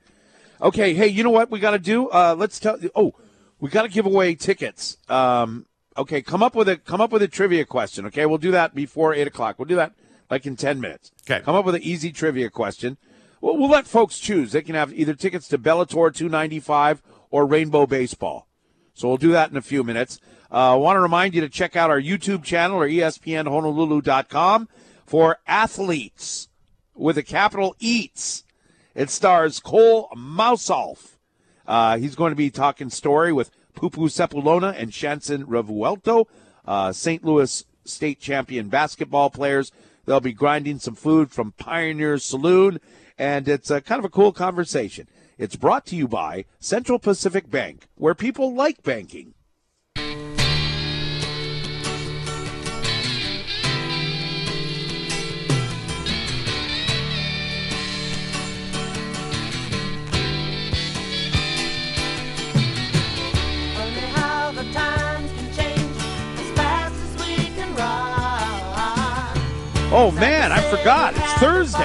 Okay, 0.60 0.94
hey, 0.94 1.08
you 1.08 1.22
know 1.22 1.30
what 1.30 1.50
we 1.50 1.60
got 1.60 1.72
to 1.72 1.78
do? 1.78 2.08
Uh, 2.08 2.34
let's 2.36 2.58
tell. 2.58 2.78
Oh, 2.94 3.14
we 3.60 3.70
got 3.70 3.82
to 3.82 3.88
give 3.88 4.06
away 4.06 4.34
tickets. 4.34 4.96
Um, 5.08 5.66
okay, 5.96 6.22
come 6.22 6.42
up 6.42 6.54
with 6.54 6.68
a 6.68 6.76
come 6.76 7.00
up 7.00 7.10
with 7.10 7.22
a 7.22 7.28
trivia 7.28 7.64
question. 7.64 8.06
Okay, 8.06 8.26
we'll 8.26 8.38
do 8.38 8.50
that 8.52 8.74
before 8.74 9.14
eight 9.14 9.26
o'clock. 9.26 9.58
We'll 9.58 9.66
do 9.66 9.76
that 9.76 9.92
like 10.30 10.46
in 10.46 10.56
ten 10.56 10.80
minutes. 10.80 11.12
Okay. 11.28 11.44
come 11.44 11.54
up 11.54 11.64
with 11.64 11.74
an 11.74 11.82
easy 11.82 12.10
trivia 12.12 12.50
question. 12.50 12.96
We'll, 13.40 13.56
we'll 13.58 13.70
let 13.70 13.86
folks 13.86 14.18
choose. 14.18 14.52
They 14.52 14.62
can 14.62 14.74
have 14.74 14.92
either 14.92 15.14
tickets 15.14 15.48
to 15.48 15.58
Bellator 15.58 16.14
295 16.14 17.02
or 17.30 17.46
Rainbow 17.46 17.86
Baseball. 17.86 18.48
So 18.94 19.08
we'll 19.08 19.18
do 19.18 19.32
that 19.32 19.50
in 19.50 19.56
a 19.56 19.62
few 19.62 19.84
minutes. 19.84 20.18
I 20.50 20.72
uh, 20.72 20.76
want 20.76 20.96
to 20.96 21.00
remind 21.00 21.34
you 21.34 21.40
to 21.42 21.48
check 21.48 21.76
out 21.76 21.90
our 21.90 22.00
YouTube 22.00 22.44
channel 22.44 22.80
or 22.80 22.88
ESPNHonolulu.com 22.88 24.68
for 25.04 25.38
athletes 25.46 26.48
with 26.94 27.18
a 27.18 27.22
capital 27.22 27.76
Eats. 27.78 28.44
It 28.96 29.10
stars 29.10 29.60
Cole 29.60 30.08
Mousalf. 30.16 31.18
Uh, 31.66 31.98
he's 31.98 32.14
going 32.14 32.30
to 32.30 32.36
be 32.36 32.48
talking 32.48 32.88
story 32.88 33.30
with 33.30 33.50
Pupu 33.76 34.08
Sepulona 34.08 34.74
and 34.74 34.90
Shanson 34.90 35.44
Revuelto, 35.44 36.24
uh, 36.66 36.92
St. 36.92 37.22
Louis 37.22 37.66
state 37.84 38.20
champion 38.20 38.70
basketball 38.70 39.28
players. 39.28 39.70
They'll 40.06 40.20
be 40.20 40.32
grinding 40.32 40.78
some 40.78 40.94
food 40.94 41.30
from 41.30 41.52
Pioneer 41.52 42.16
Saloon, 42.16 42.80
and 43.18 43.46
it's 43.48 43.70
a 43.70 43.82
kind 43.82 43.98
of 43.98 44.06
a 44.06 44.08
cool 44.08 44.32
conversation. 44.32 45.08
It's 45.36 45.56
brought 45.56 45.84
to 45.86 45.96
you 45.96 46.08
by 46.08 46.46
Central 46.58 46.98
Pacific 46.98 47.50
Bank, 47.50 47.88
where 47.96 48.14
people 48.14 48.54
like 48.54 48.82
banking. 48.82 49.34
Oh 69.92 70.10
man, 70.10 70.50
I 70.50 70.60
forgot. 70.62 71.14
It's 71.16 71.32
Thursday. 71.34 71.78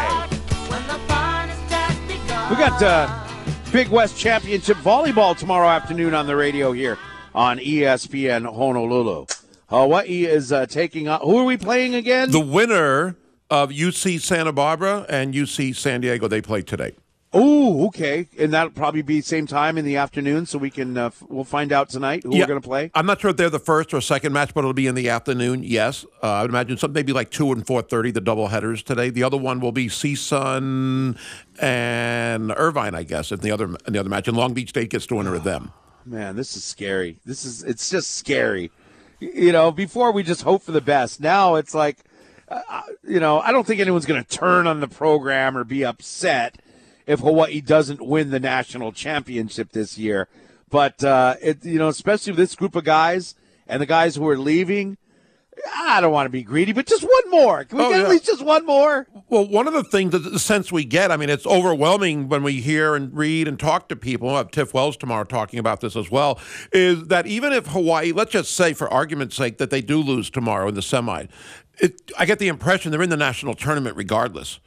We 2.50 2.58
got 2.58 2.82
uh, 2.82 3.72
Big 3.72 3.90
West 3.90 4.18
Championship 4.18 4.78
volleyball 4.78 5.38
tomorrow 5.38 5.70
afternoon 5.70 6.16
on 6.16 6.26
the 6.26 6.36
radio 6.36 6.72
here 6.72 6.98
on 7.36 7.60
ESPN 7.60 8.44
Honolulu. 8.44 9.28
Hawaii 9.70 10.26
is 10.26 10.52
uh, 10.52 10.66
taking 10.66 11.08
on. 11.08 11.22
Who 11.22 11.38
are 11.38 11.46
we 11.46 11.58
playing 11.58 11.94
again? 11.94 12.32
The 12.32 12.40
winner 12.40 13.16
of 13.52 13.70
UC 13.70 14.20
Santa 14.20 14.52
Barbara 14.52 15.06
and 15.08 15.34
UC 15.34 15.76
San 15.76 16.02
Diego, 16.02 16.28
they 16.28 16.42
play 16.42 16.64
today. 16.64 16.96
Oh, 17.34 17.88
okay, 17.88 18.28
and 18.38 18.52
that'll 18.52 18.72
probably 18.72 19.02
be 19.02 19.22
same 19.22 19.48
time 19.48 19.78
in 19.78 19.86
the 19.86 19.96
afternoon, 19.96 20.46
so 20.46 20.58
we 20.58 20.70
can 20.70 20.98
uh, 20.98 21.06
f- 21.06 21.24
we'll 21.30 21.46
find 21.46 21.72
out 21.72 21.88
tonight 21.88 22.24
who 22.24 22.36
Yeah. 22.36 22.42
we're 22.42 22.48
going 22.48 22.62
to 22.62 22.68
play. 22.68 22.92
I'm 22.94 23.06
not 23.06 23.22
sure 23.22 23.30
if 23.30 23.38
they're 23.38 23.50
the 23.50 23.58
first 23.58 23.94
or 23.94 24.02
second 24.02 24.34
match, 24.34 24.54
but 24.54 24.62
it'll 24.62 24.74
be 24.74 24.86
in 24.86 24.96
the 24.96 25.08
afternoon. 25.08 25.64
Yes, 25.64 26.06
uh, 26.22 26.28
I 26.28 26.42
would 26.42 26.52
imagine 26.52 26.76
some 26.76 26.92
maybe 26.92 27.14
like 27.14 27.32
two 27.32 27.54
and 27.54 27.66
four 27.66 27.82
thirty. 27.84 28.12
The 28.12 28.20
double 28.20 28.50
headers 28.50 28.84
today. 28.84 29.10
The 29.10 29.24
other 29.24 29.38
one 29.38 29.62
will 29.62 29.72
be 29.72 29.88
CSUN 29.88 31.18
and 31.60 32.52
Irvine, 32.58 32.96
I 32.96 33.04
guess. 33.04 33.32
In 33.32 33.40
the 33.40 33.52
other 33.52 33.66
in 33.88 33.94
the 33.94 34.00
other 34.00 34.10
match, 34.10 34.28
and 34.28 34.36
Long 34.36 34.54
Beach 34.54 34.70
State 34.70 34.90
gets 34.90 35.06
to 35.08 35.16
winner 35.16 35.34
of 35.36 35.46
them. 35.46 35.72
Man, 36.06 36.36
this 36.36 36.58
is 36.58 36.66
scary. 36.66 37.18
This 37.26 37.46
is 37.46 37.64
it's 37.64 37.90
just 37.90 38.18
scary. 38.18 38.72
You 39.22 39.54
know, 39.54 39.72
before 39.72 40.12
we 40.12 40.24
just 40.24 40.42
hope 40.42 40.64
for 40.64 40.72
the 40.74 40.82
best. 40.82 41.22
Now 41.22 41.56
it's 41.56 41.74
like, 41.76 42.00
uh, 42.50 42.60
uh, 42.70 42.82
you 43.08 43.20
know, 43.22 43.40
I 43.40 43.52
don't 43.54 43.66
think 43.68 43.80
anyone's 43.80 44.06
going 44.08 44.22
to 44.22 44.28
turn 44.28 44.68
on 44.68 44.80
the 44.82 44.88
program 44.90 45.56
or 45.56 45.64
be 45.64 45.86
upset 45.86 46.58
if 47.08 47.20
Hawaii 47.20 47.62
doesn't 47.62 48.06
win 48.06 48.30
the 48.32 48.40
national 48.40 48.92
championship 48.92 49.72
this 49.72 49.98
year. 49.98 50.28
But 50.70 51.04
uh, 51.04 51.36
it, 51.42 51.66
you 51.66 51.78
know, 51.80 51.90
especially 51.90 52.32
with 52.32 52.40
this 52.40 52.56
group 52.56 52.76
of 52.76 52.84
guys 52.84 53.36
and 53.68 53.82
the 53.82 53.86
guys 53.86 54.16
who 54.16 54.28
are 54.30 54.38
leaving, 54.38 54.98
I 55.76 56.00
don't 56.02 56.14
want 56.14 56.26
to 56.26 56.30
be 56.32 56.44
greedy, 56.44 56.72
but 56.72 56.88
just 56.88 57.04
one 57.04 57.30
more. 57.30 57.66
Can 57.66 57.78
we 57.78 57.84
Oh, 57.84 57.90
get 57.90 57.98
yeah. 57.98 58.04
at 58.06 58.10
least 58.10 58.26
just 58.26 58.42
one 58.44 58.66
more? 58.66 59.06
Well, 59.30 59.46
one 59.48 59.68
of 59.68 59.74
the 59.74 59.84
things, 59.84 60.12
that 60.14 60.20
the 60.20 60.40
sense 60.40 60.72
we 60.72 60.86
get, 60.86 61.12
I 61.12 61.18
mean, 61.18 61.30
it's 61.30 61.46
overwhelming 61.46 62.30
when 62.30 62.42
we 62.42 62.62
hear 62.62 62.96
and 62.96 63.16
read 63.16 63.48
and 63.50 63.60
talk 63.60 63.90
to 63.90 63.96
people. 63.98 64.28
We'll 64.30 64.38
have 64.38 64.50
Tiff 64.52 64.74
Wells 64.74 64.96
tomorrow 64.98 65.26
talking 65.26 65.60
about 65.60 65.82
this 65.82 65.96
as 65.96 66.10
well. 66.10 66.40
Is 66.72 67.08
that 67.08 67.28
even 67.28 67.52
if 67.52 67.68
Hawaii, 67.68 68.12
let's 68.14 68.32
just 68.32 68.56
say 68.56 68.74
for 68.74 68.92
argument's 68.92 69.36
sake, 69.36 69.58
that 69.58 69.70
they 69.70 69.82
do 69.82 69.98
lose 70.02 70.30
tomorrow 70.30 70.70
in 70.70 70.76
the 70.76 70.82
semi, 70.82 71.26
it, 71.80 72.12
I 72.18 72.26
get 72.26 72.40
the 72.40 72.48
impression 72.48 72.92
they're 72.92 73.02
in 73.02 73.10
the 73.10 73.18
national 73.18 73.54
tournament 73.54 73.98
regardless. 73.98 74.60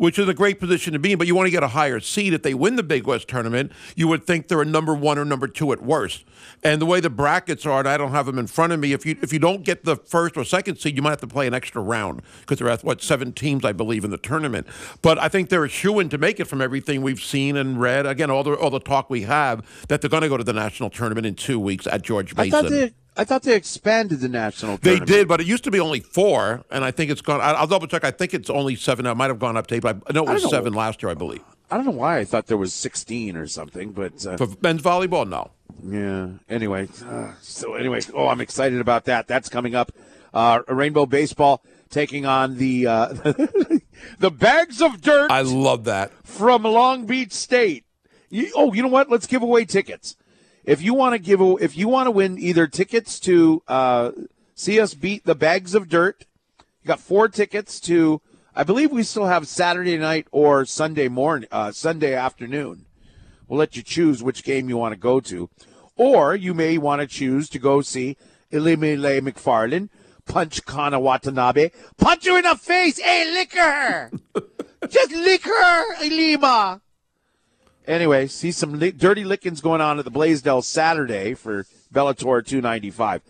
Which 0.00 0.18
is 0.18 0.26
a 0.28 0.32
great 0.32 0.58
position 0.58 0.94
to 0.94 0.98
be 0.98 1.12
in, 1.12 1.18
but 1.18 1.26
you 1.26 1.34
want 1.34 1.46
to 1.48 1.50
get 1.50 1.62
a 1.62 1.68
higher 1.68 2.00
seed. 2.00 2.32
If 2.32 2.42
they 2.42 2.54
win 2.54 2.76
the 2.76 2.82
Big 2.82 3.06
West 3.06 3.28
tournament, 3.28 3.70
you 3.94 4.08
would 4.08 4.26
think 4.26 4.48
they're 4.48 4.62
a 4.62 4.64
number 4.64 4.94
one 4.94 5.18
or 5.18 5.26
number 5.26 5.46
two 5.46 5.72
at 5.72 5.82
worst. 5.82 6.24
And 6.62 6.80
the 6.80 6.86
way 6.86 7.00
the 7.00 7.10
brackets 7.10 7.66
are, 7.66 7.80
and 7.80 7.88
I 7.88 7.98
don't 7.98 8.12
have 8.12 8.24
them 8.24 8.38
in 8.38 8.46
front 8.46 8.72
of 8.72 8.80
me. 8.80 8.94
If 8.94 9.04
you 9.04 9.18
if 9.20 9.30
you 9.30 9.38
don't 9.38 9.62
get 9.62 9.84
the 9.84 9.96
first 9.96 10.38
or 10.38 10.44
second 10.44 10.76
seed, 10.76 10.96
you 10.96 11.02
might 11.02 11.10
have 11.10 11.20
to 11.20 11.26
play 11.26 11.46
an 11.46 11.52
extra 11.52 11.82
round 11.82 12.22
because 12.40 12.58
there 12.58 12.70
are 12.70 12.78
what 12.78 13.02
seven 13.02 13.34
teams, 13.34 13.62
I 13.62 13.72
believe, 13.72 14.02
in 14.02 14.10
the 14.10 14.16
tournament. 14.16 14.66
But 15.02 15.18
I 15.18 15.28
think 15.28 15.50
they're 15.50 15.66
in 15.66 16.08
to 16.08 16.16
make 16.16 16.40
it 16.40 16.46
from 16.46 16.62
everything 16.62 17.02
we've 17.02 17.20
seen 17.20 17.58
and 17.58 17.78
read. 17.78 18.06
Again, 18.06 18.30
all 18.30 18.42
the 18.42 18.54
all 18.54 18.70
the 18.70 18.80
talk 18.80 19.10
we 19.10 19.22
have 19.24 19.66
that 19.88 20.00
they're 20.00 20.08
going 20.08 20.22
to 20.22 20.30
go 20.30 20.38
to 20.38 20.44
the 20.44 20.54
national 20.54 20.88
tournament 20.88 21.26
in 21.26 21.34
two 21.34 21.60
weeks 21.60 21.86
at 21.86 22.00
George 22.00 22.32
I 22.38 22.44
Mason. 22.44 22.94
I 23.16 23.24
thought 23.24 23.42
they 23.42 23.54
expanded 23.56 24.20
the 24.20 24.28
national. 24.28 24.76
They 24.78 24.90
tournament. 24.96 25.08
did, 25.08 25.28
but 25.28 25.40
it 25.40 25.46
used 25.46 25.64
to 25.64 25.70
be 25.70 25.80
only 25.80 26.00
four, 26.00 26.64
and 26.70 26.84
I 26.84 26.90
think 26.90 27.10
it's 27.10 27.20
gone. 27.20 27.40
I- 27.40 27.52
I'll 27.52 27.66
double 27.66 27.86
check. 27.86 28.04
I 28.04 28.10
think 28.10 28.32
it's 28.34 28.48
only 28.48 28.76
seven. 28.76 29.04
It 29.06 29.14
might 29.14 29.28
have 29.28 29.38
gone 29.38 29.56
up 29.56 29.66
to 29.68 29.74
eight, 29.74 29.82
but 29.82 29.98
I 30.08 30.12
know 30.12 30.24
it 30.24 30.32
was 30.32 30.44
know. 30.44 30.50
seven 30.50 30.72
last 30.72 31.02
year, 31.02 31.10
I 31.10 31.14
believe. 31.14 31.42
I 31.70 31.76
don't 31.76 31.84
know 31.86 31.92
why 31.92 32.18
I 32.18 32.24
thought 32.24 32.46
there 32.48 32.56
was 32.56 32.72
16 32.74 33.36
or 33.36 33.46
something, 33.46 33.92
but 33.92 34.26
uh, 34.26 34.36
For 34.36 34.48
men's 34.60 34.82
volleyball, 34.82 35.28
no. 35.28 35.50
Yeah. 35.84 36.30
Anyway, 36.48 36.88
uh, 37.06 37.32
so 37.42 37.74
anyway, 37.74 38.00
oh, 38.12 38.26
I'm 38.28 38.40
excited 38.40 38.80
about 38.80 39.04
that. 39.04 39.28
That's 39.28 39.48
coming 39.48 39.74
up. 39.76 39.92
Uh, 40.34 40.62
Rainbow 40.68 41.06
Baseball 41.06 41.62
taking 41.88 42.26
on 42.26 42.56
the 42.58 42.86
uh, 42.86 43.06
the 44.18 44.30
bags 44.30 44.80
of 44.82 45.00
dirt 45.00 45.30
I 45.30 45.42
love 45.42 45.84
that. 45.84 46.12
from 46.26 46.62
Long 46.62 47.06
Beach 47.06 47.32
State. 47.32 47.84
You, 48.30 48.50
oh, 48.54 48.72
you 48.72 48.82
know 48.82 48.88
what? 48.88 49.10
Let's 49.10 49.26
give 49.26 49.42
away 49.42 49.64
tickets. 49.64 50.16
If 50.70 50.82
you 50.82 50.94
want 50.94 51.14
to 51.14 51.18
give, 51.18 51.40
if 51.60 51.76
you 51.76 51.88
want 51.88 52.06
to 52.06 52.12
win 52.12 52.38
either 52.38 52.68
tickets 52.68 53.18
to 53.20 53.60
uh, 53.66 54.12
see 54.54 54.78
us 54.78 54.94
beat 54.94 55.24
the 55.24 55.34
bags 55.34 55.74
of 55.74 55.88
dirt, 55.88 56.26
you 56.80 56.86
got 56.86 57.00
four 57.00 57.28
tickets 57.28 57.80
to. 57.80 58.20
I 58.54 58.62
believe 58.62 58.92
we 58.92 59.02
still 59.02 59.26
have 59.26 59.48
Saturday 59.48 59.98
night 59.98 60.28
or 60.30 60.64
Sunday 60.64 61.08
morning, 61.08 61.48
uh, 61.50 61.72
Sunday 61.72 62.14
afternoon. 62.14 62.86
We'll 63.48 63.58
let 63.58 63.74
you 63.74 63.82
choose 63.82 64.22
which 64.22 64.44
game 64.44 64.68
you 64.68 64.76
want 64.76 64.92
to 64.92 64.96
go 64.96 65.18
to. 65.18 65.50
Or 65.96 66.36
you 66.36 66.54
may 66.54 66.78
want 66.78 67.00
to 67.00 67.08
choose 67.08 67.48
to 67.48 67.58
go 67.58 67.80
see 67.80 68.16
Ilima-Lei 68.52 69.18
Macfarlane, 69.22 69.90
punch 70.24 70.64
Kana 70.66 71.00
Watanabe, 71.00 71.70
punch 71.98 72.26
her 72.26 72.36
in 72.36 72.44
the 72.44 72.54
face. 72.54 73.00
Hey, 73.00 73.28
lick 73.32 73.54
her. 73.54 74.12
Just 74.88 75.10
lick 75.10 75.42
her, 75.42 75.96
Ilima. 75.96 76.80
Anyway, 77.90 78.28
see 78.28 78.52
some 78.52 78.78
li- 78.78 78.92
dirty 78.92 79.24
lickings 79.24 79.60
going 79.60 79.80
on 79.80 79.98
at 79.98 80.04
the 80.04 80.12
Blaisdell 80.12 80.62
Saturday 80.62 81.34
for 81.34 81.66
Bellator 81.92 82.46
295. 82.46 83.20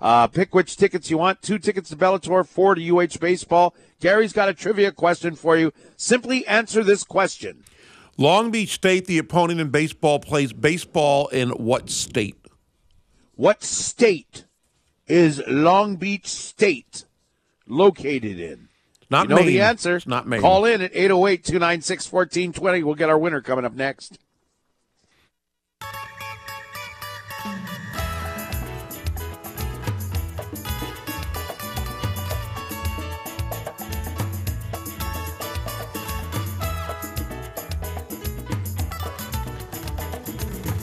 Uh, 0.00 0.26
pick 0.26 0.54
which 0.54 0.78
tickets 0.78 1.10
you 1.10 1.18
want. 1.18 1.42
Two 1.42 1.58
tickets 1.58 1.90
to 1.90 1.96
Bellator, 1.96 2.46
four 2.46 2.74
to 2.74 2.98
UH 2.98 3.18
Baseball. 3.20 3.74
Gary's 4.00 4.32
got 4.32 4.48
a 4.48 4.54
trivia 4.54 4.90
question 4.90 5.36
for 5.36 5.54
you. 5.58 5.70
Simply 5.98 6.46
answer 6.46 6.82
this 6.82 7.04
question. 7.04 7.62
Long 8.16 8.50
Beach 8.50 8.72
State, 8.72 9.04
the 9.04 9.18
opponent 9.18 9.60
in 9.60 9.68
baseball, 9.68 10.18
plays 10.18 10.54
baseball 10.54 11.28
in 11.28 11.50
what 11.50 11.90
state? 11.90 12.38
What 13.34 13.62
state 13.62 14.46
is 15.06 15.42
Long 15.46 15.96
Beach 15.96 16.26
State 16.26 17.04
located 17.66 18.40
in? 18.40 18.70
Not 19.08 19.24
you 19.24 19.28
know 19.30 19.36
Maine. 19.36 19.46
the 19.46 19.60
answer. 19.60 19.96
It's 19.96 20.06
not 20.06 20.26
Maine. 20.26 20.40
Call 20.40 20.64
in 20.64 20.80
at 20.82 20.90
808 20.94 21.44
296 21.44 22.10
1420. 22.12 22.82
We'll 22.82 22.94
get 22.94 23.08
our 23.08 23.18
winner 23.18 23.40
coming 23.40 23.64
up 23.64 23.74
next. 23.74 24.18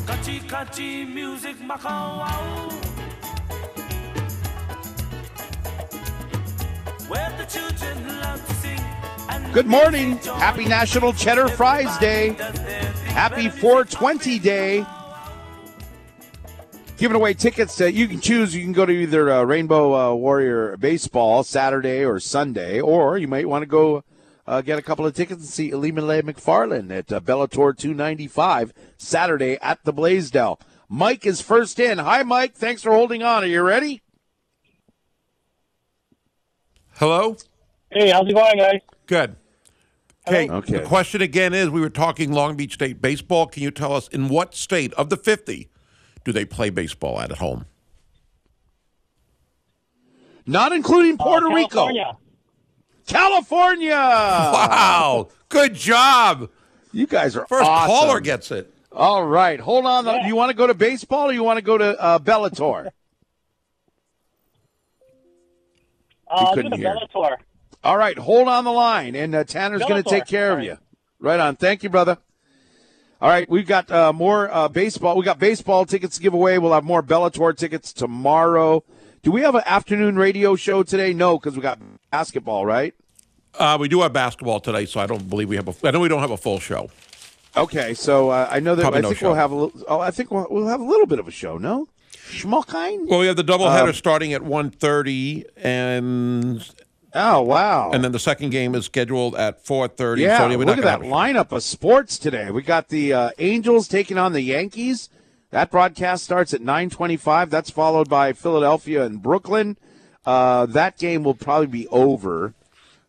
Kachi 0.07 0.39
kachi 0.47 1.05
music 1.13 1.57
makawao. 1.57 2.71
Where 2.71 2.92
Good 9.53 9.67
morning. 9.67 10.17
Happy 10.17 10.65
National 10.65 11.11
Cheddar 11.13 11.49
Fries 11.49 11.97
Day. 11.97 12.29
Happy 13.07 13.49
420 13.49 14.39
Day. 14.39 14.85
Giving 16.97 17.15
away 17.15 17.33
tickets. 17.33 17.75
that 17.77 17.93
you 17.93 18.07
can 18.07 18.21
choose. 18.21 18.55
You 18.55 18.63
can 18.63 18.71
go 18.71 18.85
to 18.85 18.91
either 18.91 19.29
uh, 19.29 19.43
Rainbow 19.43 19.93
uh, 19.93 20.15
Warrior 20.15 20.77
Baseball 20.77 21.43
Saturday 21.43 22.05
or 22.05 22.19
Sunday, 22.19 22.79
or 22.79 23.17
you 23.17 23.27
might 23.27 23.49
want 23.49 23.63
to 23.63 23.67
go 23.67 24.03
uh, 24.47 24.61
get 24.61 24.79
a 24.79 24.81
couple 24.81 25.05
of 25.05 25.13
tickets 25.13 25.41
and 25.41 25.49
see 25.49 25.71
Ilima-Lei 25.71 26.21
Macfarlane 26.21 26.91
at 26.91 27.11
uh, 27.11 27.19
Bellator 27.19 27.77
295 27.77 28.73
Saturday 28.97 29.57
at 29.61 29.83
the 29.83 29.93
Blaisdell. 29.93 30.59
Mike 30.87 31.25
is 31.25 31.41
first 31.41 31.79
in. 31.79 31.97
Hi, 31.97 32.23
Mike. 32.23 32.55
Thanks 32.55 32.81
for 32.81 32.91
holding 32.91 33.23
on. 33.23 33.43
Are 33.43 33.47
you 33.47 33.61
ready? 33.61 34.03
Hello? 36.95 37.35
Hey, 37.91 38.09
how's 38.09 38.27
it 38.27 38.33
going, 38.33 38.57
guys? 38.57 38.79
Good. 39.07 39.35
Okay. 40.27 40.49
Okay. 40.49 40.73
The 40.77 40.83
question 40.85 41.21
again 41.21 41.53
is 41.53 41.69
we 41.69 41.81
were 41.81 41.89
talking 41.89 42.31
Long 42.31 42.55
Beach 42.55 42.73
State 42.73 43.01
baseball. 43.01 43.47
Can 43.47 43.61
you 43.63 43.71
tell 43.71 43.93
us 43.93 44.07
in 44.07 44.29
what 44.29 44.55
state 44.55 44.93
of 44.93 45.09
the 45.09 45.17
50 45.17 45.69
do 46.23 46.31
they 46.31 46.45
play 46.45 46.69
baseball 46.69 47.19
at 47.19 47.31
at 47.31 47.39
home? 47.39 47.65
Not 50.45 50.71
including 50.71 51.17
Puerto 51.17 51.47
Uh, 51.47 51.53
Rico. 51.55 51.69
California. 51.87 52.17
California. 53.05 53.89
Wow. 54.53 55.29
Good 55.49 55.73
job. 55.75 56.49
You 56.93 57.05
guys 57.07 57.35
are 57.35 57.45
First 57.47 57.67
awesome. 57.69 57.89
caller 57.89 58.19
gets 58.19 58.51
it. 58.51 58.71
All 58.91 59.25
right, 59.25 59.59
hold 59.59 59.85
on. 59.85 60.05
Yeah. 60.05 60.21
Do 60.21 60.27
you 60.27 60.35
want 60.35 60.51
to 60.51 60.55
go 60.55 60.67
to 60.67 60.73
baseball 60.73 61.29
or 61.29 61.33
you 61.33 61.43
want 61.43 61.57
to 61.57 61.63
go 61.63 61.77
to 61.77 61.99
uh, 61.99 62.19
Bellator? 62.19 62.89
Uh, 66.33 66.45
I'm 66.49 66.55
couldn't 66.55 66.73
hear. 66.77 66.95
Bellator. 67.13 67.37
All 67.83 67.97
right, 67.97 68.17
hold 68.17 68.47
on 68.47 68.63
the 68.63 68.71
line, 68.71 69.15
and 69.15 69.35
uh, 69.35 69.43
Tanner's 69.43 69.81
going 69.83 70.01
to 70.03 70.09
take 70.09 70.25
care 70.25 70.57
of 70.57 70.63
you. 70.63 70.71
right. 70.71 70.79
Right 71.19 71.39
on. 71.39 71.55
Thank 71.55 71.83
you, 71.83 71.89
brother. 71.89 72.17
All 73.21 73.29
right, 73.29 73.49
we've 73.49 73.67
got 73.67 73.89
uh, 73.91 74.11
more 74.11 74.51
uh, 74.53 74.67
baseball. 74.67 75.15
We 75.17 75.23
got 75.23 75.39
baseball 75.39 75.85
tickets 75.85 76.17
to 76.17 76.21
give 76.21 76.33
away. 76.33 76.59
We'll 76.59 76.73
have 76.73 76.83
more 76.83 77.01
Bellator 77.01 77.55
tickets 77.55 77.93
tomorrow. 77.93 78.83
Do 79.21 79.31
we 79.31 79.41
have 79.41 79.55
an 79.55 79.63
afternoon 79.65 80.17
radio 80.17 80.55
show 80.57 80.83
today? 80.83 81.13
No, 81.13 81.37
because 81.37 81.55
we 81.55 81.61
got 81.61 81.79
basketball, 82.11 82.65
right? 82.65 82.93
Uh, 83.57 83.77
we 83.79 83.87
do 83.87 84.01
have 84.01 84.11
basketball 84.11 84.59
today, 84.59 84.85
so 84.85 84.99
I 84.99 85.05
don't 85.05 85.29
believe 85.29 85.47
we 85.47 85.55
have 85.55 85.67
a. 85.69 85.87
I 85.87 85.91
know 85.91 86.01
we 86.01 86.09
don't 86.09 86.19
have 86.19 86.31
a 86.31 86.37
full 86.37 86.59
show. 86.59 86.89
Okay, 87.55 87.93
so 87.93 88.29
uh, 88.31 88.47
I 88.51 88.59
know 88.59 88.75
that 88.75 88.81
Probably 88.81 88.97
I 88.99 89.01
no 89.03 89.07
think 89.09 89.19
show. 89.19 89.27
we'll 89.27 89.35
have 89.35 89.51
a 89.51 89.55
little. 89.55 89.81
Oh, 89.87 89.99
I 89.99 90.11
think 90.11 90.31
we'll, 90.31 90.47
we'll 90.49 90.67
have 90.67 90.81
a 90.81 90.85
little 90.85 91.05
bit 91.05 91.19
of 91.19 91.27
a 91.27 91.31
show. 91.31 91.57
No, 91.57 91.87
Well, 93.07 93.19
we 93.19 93.27
have 93.27 93.35
the 93.35 93.43
doubleheader 93.43 93.87
Um, 93.89 93.93
starting 93.93 94.33
at 94.33 94.41
1.30 94.41 95.45
and 95.57 96.69
Oh 97.15 97.41
wow! 97.43 97.91
And 97.91 98.03
then 98.03 98.11
the 98.11 98.17
second 98.19 98.49
game 98.49 98.73
is 98.73 98.85
scheduled 98.85 99.35
at 99.35 99.63
4:30. 99.63 100.17
yeah, 100.21 100.39
so 100.39 100.47
look 100.47 100.77
at 100.79 100.83
that 100.83 101.01
lineup 101.01 101.51
of 101.51 101.61
sports 101.61 102.17
today. 102.17 102.49
We 102.49 102.63
got 102.63 102.89
the 102.89 103.13
uh, 103.13 103.29
Angels 103.37 103.87
taking 103.87 104.17
on 104.17 104.33
the 104.33 104.41
Yankees. 104.41 105.09
That 105.51 105.69
broadcast 105.69 106.23
starts 106.23 106.55
at 106.55 106.61
9:25. 106.61 107.51
That's 107.51 107.69
followed 107.69 108.09
by 108.09 108.33
Philadelphia 108.33 109.03
and 109.03 109.21
Brooklyn. 109.21 109.77
Uh, 110.25 110.65
that 110.65 110.97
game 110.97 111.23
will 111.23 111.35
probably 111.35 111.67
be 111.67 111.87
over 111.89 112.55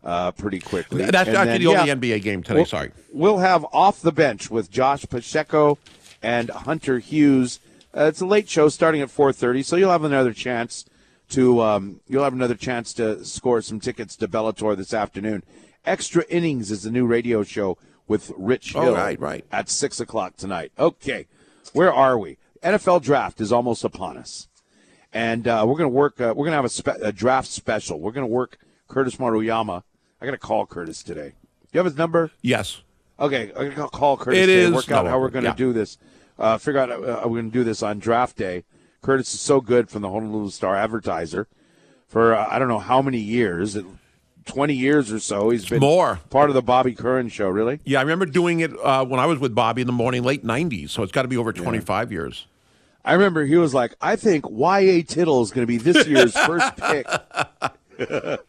uh, 0.05 0.33
pretty 0.33 0.59
quickly. 0.59 1.07
That's 1.07 1.29
And 1.29 1.37
actually 1.39 1.47
then, 1.53 1.63
the 1.63 1.71
yeah, 1.71 1.81
only 1.95 2.09
NBA 2.19 2.23
game 2.23 2.43
today. 2.43 2.57
We'll- 2.57 2.67
sorry. 2.67 2.91
We'll 3.11 3.39
have 3.39 3.65
off 3.73 4.03
the 4.03 4.13
bench 4.13 4.51
with 4.51 4.71
Josh 4.71 5.07
Pacheco 5.09 5.79
and 6.23 6.51
Hunter 6.51 6.99
Hughes. 6.99 7.59
Uh, 7.97 8.05
it's 8.05 8.21
a 8.21 8.27
late 8.27 8.49
show 8.49 8.69
starting 8.69 9.01
at 9.01 9.09
4:30, 9.09 9.65
so 9.65 9.77
you'll 9.77 9.91
have 9.91 10.05
another 10.05 10.33
chance 10.33 10.85
to 11.31 11.61
um, 11.63 12.01
you'll 12.09 12.25
have 12.25 12.33
another 12.33 12.55
chance 12.57 12.93
to 12.95 13.25
score 13.25 13.63
some 13.63 13.79
tickets 13.81 14.17
to 14.17 14.29
Bellator 14.29 14.77
this 14.77 14.93
afternoon. 14.93 15.45
Extra 15.85 16.25
innings 16.29 16.71
is 16.71 16.83
the 16.83 16.91
new 16.91 17.07
radio 17.07 17.43
show 17.45 17.79
with 18.09 18.33
Rich 18.37 18.75
Oh, 18.75 18.83
Hill. 18.83 18.95
right, 18.95 19.21
right. 19.21 19.45
At 19.53 19.69
six 19.69 20.01
o'clock 20.01 20.37
tonight. 20.37 20.73
Okay, 20.79 21.27
where 21.73 21.93
are 21.93 22.19
we? 22.19 22.39
NFL 22.63 23.03
draft 23.03 23.41
is 23.41 23.53
almost 23.53 23.85
upon 23.85 24.17
us, 24.17 24.49
and 25.13 25.47
uh, 25.47 25.65
we're 25.67 25.77
going 25.77 25.91
to 25.91 25.97
work. 25.97 26.21
Uh, 26.21 26.35
we're 26.37 26.47
going 26.47 26.53
to 26.53 26.57
have 26.57 26.65
a, 26.65 26.69
spe- 26.69 27.01
a 27.03 27.13
draft 27.13 27.49
special. 27.49 28.01
We're 28.01 28.13
going 28.13 28.27
to 28.27 28.33
work 28.33 28.59
Curtis 28.89 29.17
Murayama. 29.17 29.83
I 30.21 30.25
got 30.25 30.33
to 30.33 30.39
call 30.39 30.67
Curtis 30.67 31.03
today. 31.03 31.29
Do 31.31 31.69
you 31.73 31.79
have 31.79 31.87
his 31.87 31.97
number? 31.97 32.31
Yes. 32.41 32.81
Okay, 33.21 33.53
I'm 33.57 33.71
gonna 33.71 33.89
call 33.89 34.17
Curtis. 34.17 34.39
It 34.39 34.47
today, 34.47 34.63
is 34.63 34.73
work 34.73 34.91
out 34.91 35.05
no, 35.05 35.11
how 35.13 35.21
we're 35.21 35.29
going 35.29 35.45
to 35.45 35.51
yeah. 35.51 35.55
do 35.55 35.73
this. 35.73 35.99
Uh, 36.39 36.59
figure 36.59 36.81
out 36.81 36.91
uh, 36.91 37.21
we're 37.25 37.41
going 37.41 37.51
to 37.51 37.59
do 37.59 37.65
this 37.65 37.83
on 37.83 37.99
draft 37.99 38.37
day. 38.37 38.65
Curtis 39.03 39.33
is 39.35 39.41
so 39.41 39.61
good 39.61 39.91
from 39.91 40.03
the 40.03 40.11
Honolulu 40.11 40.51
Star 40.51 40.75
Advertiser 40.75 41.47
for 42.09 42.35
uh, 42.35 42.47
I 42.51 42.59
don't 42.59 42.69
know 42.69 42.79
how 42.79 43.03
many 43.03 43.19
years, 43.19 43.77
twenty 44.45 44.75
years 44.75 45.13
or 45.13 45.21
so. 45.21 45.51
He's 45.51 45.69
been 45.69 45.81
More. 45.81 46.21
part 46.31 46.51
of 46.51 46.55
the 46.55 46.63
Bobby 46.63 46.95
Curran 46.95 47.29
show. 47.29 47.49
Really? 47.49 47.81
Yeah, 47.85 47.99
I 47.99 48.03
remember 48.03 48.27
doing 48.27 48.61
it 48.61 48.73
uh, 48.83 49.05
when 49.05 49.21
I 49.21 49.27
was 49.27 49.39
with 49.39 49.55
Bobby 49.55 49.83
in 49.83 49.87
the 49.87 49.93
morning, 49.93 50.23
late 50.23 50.45
90s. 50.45 50.91
So 50.91 51.03
it's 51.03 51.13
got 51.13 51.23
to 51.23 51.29
be 51.29 51.37
over 51.37 51.53
25 51.53 52.11
years. 52.11 52.47
I 53.05 53.13
remember 53.13 53.45
he 53.45 53.57
was 53.57 53.75
like, 53.75 53.95
I 54.01 54.17
think 54.17 54.49
Y.A. 54.49 55.03
Tittle 55.03 55.43
is 55.43 55.51
going 55.51 55.67
to 55.67 55.67
be 55.67 55.77
this 55.77 56.07
year's 56.07 56.37
first 56.37 56.77
pick. 56.79 57.07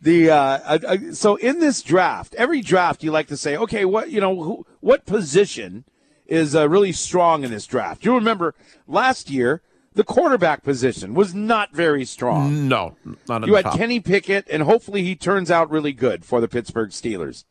the 0.00 0.30
uh, 0.30 0.58
I, 0.64 0.80
I, 0.88 1.10
so 1.10 1.36
in 1.36 1.60
this 1.60 1.82
draft, 1.82 2.34
every 2.36 2.62
draft 2.62 3.02
you 3.02 3.10
like 3.10 3.26
to 3.28 3.36
say, 3.36 3.56
okay, 3.56 3.84
what 3.84 4.10
you 4.10 4.20
know, 4.20 4.42
who, 4.42 4.66
what 4.80 5.04
position 5.04 5.84
is 6.26 6.54
uh, 6.54 6.68
really 6.68 6.92
strong 6.92 7.44
in 7.44 7.50
this 7.50 7.66
draft? 7.66 8.04
You 8.04 8.14
remember 8.14 8.54
last 8.86 9.30
year 9.30 9.62
the 9.94 10.04
quarterback 10.04 10.62
position 10.62 11.14
was 11.14 11.34
not 11.34 11.74
very 11.74 12.04
strong. 12.04 12.68
No, 12.68 12.96
not 13.28 13.42
at 13.42 13.42
all. 13.42 13.48
You 13.48 13.54
had 13.54 13.64
top. 13.64 13.76
Kenny 13.76 13.98
Pickett, 13.98 14.46
and 14.50 14.62
hopefully 14.62 15.02
he 15.02 15.16
turns 15.16 15.50
out 15.50 15.70
really 15.70 15.92
good 15.92 16.24
for 16.24 16.40
the 16.40 16.48
Pittsburgh 16.48 16.90
Steelers. 16.90 17.44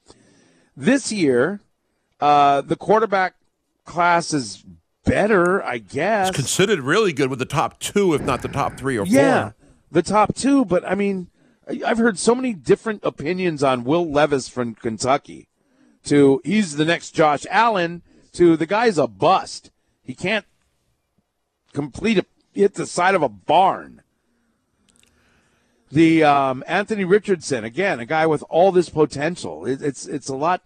This 0.78 1.12
year, 1.12 1.62
uh, 2.20 2.62
the 2.62 2.76
quarterback 2.76 3.36
class 3.86 4.34
is 4.34 4.64
better, 5.06 5.64
I 5.64 5.80
guess. 5.80 6.30
It's 6.30 6.38
Considered 6.38 6.82
really 6.82 7.14
good 7.14 7.30
with 7.30 7.40
the 7.40 7.46
top 7.46 7.80
two, 7.80 8.14
if 8.14 8.22
not 8.22 8.42
the 8.42 8.48
top 8.48 8.78
three 8.78 8.98
or 8.98 9.06
four. 9.06 9.16
Yeah, 9.16 9.52
the 9.92 10.04
top 10.04 10.36
two. 10.36 10.66
But 10.66 10.88
I 10.88 10.96
mean, 10.96 11.30
I've 11.68 11.98
heard 11.98 12.20
so 12.20 12.36
many 12.36 12.54
different 12.54 13.04
opinions 13.04 13.64
on 13.64 13.84
Will 13.84 14.10
Levis 14.10 14.50
from 14.50 14.76
Kentucky. 14.76 15.48
To 16.06 16.42
he's 16.46 16.76
the 16.76 16.86
next 16.86 17.12
Josh 17.12 17.48
Allen. 17.50 18.04
To 18.36 18.56
the 18.58 18.66
guy's 18.66 18.98
a 18.98 19.08
bust. 19.08 19.72
He 20.04 20.14
can't 20.14 20.46
complete 21.74 22.18
a 22.18 22.26
hit 22.54 22.76
the 22.76 22.86
side 22.86 23.16
of 23.16 23.22
a 23.22 23.30
barn. 23.30 24.02
The 25.92 26.24
um, 26.24 26.64
Anthony 26.68 27.06
Richardson 27.06 27.64
again, 27.64 28.00
a 28.00 28.06
guy 28.06 28.26
with 28.26 28.44
all 28.50 28.72
this 28.72 28.90
potential. 28.90 29.66
It, 29.66 29.82
it's 29.82 30.06
it's 30.06 30.28
a 30.30 30.36
lot. 30.36 30.64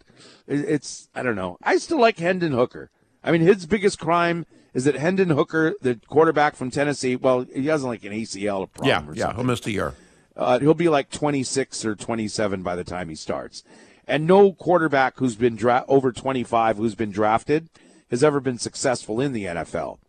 it- 0.47 0.65
It's 0.67 1.09
I 1.13 1.21
don't 1.23 1.35
know. 1.35 1.57
I 1.61 1.77
still 1.77 1.99
like 1.99 2.17
Hendon 2.19 2.53
Hooker. 2.53 2.89
I 3.23 3.31
mean, 3.31 3.41
his 3.41 3.65
biggest 3.65 3.99
crime 3.99 4.45
is 4.73 4.85
that 4.85 4.95
Hendon 4.95 5.29
Hooker, 5.29 5.73
the 5.81 5.99
quarterback 6.07 6.55
from 6.55 6.71
Tennessee, 6.71 7.15
well, 7.15 7.45
he 7.53 7.67
has 7.67 7.83
like 7.83 8.03
an 8.05 8.13
ACL 8.13 8.71
problem 8.71 8.87
Yeah, 8.87 9.01
yeah, 9.13 9.21
something. 9.25 9.35
he'll 9.35 9.45
miss 9.45 9.59
the 9.59 9.71
year. 9.71 9.93
Uh, 10.37 10.57
he'll 10.59 10.73
be 10.73 10.87
like 10.89 11.09
26 11.11 11.83
or 11.85 11.95
27 11.95 12.63
by 12.63 12.75
the 12.75 12.83
time 12.85 13.09
he 13.09 13.15
starts. 13.15 13.63
And 14.09 14.25
no 14.25 14.53
quarterback 14.53 15.19
who's 15.19 15.35
been 15.35 15.55
dra- 15.55 15.85
over 15.87 16.11
25 16.11 16.77
who's 16.77 16.95
been 16.95 17.11
drafted 17.11 17.69
has 18.09 18.23
ever 18.23 18.39
been 18.39 18.57
successful 18.57 19.21
in 19.21 19.33
the 19.33 19.45
NFL. 19.45 19.99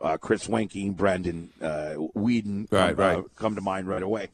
Uh, 0.00 0.16
Chris 0.16 0.48
Weinke, 0.48 0.96
Brandon 0.96 1.50
uh, 1.60 1.94
Weeden 2.16 2.66
Right, 2.72 2.96
come, 2.96 3.20
uh, 3.20 3.22
come 3.36 3.54
to 3.54 3.60
mind 3.60 3.86
right 3.86 4.02
away. 4.02 4.28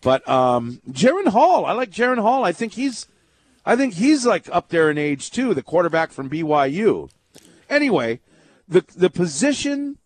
But 0.00 0.26
um, 0.28 0.80
Jaren 0.88 1.26
Hall, 1.26 1.66
I 1.66 1.72
like 1.72 1.90
Jaren 1.90 2.20
Hall. 2.20 2.44
I 2.44 2.52
think 2.52 2.74
he's, 2.74 3.06
I 3.64 3.74
think 3.74 3.94
he's 3.94 4.24
like 4.24 4.48
up 4.52 4.68
there 4.68 4.92
in 4.92 4.96
age 4.96 5.32
too. 5.32 5.52
The 5.52 5.62
quarterback 5.64 6.12
from 6.12 6.30
BYU. 6.30 7.10
Anyway, 7.68 8.20
the 8.68 8.84
the 8.96 9.10
position, 9.10 9.98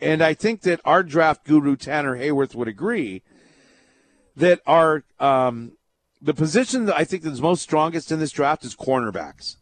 and 0.00 0.22
I 0.22 0.32
think 0.32 0.62
that 0.62 0.80
our 0.86 1.02
draft 1.02 1.44
guru 1.44 1.76
Tanner 1.76 2.16
Hayworth 2.16 2.54
would 2.54 2.68
agree 2.68 3.22
that 4.34 4.60
our 4.66 5.04
um, 5.20 5.72
the 6.22 6.32
position 6.32 6.86
that 6.86 6.96
I 6.96 7.04
think 7.04 7.24
that's 7.24 7.40
most 7.40 7.62
strongest 7.62 8.12
in 8.12 8.20
this 8.20 8.30
draft 8.30 8.64
is 8.64 8.76
cornerbacks. 8.76 9.56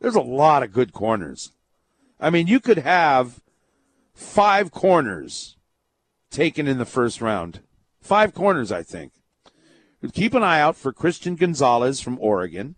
There's 0.00 0.16
a 0.16 0.20
lot 0.20 0.64
of 0.64 0.72
good 0.72 0.92
corners. 0.92 1.52
I 2.18 2.28
mean, 2.30 2.48
you 2.48 2.58
could 2.58 2.78
have 2.78 3.40
five 4.12 4.72
corners 4.72 5.56
taken 6.30 6.66
in 6.66 6.78
the 6.78 6.84
first 6.84 7.20
round. 7.20 7.60
Five 8.00 8.34
corners, 8.34 8.72
I 8.72 8.82
think. 8.82 9.12
Keep 10.12 10.34
an 10.34 10.42
eye 10.42 10.60
out 10.60 10.76
for 10.76 10.92
Christian 10.92 11.36
Gonzalez 11.36 12.00
from 12.00 12.18
Oregon, 12.20 12.74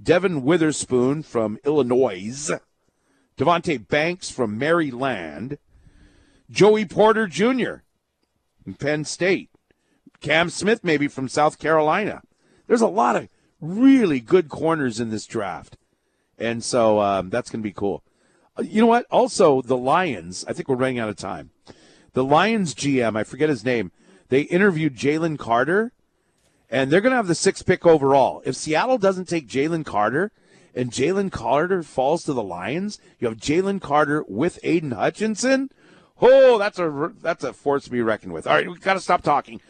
Devon 0.00 0.44
Witherspoon 0.44 1.22
from 1.22 1.58
Illinois, 1.64 2.50
Devontae 3.36 3.86
Banks 3.88 4.30
from 4.30 4.56
Maryland, 4.56 5.58
Joey 6.48 6.84
Porter 6.84 7.26
Jr. 7.26 7.82
from 8.62 8.74
Penn 8.74 9.04
State, 9.04 9.50
Cam 10.24 10.48
Smith 10.48 10.82
maybe 10.82 11.06
from 11.06 11.28
South 11.28 11.58
Carolina. 11.58 12.22
There's 12.66 12.80
a 12.80 12.86
lot 12.86 13.14
of 13.14 13.28
really 13.60 14.20
good 14.20 14.48
corners 14.48 14.98
in 14.98 15.10
this 15.10 15.26
draft, 15.26 15.76
and 16.38 16.64
so 16.64 16.98
um, 17.00 17.28
that's 17.28 17.50
going 17.50 17.60
to 17.60 17.68
be 17.68 17.74
cool. 17.74 18.02
Uh, 18.58 18.62
You 18.62 18.80
know 18.80 18.86
what? 18.86 19.04
Also, 19.10 19.60
the 19.60 19.76
Lions. 19.76 20.42
I 20.48 20.54
think 20.54 20.66
we're 20.66 20.76
running 20.76 20.98
out 20.98 21.10
of 21.10 21.16
time. 21.16 21.50
The 22.14 22.24
Lions 22.24 22.74
GM, 22.74 23.18
I 23.18 23.24
forget 23.24 23.50
his 23.50 23.66
name. 23.66 23.92
They 24.30 24.42
interviewed 24.42 24.96
Jalen 24.96 25.38
Carter, 25.38 25.92
and 26.70 26.90
they're 26.90 27.02
going 27.02 27.12
to 27.12 27.16
have 27.16 27.26
the 27.26 27.34
sixth 27.34 27.66
pick 27.66 27.84
overall. 27.84 28.40
If 28.46 28.56
Seattle 28.56 28.96
doesn't 28.96 29.28
take 29.28 29.46
Jalen 29.46 29.84
Carter, 29.84 30.32
and 30.74 30.90
Jalen 30.90 31.32
Carter 31.32 31.82
falls 31.82 32.24
to 32.24 32.32
the 32.32 32.42
Lions, 32.42 32.98
you 33.18 33.28
have 33.28 33.36
Jalen 33.36 33.82
Carter 33.82 34.24
with 34.26 34.58
Aidan 34.62 34.92
Hutchinson. 34.92 35.70
Oh, 36.18 36.56
that's 36.56 36.78
a 36.78 37.12
that's 37.20 37.44
a 37.44 37.52
force 37.52 37.84
to 37.84 37.90
be 37.90 38.00
reckoned 38.00 38.32
with. 38.32 38.46
All 38.46 38.54
right, 38.54 38.70
we 38.70 38.78
got 38.78 38.94
to 38.94 39.00
stop 39.00 39.20
talking. 39.20 39.60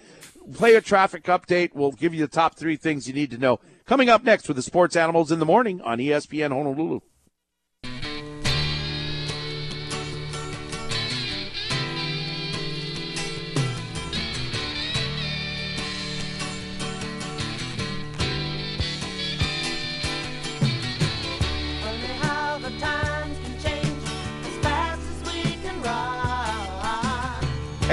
Play 0.52 0.74
a 0.74 0.80
traffic 0.80 1.24
update. 1.24 1.70
We'll 1.74 1.92
give 1.92 2.12
you 2.12 2.20
the 2.20 2.28
top 2.28 2.56
three 2.56 2.76
things 2.76 3.08
you 3.08 3.14
need 3.14 3.30
to 3.30 3.38
know. 3.38 3.60
Coming 3.86 4.10
up 4.10 4.24
next 4.24 4.46
with 4.46 4.56
the 4.56 4.62
Sports 4.62 4.96
Animals 4.96 5.32
in 5.32 5.38
the 5.38 5.46
Morning 5.46 5.80
on 5.80 5.98
ESPN 5.98 6.50
Honolulu. 6.52 7.00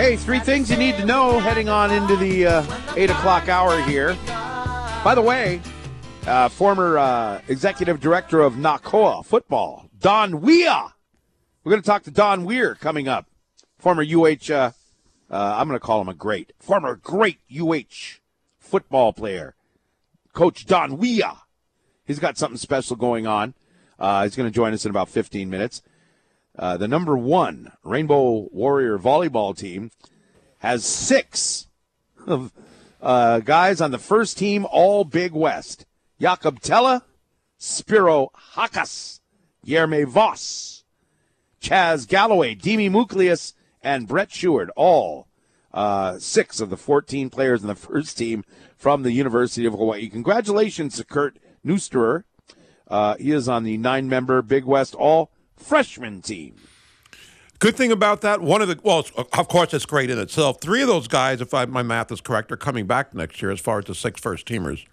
Hey, 0.01 0.15
three 0.15 0.39
things 0.39 0.71
you 0.71 0.77
need 0.77 0.95
to 0.95 1.05
know 1.05 1.37
heading 1.37 1.69
on 1.69 1.91
into 1.91 2.15
the 2.15 2.47
uh, 2.47 2.93
8 2.95 3.11
o'clock 3.11 3.47
hour 3.47 3.79
here. 3.83 4.17
By 5.03 5.13
the 5.13 5.21
way, 5.21 5.61
uh, 6.25 6.49
former 6.49 6.97
uh, 6.97 7.39
executive 7.47 7.99
director 7.99 8.39
of 8.39 8.55
Nakoa 8.55 9.23
football, 9.23 9.91
Don 9.99 10.41
Weir. 10.41 10.75
We're 11.63 11.69
going 11.69 11.83
to 11.83 11.85
talk 11.85 12.01
to 12.05 12.11
Don 12.11 12.45
Weir 12.45 12.73
coming 12.73 13.07
up. 13.07 13.27
Former 13.77 14.03
UH, 14.03 14.51
uh, 14.51 14.71
I'm 15.29 15.67
going 15.67 15.79
to 15.79 15.85
call 15.85 16.01
him 16.01 16.09
a 16.09 16.15
great, 16.15 16.53
former 16.57 16.95
great 16.95 17.37
UH 17.55 18.21
football 18.57 19.13
player, 19.13 19.53
Coach 20.33 20.65
Don 20.65 20.97
Weir. 20.97 21.31
He's 22.05 22.17
got 22.17 22.39
something 22.39 22.57
special 22.57 22.95
going 22.95 23.27
on. 23.27 23.53
Uh, 23.99 24.23
he's 24.23 24.35
going 24.35 24.49
to 24.49 24.55
join 24.55 24.73
us 24.73 24.83
in 24.83 24.89
about 24.89 25.09
15 25.09 25.47
minutes. 25.47 25.83
Uh, 26.61 26.77
the 26.77 26.87
number 26.87 27.17
one 27.17 27.71
Rainbow 27.83 28.47
Warrior 28.51 28.99
volleyball 28.99 29.57
team 29.57 29.89
has 30.59 30.85
six 30.85 31.67
of 32.27 32.53
uh, 33.01 33.39
guys 33.39 33.81
on 33.81 33.89
the 33.89 33.97
first 33.97 34.37
team, 34.37 34.67
all 34.69 35.03
Big 35.03 35.31
West. 35.31 35.87
Jakob 36.19 36.59
Thelle, 36.59 37.01
Spyros 37.59 38.29
Chakas, 38.53 39.21
Guilherme 39.65 40.07
Voss, 40.07 40.83
Chaz 41.59 42.07
Galloway, 42.07 42.53
Demi 42.53 42.91
Mouchlias, 42.91 43.53
and 43.81 44.07
Brett 44.07 44.31
Sheward, 44.31 44.69
all 44.75 45.27
uh, 45.73 46.19
six 46.19 46.61
of 46.61 46.69
the 46.69 46.77
14 46.77 47.31
players 47.31 47.63
in 47.63 47.67
the 47.69 47.75
first 47.89 48.19
team 48.19 48.43
from 48.77 49.01
the 49.01 49.11
University 49.11 49.65
of 49.65 49.73
Hawaii. 49.73 50.07
Congratulations 50.09 50.95
to 50.97 51.05
Kurt 51.05 51.39
Nusterer. 51.65 52.23
Uh, 52.87 53.15
he 53.15 53.31
is 53.31 53.49
on 53.49 53.63
the 53.63 53.77
nine-member 53.77 54.43
Big 54.43 54.65
West 54.65 54.93
All 54.93 55.30
Freshman 55.61 56.21
team. 56.21 56.55
Good 57.59 57.75
thing 57.75 57.91
about 57.91 58.21
that, 58.21 58.41
one 58.41 58.61
of 58.63 58.67
the 58.67 58.79
well, 58.81 59.05
of 59.17 59.47
course, 59.47 59.71
it's 59.73 59.85
great 59.85 60.09
in 60.09 60.17
itself. 60.17 60.59
Three 60.61 60.81
of 60.81 60.87
those 60.87 61.07
guys, 61.07 61.41
if 61.41 61.53
I, 61.53 61.65
my 61.65 61.83
math 61.83 62.11
is 62.11 62.19
correct, 62.19 62.51
are 62.51 62.57
coming 62.57 62.87
back 62.87 63.13
next 63.13 63.39
year 63.41 63.51
as 63.51 63.59
far 63.59 63.77
as 63.79 63.85
the 63.85 63.93
six 63.93 64.19
first 64.19 64.47
teamers. 64.47 64.85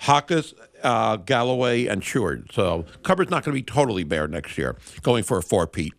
Hawkes, 0.00 0.52
uh, 0.82 1.16
Galloway, 1.16 1.86
and 1.86 2.04
Sheward. 2.04 2.50
So 2.52 2.84
cupboard's 3.02 3.30
not 3.30 3.44
going 3.44 3.56
to 3.56 3.58
be 3.58 3.62
totally 3.62 4.04
bare 4.04 4.28
next 4.28 4.58
year. 4.58 4.76
Going 5.02 5.24
for 5.24 5.38
a 5.38 5.42
four 5.42 5.66
Pete. 5.66 5.94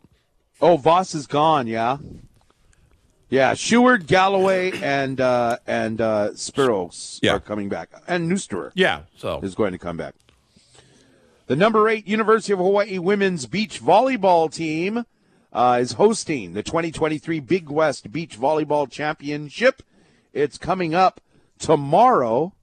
Oh, 0.61 0.77
Voss 0.77 1.15
is 1.15 1.25
gone. 1.25 1.65
Yeah, 1.65 1.97
yeah. 3.29 3.55
Sheward, 3.55 4.05
Galloway, 4.05 4.71
and 4.83 5.19
uh, 5.19 5.57
and 5.65 5.99
uh, 5.99 6.29
Spiros 6.33 7.19
Yeah. 7.23 7.33
are 7.33 7.39
coming 7.39 7.69
back, 7.69 7.89
and 8.07 8.29
Nusterer. 8.31 8.71
Yeah. 8.75 9.01
So 9.17 9.39
is 9.41 9.55
going 9.55 9.71
to 9.71 9.79
come 9.79 9.97
back. 9.97 10.13
The 11.47 11.55
number 11.55 11.88
eight 11.88 12.07
University 12.07 12.53
of 12.53 12.59
Hawaii 12.59 12.97
women's 12.97 13.45
beach 13.45 13.80
volleyball 13.80 14.51
team 14.51 15.05
uh, 15.53 15.77
is 15.80 15.91
hosting 15.91 16.53
the 16.53 16.63
2023 16.63 17.39
Big 17.39 17.69
West 17.69 18.11
Beach 18.11 18.39
Volleyball 18.39 18.89
Championship. 18.89 19.84
It's 20.34 20.57
coming 20.57 20.95
up 20.95 21.22
tomorrow 21.59 22.53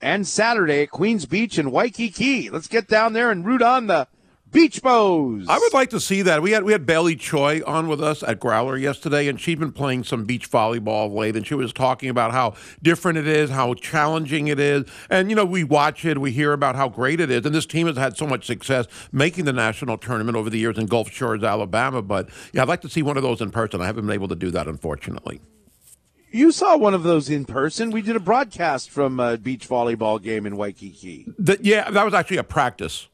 and 0.00 0.26
Saturday 0.26 0.82
at 0.82 0.90
Queens 0.90 1.24
Beach 1.24 1.56
in 1.56 1.70
Waikiki. 1.70 2.50
Let's 2.50 2.66
get 2.66 2.88
down 2.88 3.12
there 3.12 3.30
and 3.30 3.46
root 3.46 3.62
on 3.62 3.86
the 3.86 4.08
Beach 4.52 4.80
Bows. 4.80 5.46
I 5.48 5.58
would 5.58 5.74
like 5.74 5.90
to 5.90 6.00
see 6.00 6.22
that. 6.22 6.40
We 6.40 6.52
had 6.52 6.62
we 6.62 6.72
had 6.72 6.86
Bailey 6.86 7.16
Choi 7.16 7.60
on 7.66 7.88
with 7.88 8.02
us 8.02 8.22
at 8.22 8.40
Growler 8.40 8.76
yesterday, 8.78 9.28
and 9.28 9.40
she'd 9.40 9.58
been 9.58 9.72
playing 9.72 10.04
some 10.04 10.24
beach 10.24 10.50
volleyball 10.50 11.06
of 11.06 11.12
late, 11.12 11.36
and 11.36 11.46
she 11.46 11.54
was 11.54 11.72
talking 11.72 12.08
about 12.08 12.32
how 12.32 12.54
different 12.82 13.18
it 13.18 13.26
is, 13.26 13.50
how 13.50 13.74
challenging 13.74 14.48
it 14.48 14.58
is, 14.58 14.84
and 15.10 15.28
you 15.30 15.36
know 15.36 15.44
we 15.44 15.64
watch 15.64 16.04
it, 16.04 16.18
we 16.18 16.30
hear 16.30 16.52
about 16.52 16.76
how 16.76 16.88
great 16.88 17.20
it 17.20 17.30
is, 17.30 17.44
and 17.44 17.54
this 17.54 17.66
team 17.66 17.86
has 17.86 17.96
had 17.96 18.16
so 18.16 18.26
much 18.26 18.46
success 18.46 18.86
making 19.12 19.44
the 19.44 19.52
national 19.52 19.98
tournament 19.98 20.36
over 20.36 20.48
the 20.48 20.58
years 20.58 20.78
in 20.78 20.86
Gulf 20.86 21.10
Shores, 21.10 21.42
Alabama. 21.42 22.00
But 22.00 22.30
yeah, 22.52 22.62
I'd 22.62 22.68
like 22.68 22.82
to 22.82 22.88
see 22.88 23.02
one 23.02 23.16
of 23.16 23.22
those 23.22 23.40
in 23.40 23.50
person. 23.50 23.80
I 23.80 23.86
haven't 23.86 24.06
been 24.06 24.14
able 24.14 24.28
to 24.28 24.36
do 24.36 24.50
that, 24.52 24.68
unfortunately. 24.68 25.40
You 26.30 26.52
saw 26.52 26.76
one 26.76 26.94
of 26.94 27.02
those 27.02 27.30
in 27.30 27.44
person. 27.44 27.90
We 27.90 28.02
did 28.02 28.16
a 28.16 28.20
broadcast 28.20 28.90
from 28.90 29.20
a 29.20 29.36
beach 29.36 29.68
volleyball 29.68 30.22
game 30.22 30.46
in 30.46 30.56
Waikiki. 30.56 31.26
The, 31.38 31.58
yeah, 31.60 31.90
that 31.90 32.04
was 32.04 32.14
actually 32.14 32.38
a 32.38 32.44
practice. 32.44 33.08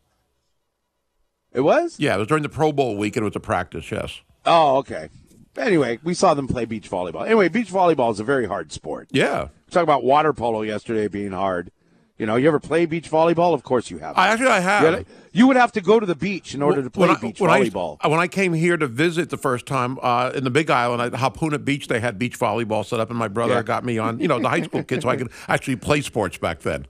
It 1.54 1.60
was? 1.60 1.98
Yeah, 1.98 2.14
it 2.16 2.18
was 2.18 2.28
during 2.28 2.42
the 2.42 2.48
Pro 2.48 2.72
Bowl 2.72 2.96
week, 2.96 3.16
and 3.16 3.22
it 3.24 3.28
was 3.28 3.36
a 3.36 3.40
practice. 3.40 3.90
Yes. 3.90 4.20
Oh, 4.46 4.76
okay. 4.78 5.08
Anyway, 5.56 5.98
we 6.02 6.14
saw 6.14 6.32
them 6.34 6.48
play 6.48 6.64
beach 6.64 6.90
volleyball. 6.90 7.26
Anyway, 7.26 7.48
beach 7.48 7.68
volleyball 7.70 8.10
is 8.10 8.20
a 8.20 8.24
very 8.24 8.46
hard 8.46 8.72
sport. 8.72 9.08
Yeah. 9.12 9.48
Talk 9.70 9.82
about 9.82 10.02
water 10.02 10.32
polo 10.32 10.62
yesterday 10.62 11.08
being 11.08 11.32
hard. 11.32 11.70
You 12.18 12.26
know, 12.26 12.36
you 12.36 12.46
ever 12.48 12.60
play 12.60 12.86
beach 12.86 13.10
volleyball? 13.10 13.52
Of 13.52 13.62
course 13.64 13.90
you 13.90 13.98
have. 13.98 14.16
I 14.16 14.28
actually 14.28 14.48
I 14.48 14.60
have. 14.60 14.82
You, 14.82 14.88
had- 14.96 15.06
you 15.32 15.46
would 15.48 15.56
have 15.56 15.72
to 15.72 15.80
go 15.80 15.98
to 15.98 16.06
the 16.06 16.14
beach 16.14 16.54
in 16.54 16.62
order 16.62 16.82
to 16.82 16.88
play 16.90 17.08
I- 17.08 17.16
beach 17.16 17.40
when 17.40 17.50
I- 17.50 17.60
volleyball. 17.68 17.98
when 18.08 18.20
I 18.20 18.28
came 18.28 18.52
here 18.54 18.76
to 18.76 18.86
visit 18.86 19.28
the 19.30 19.36
first 19.36 19.66
time 19.66 19.98
uh, 20.02 20.30
in 20.34 20.44
the 20.44 20.50
Big 20.50 20.70
Island 20.70 21.02
at 21.02 21.12
Hapuna 21.20 21.62
Beach, 21.62 21.88
they 21.88 22.00
had 22.00 22.18
beach 22.18 22.38
volleyball 22.38 22.84
set 22.86 23.00
up, 23.00 23.10
and 23.10 23.18
my 23.18 23.28
brother 23.28 23.54
Yeah. 23.54 23.62
got 23.62 23.84
me 23.84 23.98
on, 23.98 24.20
you 24.20 24.28
know, 24.28 24.38
the 24.38 24.48
high 24.48 24.62
school 24.62 24.82
kid, 24.88 25.02
so 25.02 25.08
I 25.10 25.16
could 25.16 25.30
actually 25.48 25.76
play 25.76 26.00
sports 26.00 26.38
back 26.38 26.60
then. 26.60 26.86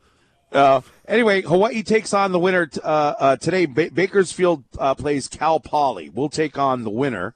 Uh, 0.53 0.83
anyway, 1.09 1.43
Hawaii 1.43 1.83
takes 1.83 2.12
on 2.12 2.33
the 2.33 2.39
winner 2.39 2.69
uh, 2.83 3.15
uh, 3.19 3.37
today. 3.37 3.66
Ba- 3.66 3.91
Bakersfield 3.93 4.65
uh, 4.79 4.95
plays 4.95 5.29
Cal 5.29 5.61
Poly. 5.61 6.11
We'll 6.11 6.29
take 6.29 6.59
on 6.59 6.85
the 6.85 6.91
winner, 6.91 7.35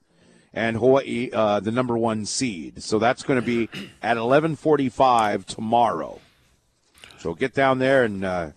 and 0.52 0.76
Hawaii, 0.76 1.30
uh, 1.32 1.60
the 1.60 1.70
number 1.72 1.96
one 1.96 2.26
seed. 2.26 2.82
So 2.82 2.98
that's 2.98 3.22
going 3.22 3.40
to 3.40 3.46
be 3.46 3.68
at 4.02 4.16
eleven 4.16 4.54
forty-five 4.54 5.46
tomorrow. 5.46 6.20
So 7.18 7.34
get 7.34 7.54
down 7.54 7.78
there 7.78 8.04
and 8.04 8.24
uh, 8.24 8.50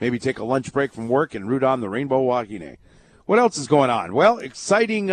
maybe 0.00 0.18
take 0.18 0.38
a 0.38 0.44
lunch 0.44 0.72
break 0.72 0.92
from 0.92 1.08
work 1.08 1.34
and 1.34 1.48
root 1.48 1.62
on 1.62 1.80
the 1.80 1.88
Rainbow 1.88 2.22
Wahine. 2.22 2.76
What 3.26 3.38
else 3.38 3.56
is 3.56 3.66
going 3.66 3.88
on? 3.88 4.14
Well, 4.14 4.36
exciting, 4.38 5.10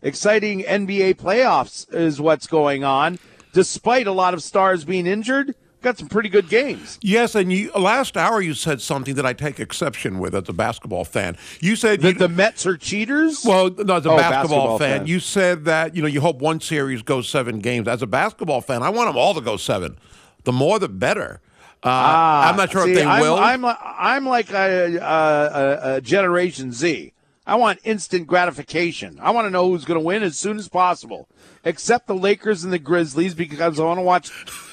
exciting 0.00 0.62
NBA 0.62 1.16
playoffs 1.16 1.92
is 1.94 2.18
what's 2.18 2.46
going 2.46 2.82
on. 2.82 3.18
Despite 3.52 4.06
a 4.06 4.12
lot 4.12 4.32
of 4.32 4.42
stars 4.42 4.84
being 4.86 5.06
injured, 5.06 5.54
got 5.82 5.98
some 5.98 6.08
pretty 6.08 6.28
good 6.28 6.48
games. 6.48 6.98
Yes, 7.02 7.34
and 7.34 7.52
you 7.52 7.70
last 7.72 8.16
hour 8.16 8.40
you 8.40 8.54
said 8.54 8.80
something 8.80 9.14
that 9.16 9.26
I 9.26 9.32
take 9.32 9.60
exception 9.60 10.18
with 10.18 10.34
as 10.34 10.48
a 10.48 10.52
basketball 10.52 11.04
fan. 11.04 11.36
You 11.60 11.76
said 11.76 12.00
that 12.02 12.18
the 12.18 12.28
Mets 12.28 12.64
are 12.66 12.76
cheaters. 12.76 13.44
well, 13.44 13.68
no, 13.70 13.96
as 13.96 14.06
a 14.06 14.10
Oh, 14.10 14.16
basketball, 14.16 14.18
basketball 14.18 14.78
fan, 14.78 14.98
fan. 15.00 15.06
you 15.06 15.20
said 15.20 15.64
that 15.66 15.94
you 15.96 16.02
know 16.02 16.08
you 16.08 16.20
hope 16.20 16.38
one 16.40 16.60
series 16.60 17.02
goes 17.02 17.28
seven 17.28 17.58
games. 17.60 17.88
As 17.88 18.00
a 18.02 18.06
basketball 18.06 18.60
fan, 18.60 18.82
I 18.82 18.88
want 18.90 19.08
them 19.08 19.16
all 19.16 19.34
to 19.34 19.40
go 19.40 19.56
seven. 19.56 19.98
The 20.44 20.52
more, 20.52 20.78
the 20.78 20.88
better. 20.88 21.40
Uh, 21.84 21.88
I'm 21.88 22.56
not 22.56 22.70
sure 22.70 22.82
Ah, 22.82 22.84
See, 22.84 22.90
if 22.92 22.96
they 22.98 23.04
I'm, 23.04 23.20
will. 23.20 23.34
I'm, 23.36 23.64
I'm 23.64 24.24
like 24.26 24.50
a, 24.52 24.96
a, 24.98 25.94
a 25.96 26.00
Generation 26.00 26.72
Z. 26.72 27.12
I 27.44 27.56
want 27.56 27.80
instant 27.82 28.28
gratification. 28.28 29.18
I 29.20 29.32
want 29.32 29.46
to 29.46 29.50
know 29.50 29.68
who's 29.68 29.84
going 29.84 29.98
to 29.98 30.04
win 30.04 30.22
as 30.22 30.38
soon 30.38 30.58
as 30.58 30.68
possible. 30.68 31.26
Except 31.64 32.06
the 32.06 32.14
Lakers 32.14 32.62
and 32.62 32.72
the 32.72 32.78
Grizzlies 32.78 33.34
because 33.34 33.80
I 33.80 33.84
want 33.84 33.98
to 33.98 34.02
watch 34.02 34.30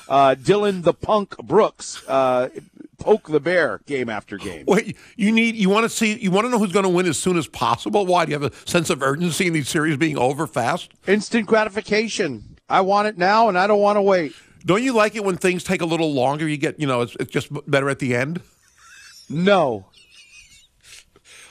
uh, 0.10 0.34
Dillon 0.36 0.82
the 0.82 0.94
Punk 0.94 1.38
Brooks 1.38 2.04
uh, 2.08 2.50
poke 2.98 3.30
the 3.30 3.40
bear 3.40 3.80
game 3.86 4.10
after 4.10 4.38
game. 4.38 4.66
Wait, 4.68 4.98
you 5.16 5.32
need 5.32 5.56
you 5.56 5.70
want 5.70 5.84
to 5.84 5.90
see 5.90 6.18
you 6.20 6.32
want 6.32 6.46
to 6.46 6.50
know 6.50 6.60
who's 6.60 6.74
going 6.74 6.84
to 6.84 6.90
win 6.90 7.06
as 7.06 7.18
soon 7.18 7.38
as 7.38 7.48
possible. 7.48 8.06
Why 8.06 8.26
do 8.26 8.32
you 8.32 8.40
have 8.40 8.52
a 8.52 8.70
sense 8.70 8.90
of 8.90 9.02
urgency 9.02 9.48
in 9.48 9.54
these 9.54 9.70
series 9.70 9.96
being 9.98 10.18
over 10.18 10.48
fast? 10.48 10.92
Instant 11.08 11.48
gratification. 11.48 12.58
I 12.68 12.82
want 12.82 13.08
it 13.08 13.18
now, 13.18 13.50
and 13.50 13.58
I 13.58 13.68
don't 13.68 13.80
want 13.82 13.98
to 13.98 14.02
wait. 14.02 14.34
Don't 14.66 14.84
you 14.84 14.94
like 14.94 15.16
it 15.16 15.24
when 15.24 15.38
things 15.38 15.64
take 15.64 15.82
a 15.82 15.86
little 15.86 16.14
longer? 16.14 16.48
You 16.48 16.58
get 16.58 16.80
you 16.80 16.88
know 16.88 17.02
it's, 17.02 17.16
it's 17.20 17.32
just 17.32 17.50
better 17.70 17.90
at 17.90 18.00
the 18.00 18.16
end. 18.16 18.42
No. 19.30 19.86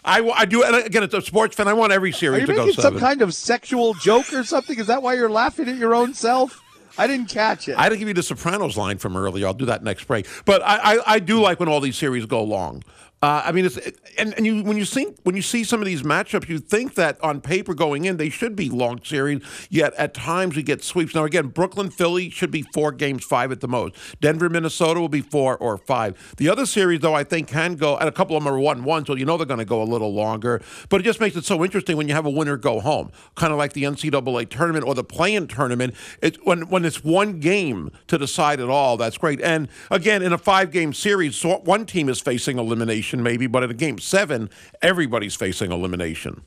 I, 0.04 0.26
I 0.30 0.44
do 0.46 0.62
and 0.62 0.74
again. 0.74 1.02
It's 1.02 1.14
a 1.14 1.20
sports 1.20 1.54
fan. 1.54 1.68
I 1.68 1.74
want 1.74 1.92
every 1.92 2.10
Are 2.10 2.14
series 2.14 2.40
you 2.40 2.46
to 2.46 2.52
go 2.54 2.66
making 2.66 2.80
some 2.80 2.98
kind 2.98 3.20
of 3.20 3.34
sexual 3.34 3.94
joke 3.94 4.32
or 4.32 4.42
something? 4.42 4.78
Is 4.78 4.86
that 4.86 5.02
why 5.02 5.14
you're 5.14 5.28
laughing 5.30 5.68
at 5.68 5.76
your 5.76 5.94
own 5.94 6.14
self? 6.14 6.62
I 6.98 7.06
didn't 7.06 7.28
catch 7.30 7.68
it. 7.68 7.78
I 7.78 7.88
didn't 7.88 8.00
give 8.00 8.08
you 8.08 8.14
the 8.14 8.22
Sopranos 8.22 8.76
line 8.76 8.98
from 8.98 9.16
earlier. 9.16 9.46
I'll 9.46 9.54
do 9.54 9.66
that 9.66 9.82
next 9.82 10.04
break. 10.04 10.26
But 10.44 10.62
I, 10.62 10.96
I, 10.96 11.14
I 11.14 11.18
do 11.20 11.40
like 11.40 11.60
when 11.60 11.68
all 11.68 11.80
these 11.80 11.96
series 11.96 12.26
go 12.26 12.42
long. 12.42 12.82
Uh, 13.20 13.42
I 13.44 13.52
mean, 13.52 13.64
it's 13.64 13.76
and, 14.16 14.32
and 14.34 14.46
you 14.46 14.62
when 14.62 14.76
you 14.76 14.84
think 14.84 15.18
when 15.24 15.34
you 15.34 15.42
see 15.42 15.64
some 15.64 15.80
of 15.80 15.86
these 15.86 16.02
matchups, 16.04 16.48
you 16.48 16.60
think 16.60 16.94
that 16.94 17.20
on 17.20 17.40
paper 17.40 17.74
going 17.74 18.04
in 18.04 18.16
they 18.16 18.28
should 18.28 18.54
be 18.54 18.68
long 18.68 19.02
series. 19.02 19.42
Yet 19.70 19.92
at 19.94 20.14
times 20.14 20.54
we 20.54 20.62
get 20.62 20.84
sweeps. 20.84 21.16
Now 21.16 21.24
again, 21.24 21.48
Brooklyn 21.48 21.90
Philly 21.90 22.30
should 22.30 22.52
be 22.52 22.62
four 22.62 22.92
games, 22.92 23.24
five 23.24 23.50
at 23.50 23.60
the 23.60 23.66
most. 23.66 23.96
Denver 24.20 24.48
Minnesota 24.48 25.00
will 25.00 25.08
be 25.08 25.20
four 25.20 25.56
or 25.56 25.78
five. 25.78 26.34
The 26.36 26.48
other 26.48 26.64
series 26.64 27.00
though 27.00 27.14
I 27.14 27.24
think 27.24 27.48
can 27.48 27.74
go, 27.74 27.96
and 27.96 28.08
a 28.08 28.12
couple 28.12 28.36
of 28.36 28.44
them 28.44 28.52
are 28.52 28.58
one 28.58 28.84
one, 28.84 29.04
so 29.04 29.16
you 29.16 29.24
know 29.24 29.36
they're 29.36 29.46
going 29.46 29.58
to 29.58 29.64
go 29.64 29.82
a 29.82 29.84
little 29.84 30.14
longer. 30.14 30.62
But 30.88 31.00
it 31.00 31.04
just 31.04 31.18
makes 31.18 31.34
it 31.34 31.44
so 31.44 31.64
interesting 31.64 31.96
when 31.96 32.06
you 32.06 32.14
have 32.14 32.26
a 32.26 32.30
winner 32.30 32.56
go 32.56 32.78
home, 32.78 33.10
kind 33.34 33.52
of 33.52 33.58
like 33.58 33.72
the 33.72 33.82
NCAA 33.82 34.48
tournament 34.48 34.84
or 34.86 34.94
the 34.94 35.02
play-in 35.04 35.48
tournament. 35.48 35.96
It 36.22 36.46
when 36.46 36.68
when 36.68 36.84
it's 36.84 37.02
one 37.02 37.40
game 37.40 37.90
to 38.06 38.16
decide 38.16 38.60
it 38.60 38.68
all. 38.68 38.96
That's 38.96 39.18
great. 39.18 39.40
And 39.40 39.66
again, 39.90 40.22
in 40.22 40.32
a 40.32 40.38
five-game 40.38 40.92
series, 40.92 41.34
so 41.34 41.58
one 41.58 41.84
team 41.84 42.08
is 42.08 42.20
facing 42.20 42.60
elimination 42.60 43.07
maybe, 43.16 43.46
but 43.46 43.62
in 43.62 43.70
a 43.70 43.74
game 43.74 43.98
seven, 43.98 44.50
everybody's 44.82 45.34
facing 45.34 45.72
elimination. 45.72 46.42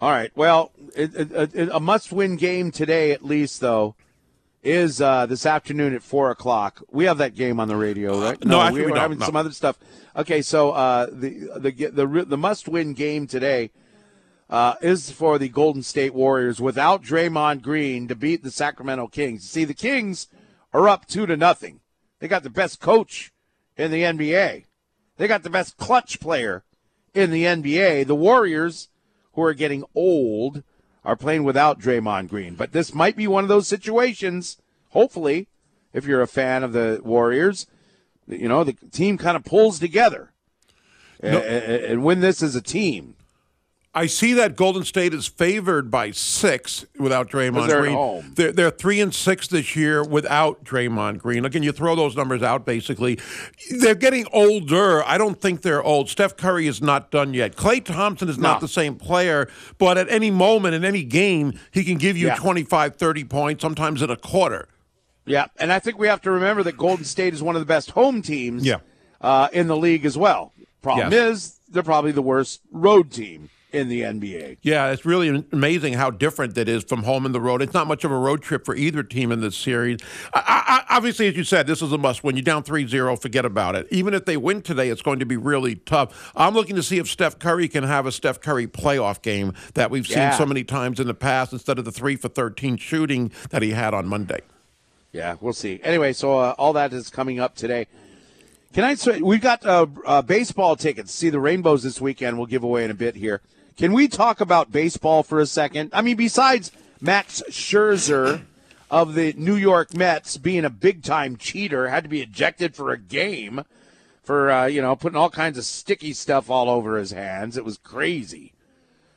All 0.00 0.10
right. 0.10 0.30
Well, 0.36 0.70
it, 0.94 1.14
it, 1.14 1.54
it, 1.54 1.68
a 1.72 1.80
must-win 1.80 2.36
game 2.36 2.70
today, 2.70 3.10
at 3.10 3.24
least, 3.24 3.60
though, 3.60 3.96
is 4.62 5.00
uh, 5.00 5.26
this 5.26 5.44
afternoon 5.44 5.94
at 5.94 6.02
four 6.02 6.30
o'clock. 6.30 6.82
We 6.90 7.06
have 7.06 7.18
that 7.18 7.34
game 7.34 7.58
on 7.58 7.68
the 7.68 7.76
radio, 7.76 8.20
right? 8.20 8.44
no, 8.44 8.60
actually 8.60 8.80
we 8.80 8.86
we're 8.86 8.90
don't, 8.90 8.98
having 8.98 9.18
no. 9.18 9.26
some 9.26 9.36
other 9.36 9.50
stuff. 9.50 9.78
Okay, 10.16 10.42
so 10.42 10.72
uh, 10.72 11.06
the 11.10 11.48
the 11.56 11.70
the 11.70 12.06
the, 12.06 12.24
the 12.24 12.36
must-win 12.36 12.94
game 12.94 13.26
today 13.26 13.70
uh, 14.50 14.74
is 14.80 15.10
for 15.10 15.38
the 15.38 15.48
Golden 15.48 15.82
State 15.82 16.14
Warriors 16.14 16.60
without 16.60 17.02
Draymond 17.02 17.62
Green 17.62 18.08
to 18.08 18.14
beat 18.14 18.42
the 18.42 18.50
Sacramento 18.50 19.08
Kings. 19.08 19.48
See, 19.48 19.64
the 19.64 19.74
Kings 19.74 20.28
are 20.72 20.88
up 20.88 21.06
two 21.06 21.26
to 21.26 21.36
nothing. 21.36 21.80
They 22.18 22.28
got 22.28 22.42
the 22.42 22.50
best 22.50 22.80
coach 22.80 23.32
in 23.76 23.90
the 23.90 24.02
NBA. 24.02 24.64
They 25.18 25.28
got 25.28 25.42
the 25.42 25.50
best 25.50 25.76
clutch 25.76 26.20
player 26.20 26.64
in 27.12 27.30
the 27.30 27.44
NBA. 27.44 28.06
The 28.06 28.14
Warriors, 28.14 28.88
who 29.34 29.42
are 29.42 29.52
getting 29.52 29.84
old, 29.94 30.62
are 31.04 31.16
playing 31.16 31.44
without 31.44 31.80
Draymond 31.80 32.28
Green. 32.28 32.54
But 32.54 32.72
this 32.72 32.94
might 32.94 33.16
be 33.16 33.26
one 33.26 33.44
of 33.44 33.48
those 33.48 33.68
situations, 33.68 34.56
hopefully, 34.90 35.48
if 35.92 36.06
you're 36.06 36.22
a 36.22 36.26
fan 36.26 36.62
of 36.62 36.72
the 36.72 37.00
Warriors, 37.04 37.66
you 38.26 38.48
know, 38.48 38.62
the 38.62 38.74
team 38.74 39.18
kind 39.18 39.36
of 39.36 39.44
pulls 39.44 39.78
together 39.78 40.32
and, 41.20 41.36
and 41.36 42.04
win 42.04 42.20
this 42.20 42.42
as 42.42 42.54
a 42.54 42.62
team. 42.62 43.16
I 43.98 44.06
see 44.06 44.32
that 44.34 44.54
Golden 44.54 44.84
State 44.84 45.12
is 45.12 45.26
favored 45.26 45.90
by 45.90 46.12
six 46.12 46.86
without 47.00 47.28
Draymond 47.28 47.66
they're 47.66 47.80
Green. 47.80 48.32
They're, 48.36 48.52
they're 48.52 48.70
three 48.70 49.00
and 49.00 49.12
six 49.12 49.48
this 49.48 49.74
year 49.74 50.04
without 50.04 50.62
Draymond 50.62 51.18
Green. 51.18 51.44
Again, 51.44 51.64
you 51.64 51.72
throw 51.72 51.96
those 51.96 52.14
numbers 52.16 52.40
out. 52.40 52.64
Basically, 52.64 53.18
they're 53.80 53.96
getting 53.96 54.24
older. 54.32 55.02
I 55.04 55.18
don't 55.18 55.40
think 55.40 55.62
they're 55.62 55.82
old. 55.82 56.08
Steph 56.08 56.36
Curry 56.36 56.68
is 56.68 56.80
not 56.80 57.10
done 57.10 57.34
yet. 57.34 57.56
Klay 57.56 57.84
Thompson 57.84 58.28
is 58.28 58.38
not 58.38 58.60
the 58.60 58.68
same 58.68 58.94
player, 58.94 59.50
but 59.78 59.98
at 59.98 60.08
any 60.08 60.30
moment 60.30 60.76
in 60.76 60.84
any 60.84 61.02
game, 61.02 61.58
he 61.72 61.82
can 61.82 61.98
give 61.98 62.16
you 62.16 62.28
Yeah. 62.28 62.36
25, 62.36 62.94
30 62.94 63.24
points, 63.24 63.62
sometimes 63.62 64.00
in 64.00 64.10
a 64.10 64.16
quarter. 64.16 64.68
Yeah, 65.26 65.46
and 65.58 65.72
I 65.72 65.80
think 65.80 65.98
we 65.98 66.06
have 66.06 66.22
to 66.22 66.30
remember 66.30 66.62
that 66.62 66.76
Golden 66.76 67.04
State 67.04 67.34
is 67.34 67.42
one 67.42 67.56
of 67.56 67.60
the 67.60 67.66
best 67.66 67.90
home 67.90 68.22
teams 68.22 68.64
Yeah. 68.64 68.76
uh, 69.20 69.48
in 69.52 69.66
the 69.66 69.76
league 69.76 70.06
as 70.06 70.16
well. 70.16 70.52
Problem 70.82 71.10
Yes. 71.12 71.36
is, 71.36 71.60
they're 71.68 71.82
probably 71.82 72.12
the 72.12 72.22
worst 72.22 72.60
road 72.70 73.10
team 73.10 73.50
in 73.72 73.88
the 73.88 74.00
NBA. 74.02 74.58
Yeah, 74.62 74.90
it's 74.90 75.04
really 75.04 75.44
amazing 75.52 75.92
how 75.94 76.10
different 76.10 76.54
that 76.54 76.68
is 76.68 76.84
from 76.84 77.02
home 77.02 77.26
and 77.26 77.34
the 77.34 77.40
road. 77.40 77.60
It's 77.60 77.74
not 77.74 77.86
much 77.86 78.04
of 78.04 78.10
a 78.10 78.16
road 78.18 78.42
trip 78.42 78.64
for 78.64 78.74
either 78.74 79.02
team 79.02 79.30
in 79.30 79.40
this 79.40 79.56
series. 79.56 79.98
I, 80.34 80.84
I, 80.88 80.96
obviously, 80.96 81.28
as 81.28 81.36
you 81.36 81.44
said, 81.44 81.66
this 81.66 81.82
is 81.82 81.92
a 81.92 81.98
must 81.98 82.24
win. 82.24 82.36
You're 82.36 82.42
down 82.44 82.62
3 82.62 82.86
0, 82.86 83.16
forget 83.16 83.44
about 83.44 83.74
it. 83.74 83.86
Even 83.90 84.14
if 84.14 84.24
they 84.24 84.36
win 84.36 84.62
today, 84.62 84.88
it's 84.88 85.02
going 85.02 85.18
to 85.18 85.26
be 85.26 85.36
really 85.36 85.76
tough. 85.76 86.32
I'm 86.34 86.54
looking 86.54 86.76
to 86.76 86.82
see 86.82 86.98
if 86.98 87.08
Steph 87.08 87.38
Curry 87.38 87.68
can 87.68 87.84
have 87.84 88.06
a 88.06 88.12
Steph 88.12 88.40
Curry 88.40 88.66
playoff 88.66 89.20
game 89.22 89.52
that 89.74 89.90
we've 89.90 90.06
seen 90.06 90.18
Yeah. 90.18 90.36
so 90.38 90.46
many 90.46 90.64
times 90.64 90.98
in 90.98 91.06
the 91.06 91.14
past 91.14 91.52
instead 91.52 91.78
of 91.78 91.84
the 91.84 91.92
3 91.92 92.16
for 92.16 92.28
13 92.28 92.76
shooting 92.78 93.30
that 93.50 93.62
he 93.62 93.70
had 93.72 93.92
on 93.92 94.06
Monday. 94.06 94.40
Yeah, 95.12 95.36
we'll 95.40 95.52
see. 95.52 95.80
Anyway, 95.82 96.12
so 96.12 96.38
uh, 96.38 96.54
all 96.58 96.72
that 96.74 96.92
is 96.92 97.10
coming 97.10 97.40
up 97.40 97.54
today. 97.54 97.86
Can 98.74 98.84
I 98.84 98.94
say 98.94 99.22
we've 99.22 99.40
got 99.40 99.64
uh, 99.64 99.86
uh, 100.06 100.22
baseball 100.22 100.76
tickets? 100.76 101.12
See 101.12 101.30
the 101.30 101.40
Rainbows 101.40 101.82
this 101.82 102.00
weekend. 102.00 102.36
We'll 102.36 102.46
give 102.46 102.62
away 102.62 102.84
in 102.84 102.90
a 102.90 102.94
bit 102.94 103.16
here. 103.16 103.40
Can 103.78 103.92
we 103.92 104.08
talk 104.08 104.40
about 104.40 104.72
baseball 104.72 105.22
for 105.22 105.38
a 105.38 105.46
second? 105.46 105.90
I 105.92 106.02
mean, 106.02 106.16
besides 106.16 106.72
Max 107.00 107.44
Scherzer 107.48 108.42
of 108.90 109.14
the 109.14 109.32
New 109.34 109.54
York 109.54 109.94
Mets 109.94 110.36
being 110.36 110.64
a 110.64 110.70
big 110.70 111.04
time 111.04 111.36
cheater, 111.36 111.88
had 111.88 112.02
to 112.02 112.10
be 112.10 112.20
ejected 112.20 112.74
for 112.74 112.90
a 112.90 112.98
game 112.98 113.64
for 114.24 114.50
uh, 114.50 114.66
you 114.66 114.82
know 114.82 114.96
putting 114.96 115.16
all 115.16 115.30
kinds 115.30 115.56
of 115.56 115.64
sticky 115.64 116.12
stuff 116.12 116.50
all 116.50 116.68
over 116.68 116.96
his 116.96 117.12
hands. 117.12 117.56
It 117.56 117.64
was 117.64 117.78
crazy. 117.78 118.52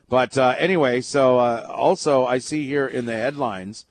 But 0.08 0.38
uh, 0.38 0.54
anyway, 0.60 1.02
so 1.02 1.40
uh, 1.40 1.66
also 1.68 2.28
I 2.28 2.38
see 2.38 2.68
here 2.68 2.86
in 2.86 3.08
the 3.08 3.14
headlines 3.14 3.88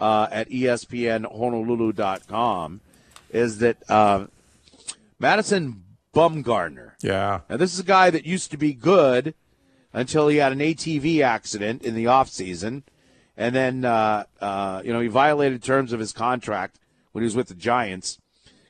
uh, 0.00 0.28
at 0.30 0.48
ESPNHonolulu.com 0.48 2.80
is 3.28 3.58
that 3.58 3.90
uh, 3.90 4.28
Madison 5.18 5.84
Bumgarner. 6.14 6.92
Yeah. 7.02 7.40
Now 7.50 7.58
this 7.58 7.74
is 7.74 7.80
a 7.80 7.84
guy 7.84 8.08
that 8.08 8.24
used 8.24 8.50
to 8.52 8.56
be 8.56 8.72
good 8.72 9.34
until 9.94 10.28
he 10.28 10.36
had 10.38 10.52
an 10.52 10.58
ATV 10.58 11.22
accident 11.22 11.82
in 11.82 11.94
the 11.94 12.04
offseason. 12.04 12.82
And 13.36 13.54
then, 13.54 13.84
uh, 13.84 14.24
uh, 14.40 14.82
you 14.84 14.92
know, 14.92 15.00
he 15.00 15.08
violated 15.08 15.62
terms 15.62 15.92
of 15.92 16.00
his 16.00 16.12
contract 16.12 16.78
when 17.12 17.22
he 17.22 17.26
was 17.26 17.36
with 17.36 17.48
the 17.48 17.54
Giants, 17.54 18.18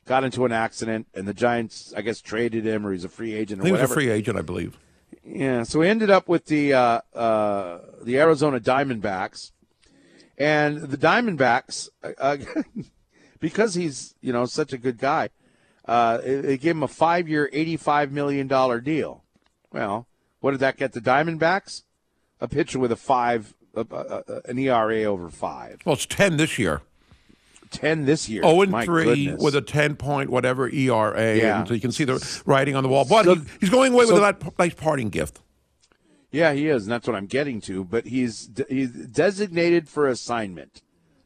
got 0.04 0.22
into 0.22 0.44
an 0.44 0.52
accident, 0.52 1.08
and 1.14 1.26
the 1.26 1.34
Giants, 1.34 1.92
I 1.96 2.02
guess, 2.02 2.20
traded 2.20 2.66
him 2.66 2.86
or 2.86 2.92
he's 2.92 3.04
a 3.04 3.08
free 3.08 3.34
agent 3.34 3.62
or 3.62 3.66
he 3.66 3.72
was 3.72 3.80
a 3.80 3.88
free 3.88 4.10
agent, 4.10 4.38
I 4.38 4.42
believe. 4.42 4.78
Yeah, 5.24 5.62
so 5.62 5.80
he 5.80 5.88
ended 5.88 6.10
up 6.10 6.28
with 6.28 6.46
the 6.46 6.74
uh, 6.74 7.00
uh, 7.14 7.78
the 8.02 8.18
Arizona 8.18 8.60
Diamondbacks, 8.60 9.52
and 10.36 10.82
the 10.82 10.98
Diamondbacks, 10.98 11.88
uh, 12.18 12.36
because 13.40 13.74
he's 13.74 14.14
you 14.20 14.34
know 14.34 14.44
such 14.44 14.74
a 14.74 14.78
good 14.78 14.98
guy, 14.98 15.30
uh, 15.86 16.18
they 16.18 16.36
they 16.42 16.58
gave 16.58 16.72
him 16.72 16.82
a 16.82 16.88
five 16.88 17.26
year, 17.26 17.48
eighty 17.54 17.78
five 17.78 18.12
million 18.12 18.46
dollar 18.46 18.80
deal. 18.82 19.24
Well, 19.72 20.06
what 20.44 20.50
did 20.50 20.60
that 20.60 20.76
get 20.76 20.92
the 20.92 21.00
Diamondbacks? 21.00 21.84
A 22.38 22.46
pitcher 22.46 22.78
with 22.78 22.92
a 22.92 22.96
five, 22.96 23.54
uh, 23.74 23.82
uh, 23.90 23.94
uh, 24.28 24.40
an 24.44 24.58
ERA 24.58 25.04
over 25.04 25.30
five. 25.30 25.78
Well, 25.86 25.94
it's 25.94 26.04
10 26.04 26.36
this 26.36 26.58
year. 26.58 26.82
Ten 27.70 28.04
this 28.04 28.28
year. 28.28 28.42
Oh, 28.44 28.60
and 28.60 28.70
My 28.70 28.84
3 28.84 29.04
goodness. 29.04 29.42
with 29.42 29.54
a 29.56 29.62
10 29.62 29.96
point 29.96 30.28
whatever 30.28 30.68
ERA. 30.68 31.34
Yeah. 31.34 31.60
And 31.60 31.68
so 31.68 31.72
you 31.72 31.80
can 31.80 31.92
see 31.92 32.04
the 32.04 32.42
writing 32.44 32.76
on 32.76 32.82
the 32.82 32.90
wall. 32.90 33.06
But 33.08 33.24
So- 33.24 33.36
he, 33.36 33.42
he's 33.60 33.70
going 33.70 33.94
away 33.94 34.04
so- 34.04 34.12
with 34.12 34.22
that 34.22 34.58
nice 34.58 34.74
parting 34.74 35.08
gift. 35.08 35.40
Yeah, 36.30 36.52
he 36.52 36.66
is, 36.68 36.82
and 36.82 36.92
that's 36.92 37.06
what 37.06 37.16
I'm 37.16 37.26
getting 37.26 37.62
to. 37.62 37.82
But 37.82 38.04
he's 38.06 38.50
he's 38.68 38.90
designated 38.90 39.88
for 39.88 40.06
assignment, 40.08 40.82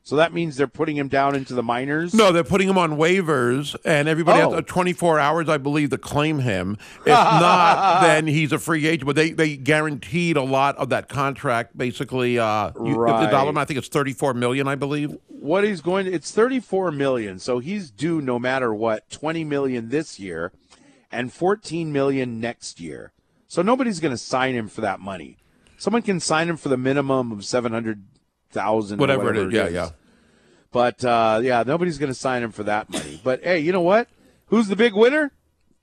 so 0.08 0.16
that 0.16 0.32
means 0.32 0.56
they're 0.56 0.66
putting 0.66 0.96
him 0.96 1.08
down 1.08 1.34
into 1.34 1.52
the 1.52 1.62
minors. 1.62 2.14
No, 2.14 2.32
they're 2.32 2.42
putting 2.42 2.66
him 2.66 2.78
on 2.78 2.92
waivers, 2.92 3.76
and 3.84 4.08
everybody 4.08 4.40
Oh. 4.40 4.52
has 4.52 4.58
uh, 4.60 4.62
24 4.62 5.18
hours, 5.20 5.50
I 5.50 5.58
believe, 5.58 5.90
to 5.90 5.98
claim 5.98 6.38
him. 6.38 6.78
If 7.00 7.06
not, 7.08 8.00
then 8.00 8.26
he's 8.26 8.50
a 8.52 8.58
free 8.58 8.86
agent. 8.86 9.04
But 9.04 9.16
they, 9.16 9.32
they 9.32 9.58
guaranteed 9.58 10.38
a 10.38 10.42
lot 10.42 10.76
of 10.76 10.88
that 10.88 11.10
contract. 11.10 11.76
Basically, 11.76 12.38
uh, 12.38 12.70
you- 12.82 12.94
the 12.94 13.26
dollar 13.30 13.50
amount, 13.50 13.58
I 13.58 13.64
think 13.66 13.76
it's 13.76 13.88
34 13.88 14.32
million, 14.32 14.66
I 14.66 14.76
believe. 14.76 15.14
what 15.28 15.62
he's 15.64 15.82
going 15.82 16.06
it's 16.06 16.30
34 16.32 16.90
million 16.90 17.38
so 17.38 17.58
he's 17.58 17.90
due 17.90 18.20
no 18.22 18.38
matter 18.38 18.74
what 18.74 19.08
20 19.10 19.44
million 19.44 19.88
this 19.90 20.18
year 20.18 20.50
and 21.12 21.32
14 21.32 21.92
million 21.92 22.40
next 22.40 22.80
year 22.80 23.12
so 23.46 23.62
nobody's 23.62 24.00
going 24.00 24.10
to 24.12 24.18
sign 24.18 24.54
him 24.54 24.66
for 24.68 24.80
that 24.80 24.98
money 24.98 25.36
someone 25.76 26.02
can 26.02 26.18
sign 26.18 26.48
him 26.48 26.56
for 26.56 26.68
the 26.70 26.76
minimum 26.76 27.30
of 27.30 27.44
700,000 28.52 28.98
or 28.98 29.00
Whatever, 29.00 29.34
it 29.34 29.48
is. 29.48 29.52
Yeah, 29.52 29.68
yeah. 29.68 29.90
but 30.72 31.04
uh, 31.04 31.40
yeah 31.42 31.62
nobody's 31.66 31.98
going 31.98 32.12
to 32.12 32.18
sign 32.18 32.42
him 32.42 32.50
for 32.52 32.62
that 32.64 32.90
money 32.90 33.20
but 33.22 33.42
hey 33.42 33.58
you 33.58 33.72
know 33.72 33.80
what 33.82 34.08
who's 34.46 34.68
the 34.68 34.76
big 34.76 34.94
winner 34.94 35.32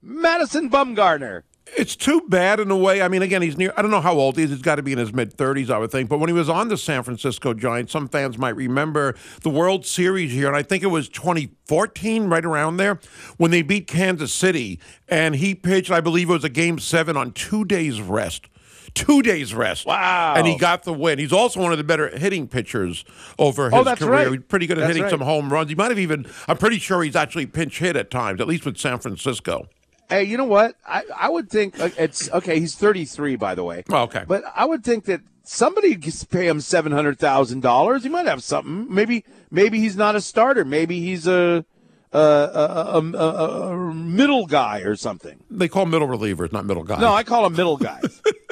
Madison 0.02 0.70
Bumgarner 0.70 1.44
It's 1.78 1.96
too 1.96 2.22
bad 2.30 2.60
in 2.60 2.70
a 2.70 2.78
way. 2.78 3.02
I 3.02 3.08
mean, 3.08 3.24
again, 3.24 3.42
he's 3.42 3.58
near. 3.58 3.74
I 3.76 3.82
don't 3.82 3.90
know 3.90 4.00
how 4.00 4.14
old 4.14 4.38
he 4.38 4.44
is. 4.44 4.52
He's 4.52 4.62
got 4.62 4.76
to 4.76 4.84
be 4.84 4.92
in 4.92 5.00
his 5.00 5.12
mid 5.14 5.34
thirties, 5.34 5.72
I 5.72 5.80
would 5.80 5.90
think. 5.90 6.10
But 6.10 6.20
when 6.20 6.30
he 6.30 6.34
was 6.34 6.48
on 6.48 6.68
the 6.68 6.78
San 6.78 7.02
Francisco 7.02 7.56
Giants, 7.56 7.92
some 7.92 8.08
fans 8.08 8.38
might 8.38 8.56
remember 8.56 9.16
the 9.42 9.50
World 9.50 9.84
Series 9.84 10.32
here, 10.32 10.48
and 10.48 10.56
I 10.56 10.62
think 10.62 10.84
it 10.84 10.88
was 10.88 11.10
2014, 11.10 12.26
right 12.28 12.46
around 12.46 12.78
there, 12.78 13.00
when 13.38 13.50
they 13.50 13.64
beat 13.64 13.88
Kansas 13.88 14.32
City, 14.32 14.80
and 15.08 15.36
he 15.36 15.56
pitched. 15.56 15.90
I 15.90 16.02
believe 16.02 16.30
it 16.30 16.34
was 16.34 16.44
a 16.44 16.50
Game 16.50 16.78
Seven 16.78 17.18
on 17.18 17.32
two 17.32 17.66
days 17.66 18.00
rest. 18.00 18.48
Two 18.96 19.22
days 19.22 19.54
rest. 19.54 19.86
Wow. 19.86 20.34
And 20.36 20.48
he 20.48 20.58
got 20.58 20.84
the 20.84 20.94
win. 20.94 21.20
He's 21.20 21.34
also 21.34 21.62
one 21.62 21.72
of 21.72 21.78
the 21.78 21.84
better 21.84 22.18
hitting 22.18 22.48
pitchers 22.48 23.06
over 23.38 23.70
oh, 23.72 23.84
his 23.84 23.88
Oh, 23.88 23.96
career. 23.96 24.12
right. 24.12 24.32
He's 24.32 24.44
pretty 24.48 24.68
good 24.68 24.78
at 24.78 24.82
That's 24.82 24.88
hitting 24.90 25.04
right. 25.04 25.12
some 25.12 25.22
home 25.22 25.52
runs. 25.52 25.70
He 25.70 25.76
might 25.76 25.92
have 25.92 26.00
even, 26.00 26.26
I'm 26.48 26.58
pretty 26.58 26.80
sure 26.80 27.04
he's 27.04 27.16
actually 27.16 27.46
pinch 27.46 27.80
hit 27.80 27.96
at 27.96 28.10
times, 28.10 28.42
at 28.42 28.48
least 28.48 28.66
with 28.66 28.78
San 28.78 28.98
Francisco. 29.00 29.68
Hey, 30.10 30.24
you 30.24 30.38
know 30.38 30.46
what? 30.46 30.76
I, 30.88 31.04
I 31.16 31.30
would 31.30 31.50
think 31.50 31.76
it's 31.78 32.32
okay. 32.32 32.60
He's 32.60 32.76
33, 32.76 33.36
by 33.36 33.54
the 33.54 33.64
way. 33.64 33.84
Oh, 33.90 34.04
okay. 34.04 34.24
But 34.28 34.44
I 34.56 34.66
would 34.66 34.84
think 34.84 35.06
that 35.06 35.22
somebody 35.44 35.96
could 35.96 36.14
pay 36.30 36.48
him 36.48 36.62
seven 36.62 36.92
hundred 36.92 37.20
thousand 37.20 37.62
dollars. 37.62 38.04
He 38.04 38.10
might 38.10 38.28
have 38.28 38.44
something. 38.44 38.94
Maybe 38.94 39.26
maybe 39.50 39.80
he's 39.80 39.96
not 39.96 40.16
a 40.16 40.22
starter. 40.22 40.64
Maybe 40.66 41.00
he's 41.00 41.28
a 41.28 41.66
a, 42.14 42.18
a, 42.18 43.00
a, 43.00 43.94
middle 43.94 44.46
guy 44.46 44.80
or 44.80 44.96
something. 44.96 45.44
They 45.52 45.68
call 45.68 45.86
middle 45.86 46.08
relievers, 46.08 46.52
not 46.52 46.66
middle 46.66 46.84
guys. 46.84 47.00
No, 47.02 47.14
I 47.14 47.24
call 47.24 47.46
him 47.46 47.54
middle 47.54 47.78
guys. 47.78 48.22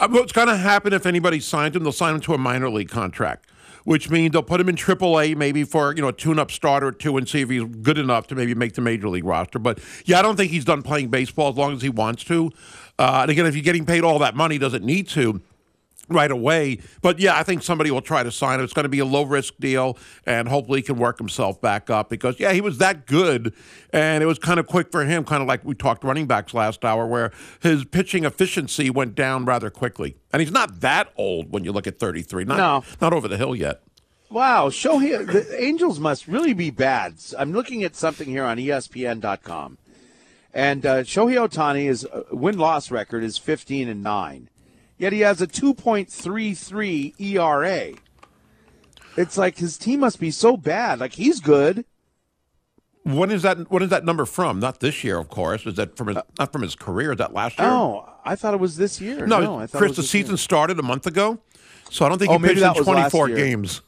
Uh, 0.00 0.08
What's 0.08 0.32
going 0.32 0.48
to 0.48 0.56
happen 0.56 0.94
if 0.94 1.04
anybody 1.04 1.40
signs 1.40 1.76
him? 1.76 1.82
They'll 1.82 1.92
sign 1.92 2.14
him 2.14 2.20
to 2.22 2.32
a 2.32 2.38
minor 2.38 2.70
league 2.70 2.88
contract, 2.88 3.50
which 3.84 4.08
means 4.08 4.32
they'll 4.32 4.42
put 4.42 4.58
him 4.58 4.70
in 4.70 4.76
AAA 4.76 5.36
maybe 5.36 5.62
for 5.62 5.94
you 5.94 6.00
know 6.00 6.08
a 6.08 6.12
tune-up 6.12 6.50
starter 6.50 6.86
or 6.86 6.92
two 6.92 7.18
and 7.18 7.28
see 7.28 7.42
if 7.42 7.50
he's 7.50 7.64
good 7.64 7.98
enough 7.98 8.26
to 8.28 8.34
maybe 8.34 8.54
make 8.54 8.72
the 8.72 8.80
major 8.80 9.10
league 9.10 9.26
roster. 9.26 9.58
But 9.58 9.78
yeah, 10.06 10.18
I 10.18 10.22
don't 10.22 10.36
think 10.36 10.52
he's 10.52 10.64
done 10.64 10.80
playing 10.80 11.08
baseball 11.08 11.50
as 11.50 11.56
long 11.56 11.74
as 11.74 11.82
he 11.82 11.90
wants 11.90 12.24
to. 12.24 12.50
Uh, 12.98 13.20
and 13.22 13.30
again, 13.30 13.44
if 13.44 13.54
you're 13.54 13.62
getting 13.62 13.84
paid 13.84 14.02
all 14.02 14.18
that 14.20 14.34
money, 14.34 14.56
doesn't 14.56 14.84
need 14.84 15.06
to 15.08 15.42
right 16.10 16.30
away. 16.30 16.78
But 17.00 17.18
yeah, 17.18 17.38
I 17.38 17.42
think 17.42 17.62
somebody 17.62 17.90
will 17.90 18.02
try 18.02 18.22
to 18.22 18.30
sign 18.32 18.58
him. 18.58 18.64
It's 18.64 18.72
going 18.72 18.84
to 18.84 18.88
be 18.90 18.98
a 18.98 19.04
low 19.04 19.22
risk 19.22 19.54
deal, 19.58 19.96
and 20.26 20.48
hopefully 20.48 20.80
he 20.80 20.82
can 20.82 20.96
work 20.98 21.18
himself 21.18 21.60
back 21.60 21.88
up 21.88 22.10
because 22.10 22.38
yeah, 22.38 22.52
he 22.52 22.60
was 22.60 22.78
that 22.78 23.06
good, 23.06 23.54
and 23.92 24.22
it 24.22 24.26
was 24.26 24.38
kind 24.38 24.60
of 24.60 24.66
quick 24.66 24.90
for 24.90 25.04
him, 25.04 25.24
kind 25.24 25.40
of 25.42 25.48
like 25.48 25.64
we 25.64 25.74
talked 25.74 26.04
running 26.04 26.26
backs 26.26 26.52
last 26.52 26.84
hour, 26.84 27.06
where 27.06 27.30
his 27.60 27.84
pitching 27.84 28.24
efficiency 28.24 28.90
went 28.90 29.14
down 29.14 29.44
rather 29.44 29.70
quickly. 29.70 30.16
And 30.32 30.40
he's 30.40 30.52
not 30.52 30.80
that 30.80 31.12
old 31.16 31.50
when 31.52 31.64
you 31.64 31.72
look 31.72 31.86
at 31.86 31.98
33. 31.98 32.44
Not, 32.44 32.56
No. 32.58 32.84
not 33.00 33.12
over 33.12 33.28
the 33.28 33.36
hill 33.36 33.54
yet. 33.56 33.82
wow, 34.28 34.70
show 34.70 34.98
Shohei. 34.98 35.26
The 35.26 35.62
Angels 35.62 35.98
must 35.98 36.26
really 36.28 36.52
be 36.52 36.70
bad. 36.70 37.14
I'm 37.38 37.52
looking 37.52 37.82
at 37.84 37.96
something 37.96 38.28
here 38.28 38.44
on 38.44 38.58
ESPN.com, 38.58 39.78
and 40.54 40.84
uh, 40.86 40.96
Shohei 41.02 41.48
Ohtani 41.48 41.86
is 41.88 42.04
uh, 42.04 42.22
win 42.32 42.58
loss 42.58 42.90
record 42.90 43.22
is 43.24 43.38
15 43.38 43.88
and 43.88 44.02
nine, 44.02 44.48
yet 45.00 45.12
he 45.12 45.20
has 45.20 45.40
a 45.42 45.46
2.33 45.48 47.14
ERA. 47.18 47.94
It's 49.16 49.36
like 49.36 49.58
his 49.58 49.76
team 49.76 50.00
must 50.00 50.20
be 50.20 50.30
so 50.30 50.56
bad. 50.56 51.00
Like 51.00 51.14
he's 51.14 51.40
good. 51.40 51.84
When 53.02 53.30
is 53.30 53.42
that? 53.42 53.70
When 53.70 53.82
is 53.82 53.88
that 53.90 54.04
number 54.04 54.24
from? 54.26 54.60
Not 54.60 54.80
this 54.80 55.02
year, 55.02 55.18
of 55.18 55.28
course. 55.30 55.64
Is 55.66 55.74
that 55.76 55.96
from 55.96 56.08
his? 56.08 56.16
Uh, 56.18 56.22
not 56.38 56.52
from 56.52 56.62
his 56.62 56.74
career? 56.76 57.12
Is 57.12 57.18
that 57.18 57.32
last 57.32 57.58
year? 57.58 57.66
Oh, 57.66 58.06
I 58.24 58.36
thought 58.36 58.52
it 58.54 58.60
was 58.60 58.76
this 58.76 59.00
year. 59.00 59.26
no, 59.26 59.58
I 59.58 59.66
thought 59.66 59.78
it 59.78 59.78
Chris. 59.78 59.96
The 59.96 60.02
this 60.02 60.14
year. 60.14 60.22
season 60.22 60.36
started 60.36 60.78
a 60.78 60.82
month 60.82 61.06
ago, 61.06 61.38
so 61.90 62.04
I 62.04 62.10
don't 62.10 62.18
think 62.18 62.30
Oh, 62.30 62.38
he 62.38 62.44
pitched 62.48 62.58
in 62.60 62.68
was 62.68 62.86
last 62.86 63.10
24 63.12 63.28
year. 63.30 63.36
games. 63.38 63.80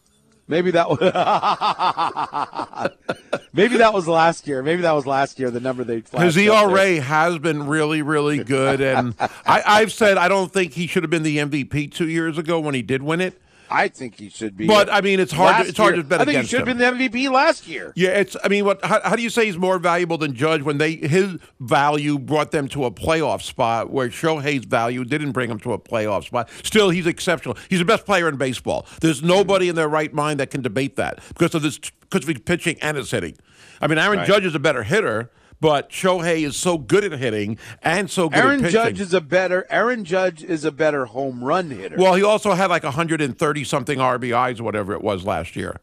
Maybe 0.48 0.72
that 0.72 0.88
was 0.88 0.98
Maybe 3.52 3.76
that 3.78 3.92
was 3.92 4.08
last 4.08 4.46
year. 4.46 4.62
Maybe 4.62 4.82
that 4.82 4.92
was 4.92 5.06
last 5.06 5.38
year. 5.38 5.50
The 5.50 5.60
number 5.60 5.84
they 5.84 5.96
His 5.96 6.08
flashed 6.08 6.38
up 6.38 6.70
there. 6.70 6.70
ERA 6.70 7.00
has 7.00 7.38
been 7.38 7.66
really, 7.66 8.02
really 8.02 8.42
good, 8.42 8.80
and 8.80 9.14
I, 9.20 9.62
I've 9.66 9.92
said 9.92 10.16
I 10.16 10.28
don't 10.28 10.52
think 10.52 10.72
he 10.72 10.86
should 10.86 11.02
have 11.02 11.10
been 11.10 11.22
the 11.22 11.38
MVP 11.38 11.92
two 11.92 12.08
years 12.08 12.38
ago 12.38 12.60
when 12.60 12.74
he 12.74 12.82
did 12.82 13.02
win 13.02 13.20
it. 13.20 13.40
I 13.72 13.88
think 13.88 14.18
he 14.18 14.28
should 14.28 14.56
be. 14.56 14.66
But 14.66 14.92
I 14.92 15.00
mean, 15.00 15.20
it's 15.20 15.32
hard. 15.32 15.62
To, 15.64 15.68
it's 15.68 15.78
hard 15.78 15.94
year. 15.94 16.02
to 16.02 16.08
bet 16.08 16.20
I 16.20 16.24
think 16.24 16.40
he 16.40 16.46
should 16.46 16.62
him. 16.62 16.78
have 16.78 16.98
been 16.98 17.08
the 17.08 17.08
MVP 17.08 17.30
last 17.30 17.66
year. 17.66 17.92
Yeah, 17.96 18.10
it's. 18.10 18.36
I 18.42 18.48
mean, 18.48 18.64
what? 18.64 18.84
How, 18.84 19.00
how 19.02 19.16
do 19.16 19.22
you 19.22 19.30
say 19.30 19.46
he's 19.46 19.56
more 19.58 19.78
valuable 19.78 20.18
than 20.18 20.34
Judge 20.34 20.62
when 20.62 20.78
they 20.78 20.96
his 20.96 21.36
value 21.60 22.18
brought 22.18 22.50
them 22.50 22.68
to 22.68 22.84
a 22.84 22.90
playoff 22.90 23.42
spot, 23.42 23.90
where 23.90 24.08
Shohei's 24.08 24.64
value 24.64 25.04
didn't 25.04 25.32
bring 25.32 25.50
him 25.50 25.58
to 25.60 25.72
a 25.72 25.78
playoff 25.78 26.24
spot? 26.24 26.48
Still, 26.62 26.90
he's 26.90 27.06
exceptional. 27.06 27.56
He's 27.68 27.78
the 27.78 27.84
best 27.84 28.04
player 28.06 28.28
in 28.28 28.36
baseball. 28.36 28.86
There's 29.00 29.22
nobody 29.22 29.68
in 29.68 29.74
their 29.74 29.88
right 29.88 30.12
mind 30.12 30.40
that 30.40 30.50
can 30.50 30.62
debate 30.62 30.96
that 30.96 31.20
because 31.28 31.54
of 31.54 31.62
this, 31.62 31.78
because 31.78 32.22
of 32.22 32.28
his 32.28 32.40
pitching 32.44 32.76
and 32.80 32.96
his 32.96 33.10
hitting. 33.10 33.36
I 33.80 33.86
mean, 33.88 33.98
Aaron 33.98 34.18
Right. 34.20 34.28
Judge 34.28 34.44
is 34.44 34.54
a 34.54 34.60
better 34.60 34.84
hitter, 34.84 35.30
but 35.62 35.90
Shohei 35.90 36.44
is 36.44 36.56
so 36.56 36.76
good 36.76 37.04
at 37.04 37.12
hitting 37.12 37.56
and 37.82 38.10
so 38.10 38.28
good 38.28 38.38
Aaron 38.38 38.54
at 38.56 38.64
pitching. 38.64 38.72
Judge 38.72 39.00
is 39.00 39.14
a 39.14 39.20
better. 39.20 39.64
Aaron 39.70 40.04
Judge 40.04 40.42
is 40.42 40.64
a 40.64 40.72
better 40.72 41.06
home 41.06 41.42
run 41.42 41.70
hitter. 41.70 41.96
well, 41.96 42.14
he 42.14 42.22
also 42.24 42.52
had 42.52 42.68
like 42.68 42.82
130 42.82 43.64
something 43.64 43.98
RBIs 43.98 44.58
or 44.60 44.64
whatever 44.64 44.92
it 44.92 45.02
was 45.02 45.24
last 45.24 45.54
year. 45.54 45.76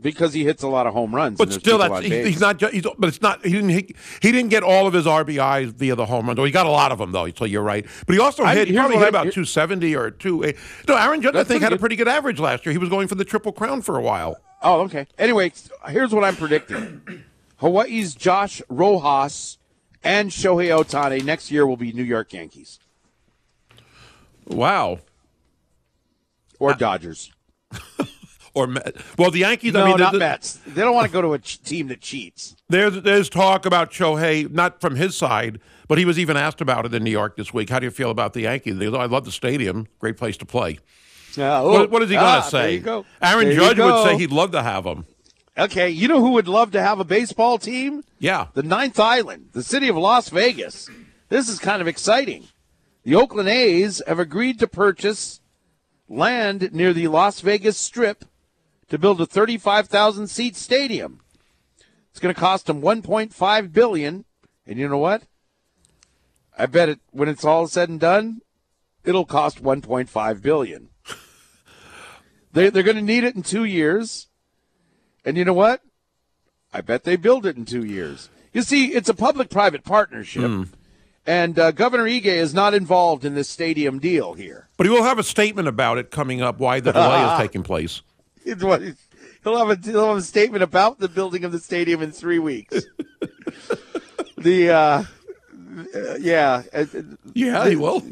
because 0.00 0.32
he 0.34 0.44
hits 0.44 0.64
a 0.64 0.68
lot 0.68 0.86
of 0.88 0.94
home 0.94 1.14
runs. 1.14 1.38
But 1.38 1.52
still, 1.52 1.78
that's 1.78 2.04
he, 2.04 2.24
he's 2.24 2.40
not. 2.40 2.60
He's, 2.60 2.84
but 2.98 3.08
it's 3.08 3.22
not. 3.22 3.44
He 3.44 3.52
didn't. 3.52 3.68
He, 3.70 3.94
he 4.20 4.32
didn't 4.32 4.48
get 4.50 4.64
all 4.64 4.88
of 4.88 4.94
his 4.94 5.06
RBIs 5.06 5.74
via 5.74 5.94
the 5.94 6.06
home 6.06 6.26
run. 6.26 6.34
Though 6.34 6.44
he 6.44 6.50
got 6.50 6.66
a 6.66 6.70
lot 6.70 6.90
of 6.90 6.98
them, 6.98 7.12
though. 7.12 7.28
So 7.30 7.44
you're 7.44 7.62
right. 7.62 7.86
But 8.06 8.14
he 8.14 8.18
also 8.18 8.42
I- 8.42 8.54
hit. 8.56 8.68
He 8.68 8.74
probably 8.74 8.96
hit 8.96 9.04
I- 9.04 9.08
about 9.08 9.24
here- 9.26 9.32
270 9.32 9.94
or 9.94 10.10
two. 10.10 10.52
No, 10.88 10.96
Aaron 10.96 11.22
Judge 11.22 11.36
I 11.36 11.44
think 11.44 11.62
had 11.62 11.72
a 11.72 11.78
pretty 11.78 11.96
good 11.96 12.08
average 12.08 12.40
last 12.40 12.66
year. 12.66 12.72
He 12.72 12.78
was 12.78 12.88
going 12.88 13.06
for 13.06 13.14
the 13.14 13.24
triple 13.24 13.52
crown 13.52 13.80
for 13.82 13.96
a 13.96 14.02
while. 14.02 14.36
Oh, 14.62 14.80
okay. 14.82 15.06
Anyway, 15.18 15.52
here's 15.88 16.12
what 16.12 16.24
I'm 16.24 16.36
predicting: 16.36 17.00
Hawaii's 17.60 18.14
Josh 18.14 18.62
Rojas 18.68 19.58
and 20.02 20.30
Shohei 20.30 20.68
Ohtani 20.68 21.22
next 21.24 21.50
year 21.50 21.66
will 21.66 21.76
be 21.76 21.92
New 21.92 22.02
York 22.04 22.32
Yankees 22.32 22.78
Wow. 24.46 24.98
or 26.58 26.74
Dodgers. 26.74 27.32
Or 28.52 28.66
Met- 28.66 28.96
well, 29.16 29.30
the 29.30 29.38
Yankees. 29.38 29.74
No, 29.74 29.84
I 29.84 29.88
mean, 29.90 29.98
not 29.98 30.12
the- 30.12 30.18
Mets. 30.18 30.54
They 30.66 30.80
don't 30.82 30.92
want 30.92 31.06
to 31.06 31.12
go 31.12 31.22
to 31.22 31.34
a 31.34 31.38
ch- 31.38 31.62
team 31.62 31.86
that 31.86 32.00
cheats. 32.00 32.56
There's 32.68 33.00
there's 33.02 33.28
talk 33.28 33.64
about 33.64 33.92
Shohei, 33.92 34.50
not 34.50 34.80
from 34.80 34.96
his 34.96 35.14
side, 35.16 35.60
but 35.86 35.98
he 35.98 36.04
was 36.04 36.18
even 36.18 36.36
asked 36.36 36.60
about 36.60 36.84
it 36.84 36.92
in 36.92 37.04
New 37.04 37.12
York 37.12 37.36
this 37.36 37.54
week. 37.54 37.70
How 37.70 37.78
do 37.78 37.84
you 37.86 37.92
feel 37.92 38.10
about 38.10 38.32
the 38.32 38.40
Yankees? 38.40 38.74
"I 38.82 39.04
love 39.06 39.24
the 39.24 39.30
stadium. 39.30 39.86
Great 40.00 40.16
place 40.16 40.36
to 40.38 40.44
play." 40.44 40.80
Uh, 41.38 41.62
What, 41.62 41.90
what 41.92 42.02
is 42.02 42.08
he 42.10 42.16
going 42.16 42.26
to 42.26 42.38
ah, 42.38 42.40
say? 42.40 42.80
Go. 42.80 43.06
Aaron 43.22 43.50
There 43.50 43.56
Judge 43.56 43.78
would 43.78 44.02
say 44.02 44.18
he'd 44.18 44.32
love 44.32 44.50
to 44.50 44.64
have 44.64 44.84
him. 44.84 45.04
Okay, 45.58 45.90
you 45.90 46.08
know 46.08 46.20
who 46.20 46.32
would 46.32 46.48
love 46.48 46.70
to 46.72 46.82
have 46.82 47.00
a 47.00 47.04
baseball 47.04 47.58
team? 47.58 48.04
Yeah. 48.18 48.46
The 48.54 48.62
Ninth 48.62 49.00
Island, 49.00 49.50
the 49.52 49.62
city 49.62 49.88
of 49.88 49.96
Las 49.96 50.28
Vegas. 50.28 50.88
This 51.28 51.48
is 51.48 51.58
kind 51.58 51.82
of 51.82 51.88
exciting. 51.88 52.48
The 53.02 53.14
Oakland 53.14 53.48
A's 53.48 54.02
have 54.06 54.18
agreed 54.18 54.58
to 54.60 54.66
purchase 54.66 55.40
land 56.08 56.72
near 56.72 56.92
the 56.92 57.08
Las 57.08 57.40
Vegas 57.40 57.76
Strip 57.76 58.24
to 58.88 58.98
build 58.98 59.20
a 59.20 59.26
35,000 59.26 60.26
seat 60.26 60.56
stadium. 60.56 61.20
It's 62.10 62.20
going 62.20 62.34
to 62.34 62.40
cost 62.40 62.66
them 62.66 62.82
1.5 62.82 63.72
billion, 63.72 64.24
and 64.66 64.78
you 64.78 64.88
know 64.88 64.98
what? 64.98 65.22
I 66.58 66.66
bet 66.66 66.88
it 66.88 67.00
when 67.10 67.28
it's 67.28 67.44
all 67.44 67.68
said 67.68 67.88
and 67.88 68.00
done, 68.00 68.40
it'll 69.04 69.24
cost 69.24 69.62
1.5 69.62 70.42
billion. 70.42 70.88
they 72.52 72.68
they're 72.70 72.82
going 72.82 72.96
to 72.96 73.02
need 73.02 73.24
it 73.24 73.36
in 73.36 73.42
2 73.42 73.64
years. 73.64 74.28
And 75.24 75.36
you 75.36 75.44
know 75.44 75.54
what? 75.54 75.82
I 76.72 76.80
bet 76.80 77.04
they 77.04 77.16
build 77.16 77.46
it 77.46 77.56
in 77.56 77.64
2 77.64 77.84
years. 77.84 78.28
You 78.52 78.62
see, 78.62 78.88
it's 78.88 79.08
a 79.08 79.14
public-private 79.14 79.84
partnership. 79.84 80.68
And 81.26 81.58
uh, 81.58 81.70
Governor 81.72 82.04
Ige 82.04 82.24
is 82.26 82.54
not 82.54 82.74
involved 82.74 83.24
in 83.24 83.34
this 83.34 83.48
stadium 83.48 83.98
deal 83.98 84.34
here. 84.34 84.68
But 84.76 84.86
he 84.86 84.90
will 84.90 85.04
have 85.04 85.18
a 85.18 85.22
statement 85.22 85.68
about 85.68 85.98
it 85.98 86.10
coming 86.10 86.40
up. 86.40 86.58
Why 86.58 86.80
the 86.80 86.92
delay 86.92 87.22
is 87.32 87.38
taking 87.38 87.62
place. 87.62 88.02
He'll 88.44 88.56
have, 89.56 89.70
a, 89.70 89.76
he'll 89.82 90.08
have 90.08 90.16
a 90.16 90.22
statement 90.22 90.62
about 90.62 90.98
the 90.98 91.08
building 91.08 91.44
of 91.44 91.52
the 91.52 91.58
stadium 91.60 92.02
in 92.02 92.10
three 92.12 92.38
weeks. 92.38 92.84
the 94.38 94.70
uh, 94.70 95.04
uh, 95.94 96.14
yeah, 96.18 96.62
Yeah, 97.34 97.68
he 97.68 97.76
will. 97.76 98.02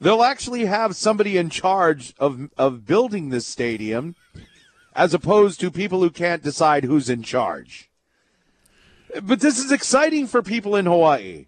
they'll 0.00 0.22
actually 0.22 0.66
have 0.66 0.96
somebody 0.96 1.36
in 1.36 1.50
charge 1.50 2.14
of 2.18 2.50
of 2.56 2.86
building 2.86 3.30
this 3.30 3.46
stadium, 3.46 4.14
as 4.94 5.14
opposed 5.14 5.60
to 5.60 5.70
people 5.70 6.00
who 6.00 6.10
can't 6.10 6.42
decide 6.42 6.84
who's 6.84 7.08
in 7.08 7.22
charge. 7.22 7.90
But 9.22 9.40
this 9.40 9.58
is 9.58 9.72
exciting 9.72 10.26
for 10.26 10.42
people 10.42 10.76
in 10.76 10.86
Hawaii. 10.86 11.46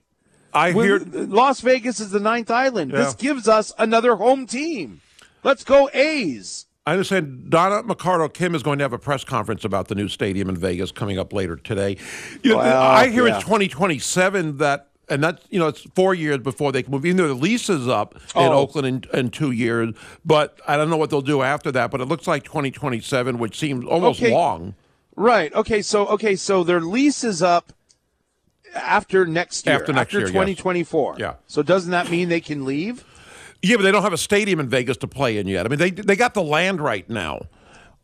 I 0.52 0.72
hear. 0.72 0.98
Las 0.98 1.60
Vegas 1.60 2.00
is 2.00 2.10
the 2.10 2.20
ninth 2.20 2.50
island. 2.50 2.92
This 2.92 3.14
gives 3.14 3.48
us 3.48 3.72
another 3.78 4.16
home 4.16 4.46
team. 4.46 5.00
Let's 5.44 5.64
go 5.64 5.88
A's. 5.94 6.66
I 6.84 6.92
understand 6.92 7.48
Donna 7.48 7.82
Mercado 7.84 8.28
Kim 8.28 8.54
is 8.56 8.62
going 8.62 8.78
to 8.78 8.84
have 8.84 8.92
a 8.92 8.98
press 8.98 9.22
conference 9.22 9.64
about 9.64 9.86
the 9.86 9.94
new 9.94 10.08
stadium 10.08 10.48
in 10.48 10.56
Vegas 10.56 10.90
coming 10.90 11.16
up 11.18 11.32
later 11.32 11.54
today. 11.56 11.96
You 12.42 12.50
know, 12.50 12.56
Well, 12.58 12.82
I 12.82 13.08
hear 13.08 13.28
yeah. 13.28 13.36
it's 13.36 13.44
2027 13.44 14.56
that, 14.58 14.88
and 15.12 15.22
that's 15.22 15.44
you 15.50 15.58
know 15.58 15.68
it's 15.68 15.82
four 15.94 16.14
years 16.14 16.38
before 16.38 16.72
they 16.72 16.82
can 16.82 16.90
move. 16.92 17.04
Even 17.06 17.18
though 17.18 17.28
the 17.28 17.34
lease 17.34 17.68
is 17.68 17.86
up 17.88 18.14
in 18.14 18.20
Oh. 18.34 18.52
Oakland 18.52 18.86
in, 19.12 19.18
in 19.18 19.30
two 19.30 19.50
years, 19.50 19.94
but 20.24 20.58
I 20.66 20.76
don't 20.76 20.90
know 20.90 20.96
what 20.96 21.10
they'll 21.10 21.20
do 21.20 21.42
after 21.42 21.70
that. 21.72 21.90
But 21.90 22.00
it 22.00 22.06
looks 22.06 22.26
like 22.26 22.44
2027, 22.44 23.38
which 23.38 23.58
seems 23.58 23.84
almost 23.84 24.20
Okay. 24.22 24.32
long. 24.32 24.74
Right. 25.14 25.54
Okay. 25.54 25.82
So 25.82 26.06
okay. 26.08 26.34
So 26.36 26.64
their 26.64 26.80
lease 26.80 27.22
is 27.24 27.42
up 27.42 27.72
after 28.74 29.26
next 29.26 29.66
year. 29.66 29.76
After 29.76 29.92
next 29.92 30.12
year, 30.12 30.22
yes. 30.22 30.30
2024. 30.30 31.16
Yeah. 31.18 31.34
So 31.46 31.62
doesn't 31.62 31.90
that 31.90 32.10
mean 32.10 32.28
they 32.28 32.40
can 32.40 32.64
leave? 32.64 33.04
Yeah, 33.62 33.76
but 33.76 33.82
they 33.82 33.92
don't 33.92 34.02
have 34.02 34.12
a 34.12 34.18
stadium 34.18 34.58
in 34.58 34.68
Vegas 34.68 34.96
to 34.98 35.06
play 35.06 35.36
in 35.38 35.46
yet. 35.46 35.66
I 35.66 35.68
mean, 35.68 35.78
they 35.78 35.90
they 35.90 36.16
got 36.16 36.34
the 36.34 36.42
land 36.42 36.80
right 36.80 37.08
now. 37.08 37.42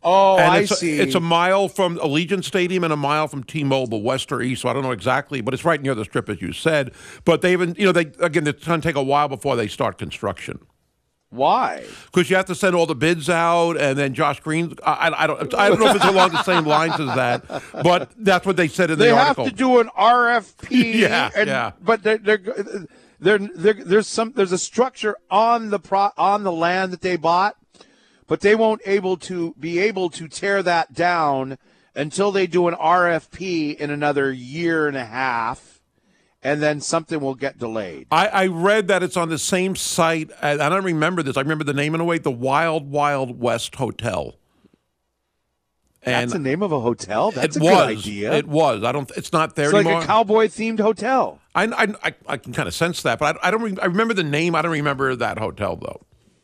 Oh, 0.01 0.37
and 0.37 0.51
I 0.51 0.59
it's, 0.59 0.79
see. 0.79 0.99
It's 0.99 1.15
a 1.15 1.19
mile 1.19 1.67
from 1.67 1.97
Allegiant 1.97 2.45
Stadium 2.45 2.85
and 2.85 2.93
a 2.93 2.97
mile 2.97 3.27
from 3.27 3.43
T-Mobile, 3.43 4.01
west 4.01 4.31
or 4.31 4.41
east. 4.41 4.61
So 4.61 4.69
I 4.69 4.73
don't 4.73 4.83
know 4.83 4.91
exactly, 4.91 5.41
but 5.41 5.53
it's 5.53 5.65
right 5.65 5.81
near 5.81 5.93
the 5.93 6.05
strip, 6.05 6.29
as 6.29 6.41
you 6.41 6.53
said. 6.53 6.91
But 7.25 7.41
they 7.41 7.51
even, 7.51 7.75
you 7.77 7.85
know, 7.85 7.91
they 7.91 8.11
again, 8.19 8.47
it's 8.47 8.65
going 8.65 8.79
to 8.79 8.87
take 8.87 8.95
a 8.95 9.03
while 9.03 9.27
before 9.27 9.57
they 9.57 9.67
start 9.67 9.97
construction 9.97 10.59
Why? 11.31 11.83
because 12.05 12.29
you 12.29 12.37
have 12.37 12.45
to 12.45 12.55
send 12.55 12.75
all 12.75 12.85
the 12.85 12.95
bids 12.95 13.29
out, 13.29 13.73
and 13.73 13.97
then 13.97 14.13
Josh 14.13 14.39
Green. 14.39 14.73
I, 14.85 15.11
I, 15.17 15.27
don't, 15.27 15.53
I 15.53 15.67
don't 15.67 15.79
know 15.79 15.89
if 15.89 15.97
it's 15.97 16.05
along 16.05 16.31
the 16.31 16.43
same 16.43 16.65
lines 16.65 16.97
as 16.97 17.13
that, 17.15 17.43
but 17.83 18.11
that's 18.17 18.45
what 18.45 18.55
they 18.55 18.69
said 18.69 18.91
in 18.91 18.99
They 18.99 19.09
the 19.09 19.15
have 19.17 19.35
to 19.35 19.51
do 19.51 19.79
an 19.79 19.89
RFP. 19.97 20.93
Yeah, 20.99 21.29
and, 21.35 21.47
yeah. 21.47 21.71
But 21.81 22.03
they're, 22.03 22.17
they're, 22.17 22.41
they're, 23.19 23.37
they're, 23.37 23.73
there's 23.73 24.07
some 24.07 24.31
there's 24.35 24.53
a 24.53 24.57
structure 24.57 25.17
on 25.29 25.71
the 25.71 25.79
pro, 25.79 26.09
on 26.17 26.43
the 26.43 26.51
land 26.51 26.93
that 26.93 27.01
they 27.01 27.17
bought, 27.17 27.57
but 28.29 28.41
they 28.41 28.55
won't 28.55 28.81
able 28.85 29.17
to 29.17 29.53
be 29.59 29.79
able 29.79 30.09
to 30.11 30.29
tear 30.29 30.63
that 30.63 30.93
down 30.93 31.57
until 31.95 32.31
they 32.31 32.47
do 32.47 32.67
an 32.67 32.75
RFP 32.75 33.75
in 33.75 33.89
another 33.89 34.31
year 34.31 34.87
and 34.87 34.95
a 34.95 35.03
half, 35.03 35.81
and 36.43 36.61
then 36.61 36.79
something 36.79 37.19
will 37.19 37.33
get 37.35 37.57
delayed. 37.57 38.07
I, 38.11 38.27
I 38.27 38.47
read 38.47 38.87
that 38.87 39.01
it's 39.03 39.17
on 39.17 39.29
the 39.29 39.39
same 39.39 39.75
site. 39.75 40.29
and 40.41 40.61
I 40.61 40.69
don't 40.69 40.85
remember 40.85 41.23
this. 41.23 41.35
I 41.35 41.41
remember 41.41 41.63
the 41.63 41.73
name 41.73 41.95
in 41.95 42.01
a 42.01 42.05
way, 42.05 42.19
the 42.19 42.31
Wild 42.31 42.91
Wild 42.91 43.39
West 43.39 43.75
Hotel. 43.75 44.35
That's 46.03 46.31
the 46.31 46.39
name 46.39 46.61
of 46.61 46.71
a 46.71 46.79
hotel. 46.79 47.31
That's 47.31 47.57
it 47.57 47.61
a 47.61 47.65
was. 47.65 47.73
good 47.73 47.97
idea. 47.97 48.33
It 48.33 48.47
was. 48.47 48.83
I 48.83 48.91
don't. 48.91 49.11
It's 49.17 49.33
not 49.33 49.55
there 49.55 49.69
anymore. 49.75 49.81
it's 49.81 49.95
like 49.95 50.03
a 50.03 50.07
cowboy 50.07 50.47
themed 50.47 50.79
hotel. 50.79 51.39
I, 51.53 51.65
I, 51.65 51.87
I, 52.03 52.13
I 52.27 52.37
can 52.37 52.53
kind 52.53 52.67
of 52.67 52.73
sense 52.73 53.01
that, 53.01 53.19
but 53.19 53.37
I, 53.43 53.47
I 53.47 53.51
don't. 53.51 53.61
Re- 53.61 53.77
I 53.81 53.85
remember 53.87 54.13
the 54.13 54.23
name. 54.23 54.55
I 54.55 54.61
don't 54.61 54.71
remember 54.71 55.15
that 55.15 55.39
hotel 55.39 55.75
though. 55.75 56.01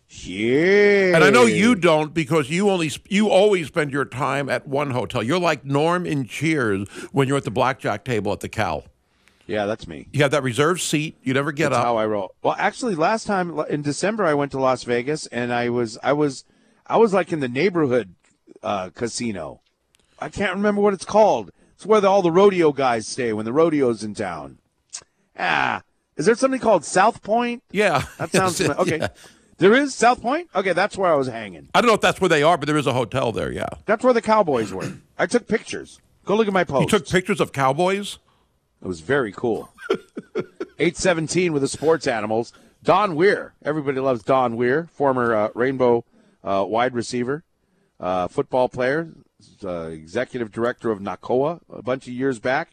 Yeah. 0.10 1.16
And 1.16 1.24
I 1.24 1.30
know 1.30 1.44
you 1.44 1.76
don't 1.76 2.14
because 2.14 2.50
you 2.50 2.70
only 2.70 2.92
you 3.10 3.30
always 3.30 3.68
spend 3.68 3.92
your 3.92 4.06
time 4.06 4.50
at 4.50 4.68
one 4.68 4.92
hotel. 4.92 5.24
You're 5.24 5.40
like 5.40 5.66
Norm 5.66 6.06
in 6.06 6.26
Cheers 6.28 6.88
when 7.12 7.28
you're 7.28 7.38
at 7.38 7.44
the 7.44 7.52
blackjack 7.52 8.06
table 8.06 8.32
at 8.32 8.40
the 8.40 8.50
Cal. 8.50 8.86
Yeah, 9.48 9.66
that's 9.68 9.88
me. 9.88 10.08
You 10.12 10.24
have 10.24 10.32
that 10.32 10.42
reserved 10.42 10.82
seat. 10.82 11.18
You 11.22 11.34
never 11.36 11.52
get 11.52 11.70
That's 11.70 11.80
up. 11.80 11.86
how 11.86 11.98
I 11.98 12.08
roll. 12.08 12.34
Well, 12.42 12.56
actually, 12.58 12.96
last 12.96 13.28
time 13.28 13.60
in 13.70 13.84
December, 13.84 14.26
I 14.26 14.34
went 14.34 14.52
to 14.54 14.60
Las 14.60 14.84
Vegas, 14.84 15.28
and 15.28 15.54
I 15.54 15.70
was, 15.70 16.00
I 16.02 16.14
was, 16.14 16.46
I 16.88 16.98
was 16.98 17.14
like 17.14 17.32
in 17.32 17.42
the 17.42 17.48
neighborhood 17.48 18.16
uh, 18.64 18.90
casino. 18.96 19.62
I 20.18 20.30
can't 20.30 20.56
remember 20.56 20.82
what 20.82 20.96
it's 20.96 21.06
called. 21.06 21.52
It's 21.76 21.86
where 21.86 22.02
the, 22.02 22.08
all 22.08 22.24
the 22.24 22.32
rodeo 22.32 22.72
guys 22.72 23.06
stay 23.06 23.34
when 23.34 23.46
the 23.46 23.54
rodeo's 23.54 24.04
in 24.04 24.16
town. 24.16 24.58
Ah, 25.38 25.84
is 26.18 26.26
there 26.26 26.34
something 26.34 26.60
called 26.60 26.84
South 26.84 27.22
Point? 27.22 27.62
yeah, 27.72 28.04
That 28.18 28.32
sounds 28.32 28.60
okay. 28.60 28.98
yeah. 28.98 29.08
There 29.58 29.74
is 29.74 29.96
South 29.96 30.22
Point. 30.22 30.50
Okay, 30.54 30.74
that's 30.74 30.98
where 30.98 31.12
I 31.12 31.16
was 31.16 31.28
hanging. 31.28 31.70
I 31.74 31.82
don't 31.82 31.88
know 31.88 31.94
if 31.96 32.02
that's 32.02 32.20
where 32.20 32.30
they 32.30 32.44
are, 32.44 32.58
but 32.58 32.68
there 32.68 32.78
is 32.78 32.88
a 32.88 32.94
hotel 32.94 33.32
there. 33.32 33.52
Yeah. 33.52 33.68
That's 33.86 34.04
where 34.04 34.14
the 34.14 34.22
Cowboys 34.22 34.74
were. 34.74 34.94
I 35.18 35.28
took 35.28 35.48
pictures. 35.48 36.00
Go 36.26 36.36
look 36.36 36.48
at 36.48 36.54
my 36.54 36.64
post. 36.64 36.92
You 36.92 37.00
took 37.00 37.08
pictures 37.08 37.40
of 37.40 37.52
cowboys. 37.54 38.18
It 38.82 38.88
was 38.88 39.00
very 39.00 39.32
cool. 39.32 39.70
817 40.80 41.54
with 41.54 41.62
the 41.62 41.68
sports 41.68 42.08
animals. 42.08 42.52
Don 42.84 43.16
Weir. 43.16 43.54
Everybody 43.64 44.00
loves 44.00 44.24
Don 44.24 44.58
Weir, 44.58 44.90
former 44.92 45.34
uh, 45.34 45.50
Rainbow 45.56 46.04
uh, 46.44 46.66
wide 46.68 46.94
receiver, 46.94 47.44
uh, 48.00 48.28
football 48.28 48.70
player. 48.70 49.10
uh, 49.64 49.88
executive 49.88 50.52
director 50.52 50.92
of 50.92 51.00
Nakoa 51.00 51.62
a 51.72 51.82
bunch 51.82 52.08
of 52.08 52.14
years 52.14 52.40
back, 52.40 52.72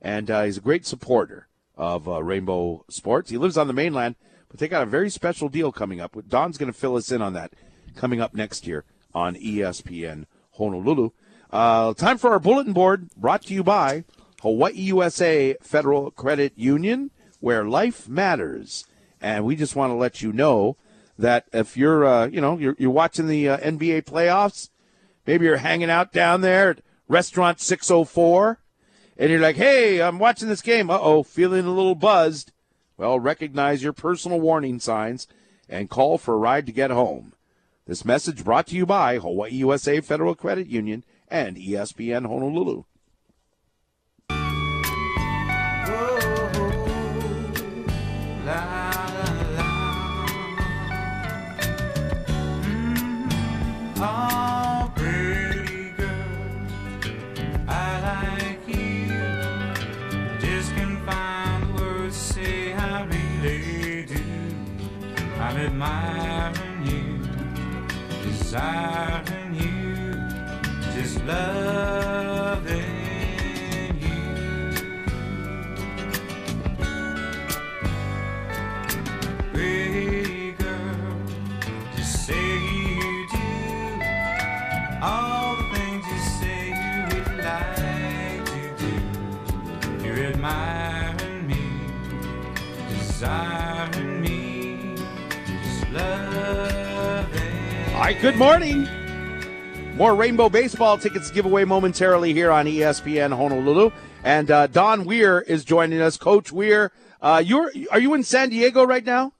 and 0.00 0.30
uh, 0.30 0.42
he's 0.44 0.58
a 0.58 0.60
great 0.62 0.86
supporter 0.86 1.48
of 1.76 2.08
uh, 2.08 2.22
Rainbow 2.22 2.84
Sports. 2.88 3.30
He 3.30 3.38
lives 3.38 3.56
on 3.56 3.66
the 3.66 3.72
mainland, 3.72 4.16
but 4.52 4.60
they 4.60 4.68
got 4.68 4.82
a 4.82 4.86
very 4.86 5.08
special 5.08 5.48
deal 5.48 5.72
coming 5.72 5.98
up. 5.98 6.14
Don's 6.28 6.58
going 6.58 6.70
to 6.70 6.78
fill 6.78 6.96
us 6.96 7.10
in 7.10 7.22
on 7.22 7.32
that 7.32 7.54
coming 7.96 8.20
up 8.20 8.34
next 8.34 8.66
year 8.66 8.84
on 9.14 9.34
ESPN 9.34 10.26
Honolulu. 10.58 11.10
Uh, 11.50 11.94
time 11.94 12.18
for 12.18 12.32
our 12.32 12.38
bulletin 12.38 12.74
board, 12.74 13.08
brought 13.16 13.42
to 13.44 13.54
you 13.54 13.64
by 13.64 14.04
Hawaii 14.42 14.74
USA 14.74 15.56
Federal 15.62 16.10
Credit 16.10 16.52
Union, 16.54 17.10
where 17.40 17.64
life 17.64 18.10
matters. 18.10 18.84
And 19.22 19.46
we 19.46 19.56
just 19.56 19.74
want 19.74 19.90
to 19.90 19.94
let 19.94 20.20
you 20.20 20.34
know 20.34 20.76
that 21.18 21.46
if 21.54 21.74
you're, 21.78 22.04
uh, 22.04 22.26
you 22.26 22.42
know, 22.42 22.58
you're, 22.58 22.76
you're 22.78 22.90
watching 22.90 23.28
the 23.28 23.48
uh, 23.48 23.58
NBA 23.58 24.02
playoffs, 24.02 24.68
maybe 25.26 25.46
you're 25.46 25.56
hanging 25.56 25.90
out 25.90 26.12
down 26.12 26.42
there 26.42 26.70
at 26.70 26.82
restaurant 27.08 27.58
604, 27.58 28.58
and 29.16 29.30
you're 29.30 29.40
like, 29.40 29.56
hey, 29.56 30.02
I'm 30.02 30.18
watching 30.18 30.48
this 30.48 30.62
game. 30.62 30.90
Uh 30.90 30.98
oh, 31.00 31.22
feeling 31.22 31.64
a 31.64 31.70
little 31.70 31.94
buzzed. 31.94 32.51
Well, 33.02 33.18
recognize 33.18 33.82
your 33.82 33.92
personal 33.92 34.40
warning 34.40 34.78
signs 34.78 35.26
and 35.68 35.90
call 35.90 36.18
for 36.18 36.34
a 36.34 36.38
ride 36.38 36.66
to 36.66 36.72
get 36.72 36.92
home. 36.92 37.32
This 37.84 38.04
message 38.04 38.44
brought 38.44 38.68
to 38.68 38.76
you 38.76 38.86
by 38.86 39.18
Hawaii 39.18 39.50
USA 39.54 40.00
Federal 40.00 40.36
Credit 40.36 40.68
Union 40.68 41.02
and 41.26 41.56
ESPN 41.56 42.28
Honolulu. 42.28 42.84
Admiring 65.82 66.86
you, 66.86 67.18
desiring 68.22 69.54
you, 69.54 70.14
just 70.94 71.24
loving 71.24 72.81
right, 98.02 98.20
good 98.20 98.36
morning. 98.36 98.88
More 99.94 100.16
Rainbow 100.16 100.48
Baseball 100.48 100.98
tickets 100.98 101.28
to 101.28 101.34
give 101.34 101.46
away 101.46 101.64
momentarily 101.64 102.32
here 102.32 102.50
on 102.50 102.66
ESPN 102.66 103.36
Honolulu. 103.36 103.92
And 104.24 104.50
uh, 104.50 104.66
Don 104.66 105.04
Weir 105.04 105.40
is 105.40 105.64
joining 105.64 106.00
us. 106.00 106.16
Coach 106.16 106.50
Weir, 106.50 106.90
uh, 107.20 107.40
you're 107.44 107.70
are 107.92 108.00
you 108.00 108.14
in 108.14 108.24
San 108.24 108.48
Diego 108.48 108.84
right 108.84 109.04
now? 109.04 109.32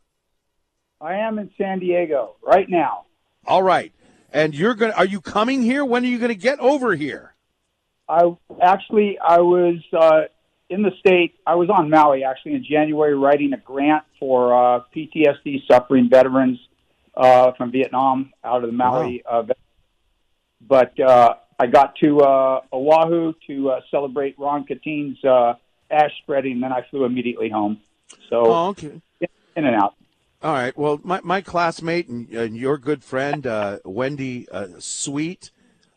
I 1.00 1.14
am 1.14 1.40
in 1.40 1.50
San 1.58 1.80
Diego 1.80 2.36
right 2.40 2.68
now. 2.68 3.06
All 3.48 3.64
right. 3.64 3.92
And 4.32 4.54
you're 4.54 4.74
going 4.74 4.92
to 4.92 4.98
are 4.98 5.06
you 5.06 5.20
coming 5.20 5.62
here? 5.62 5.84
When 5.84 6.04
are 6.04 6.08
you 6.08 6.18
going 6.18 6.28
to 6.28 6.36
get 6.36 6.60
over 6.60 6.94
here? 6.94 7.34
I 8.08 8.32
actually 8.62 9.18
I 9.18 9.40
was 9.40 9.78
uh, 9.92 10.22
in 10.70 10.82
the 10.82 10.92
state. 11.00 11.34
I 11.44 11.56
was 11.56 11.68
on 11.68 11.90
Maui 11.90 12.22
actually 12.22 12.54
in 12.54 12.64
January, 12.64 13.16
writing 13.16 13.54
a 13.54 13.58
grant 13.58 14.04
for 14.20 14.54
uh, 14.54 14.82
PTSD 14.94 15.66
suffering 15.66 16.08
veterans 16.08 16.60
uh, 17.14 17.52
from 17.52 17.70
Vietnam 17.70 18.32
out 18.44 18.64
of 18.64 18.70
the 18.70 18.76
Maui. 18.76 19.22
Uh, 19.28 19.44
but 20.60 20.98
uh, 21.00 21.34
I 21.58 21.66
got 21.66 21.96
to 21.96 22.20
uh, 22.20 22.60
Oahu 22.72 23.34
to 23.46 23.70
uh, 23.70 23.80
celebrate 23.90 24.38
Ron 24.38 24.64
Kateen's 24.64 25.22
uh, 25.24 25.54
ash 25.90 26.12
spreading, 26.22 26.52
and 26.52 26.62
then 26.62 26.72
I 26.72 26.86
flew 26.90 27.04
immediately 27.04 27.48
home. 27.50 27.80
So 28.28 28.46
Oh, 28.46 28.66
okay. 28.68 29.00
in 29.20 29.64
and 29.64 29.76
out. 29.76 29.94
All 30.42 30.52
right. 30.52 30.76
Well, 30.76 31.00
my, 31.04 31.20
my 31.22 31.40
classmate 31.40 32.08
and, 32.08 32.28
and 32.30 32.56
your 32.56 32.76
good 32.76 33.04
friend, 33.04 33.46
uh, 33.46 33.78
Wendy 33.84 34.48
uh, 34.50 34.68
Sweet, 34.80 35.50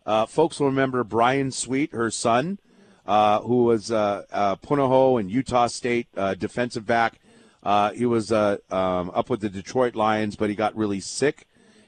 uh, 0.06 0.28
folks 0.28 0.60
will 0.60 0.68
remember 0.68 1.04
Brian 1.04 1.52
Sweet, 1.52 1.94
her 1.94 2.12
son, 2.12 2.60
uh, 3.08 3.42
who 3.42 3.64
was 3.64 3.92
uh, 3.92 4.24
uh, 4.32 4.56
Punahou 4.58 5.20
and 5.20 5.32
Utah 5.32 5.66
State 5.68 6.08
uh, 6.16 6.36
defensive 6.36 6.86
back. 6.86 7.20
Uh, 7.66 7.92
he 7.92 8.06
was 8.06 8.32
uh, 8.32 8.58
um, 8.70 9.12
up 9.16 9.30
with 9.30 9.42
the 9.42 9.50
Detroit 9.50 9.96
Lions, 9.96 10.36
but 10.36 10.50
he 10.50 10.56
got 10.56 10.76
really 10.76 11.00
sick, 11.00 11.48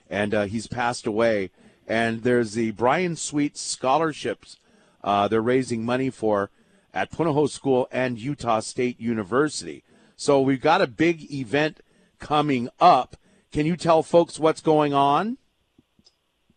and 0.10 0.34
uh, 0.34 0.44
he's 0.46 0.68
passed 0.68 1.06
away. 1.06 1.52
And 1.88 2.24
there's 2.24 2.54
the 2.54 2.72
Brian 2.72 3.16
Sweet 3.16 3.56
scholarships 3.56 4.58
uh, 5.08 5.28
they're 5.28 5.42
raising 5.42 5.86
money 5.86 6.10
for 6.10 6.50
at 6.94 7.12
Punahou 7.12 7.50
School 7.50 7.88
and 7.92 8.20
Utah 8.20 8.60
State 8.60 9.00
University. 9.00 9.84
So 10.18 10.42
we've 10.42 10.62
got 10.62 10.82
a 10.82 10.88
big 10.88 11.32
event 11.32 11.80
coming 12.20 12.68
up. 12.80 13.16
Can 13.52 13.66
you 13.66 13.78
tell 13.78 14.04
folks 14.04 14.38
what's 14.38 14.62
going 14.62 14.94
on? 14.94 15.38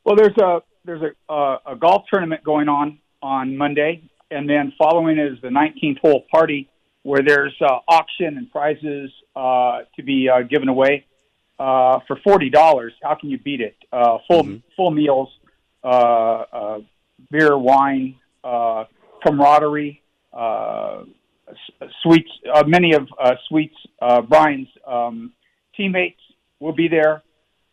Well, 0.05 0.17
there's 0.17 0.37
a 0.39 0.63
there's 0.85 1.03
a 1.03 1.33
uh, 1.33 1.59
a 1.67 1.77
golf 1.77 2.07
tournament 2.11 2.43
going 2.43 2.69
on 2.69 2.99
on 3.23 3.57
Monday, 3.57 4.11
and 4.31 4.49
then 4.49 4.73
following 4.79 5.19
is 5.19 5.41
the 5.43 5.49
19th 5.49 5.99
hole 6.01 6.25
party 6.31 6.69
where 7.03 7.23
there's 7.27 7.55
uh, 7.61 7.79
auction 7.89 8.37
and 8.37 8.51
prizes 8.51 9.11
uh, 9.35 9.81
to 9.97 10.03
be 10.03 10.29
uh, 10.29 10.43
given 10.43 10.69
away 10.69 11.07
uh, 11.59 11.99
for 12.07 12.17
forty 12.23 12.51
dollars. 12.51 12.93
How 13.03 13.15
can 13.15 13.31
you 13.31 13.39
beat 13.39 13.61
it? 13.61 13.77
Uh, 13.93 14.19
full 14.29 14.59
full 14.77 14.91
meals, 14.91 15.29
uh, 15.83 15.87
uh, 15.89 16.79
beer, 17.31 17.57
wine, 17.57 18.17
uh, 18.45 18.85
camaraderie, 19.25 20.03
uh, 20.33 21.03
s- 21.49 21.89
sweets. 22.03 22.31
Uh, 22.53 22.65
many 22.67 22.93
of 22.95 23.09
uh, 23.23 23.35
Sweets 23.49 23.75
uh, 24.01 24.21
Brian's 24.23 24.69
um, 24.87 25.33
teammates 25.77 26.21
will 26.61 26.73
be 26.73 26.89
there. 26.89 27.23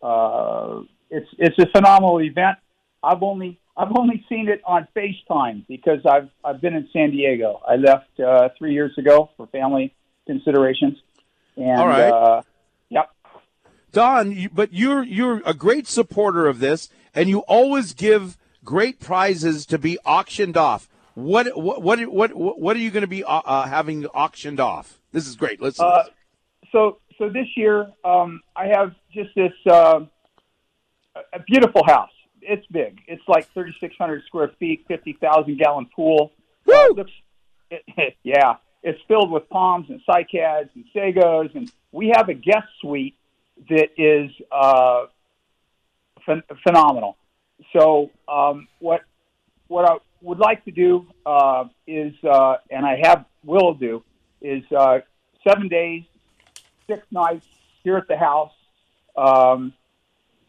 Uh, 0.02 0.80
it's 1.10 1.28
it's 1.38 1.58
a 1.58 1.66
phenomenal 1.74 2.20
event. 2.20 2.58
I've 3.02 3.22
only 3.22 3.58
I've 3.78 3.96
only 3.96 4.24
seen 4.28 4.48
it 4.48 4.60
on 4.66 4.88
FaceTime 4.96 5.64
because 5.68 6.00
I've 6.04 6.28
I've 6.44 6.60
been 6.60 6.74
in 6.74 6.88
San 6.92 7.12
Diego. 7.12 7.60
I 7.66 7.76
left 7.76 8.18
uh, 8.18 8.48
three 8.58 8.72
years 8.72 8.92
ago 8.98 9.30
for 9.36 9.46
family 9.46 9.94
considerations. 10.26 10.98
And 11.56 11.80
All 11.80 11.86
right. 11.86 12.10
uh, 12.10 12.42
yep. 12.88 13.10
Don, 13.92 14.32
you, 14.32 14.48
but 14.52 14.72
you're 14.72 15.04
you're 15.04 15.42
a 15.46 15.54
great 15.54 15.86
supporter 15.86 16.48
of 16.48 16.58
this, 16.58 16.88
and 17.14 17.28
you 17.28 17.40
always 17.40 17.94
give 17.94 18.36
great 18.64 18.98
prizes 18.98 19.64
to 19.66 19.78
be 19.78 19.96
auctioned 20.04 20.56
off. 20.56 20.88
What 21.14 21.56
what 21.56 21.80
what 21.80 22.04
what 22.06 22.36
what 22.36 22.76
are 22.76 22.80
you 22.80 22.90
going 22.90 23.02
to 23.02 23.06
be 23.06 23.22
uh, 23.22 23.42
uh, 23.44 23.68
having 23.68 24.06
auctioned 24.06 24.58
off? 24.58 25.00
This 25.12 25.28
is 25.28 25.36
great. 25.36 25.62
Listen. 25.62 25.86
Uh, 25.86 26.04
so 26.72 26.98
so 27.16 27.28
this 27.28 27.46
year 27.56 27.92
um, 28.04 28.40
I 28.56 28.66
have 28.66 28.92
just 29.12 29.30
this 29.36 29.52
uh, 29.70 30.00
a- 31.14 31.36
a 31.36 31.38
beautiful 31.46 31.82
house. 31.86 32.10
It's 32.42 32.66
big. 32.66 33.00
It's 33.06 33.22
like 33.28 33.52
3,600 33.52 34.24
square 34.24 34.50
feet, 34.58 34.84
50,000 34.88 35.58
gallon 35.58 35.86
pool. 35.94 36.32
Uh, 36.66 36.72
it 36.72 36.96
looks, 36.96 37.12
it, 37.70 38.16
yeah, 38.22 38.56
it's 38.82 39.00
filled 39.08 39.30
with 39.30 39.48
palms 39.48 39.88
and 39.90 40.00
cycads 40.08 40.68
and 40.74 40.84
sagos, 40.94 41.54
and 41.54 41.70
we 41.92 42.12
have 42.14 42.28
a 42.28 42.34
guest 42.34 42.68
suite 42.80 43.16
that 43.68 43.88
is 43.96 44.30
uh, 44.52 45.06
phen- 46.26 46.42
phenomenal. 46.62 47.16
So 47.72 48.10
um, 48.28 48.68
what 48.78 49.02
what 49.66 49.84
I 49.84 49.96
would 50.22 50.38
like 50.38 50.64
to 50.64 50.70
do 50.70 51.06
uh, 51.26 51.64
is, 51.86 52.14
uh, 52.24 52.56
and 52.70 52.86
I 52.86 53.00
have 53.02 53.24
will 53.44 53.74
do, 53.74 54.02
is 54.40 54.62
uh, 54.76 55.00
seven 55.46 55.68
days, 55.68 56.04
six 56.86 57.06
nights 57.10 57.46
here 57.84 57.96
at 57.96 58.08
the 58.08 58.16
house. 58.16 58.52
Um, 59.16 59.72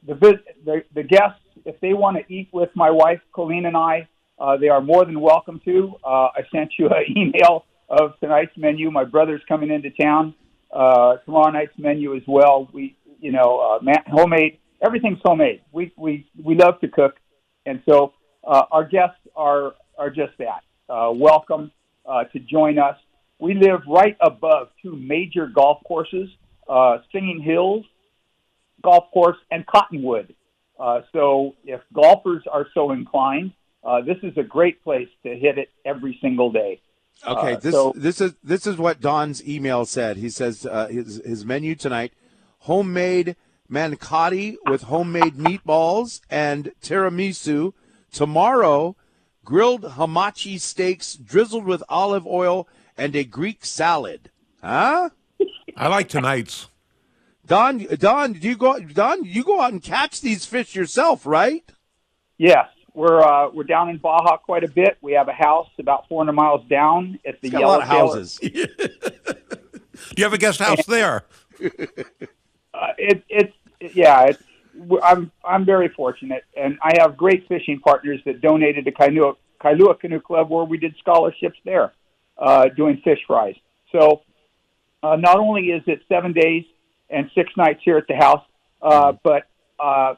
the, 0.07 0.15
vis- 0.15 0.55
the 0.63 0.83
the 0.93 1.03
guests, 1.03 1.41
if 1.65 1.79
they 1.79 1.93
want 1.93 2.17
to 2.17 2.33
eat 2.33 2.49
with 2.51 2.69
my 2.75 2.89
wife 2.89 3.19
Colleen 3.33 3.65
and 3.65 3.75
I, 3.75 4.07
uh, 4.39 4.57
they 4.57 4.69
are 4.69 4.81
more 4.81 5.05
than 5.05 5.19
welcome 5.19 5.59
to. 5.65 5.95
Uh, 6.03 6.27
I 6.35 6.41
sent 6.51 6.71
you 6.77 6.87
an 6.87 7.05
email 7.17 7.65
of 7.89 8.19
tonight's 8.19 8.55
menu. 8.57 8.89
My 8.91 9.03
brother's 9.03 9.41
coming 9.47 9.69
into 9.69 9.89
town. 9.91 10.33
Uh, 10.71 11.17
tomorrow 11.25 11.51
night's 11.51 11.77
menu 11.77 12.15
as 12.15 12.21
well. 12.27 12.69
We, 12.73 12.95
you 13.19 13.31
know, 13.31 13.59
uh, 13.59 13.83
ma- 13.83 14.03
homemade. 14.07 14.59
Everything's 14.85 15.19
homemade. 15.23 15.61
We 15.71 15.91
we 15.97 16.25
we 16.41 16.55
love 16.55 16.79
to 16.81 16.87
cook, 16.87 17.15
and 17.65 17.81
so 17.89 18.13
uh, 18.47 18.63
our 18.71 18.85
guests 18.85 19.19
are 19.35 19.73
are 19.97 20.09
just 20.09 20.37
that. 20.37 20.61
Uh, 20.87 21.11
welcome 21.13 21.71
uh, 22.05 22.23
to 22.25 22.39
join 22.39 22.79
us. 22.79 22.95
We 23.39 23.55
live 23.55 23.81
right 23.87 24.15
above 24.21 24.69
two 24.81 24.95
major 24.95 25.47
golf 25.47 25.79
courses, 25.85 26.29
uh, 26.69 26.99
Singing 27.11 27.41
Hills 27.41 27.85
Golf 28.81 29.05
Course 29.11 29.37
and 29.51 29.65
Cottonwood. 29.65 30.33
Uh, 30.79 31.01
so 31.11 31.55
if 31.65 31.81
golfers 31.93 32.43
are 32.51 32.67
so 32.73 32.91
inclined, 32.91 33.51
Uh, 33.81 34.01
this 34.01 34.17
is 34.23 34.37
a 34.37 34.43
great 34.43 34.83
place 34.83 35.07
to 35.23 35.29
hit 35.37 35.57
it 35.57 35.69
every 35.85 36.17
single 36.21 36.51
day. 36.51 36.81
Okay, 37.25 37.53
Uh, 37.53 37.59
this 37.59 37.73
so- 37.73 37.93
this 37.95 38.19
is 38.19 38.35
this 38.43 38.67
is 38.67 38.77
what 38.77 38.99
Don's 38.99 39.41
email 39.47 39.85
said. 39.85 40.17
He 40.17 40.29
says 40.29 40.65
uh, 40.65 40.87
his 40.87 41.21
his 41.25 41.45
menu 41.45 41.75
tonight: 41.75 42.11
homemade 42.59 43.35
manicotti 43.71 44.57
with 44.69 44.83
homemade 44.83 45.35
meatballs 45.35 46.19
and 46.29 46.71
tiramisu. 46.81 47.71
Tomorrow, 48.11 48.95
grilled 49.45 49.83
hamachi 49.97 50.59
steaks 50.59 51.15
drizzled 51.15 51.65
with 51.65 51.81
olive 51.87 52.27
oil 52.27 52.67
and 52.97 53.15
a 53.15 53.23
Greek 53.23 53.63
salad. 53.63 54.29
Huh? 54.61 55.09
I 55.77 55.87
like 55.87 56.09
tonight's. 56.09 56.68
Don, 57.49 57.79
Don, 57.97 58.33
do 58.33 58.47
you 58.47 58.55
go? 58.55 58.79
Don, 58.79 59.25
you 59.25 59.43
go 59.43 59.59
out 59.59 59.71
and 59.71 59.81
catch 59.81 60.21
these 60.21 60.45
fish 60.45 60.75
yourself, 60.75 61.25
right? 61.25 61.63
Yes, 62.37 62.67
we're 62.93 63.21
uh, 63.21 63.49
we're 63.49 63.63
down 63.63 63.89
in 63.89 63.97
Baja 63.97 64.37
quite 64.37 64.63
a 64.63 64.67
bit. 64.67 64.99
We 65.01 65.13
have 65.13 65.27
a 65.29 65.33
house 65.33 65.67
about 65.79 66.07
400 66.07 66.31
miles 66.31 66.63
down 66.69 67.19
at 67.25 67.41
the 67.41 67.47
It's 67.47 67.55
a 67.55 67.59
lot 67.59 67.81
of 67.81 67.87
houses. 67.87 68.37
Do 68.41 68.49
you 70.15 70.23
have 70.23 70.33
a 70.33 70.37
guest 70.37 70.59
house 70.59 70.85
there? 70.85 71.25
Uh, 71.59 72.93
it, 72.99 73.23
it's 73.27 73.53
yeah. 73.95 74.25
It's, 74.25 74.43
w- 74.77 75.01
I'm 75.03 75.31
I'm 75.43 75.65
very 75.65 75.89
fortunate, 75.89 76.43
and 76.55 76.77
I 76.83 77.01
have 77.01 77.17
great 77.17 77.47
fishing 77.47 77.79
partners 77.79 78.21
that 78.25 78.41
donated 78.41 78.85
to 78.85 78.91
Kailua, 78.91 79.35
Kailua 79.59 79.99
Canoe 79.99 80.21
Club, 80.21 80.51
where 80.51 80.65
we 80.65 80.77
did 80.77 80.95
scholarships 80.99 81.57
there, 81.65 81.93
uh, 82.37 82.69
doing 82.69 83.01
fish 83.03 83.19
fries. 83.25 83.55
So 83.91 84.21
uh, 85.01 85.15
not 85.15 85.37
only 85.37 85.71
is 85.71 85.81
it 85.87 86.03
seven 86.07 86.31
days 86.31 86.63
and 87.09 87.29
six 87.35 87.51
nights 87.57 87.81
here 87.83 87.97
at 87.97 88.07
the 88.07 88.15
house, 88.15 88.43
uh, 88.81 89.13
but 89.23 89.43
uh, 89.79 90.15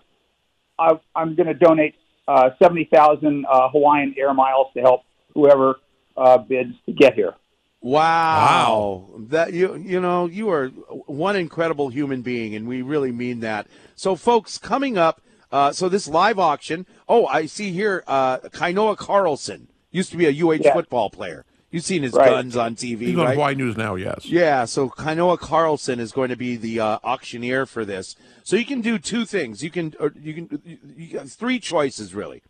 I, 0.78 1.00
I'm 1.16 1.36
going 1.36 1.48
to 1.48 1.54
donate 1.54 1.96
uh, 2.28 2.50
seventy 2.62 2.88
thousand 2.94 3.46
uh, 3.50 3.70
Hawaiian 3.70 4.16
air 4.18 4.34
miles 4.34 4.68
to 4.76 4.82
help 4.82 5.02
whoever 5.34 5.76
uh, 6.18 6.38
bids 6.38 6.74
to 6.86 6.94
get 6.94 7.14
here. 7.14 7.34
Wow. 7.82 9.08
That 9.30 9.54
you 9.54 9.76
you 9.76 10.00
know, 10.00 10.28
you 10.28 10.50
are 10.50 10.68
one 10.68 11.36
incredible 11.36 11.90
human 11.90 12.22
being 12.22 12.56
and 12.56 12.68
we 12.68 12.82
really 12.82 13.12
mean 13.12 13.40
that. 13.42 13.68
So 13.96 14.16
folks, 14.16 14.58
coming 14.58 14.98
up 14.98 15.22
uh, 15.52 15.72
so 15.74 15.90
this 15.90 16.08
live 16.08 16.40
auction, 16.40 16.86
oh, 17.10 17.26
I 17.26 17.46
see 17.48 17.72
here 17.72 18.04
uh 18.08 18.38
Kainoa 18.40 18.98
Carlson 18.98 19.68
used 19.92 20.12
to 20.12 20.18
be 20.18 20.26
a 20.28 20.46
UH 20.46 20.60
Yeah. 20.64 20.74
football 20.74 21.10
player. 21.10 21.44
You've 21.72 21.86
seen 21.86 22.04
his 22.04 22.12
Right. 22.14 22.30
guns 22.30 22.58
on 22.58 22.76
TV, 22.76 23.00
He's 23.08 23.18
on 23.18 23.26
right? 23.26 23.34
Hawaii 23.34 23.56
News 23.56 23.78
now, 23.78 23.96
yes. 23.96 24.26
Yeah, 24.26 24.66
so 24.66 24.90
Kainoa 24.90 25.40
Carlson 25.40 26.00
is 26.02 26.12
going 26.12 26.30
to 26.30 26.36
be 26.36 26.58
the 26.58 26.82
uh, 26.82 27.00
auctioneer 27.04 27.66
for 27.66 27.86
this. 27.86 28.18
So 28.44 28.58
you 28.58 28.66
can 28.66 28.82
do 28.82 29.00
two 29.00 29.26
things. 29.26 29.64
You 29.64 29.70
can 29.72 29.94
or 30.00 30.12
you 30.22 30.34
can 30.34 30.62
you, 30.66 30.78
you 30.98 31.14
got 31.14 31.30
three 31.30 31.60
choices 31.60 32.14
really. 32.14 32.42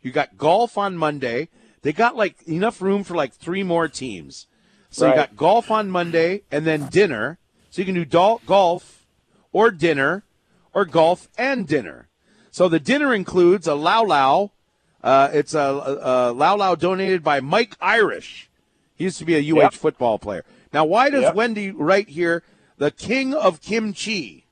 You 0.00 0.12
got 0.12 0.38
golf 0.38 0.78
on 0.78 0.96
Monday. 0.96 1.48
They 1.82 1.92
got 1.92 2.16
like 2.16 2.42
enough 2.48 2.80
room 2.80 3.04
for 3.04 3.14
like 3.14 3.34
three 3.34 3.62
more 3.62 3.86
teams. 3.86 4.46
So 4.90 5.06
you 5.08 5.14
got 5.14 5.36
golf 5.36 5.70
on 5.70 5.90
Monday 5.90 6.42
and 6.50 6.66
then 6.66 6.86
dinner. 6.88 7.38
So 7.70 7.82
you 7.82 7.86
can 7.86 7.94
do 7.94 8.04
dol- 8.04 8.40
golf 8.46 9.06
or 9.52 9.70
dinner 9.70 10.24
or 10.74 10.84
golf 10.84 11.28
and 11.38 11.66
dinner. 11.68 12.08
So 12.50 12.68
the 12.68 12.80
dinner 12.80 13.14
includes 13.14 13.66
a 13.68 13.74
Lau 13.74 14.04
Lau. 14.04 14.50
Uh, 15.02 15.28
it's 15.32 15.54
a, 15.54 15.58
a, 15.60 16.30
a 16.30 16.32
Lau 16.32 16.56
Lau 16.56 16.74
donated 16.74 17.22
by 17.22 17.40
Mike 17.40 17.76
Irish. 17.80 18.49
He 19.00 19.04
used 19.04 19.16
to 19.16 19.24
be 19.24 19.34
a 19.34 19.38
UH 19.40 19.62
Yep. 19.62 19.72
football 19.72 20.18
player. 20.18 20.44
Now, 20.74 20.84
why 20.84 21.08
does 21.08 21.22
Yep. 21.22 21.34
Wendy 21.34 21.70
write 21.70 22.10
here 22.10 22.42
the 22.76 22.90
king 22.90 23.32
of 23.32 23.62
kimchi? 23.62 24.44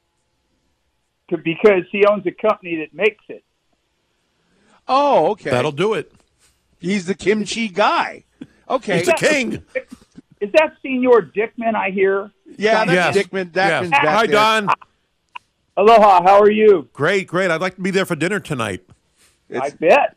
Because 1.29 1.83
he 1.93 2.07
owns 2.07 2.25
a 2.27 2.31
company 2.31 2.77
that 2.77 2.95
makes 2.95 3.23
it. 3.29 3.45
Oh, 4.89 5.33
okay. 5.33 5.51
That'll 5.51 5.71
do 5.71 5.93
it. 5.93 6.11
He's 6.81 7.05
the 7.05 7.15
kimchi 7.15 7.69
guy. 7.69 8.25
Okay. 8.71 8.97
He's 8.97 9.07
the 9.09 9.13
king. 9.13 9.63
Is 10.41 10.51
that 10.53 10.75
Senior 10.83 11.21
Dickman 11.37 11.75
I 11.75 11.91
hear? 11.91 12.31
Yeah, 12.57 12.87
that's 12.87 13.15
Yes. 13.15 13.17
Dickman. 13.19 13.51
Dickman's 13.51 13.55
Yes. 13.55 13.91
back 13.91 14.05
Hi, 14.07 14.27
there. 14.27 14.33
Don. 14.33 14.69
Aloha, 15.77 16.23
how 16.23 16.41
are 16.41 16.51
you? 16.51 16.89
Great, 16.95 17.27
great. 17.27 17.51
I'd 17.51 17.61
like 17.61 17.75
to 17.75 17.83
be 17.83 17.91
there 17.91 18.07
for 18.07 18.17
dinner 18.17 18.41
tonight. 18.41 18.81
I 19.55 19.69
bet. 19.69 20.17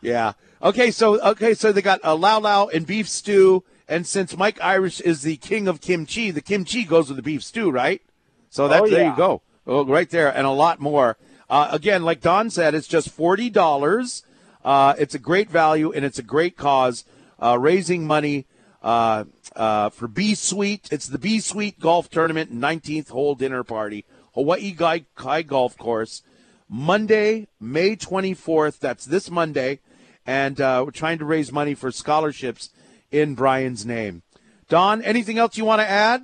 Yeah. 0.00 0.32
Okay, 0.62 0.92
so 0.92 1.20
okay, 1.20 1.54
so 1.54 1.72
they 1.72 1.82
got 1.82 1.98
a 2.04 2.14
Lau 2.14 2.38
Lau 2.38 2.68
and 2.68 2.86
beef 2.86 3.08
stew, 3.08 3.64
and 3.88 4.06
since 4.06 4.36
Mike 4.36 4.60
Irish 4.62 5.00
is 5.00 5.22
the 5.22 5.36
king 5.36 5.66
of 5.66 5.80
kimchi, 5.80 6.30
the 6.30 6.40
kimchi 6.40 6.84
goes 6.84 7.08
with 7.08 7.16
the 7.16 7.22
beef 7.22 7.42
stew, 7.42 7.70
right? 7.70 8.00
So 8.48 8.68
that's 8.68 8.82
Oh, 8.82 8.88
there 8.88 9.06
you 9.06 9.16
go. 9.16 9.42
Oh, 9.66 9.84
right 9.84 10.08
there, 10.08 10.28
and 10.28 10.46
a 10.46 10.50
lot 10.50 10.78
more. 10.78 11.16
Uh, 11.50 11.68
again, 11.72 12.04
like 12.04 12.20
Don 12.20 12.48
said, 12.48 12.76
it's 12.76 12.86
just 12.86 13.10
forty 13.10 13.50
dollars. 13.50 14.22
Uh, 14.64 14.94
it's 14.98 15.16
a 15.16 15.18
great 15.18 15.50
value 15.50 15.90
and 15.90 16.04
it's 16.04 16.20
a 16.20 16.22
great 16.22 16.56
cause, 16.56 17.04
uh, 17.42 17.58
raising 17.58 18.06
money 18.06 18.46
uh, 18.82 19.24
uh, 19.56 19.90
for 19.90 20.06
B 20.06 20.36
Suite. 20.36 20.88
It's 20.92 21.08
the 21.08 21.18
B 21.18 21.40
Suite 21.40 21.80
Golf 21.80 22.08
Tournament, 22.08 22.54
19th 22.54 23.08
hole 23.08 23.34
dinner 23.34 23.64
party, 23.64 24.04
Hawaii 24.34 24.70
Guy 24.70 25.06
Kai 25.16 25.42
Golf 25.42 25.76
Course. 25.76 26.22
Monday, 26.68 27.48
May 27.60 27.96
24th. 27.96 28.78
That's 28.78 29.04
this 29.04 29.28
Monday. 29.28 29.80
And 30.26 30.60
uh, 30.60 30.82
we're 30.84 30.92
trying 30.92 31.18
to 31.18 31.24
raise 31.24 31.50
money 31.52 31.74
for 31.74 31.90
scholarships 31.90 32.70
in 33.10 33.34
Brian's 33.34 33.84
name. 33.84 34.22
Don, 34.68 35.02
anything 35.02 35.38
else 35.38 35.56
you 35.58 35.64
want 35.64 35.80
to 35.80 35.88
add? 35.88 36.22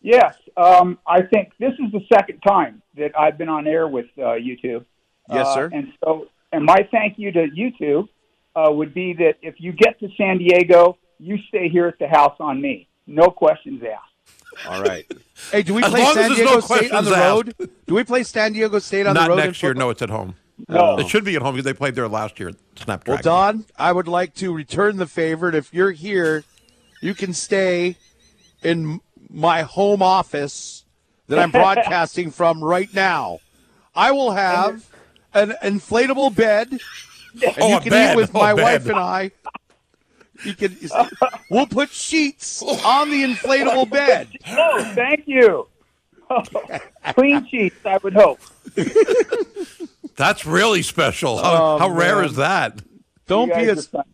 Yes, 0.00 0.34
um, 0.56 0.98
I 1.06 1.22
think 1.22 1.52
this 1.58 1.72
is 1.72 1.90
the 1.92 2.00
second 2.14 2.40
time 2.46 2.82
that 2.96 3.18
I've 3.18 3.36
been 3.36 3.48
on 3.48 3.66
air 3.66 3.88
with 3.88 4.06
uh, 4.18 4.34
you 4.34 4.56
two. 4.56 4.84
Yes, 5.30 5.46
Uh, 5.48 5.54
sir. 5.54 5.70
And 5.72 5.92
so, 6.04 6.28
and 6.52 6.64
my 6.64 6.86
thank 6.92 7.18
you 7.18 7.32
to 7.32 7.46
you 7.52 7.72
two 7.76 8.08
uh, 8.54 8.70
would 8.70 8.94
be 8.94 9.12
that 9.14 9.34
if 9.42 9.56
you 9.58 9.72
get 9.72 9.98
to 10.00 10.08
San 10.16 10.38
Diego, 10.38 10.96
you 11.18 11.38
stay 11.48 11.68
here 11.68 11.86
at 11.88 11.98
the 11.98 12.06
house 12.06 12.36
on 12.38 12.60
me. 12.60 12.88
No 13.08 13.30
questions 13.30 13.82
asked. 13.82 14.66
All 14.68 14.82
right. 14.82 15.04
Hey, 15.52 15.62
do 15.62 15.74
we 15.74 15.82
play 15.82 16.02
San 16.14 16.32
Diego 16.32 16.54
no 16.54 16.60
State 16.60 16.90
on 16.92 17.04
the 17.04 17.10
questions 17.10 17.54
road? 17.58 17.70
Do 17.86 17.94
we 17.94 18.04
play 18.04 18.22
San 18.22 18.54
Diego 18.54 18.78
State 18.78 19.06
on 19.06 19.12
Not 19.12 19.24
the 19.24 19.28
road? 19.30 19.38
in 19.40 19.44
next 19.44 19.62
year. 19.62 19.74
No, 19.74 19.90
it's 19.90 20.00
at 20.00 20.08
home. 20.08 20.34
No. 20.68 20.98
It 20.98 21.08
should 21.08 21.24
be 21.24 21.36
at 21.36 21.42
home 21.42 21.54
because 21.54 21.64
they 21.64 21.74
played 21.74 21.94
there 21.94 22.08
last 22.08 22.40
year 22.40 22.48
at 22.88 23.06
Well, 23.06 23.18
Don, 23.18 23.64
I 23.78 23.92
would 23.92 24.08
like 24.08 24.34
to 24.36 24.54
return 24.54 24.96
the 24.96 25.06
favor. 25.06 25.54
If 25.54 25.72
you're 25.72 25.92
here, 25.92 26.44
you 27.02 27.14
can 27.14 27.32
stay 27.34 27.96
in 28.62 29.00
my 29.28 29.62
home 29.62 30.00
office 30.02 30.84
that 31.28 31.38
I'm 31.38 31.50
broadcasting 31.62 32.30
from 32.30 32.64
right 32.64 32.92
now. 32.94 33.40
I 33.94 34.12
will 34.12 34.30
have 34.32 34.86
an 35.34 35.54
inflatable 35.62 36.34
bed, 36.34 36.68
and 36.70 36.80
Oh, 37.60 37.74
you 37.74 37.80
can 37.80 37.90
bed. 37.90 38.12
eat 38.12 38.16
with 38.16 38.30
Oh, 38.34 38.38
my 38.38 38.54
bed. 38.54 38.62
wife 38.62 38.86
and 38.86 38.96
I. 38.98 39.30
You 40.44 40.54
can. 40.54 40.76
We'll 41.50 41.66
put 41.66 41.90
sheets 41.90 42.62
on 42.62 43.10
the 43.10 43.22
inflatable 43.24 43.88
bed. 43.90 44.28
Oh, 44.48 44.84
thank 44.94 45.26
you. 45.26 45.66
Clean 47.14 47.46
sheets, 47.48 47.76
I 47.84 47.98
would 47.98 48.12
hope. 48.14 48.40
That's 50.16 50.46
really 50.46 50.82
special. 50.82 51.38
How, 51.38 51.74
Oh, 51.74 51.78
how 51.78 51.88
rare 51.90 52.22
is 52.24 52.36
that? 52.36 52.80
Don't 53.26 53.48
be 53.54 53.68
a 53.68 53.74
are 53.74 54.04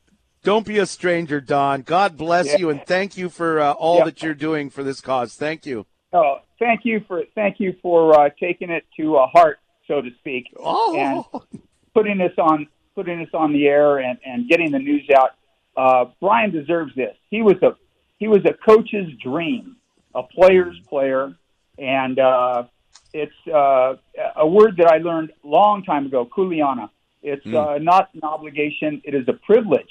don't 0.43 0.67
be 0.67 0.79
a 0.79 0.87
stranger, 0.87 1.41
Don. 1.41 1.83
God 1.83 2.17
bless 2.17 2.47
Yeah. 2.47 2.57
you, 2.59 2.71
and 2.71 2.85
thank 2.85 3.17
you 3.17 3.29
for 3.29 3.61
uh, 3.61 3.73
all 3.73 3.99
Yeah. 3.99 4.05
that 4.07 4.23
you're 4.23 4.35
doing 4.35 4.71
for 4.71 4.83
this 4.83 5.01
cause. 5.01 5.35
Thank 5.37 5.65
you. 5.67 5.87
Oh, 6.13 6.39
thank 6.59 6.85
you 6.85 7.05
for 7.07 7.23
thank 7.37 7.61
you 7.61 7.77
for 7.81 8.19
uh, 8.19 8.31
taking 8.41 8.71
it 8.71 8.85
to 8.97 9.17
a 9.17 9.27
heart, 9.29 9.59
so 9.87 10.01
to 10.01 10.11
speak, 10.19 10.53
Oh. 10.59 10.97
and 10.97 11.61
putting 11.95 12.19
this 12.19 12.33
on 12.39 12.67
putting 12.97 13.21
this 13.21 13.31
on 13.33 13.53
the 13.53 13.67
air 13.69 13.99
and, 13.99 14.19
and 14.27 14.49
getting 14.49 14.71
the 14.73 14.79
news 14.79 15.09
out. 15.17 15.31
Uh, 15.77 16.11
Brian 16.21 16.51
deserves 16.51 16.95
this. 16.97 17.17
He 17.31 17.43
was 17.43 17.57
a 17.63 17.77
he 18.19 18.27
was 18.29 18.45
a 18.45 18.53
coach's 18.53 19.13
dream, 19.23 19.77
a 20.15 20.23
player's 20.25 20.79
player, 20.89 21.35
and 21.79 22.19
uh, 22.19 22.65
it's 23.13 23.33
uh, 23.53 23.97
a 24.37 24.47
word 24.47 24.77
that 24.79 24.87
I 24.87 24.99
learned 24.99 25.31
a 25.45 25.47
long 25.47 25.85
time 25.85 26.07
ago. 26.07 26.27
Kuliana. 26.27 26.91
It's 27.23 27.47
uh, 27.47 27.79
not 27.81 28.09
an 28.15 28.23
obligation; 28.25 29.01
it 29.05 29.15
is 29.15 29.29
a 29.29 29.35
privilege 29.35 29.91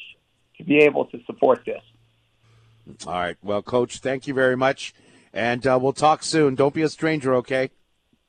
to 0.58 0.64
be 0.64 0.80
able 0.80 1.06
to 1.06 1.20
support 1.26 1.62
this. 1.66 1.82
All 3.08 3.14
right. 3.14 3.38
Well, 3.42 3.62
Coach, 3.62 4.00
thank 4.00 4.28
you 4.28 4.34
very 4.34 4.58
much. 4.58 4.94
And 5.34 5.66
uh, 5.66 5.80
we'll 5.82 5.94
talk 5.94 6.24
soon. 6.24 6.56
Don't 6.56 6.74
be 6.74 6.82
a 6.82 6.90
stranger, 6.90 7.36
okay? 7.36 7.70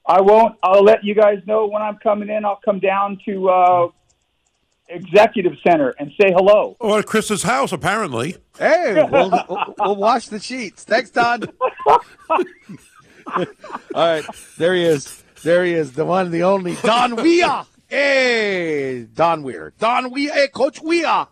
I 0.06 0.20
won't. 0.20 0.56
I'll 0.62 0.84
let 0.84 1.04
you 1.04 1.14
guys 1.14 1.42
know 1.46 1.66
when 1.66 1.82
I'm 1.82 1.96
coming 1.96 2.28
in. 2.28 2.44
I'll 2.44 2.60
come 2.64 2.78
down 2.78 3.18
to 3.26 3.48
uh, 3.48 3.88
Executive 4.88 5.54
Center 5.66 5.94
and 5.98 6.12
say 6.20 6.32
hello. 6.32 6.76
Or 6.80 7.00
at 7.00 7.06
Chris's 7.06 7.42
house, 7.42 7.72
apparently. 7.72 8.36
Hey, 8.58 9.04
we'll, 9.10 9.30
we'll, 9.48 9.74
we'll 9.78 9.96
wash 9.96 10.28
the 10.28 10.38
sheets. 10.38 10.84
Thanks, 10.84 11.10
Don. 11.10 11.44
All 13.36 13.46
right. 13.94 14.24
There 14.58 14.74
he 14.74 14.84
is. 14.84 15.22
There 15.42 15.64
he 15.64 15.72
is. 15.72 15.92
The 15.92 16.04
one, 16.04 16.30
the 16.30 16.44
only 16.44 16.76
Don 16.82 17.16
Weir. 17.16 17.64
Hey, 17.88 19.06
Don 19.14 19.42
Weir. 19.42 19.72
Don 19.78 20.10
Weir. 20.10 20.32
Hey, 20.32 20.48
Coach 20.48 20.80
Weir. 20.80 21.26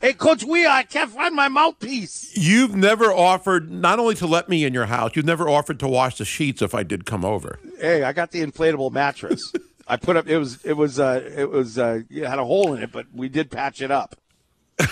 Hey, 0.00 0.14
Coach 0.14 0.44
Weir, 0.44 0.68
I 0.70 0.82
can't 0.82 1.10
find 1.10 1.34
my 1.34 1.48
mouthpiece. 1.48 2.34
You've 2.34 2.74
never 2.74 3.12
offered 3.12 3.70
not 3.70 3.98
only 3.98 4.14
to 4.14 4.26
let 4.26 4.48
me 4.48 4.64
in 4.64 4.72
your 4.72 4.86
house, 4.86 5.10
you've 5.14 5.26
never 5.26 5.46
offered 5.46 5.78
to 5.80 5.88
wash 5.88 6.16
the 6.16 6.24
sheets 6.24 6.62
if 6.62 6.74
I 6.74 6.84
did 6.84 7.04
come 7.04 7.22
over. 7.22 7.58
Hey, 7.78 8.02
I 8.02 8.14
got 8.14 8.30
the 8.30 8.40
inflatable 8.40 8.92
mattress. 8.92 9.52
I 9.86 9.96
put 9.96 10.16
up. 10.16 10.26
It 10.26 10.38
was. 10.38 10.64
It 10.64 10.72
was. 10.74 10.98
Uh, 10.98 11.28
it 11.36 11.50
was. 11.50 11.78
Uh, 11.78 12.00
it 12.08 12.24
had 12.24 12.38
a 12.38 12.44
hole 12.44 12.72
in 12.72 12.82
it, 12.82 12.92
but 12.92 13.06
we 13.12 13.28
did 13.28 13.50
patch 13.50 13.82
it 13.82 13.90
up. 13.90 14.14
Is 14.78 14.88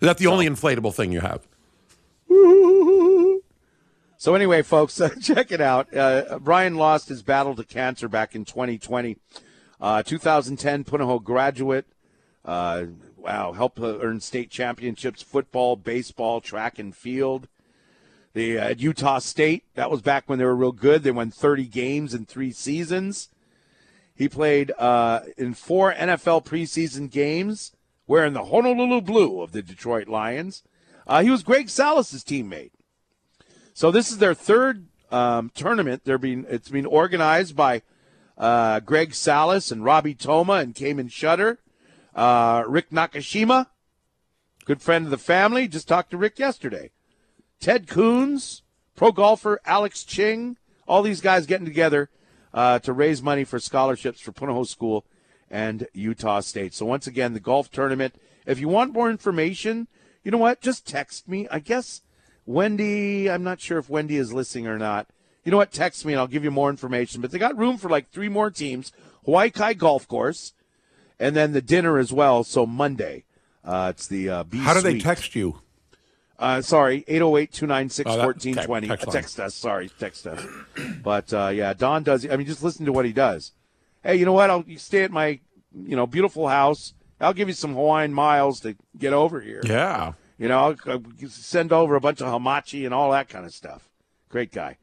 that 0.00 0.18
the 0.18 0.28
only 0.28 0.46
inflatable 0.46 0.94
thing 0.94 1.10
you 1.10 1.20
have? 1.20 1.46
So 4.18 4.34
anyway, 4.34 4.62
folks, 4.62 5.00
uh, 5.00 5.10
check 5.20 5.52
it 5.52 5.60
out. 5.60 5.94
Uh, 5.94 6.38
Brian 6.40 6.76
lost 6.76 7.08
his 7.08 7.22
battle 7.22 7.54
to 7.56 7.64
cancer 7.64 8.08
back 8.08 8.34
in 8.34 8.44
2020. 8.44 9.18
Uh, 9.80 10.02
2010 10.02 10.84
Punahou 10.84 11.22
graduate. 11.22 11.86
Uh, 12.44 12.84
wow, 13.16 13.52
helped 13.52 13.78
earn 13.80 14.20
state 14.20 14.50
championships, 14.50 15.20
football, 15.22 15.76
baseball, 15.76 16.40
track 16.40 16.78
and 16.78 16.96
field. 16.96 17.48
The 18.32 18.58
at 18.58 18.80
Utah 18.80 19.18
State, 19.18 19.64
that 19.74 19.90
was 19.90 20.02
back 20.02 20.24
when 20.28 20.38
they 20.38 20.44
were 20.44 20.54
real 20.54 20.72
good. 20.72 21.02
They 21.02 21.10
won 21.10 21.30
30 21.30 21.66
games 21.66 22.14
in 22.14 22.26
three 22.26 22.52
seasons. 22.52 23.30
He 24.14 24.28
played 24.28 24.72
uh, 24.78 25.20
in 25.36 25.54
four 25.54 25.92
NFL 25.92 26.44
preseason 26.44 27.10
games, 27.10 27.72
wearing 28.06 28.32
the 28.32 28.44
Honolulu 28.44 29.02
blue 29.02 29.42
of 29.42 29.52
the 29.52 29.62
Detroit 29.62 30.08
Lions. 30.08 30.62
Uh, 31.06 31.22
he 31.22 31.30
was 31.30 31.42
Greg 31.42 31.68
Salas's 31.68 32.24
teammate. 32.24 32.70
So 33.76 33.90
this 33.90 34.10
is 34.10 34.16
their 34.16 34.32
third 34.32 34.86
um, 35.12 35.50
tournament. 35.54 36.06
They're 36.06 36.16
being 36.16 36.46
it's 36.48 36.70
being 36.70 36.86
organized 36.86 37.54
by 37.54 37.82
uh, 38.38 38.80
Greg 38.80 39.12
Salas 39.12 39.70
and 39.70 39.84
Robbie 39.84 40.14
Toma 40.14 40.54
and 40.54 40.74
Cayman 40.74 41.08
Shutter. 41.08 41.58
Uh, 42.14 42.64
Rick 42.66 42.88
Nakashima, 42.88 43.66
good 44.64 44.80
friend 44.80 45.04
of 45.04 45.10
the 45.10 45.18
family. 45.18 45.68
Just 45.68 45.88
talked 45.88 46.10
to 46.12 46.16
Rick 46.16 46.38
yesterday. 46.38 46.90
Ted 47.60 47.86
Coons, 47.86 48.62
pro 48.94 49.12
golfer 49.12 49.60
Alex 49.66 50.04
Ching, 50.04 50.56
all 50.88 51.02
these 51.02 51.20
guys 51.20 51.44
getting 51.44 51.66
together 51.66 52.08
uh, 52.54 52.78
to 52.78 52.94
raise 52.94 53.22
money 53.22 53.44
for 53.44 53.58
scholarships 53.58 54.22
for 54.22 54.32
Punahou 54.32 54.66
School 54.66 55.04
and 55.50 55.86
Utah 55.92 56.40
State. 56.40 56.72
So 56.72 56.86
once 56.86 57.06
again, 57.06 57.34
the 57.34 57.40
golf 57.40 57.70
tournament. 57.70 58.14
If 58.46 58.58
you 58.58 58.68
want 58.68 58.94
more 58.94 59.10
information, 59.10 59.86
you 60.24 60.30
know 60.30 60.38
what? 60.38 60.62
Just 60.62 60.86
text 60.86 61.28
me. 61.28 61.46
I 61.50 61.58
guess 61.58 62.00
Wendy. 62.46 63.30
I'm 63.30 63.42
not 63.42 63.60
sure 63.60 63.78
if 63.78 63.90
Wendy 63.90 64.16
is 64.16 64.32
listening 64.32 64.66
or 64.66 64.78
not. 64.78 65.06
You 65.44 65.50
know 65.50 65.58
what? 65.58 65.72
Text 65.72 66.04
me 66.04 66.12
and 66.12 66.20
I'll 66.20 66.26
give 66.26 66.44
you 66.44 66.50
more 66.50 66.70
information. 66.70 67.20
But 67.20 67.30
they 67.30 67.38
got 67.38 67.56
room 67.56 67.76
for 67.76 67.88
like 67.88 68.10
three 68.10 68.28
more 68.28 68.50
teams. 68.50 68.92
Hawaii 69.24 69.50
Kai 69.50 69.74
Golf 69.74 70.06
Course, 70.08 70.54
and 71.18 71.34
then 71.36 71.52
the 71.52 71.60
dinner 71.60 71.98
as 71.98 72.12
well. 72.12 72.44
So 72.44 72.64
Monday, 72.66 73.24
uh, 73.64 73.92
it's 73.94 74.06
the 74.06 74.28
uh, 74.28 74.42
B 74.44 74.58
How 74.58 74.74
do 74.74 74.80
they 74.80 74.98
text 75.00 75.34
you? 75.34 75.60
Uh, 76.38 76.60
sorry, 76.60 77.04
808 77.08 77.52
296 77.52 78.10
Oh, 78.10 78.18
1420. 78.26 78.88
text. 78.88 79.10
Text 79.10 79.40
us. 79.40 79.54
Sorry, 79.54 79.88
text 79.98 80.26
us. 80.26 80.44
But 81.02 81.32
uh, 81.32 81.48
yeah, 81.48 81.72
Don 81.72 82.02
does. 82.02 82.26
I 82.30 82.36
mean, 82.36 82.46
just 82.46 82.62
listen 82.62 82.84
to 82.86 82.92
what 82.92 83.04
he 83.04 83.12
does. 83.12 83.52
Hey, 84.02 84.16
you 84.16 84.24
know 84.26 84.32
what? 84.34 84.50
I'll 84.50 84.64
you 84.66 84.78
stay 84.78 85.02
at 85.02 85.10
my, 85.10 85.40
you 85.74 85.96
know, 85.96 86.06
beautiful 86.06 86.48
house. 86.48 86.92
I'll 87.20 87.32
give 87.32 87.48
you 87.48 87.54
some 87.54 87.74
Hawaiian 87.74 88.12
miles 88.12 88.60
to 88.60 88.76
get 88.98 89.12
over 89.14 89.40
here. 89.40 89.62
Yeah. 89.64 90.12
You 90.38 90.48
know, 90.48 90.76
send 91.28 91.72
over 91.72 91.94
a 91.94 92.00
bunch 92.00 92.20
of 92.20 92.28
hamachi 92.28 92.84
and 92.84 92.92
all 92.92 93.10
that 93.12 93.28
kind 93.28 93.46
of 93.46 93.54
stuff. 93.54 93.88
Great 94.28 94.52
guy. 94.52 94.76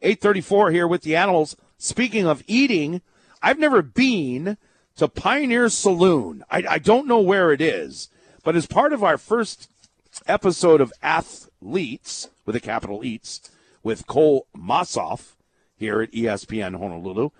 834 0.00 0.70
here 0.70 0.88
with 0.88 1.02
the 1.02 1.16
animals. 1.16 1.56
Speaking 1.76 2.26
of 2.26 2.42
eating, 2.46 3.02
I've 3.42 3.58
never 3.58 3.82
been 3.82 4.56
to 4.96 5.08
Pioneer 5.08 5.68
Saloon. 5.68 6.44
I, 6.50 6.64
I 6.68 6.78
don't 6.78 7.06
know 7.06 7.20
where 7.20 7.52
it 7.52 7.60
is, 7.60 8.08
but 8.42 8.56
as 8.56 8.66
part 8.66 8.92
of 8.92 9.02
our 9.02 9.18
first 9.18 9.68
episode 10.26 10.80
of 10.80 10.92
Athletes, 11.02 12.28
with 12.46 12.56
a 12.56 12.60
capital 12.60 13.04
Eats, 13.04 13.50
with 13.82 14.06
Cole 14.06 14.46
Mossoff 14.56 15.34
here 15.76 16.00
at 16.00 16.12
ESPN 16.12 16.78
Honolulu, 16.78 17.30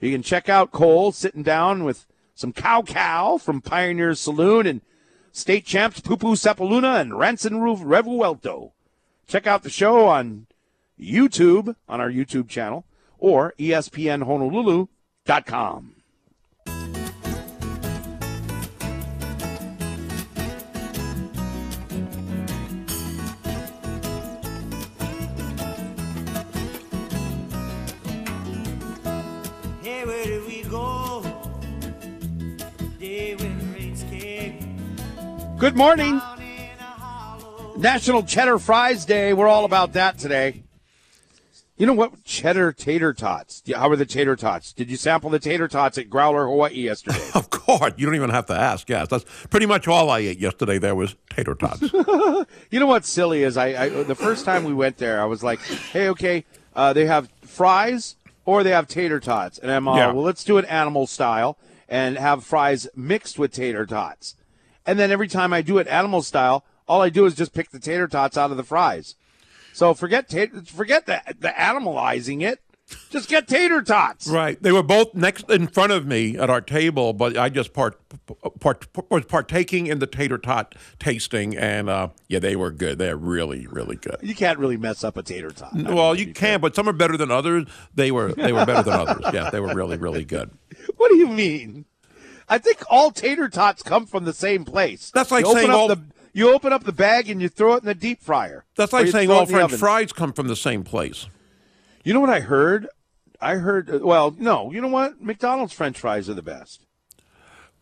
you 0.00 0.12
can 0.12 0.22
check 0.22 0.48
out 0.48 0.70
Cole 0.70 1.12
sitting 1.12 1.42
down 1.42 1.84
with 1.84 2.06
some 2.34 2.52
cow 2.52 2.82
cow 2.82 3.36
from 3.38 3.60
Pioneer 3.60 4.14
Saloon 4.14 4.66
and 4.66 4.80
state 5.32 5.64
champs 5.64 6.00
Pupu 6.00 6.36
Sepuluna 6.36 7.00
and 7.00 7.18
Ranson 7.18 7.54
Revuelto. 7.54 8.72
Check 9.26 9.46
out 9.46 9.62
the 9.62 9.70
show 9.70 10.06
on 10.06 10.46
YouTube, 10.98 11.76
on 11.88 12.00
our 12.00 12.10
YouTube 12.10 12.48
channel, 12.48 12.84
or 13.18 13.54
ESPNHonolulu.com. 13.58 15.94
Hey, 29.82 30.04
where 30.04 30.24
did 30.24 30.46
we 30.46 30.62
go? 30.64 31.22
Came. 32.98 33.47
Good 35.58 35.76
morning. 35.76 36.20
National 37.76 38.22
Cheddar 38.22 38.58
Fries 38.58 39.04
Day. 39.04 39.32
We're 39.32 39.48
all 39.48 39.64
about 39.64 39.92
that 39.94 40.18
today. 40.18 40.62
You 41.76 41.86
know 41.86 41.94
what? 41.94 42.24
Cheddar 42.24 42.72
tater 42.72 43.12
tots. 43.12 43.62
How 43.74 43.88
were 43.88 43.96
the 43.96 44.06
tater 44.06 44.36
tots? 44.36 44.72
Did 44.72 44.90
you 44.90 44.96
sample 44.96 45.30
the 45.30 45.38
tater 45.38 45.68
tots 45.68 45.96
at 45.98 46.08
Growler, 46.10 46.46
Hawaii 46.46 46.74
yesterday? 46.74 47.18
Of 47.34 47.50
course, 47.50 47.92
you 47.96 48.06
don't 48.06 48.14
even 48.14 48.30
have 48.30 48.46
to 48.46 48.54
ask. 48.54 48.88
Yes, 48.88 49.08
that's 49.08 49.24
pretty 49.50 49.66
much 49.66 49.86
all 49.86 50.08
I 50.10 50.20
ate 50.20 50.38
yesterday. 50.38 50.78
There 50.78 50.94
was 50.94 51.16
tater 51.30 51.54
tots. 51.54 51.82
you 52.70 52.80
know 52.80 52.86
what's 52.86 53.08
silly 53.08 53.42
is 53.42 53.56
I, 53.56 53.84
I 53.84 53.88
the 54.04 54.14
first 54.14 54.44
time 54.44 54.64
we 54.64 54.72
went 54.74 54.96
there, 54.98 55.20
I 55.20 55.26
was 55.26 55.42
like, 55.42 55.60
hey, 55.60 56.08
okay, 56.10 56.44
uh, 56.74 56.92
they 56.94 57.04
have 57.06 57.28
fries 57.42 58.16
or 58.46 58.62
they 58.62 58.70
have 58.70 58.88
tater 58.88 59.20
tots, 59.20 59.58
and 59.58 59.70
I'm 59.70 59.86
all, 59.86 59.96
Yeah. 59.96 60.12
well, 60.12 60.22
let's 60.24 60.44
do 60.44 60.56
it 60.58 60.64
animal 60.66 61.06
style 61.06 61.58
and 61.88 62.16
have 62.16 62.42
fries 62.44 62.88
mixed 62.96 63.38
with 63.38 63.52
tater 63.52 63.84
tots. 63.84 64.34
And 64.88 64.98
then 64.98 65.10
every 65.10 65.28
time 65.28 65.52
I 65.52 65.60
do 65.60 65.76
it 65.76 65.86
animal 65.86 66.22
style, 66.22 66.64
all 66.88 67.02
I 67.02 67.10
do 67.10 67.26
is 67.26 67.34
just 67.34 67.52
pick 67.52 67.70
the 67.70 67.78
tater 67.78 68.08
tots 68.08 68.38
out 68.38 68.50
of 68.50 68.56
the 68.56 68.62
fries. 68.64 69.16
So 69.74 69.92
forget 69.92 70.30
tater, 70.30 70.62
forget 70.64 71.04
the 71.04 71.20
the 71.38 71.48
animalizing 71.50 72.42
it. 72.42 72.60
Just 73.10 73.28
get 73.28 73.46
tater 73.46 73.82
tots. 73.82 74.28
right. 74.28 74.60
They 74.62 74.72
were 74.72 74.82
both 74.82 75.14
next 75.14 75.50
in 75.50 75.66
front 75.66 75.92
of 75.92 76.06
me 76.06 76.38
at 76.38 76.48
our 76.48 76.62
table, 76.62 77.12
but 77.12 77.36
I 77.36 77.50
just 77.50 77.74
part, 77.74 78.00
part, 78.60 78.86
was 79.10 79.26
partaking 79.26 79.88
in 79.88 79.98
the 79.98 80.06
tater 80.06 80.38
tot 80.38 80.74
tasting, 80.98 81.54
and 81.54 81.90
uh, 81.90 82.08
yeah, 82.28 82.38
they 82.38 82.56
were 82.56 82.70
good. 82.70 82.96
They're 82.96 83.14
really, 83.14 83.66
really 83.66 83.96
good. 83.96 84.16
You 84.22 84.34
can't 84.34 84.58
really 84.58 84.78
mess 84.78 85.04
up 85.04 85.18
a 85.18 85.22
tater 85.22 85.50
tot. 85.50 85.72
I 85.76 85.92
Well, 85.92 86.14
mean, 86.14 86.28
you 86.28 86.32
can, 86.32 86.62
but 86.62 86.74
some 86.74 86.88
are 86.88 86.94
better 86.94 87.18
than 87.18 87.30
others. 87.30 87.66
They 87.94 88.10
were 88.10 88.32
they 88.32 88.54
were 88.54 88.64
better 88.64 88.84
than 88.84 88.94
others. 88.94 89.34
Yeah, 89.34 89.50
they 89.50 89.60
were 89.60 89.74
really, 89.74 89.98
really 89.98 90.24
good. 90.24 90.50
What 90.96 91.10
do 91.10 91.16
you 91.16 91.28
mean? 91.28 91.84
I 92.48 92.58
think 92.58 92.78
all 92.88 93.10
tater 93.10 93.48
tots 93.48 93.82
come 93.82 94.06
from 94.06 94.24
the 94.24 94.32
same 94.32 94.64
place. 94.64 95.10
That's 95.10 95.30
like 95.30 95.44
you 95.44 95.50
open 95.50 95.60
saying 95.60 95.70
up 95.70 95.76
all- 95.76 95.88
the 95.88 96.00
you 96.32 96.54
open 96.54 96.72
up 96.72 96.84
the 96.84 96.92
bag 96.92 97.28
and 97.28 97.42
you 97.42 97.48
throw 97.48 97.74
it 97.74 97.78
in 97.78 97.86
the 97.86 97.94
deep 97.94 98.22
fryer. 98.22 98.64
That's 98.76 98.92
like 98.92 99.08
saying 99.08 99.30
all 99.30 99.44
French 99.46 99.72
fries 99.74 100.12
come 100.12 100.32
from 100.32 100.46
the 100.46 100.54
same 100.56 100.84
place. 100.84 101.26
You 102.04 102.12
know 102.14 102.20
what 102.20 102.30
I 102.30 102.40
heard? 102.40 102.86
I 103.40 103.56
heard. 103.56 103.90
uh, 103.90 103.98
Well, 104.02 104.34
no. 104.38 104.70
You 104.72 104.80
know 104.80 104.88
what? 104.88 105.20
McDonald's 105.22 105.72
French 105.72 105.98
fries 105.98 106.28
are 106.28 106.34
the 106.34 106.42
best. 106.42 106.84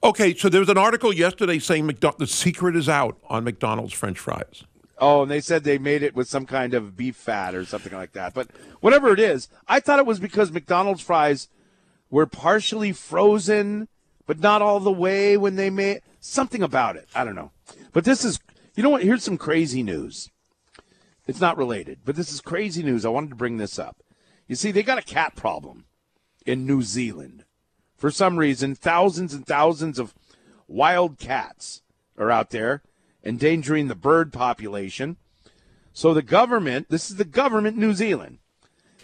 Okay, 0.03 0.35
so 0.35 0.49
there 0.49 0.61
was 0.61 0.69
an 0.69 0.79
article 0.79 1.13
yesterday 1.13 1.59
saying 1.59 1.89
McDo- 1.89 2.17
the 2.19 2.27
secret 2.27 2.77
is 2.77 2.89
out 2.89 3.19
on 3.29 3.45
McDonald's 3.45 3.93
French 3.95 4.19
fries. 4.19 4.65
Oh, 4.99 5.23
and 5.23 5.31
they 5.31 5.41
said 5.41 5.65
they 5.65 5.79
made 5.79 6.03
it 6.03 6.15
with 6.15 6.29
some 6.29 6.47
kind 6.47 6.73
of 6.75 6.97
beef 6.97 7.17
fat 7.17 7.55
or 7.55 7.65
something 7.65 7.93
like 7.93 8.13
that. 8.13 8.33
But 8.33 8.49
whatever 8.81 9.13
it 9.13 9.21
is, 9.21 9.49
I 9.69 9.81
thought 9.81 9.99
it 9.99 10.07
was 10.07 10.19
because 10.21 10.51
McDonald's 10.53 11.03
fries 11.03 11.49
were 12.11 12.27
partially 12.27 12.93
frozen, 12.93 13.89
but 14.27 14.41
not 14.41 14.63
all 14.63 14.81
the 14.81 14.93
way 14.93 15.37
when 15.37 15.57
they 15.57 15.71
made 15.71 16.03
something 16.21 16.63
about 16.63 16.97
it. 16.97 17.09
I 17.15 17.25
don't 17.25 17.35
know. 17.35 17.53
But 17.93 18.05
this 18.05 18.25
is, 18.25 18.41
you 18.75 18.83
know 18.83 18.91
what? 18.91 19.03
Here's 19.03 19.25
some 19.25 19.39
crazy 19.39 19.83
news. 19.83 20.31
It's 21.27 21.41
not 21.41 21.57
related, 21.57 22.01
but 22.05 22.17
this 22.17 22.33
is 22.33 22.41
crazy 22.41 22.83
news. 22.83 23.05
I 23.05 23.09
wanted 23.09 23.31
to 23.31 23.37
bring 23.37 23.57
this 23.57 23.79
up. 23.79 23.97
You 24.47 24.55
see, 24.55 24.71
they 24.71 24.83
got 24.83 24.99
a 24.99 25.03
cat 25.03 25.35
problem 25.35 25.87
in 26.45 26.67
New 26.67 26.83
Zealand. 26.83 27.45
For 27.97 28.11
some 28.11 28.37
reason, 28.37 28.75
thousands 28.75 29.35
and 29.35 29.47
thousands 29.47 29.99
of 29.99 30.15
wild 30.69 31.19
cats 31.19 31.83
are 32.19 32.31
out 32.31 32.51
there 32.51 32.83
endangering 33.25 33.89
the 33.89 33.95
bird 33.95 34.33
population. 34.33 35.17
So 35.93 36.15
the 36.15 36.23
government, 36.23 36.89
this 36.91 37.11
is 37.11 37.17
the 37.17 37.25
government 37.25 37.77
New 37.77 37.95
Zealand, 37.95 38.39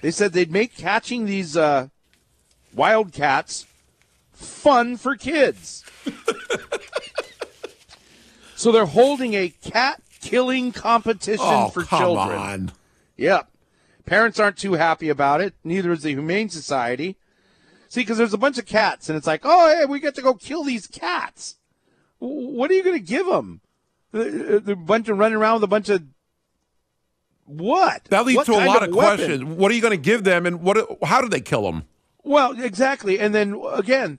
they 0.01 0.11
said 0.11 0.33
they'd 0.33 0.53
make 0.53 0.77
catching 0.77 1.25
these 1.25 1.57
uh, 1.57 1.89
wild 2.75 3.13
cats 3.13 3.67
fun 4.43 4.97
for 4.97 5.17
kids. 5.17 5.85
so 8.57 8.73
they're 8.73 8.87
holding 8.87 9.35
a 9.35 9.49
cat 9.49 10.03
killing 10.21 10.73
competition 10.73 11.45
Oh, 11.47 11.69
for 11.69 11.85
children. 11.85 12.39
on. 12.39 12.73
Yep. 13.17 13.49
Parents 14.07 14.39
aren't 14.41 14.57
too 14.57 14.75
happy 14.75 15.09
about 15.09 15.41
it. 15.41 15.55
Neither 15.65 15.93
is 15.93 16.03
the 16.03 16.11
Humane 16.11 16.49
Society. 16.49 17.17
See, 17.89 18.01
because 18.01 18.19
there's 18.19 18.33
a 18.33 18.39
bunch 18.39 18.59
of 18.59 18.67
cats, 18.67 19.09
and 19.09 19.19
it's 19.19 19.27
like, 19.27 19.43
oh, 19.45 19.77
hey, 19.77 19.85
we 19.85 20.01
get 20.01 20.15
to 20.15 20.23
go 20.23 20.35
kill 20.35 20.65
these 20.65 20.87
cats. 20.87 21.57
What 22.19 22.71
are 22.71 22.75
you 22.75 22.83
going 22.83 22.99
to 22.99 23.05
give 23.05 23.29
uh, 23.29 23.33
them? 23.33 23.61
A 24.15 24.77
bunch 24.77 25.09
of 25.09 25.19
running 25.19 25.37
around 25.37 25.55
with 25.57 25.65
a 25.65 25.69
bunch 25.69 25.89
of 25.89 26.03
what? 27.45 28.05
That 28.05 28.25
leads 28.25 28.37
What 28.39 28.47
to 28.47 28.53
a 28.53 28.65
lot 28.65 28.83
of 28.83 28.89
of 28.89 28.95
questions. 28.95 29.45
What 29.45 29.71
are 29.71 29.75
you 29.75 29.83
going 29.83 29.93
to 29.93 29.97
give 29.97 30.25
them, 30.25 30.47
and 30.47 30.63
what? 30.63 30.99
How 31.03 31.21
do 31.21 31.29
they 31.29 31.41
kill 31.41 31.63
them? 31.63 31.85
Well, 32.23 32.59
exactly. 32.61 33.19
And 33.19 33.35
then 33.35 33.61
again, 33.73 34.19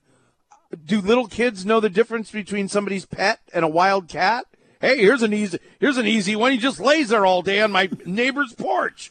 do 0.74 1.00
little 1.00 1.26
kids 1.26 1.64
know 1.66 1.80
the 1.80 1.90
difference 1.90 2.30
between 2.30 2.68
somebody's 2.68 3.06
pet 3.06 3.40
and 3.52 3.64
a 3.64 3.68
wild 3.68 4.08
cat? 4.08 4.46
Hey, 4.80 4.98
here's 4.98 5.22
an 5.22 5.32
easy 5.32 5.58
here's 5.80 5.96
an 5.96 6.06
easy 6.06 6.36
one. 6.36 6.52
He 6.52 6.58
just 6.58 6.80
lays 6.80 7.08
there 7.08 7.24
all 7.26 7.42
day 7.42 7.60
on 7.60 7.72
my 7.72 7.88
neighbor's 8.06 8.52
porch. 8.52 9.10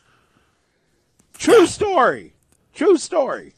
True 1.38 1.66
story. 1.66 2.34
True 2.74 2.98
story. 2.98 3.54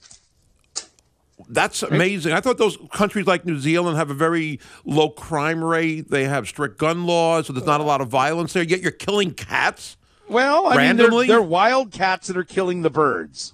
That's 1.49 1.83
amazing. 1.83 2.31
I 2.31 2.39
thought 2.39 2.57
those 2.57 2.77
countries 2.91 3.27
like 3.27 3.45
New 3.45 3.59
Zealand 3.59 3.97
have 3.97 4.09
a 4.09 4.13
very 4.15 4.59
low 4.85 5.09
crime 5.09 5.63
rate. 5.63 6.09
They 6.09 6.23
have 6.23 6.47
strict 6.47 6.77
gun 6.77 7.05
laws, 7.05 7.47
so 7.47 7.53
there's 7.53 7.65
not 7.65 7.81
a 7.81 7.83
lot 7.83 8.01
of 8.01 8.07
violence 8.07 8.53
there. 8.53 8.63
Yet 8.63 8.81
you're 8.81 8.91
killing 8.91 9.31
cats. 9.33 9.97
Well, 10.27 10.67
I 10.67 10.77
Randomly? 10.77 11.09
mean, 11.11 11.27
they're, 11.27 11.37
they're 11.37 11.41
wild 11.47 11.91
cats 11.91 12.27
that 12.27 12.37
are 12.37 12.43
killing 12.43 12.81
the 12.81 12.89
birds, 12.89 13.53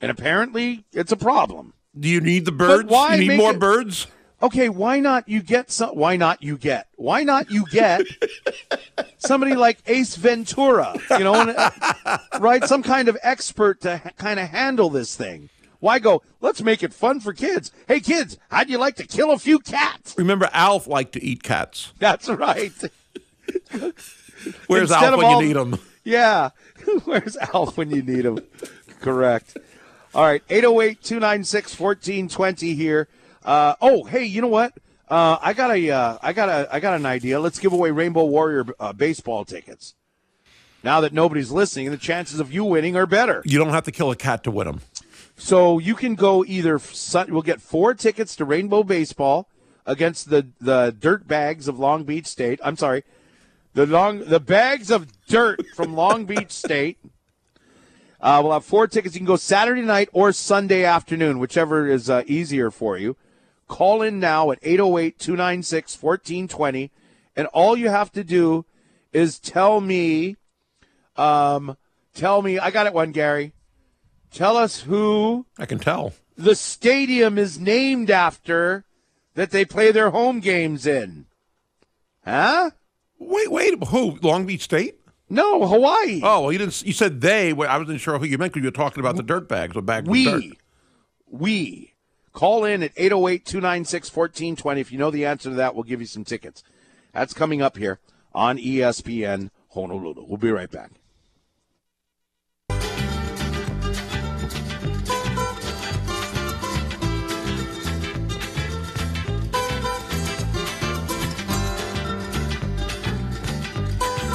and 0.00 0.10
apparently 0.10 0.84
it's 0.92 1.12
a 1.12 1.16
problem. 1.16 1.74
Do 1.98 2.08
you 2.08 2.20
need 2.20 2.44
the 2.44 2.52
birds? 2.52 2.88
why 2.88 3.16
you 3.16 3.28
need 3.30 3.36
more 3.36 3.52
it- 3.52 3.58
birds? 3.60 4.06
Okay, 4.42 4.68
why 4.68 4.98
not 4.98 5.28
you 5.28 5.40
get 5.40 5.70
some? 5.70 5.90
Why 5.90 6.16
not 6.16 6.42
you 6.42 6.58
get? 6.58 6.88
Why 6.96 7.22
not 7.22 7.48
you 7.52 7.64
get 7.70 8.02
somebody 9.18 9.54
like 9.54 9.78
Ace 9.86 10.16
Ventura? 10.16 10.96
You 11.10 11.20
know, 11.20 11.34
and, 11.34 11.50
uh, 11.56 12.18
right? 12.40 12.64
Some 12.64 12.82
kind 12.82 13.06
of 13.08 13.16
expert 13.22 13.80
to 13.82 13.98
ha- 13.98 14.10
kind 14.18 14.40
of 14.40 14.48
handle 14.48 14.90
this 14.90 15.14
thing. 15.14 15.48
Why 15.78 16.00
go? 16.00 16.22
Let's 16.40 16.60
make 16.60 16.82
it 16.82 16.92
fun 16.92 17.20
for 17.20 17.32
kids. 17.32 17.70
Hey, 17.86 18.00
kids, 18.00 18.36
how'd 18.50 18.68
you 18.68 18.78
like 18.78 18.96
to 18.96 19.06
kill 19.06 19.30
a 19.30 19.38
few 19.38 19.60
cats? 19.60 20.16
Remember, 20.18 20.48
Alf 20.52 20.88
liked 20.88 21.12
to 21.12 21.22
eat 21.22 21.44
cats. 21.44 21.92
That's 22.00 22.28
right. 22.28 22.72
Where's 24.66 24.90
Instead 24.90 25.04
Alf 25.04 25.16
when 25.18 25.26
all- 25.26 25.40
you 25.42 25.46
need 25.48 25.56
him? 25.56 25.78
Yeah. 26.04 26.50
Where's 27.04 27.36
Alf 27.36 27.76
when 27.76 27.90
you 27.90 28.02
need 28.02 28.24
him? 28.24 28.40
Correct. 29.00 29.56
All 30.14 30.24
right. 30.24 30.42
808 30.48 31.02
296 31.02 31.78
1420 31.78 32.74
here. 32.74 33.08
Uh, 33.44 33.74
oh, 33.80 34.04
hey, 34.04 34.24
you 34.24 34.40
know 34.40 34.48
what? 34.48 34.74
Uh, 35.08 35.38
I 35.40 35.52
got 35.52 35.70
a, 35.70 35.90
uh, 35.90 36.18
I 36.22 36.32
got 36.32 36.48
a, 36.48 36.68
I 36.72 36.80
got 36.80 36.94
an 36.94 37.06
idea. 37.06 37.40
Let's 37.40 37.58
give 37.58 37.72
away 37.72 37.90
Rainbow 37.90 38.24
Warrior 38.24 38.66
uh, 38.78 38.92
baseball 38.92 39.44
tickets. 39.44 39.94
Now 40.84 41.00
that 41.00 41.12
nobody's 41.12 41.50
listening, 41.50 41.90
the 41.90 41.96
chances 41.96 42.40
of 42.40 42.52
you 42.52 42.64
winning 42.64 42.96
are 42.96 43.06
better. 43.06 43.42
You 43.44 43.58
don't 43.58 43.70
have 43.70 43.84
to 43.84 43.92
kill 43.92 44.10
a 44.10 44.16
cat 44.16 44.42
to 44.44 44.50
win 44.50 44.66
them. 44.66 44.80
So 45.36 45.78
you 45.78 45.94
can 45.94 46.14
go 46.14 46.44
either. 46.44 46.80
We'll 47.28 47.42
get 47.42 47.60
four 47.60 47.94
tickets 47.94 48.36
to 48.36 48.44
Rainbow 48.44 48.82
Baseball 48.82 49.48
against 49.86 50.30
the 50.30 50.48
the 50.60 50.94
Dirt 50.98 51.26
Bags 51.26 51.68
of 51.68 51.78
Long 51.78 52.04
Beach 52.04 52.26
State. 52.26 52.60
I'm 52.64 52.76
sorry, 52.76 53.04
the 53.74 53.86
long 53.86 54.20
the 54.20 54.40
bags 54.40 54.90
of 54.90 55.08
dirt 55.26 55.66
from 55.74 55.94
Long 55.94 56.24
Beach 56.24 56.52
State. 56.52 56.98
Uh, 58.22 58.40
we'll 58.42 58.52
have 58.52 58.64
four 58.64 58.86
tickets. 58.86 59.14
You 59.14 59.18
can 59.18 59.26
go 59.26 59.36
Saturday 59.36 59.82
night 59.82 60.08
or 60.12 60.32
Sunday 60.32 60.84
afternoon, 60.84 61.40
whichever 61.40 61.88
is 61.88 62.08
uh, 62.08 62.22
easier 62.26 62.70
for 62.70 62.96
you. 62.96 63.16
Call 63.66 64.00
in 64.02 64.20
now 64.20 64.52
at 64.52 64.60
808 64.62 65.18
296 65.18 66.00
1420. 66.00 66.90
And 67.34 67.46
all 67.48 67.76
you 67.76 67.88
have 67.88 68.12
to 68.12 68.22
do 68.22 68.64
is 69.12 69.38
tell 69.40 69.80
me, 69.80 70.36
um, 71.16 71.76
tell 72.14 72.42
me, 72.42 72.58
I 72.58 72.70
got 72.70 72.86
it 72.86 72.94
one, 72.94 73.10
Gary. 73.10 73.52
Tell 74.30 74.56
us 74.56 74.82
who 74.82 75.46
I 75.58 75.66
can 75.66 75.78
tell. 75.78 76.12
the 76.36 76.54
stadium 76.54 77.38
is 77.38 77.58
named 77.58 78.10
after 78.10 78.84
that 79.34 79.50
they 79.50 79.64
play 79.64 79.90
their 79.90 80.10
home 80.10 80.40
games 80.40 80.86
in. 80.86 81.26
Huh? 82.24 82.70
Wait, 83.18 83.50
wait. 83.50 83.84
Who? 83.84 84.18
Long 84.22 84.46
Beach 84.46 84.62
State? 84.62 84.96
No, 85.32 85.66
Hawaii. 85.66 86.20
Oh, 86.22 86.42
well, 86.42 86.52
you 86.52 86.58
didn't. 86.58 86.82
You 86.82 86.92
said 86.92 87.22
they. 87.22 87.54
Well, 87.54 87.70
I 87.70 87.78
wasn't 87.78 88.00
sure 88.00 88.18
who 88.18 88.26
you 88.26 88.36
meant 88.36 88.52
because 88.52 88.62
you 88.62 88.68
were 88.68 88.72
talking 88.72 89.00
about 89.00 89.16
the 89.16 89.22
dirt 89.22 89.48
bags 89.48 89.74
or 89.74 89.80
bags 89.80 90.06
of 90.06 90.14
dirt. 90.14 90.42
We. 90.42 90.58
We. 91.30 91.94
Call 92.34 92.64
in 92.64 92.82
at 92.82 92.92
808 92.96 93.46
296 93.46 94.14
1420. 94.14 94.80
If 94.80 94.92
you 94.92 94.98
know 94.98 95.10
the 95.10 95.24
answer 95.24 95.48
to 95.48 95.56
that, 95.56 95.74
we'll 95.74 95.84
give 95.84 96.00
you 96.00 96.06
some 96.06 96.24
tickets. 96.24 96.62
That's 97.12 97.32
coming 97.32 97.62
up 97.62 97.78
here 97.78 97.98
on 98.34 98.58
ESPN 98.58 99.50
Honolulu. 99.70 100.26
We'll 100.28 100.36
be 100.36 100.50
right 100.50 100.70
back. 100.70 100.90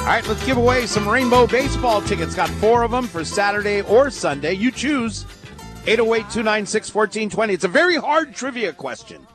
All 0.08 0.14
right, 0.14 0.26
let's 0.26 0.46
give 0.46 0.56
away 0.56 0.86
some 0.86 1.06
Rainbow 1.06 1.46
Baseball 1.46 2.00
tickets. 2.00 2.34
Got 2.34 2.48
four 2.48 2.82
of 2.82 2.90
them 2.90 3.06
for 3.06 3.26
Saturday 3.26 3.82
or 3.82 4.08
Sunday. 4.08 4.54
You 4.54 4.70
choose 4.70 5.26
808 5.86 6.30
296 6.30 6.94
1420. 6.94 7.52
It's 7.52 7.64
a 7.64 7.68
very 7.68 7.96
hard 7.96 8.34
trivia 8.34 8.72
question. 8.72 9.26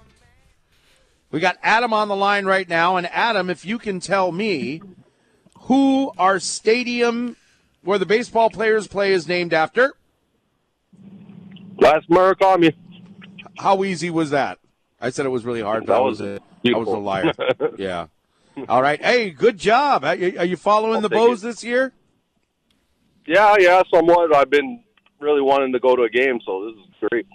We 1.29 1.39
got 1.39 1.57
Adam 1.61 1.93
on 1.93 2.07
the 2.07 2.15
line 2.15 2.45
right 2.45 2.67
now. 2.67 2.95
And 2.95 3.05
Adam, 3.11 3.51
if 3.51 3.63
you 3.63 3.77
can 3.77 3.99
tell 3.99 4.31
me 4.31 4.81
who 5.59 6.11
our 6.17 6.39
stadium 6.39 7.35
where 7.83 7.99
the 7.99 8.07
baseball 8.07 8.49
players 8.49 8.87
play 8.87 9.13
is 9.13 9.27
named 9.27 9.53
after. 9.53 9.93
Les 11.77 12.01
Murakami. 12.09 12.73
How 13.59 13.83
easy 13.83 14.09
was 14.09 14.31
that? 14.31 14.57
I 14.99 15.11
said 15.11 15.27
it 15.27 15.29
was 15.29 15.45
really 15.45 15.61
hard, 15.61 15.85
but 15.85 15.93
That 15.93 15.99
I 15.99 16.03
was 16.03 16.19
was 16.19 16.39
a, 16.65 16.73
I 16.73 16.77
was 16.79 16.87
a 16.87 16.97
liar. 16.97 17.31
yeah. 17.77 18.07
All 18.69 18.81
right. 18.81 19.01
Hey, 19.01 19.31
good 19.31 19.57
job. 19.57 20.03
Are 20.05 20.15
you, 20.15 20.37
are 20.37 20.45
you 20.45 20.57
following 20.57 21.01
the 21.01 21.09
take 21.09 21.17
Bows 21.17 21.41
this 21.41 21.63
year? 21.63 21.93
Yeah, 23.25 23.55
yeah, 23.59 23.81
somewhat. 23.93 24.35
I've 24.35 24.49
been 24.49 24.83
really 25.19 25.41
wanting 25.41 25.71
to 25.73 25.79
go 25.79 25.95
to 25.95 26.03
a 26.03 26.09
game, 26.09 26.39
so 26.45 26.65
this 26.65 26.75
is 26.85 27.09
great. 27.09 27.27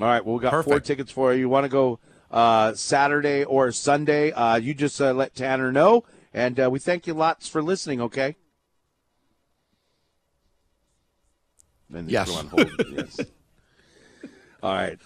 All 0.00 0.06
right. 0.06 0.24
Well, 0.24 0.36
we 0.36 0.40
got 0.42 0.64
four 0.64 0.80
tickets 0.80 1.10
for 1.10 1.32
you. 1.32 1.40
You 1.40 1.48
want 1.48 1.64
to 1.64 1.68
go 1.68 1.98
uh, 2.30 2.74
Saturday 2.74 3.44
or 3.44 3.72
Sunday? 3.72 4.32
Uh, 4.32 4.56
you 4.56 4.74
just 4.74 5.00
uh, 5.00 5.12
let 5.12 5.34
Tanner 5.34 5.72
know, 5.72 6.04
and 6.32 6.58
uh, 6.58 6.70
we 6.70 6.78
thank 6.78 7.06
you 7.06 7.14
lots 7.14 7.48
for 7.48 7.62
listening. 7.62 8.00
Okay. 8.00 8.36
And 11.92 12.10
Yes. 12.10 12.28
go 12.28 12.36
on 12.36 12.46
hold. 12.46 12.72
yes. 12.88 13.20
All 14.62 14.72
right. 14.72 14.98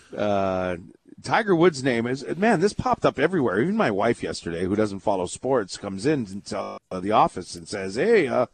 Tiger 1.22 1.54
Woods' 1.54 1.82
name 1.82 2.06
is 2.06 2.24
man. 2.36 2.60
This 2.60 2.72
popped 2.72 3.04
up 3.04 3.18
everywhere. 3.18 3.60
Even 3.60 3.76
my 3.76 3.90
wife 3.90 4.22
yesterday, 4.22 4.64
who 4.64 4.76
doesn't 4.76 5.00
follow 5.00 5.26
sports, 5.26 5.76
comes 5.76 6.06
in 6.06 6.42
to 6.42 6.78
uh, 6.90 7.00
the 7.00 7.12
office 7.12 7.54
and 7.54 7.68
says, 7.68 7.96
"Hey, 7.96 8.28
uh, 8.28 8.46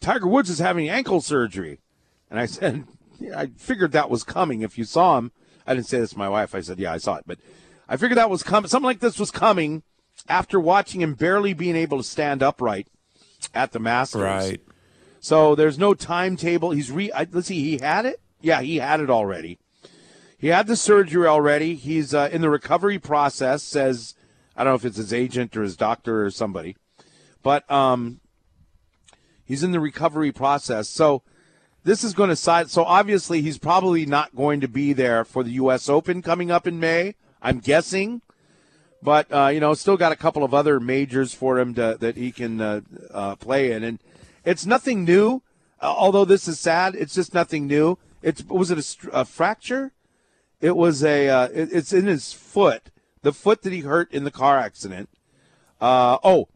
Tiger 0.00 0.26
Woods 0.26 0.50
is 0.50 0.58
having 0.58 0.88
ankle 0.88 1.20
surgery." 1.20 1.78
And 2.30 2.40
I 2.40 2.46
said, 2.46 2.84
yeah, 3.20 3.38
"I 3.38 3.46
figured 3.56 3.92
that 3.92 4.10
was 4.10 4.24
coming. 4.24 4.62
If 4.62 4.76
you 4.76 4.84
saw 4.84 5.18
him, 5.18 5.32
I 5.66 5.74
didn't 5.74 5.86
say 5.86 6.00
this 6.00 6.10
to 6.10 6.18
my 6.18 6.28
wife. 6.28 6.54
I 6.54 6.60
said, 6.60 6.78
yeah, 6.78 6.92
I 6.92 6.98
saw 6.98 7.16
it, 7.16 7.24
but 7.26 7.38
I 7.88 7.96
figured 7.96 8.18
that 8.18 8.30
was 8.30 8.42
coming. 8.42 8.68
Something 8.68 8.86
like 8.86 9.00
this 9.00 9.18
was 9.18 9.30
coming 9.30 9.82
after 10.28 10.58
watching 10.58 11.00
him 11.00 11.14
barely 11.14 11.52
being 11.54 11.76
able 11.76 11.98
to 11.98 12.04
stand 12.04 12.42
upright 12.42 12.88
at 13.54 13.72
the 13.72 13.78
Masters. 13.78 14.22
Right. 14.22 14.60
So 15.20 15.54
there's 15.54 15.78
no 15.78 15.94
timetable. 15.94 16.72
He's 16.72 16.90
re. 16.90 17.12
I, 17.12 17.26
let's 17.30 17.48
see. 17.48 17.62
He 17.62 17.78
had 17.78 18.06
it. 18.06 18.20
Yeah, 18.40 18.60
he 18.60 18.76
had 18.76 19.00
it 19.00 19.10
already. 19.10 19.58
He 20.42 20.48
had 20.48 20.66
the 20.66 20.74
surgery 20.74 21.28
already. 21.28 21.76
He's 21.76 22.12
uh, 22.12 22.28
in 22.32 22.40
the 22.40 22.50
recovery 22.50 22.98
process. 22.98 23.62
Says 23.62 24.16
I 24.56 24.64
don't 24.64 24.72
know 24.72 24.74
if 24.74 24.84
it's 24.84 24.96
his 24.96 25.12
agent 25.12 25.56
or 25.56 25.62
his 25.62 25.76
doctor 25.76 26.24
or 26.24 26.30
somebody, 26.32 26.76
but 27.44 27.70
um, 27.70 28.18
he's 29.44 29.62
in 29.62 29.70
the 29.70 29.78
recovery 29.78 30.32
process. 30.32 30.88
So 30.88 31.22
this 31.84 32.02
is 32.02 32.12
going 32.12 32.30
to 32.30 32.34
side. 32.34 32.70
So 32.70 32.82
obviously 32.82 33.40
he's 33.40 33.56
probably 33.56 34.04
not 34.04 34.34
going 34.34 34.60
to 34.62 34.68
be 34.68 34.92
there 34.92 35.24
for 35.24 35.44
the 35.44 35.52
U.S. 35.52 35.88
Open 35.88 36.22
coming 36.22 36.50
up 36.50 36.66
in 36.66 36.80
May. 36.80 37.14
I'm 37.40 37.60
guessing, 37.60 38.20
but 39.00 39.32
uh, 39.32 39.46
you 39.46 39.60
know, 39.60 39.74
still 39.74 39.96
got 39.96 40.10
a 40.10 40.16
couple 40.16 40.42
of 40.42 40.52
other 40.52 40.80
majors 40.80 41.32
for 41.32 41.60
him 41.60 41.72
to, 41.74 41.96
that 42.00 42.16
he 42.16 42.32
can 42.32 42.60
uh, 42.60 42.80
uh, 43.12 43.36
play 43.36 43.70
in, 43.70 43.84
and 43.84 44.00
it's 44.44 44.66
nothing 44.66 45.04
new. 45.04 45.40
Uh, 45.80 45.94
although 45.96 46.24
this 46.24 46.48
is 46.48 46.58
sad, 46.58 46.96
it's 46.96 47.14
just 47.14 47.32
nothing 47.32 47.68
new. 47.68 47.96
It's 48.22 48.44
was 48.46 48.72
it 48.72 49.04
a, 49.04 49.20
a 49.20 49.24
fracture? 49.24 49.92
It 50.62 50.76
was 50.76 51.04
a. 51.04 51.28
Uh, 51.28 51.48
it, 51.52 51.68
it's 51.72 51.92
in 51.92 52.06
his 52.06 52.32
foot, 52.32 52.90
the 53.20 53.32
foot 53.32 53.62
that 53.62 53.72
he 53.72 53.80
hurt 53.80 54.10
in 54.12 54.24
the 54.24 54.30
car 54.30 54.58
accident. 54.58 55.10
Uh, 55.80 56.16
oh, 56.22 56.48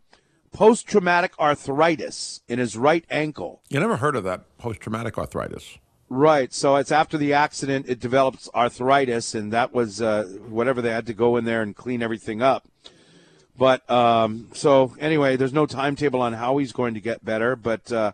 post 0.53 0.87
traumatic 0.87 1.39
arthritis 1.39 2.41
in 2.49 2.61
his 2.61 2.77
right 2.77 3.05
ankle. 3.11 3.61
You 3.69 3.81
never 3.81 3.97
heard 3.97 4.17
of 4.17 4.25
that 4.25 4.57
post 4.57 4.81
traumatic 4.81 5.19
arthritis? 5.19 5.79
Right. 6.09 6.55
So 6.55 6.77
it's 6.77 6.93
after 6.93 7.19
the 7.19 7.33
accident, 7.33 7.87
it 7.89 7.99
develops 7.99 8.49
arthritis, 8.55 9.35
and 9.35 9.53
that 9.53 9.75
was 9.75 10.01
uh, 10.01 10.25
whatever 10.49 10.81
they 10.81 10.93
had 10.93 11.07
to 11.07 11.13
go 11.13 11.37
in 11.37 11.45
there 11.45 11.63
and 11.63 11.75
clean 11.75 12.01
everything 12.01 12.41
up. 12.41 12.69
But 13.59 13.91
um, 13.91 14.51
so 14.53 14.95
anyway, 15.01 15.37
there's 15.37 15.53
no 15.53 15.67
timetable 15.67 16.23
on 16.23 16.35
how 16.35 16.59
he's 16.59 16.73
going 16.73 16.95
to 16.95 17.01
get 17.01 17.25
better, 17.25 17.57
but 17.57 17.91
uh, 17.91 18.13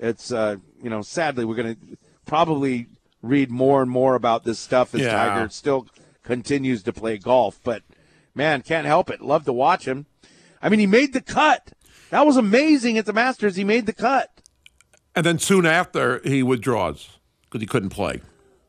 it's 0.00 0.32
uh, 0.32 0.56
you 0.82 0.90
know 0.90 1.02
sadly 1.02 1.44
we're 1.44 1.54
going 1.54 1.76
to 1.76 1.96
probably 2.26 2.86
read 3.22 3.50
more 3.50 3.82
and 3.82 3.90
more 3.90 4.14
about 4.14 4.44
this 4.44 4.58
stuff 4.58 4.94
as 4.94 5.02
Yeah. 5.02 5.12
Tiger 5.12 5.48
still 5.50 5.86
continues 6.22 6.82
to 6.84 6.92
play 6.92 7.18
golf. 7.18 7.58
But 7.64 7.82
man, 8.34 8.62
can't 8.62 8.86
help 8.86 9.10
it. 9.10 9.20
Love 9.20 9.44
to 9.46 9.52
watch 9.52 9.86
him. 9.86 10.06
I 10.62 10.68
mean, 10.68 10.80
he 10.80 10.86
made 10.86 11.12
the 11.12 11.20
cut. 11.20 11.72
That 12.10 12.26
was 12.26 12.36
amazing 12.36 12.96
at 12.98 13.06
the 13.06 13.12
Masters. 13.12 13.56
He 13.56 13.64
made 13.64 13.86
the 13.86 13.92
cut. 13.92 14.30
And 15.14 15.26
then 15.26 15.38
soon 15.38 15.66
after, 15.66 16.20
he 16.24 16.42
withdraws 16.42 17.18
because 17.44 17.60
he 17.60 17.66
couldn't 17.66 17.90
play. 17.90 18.20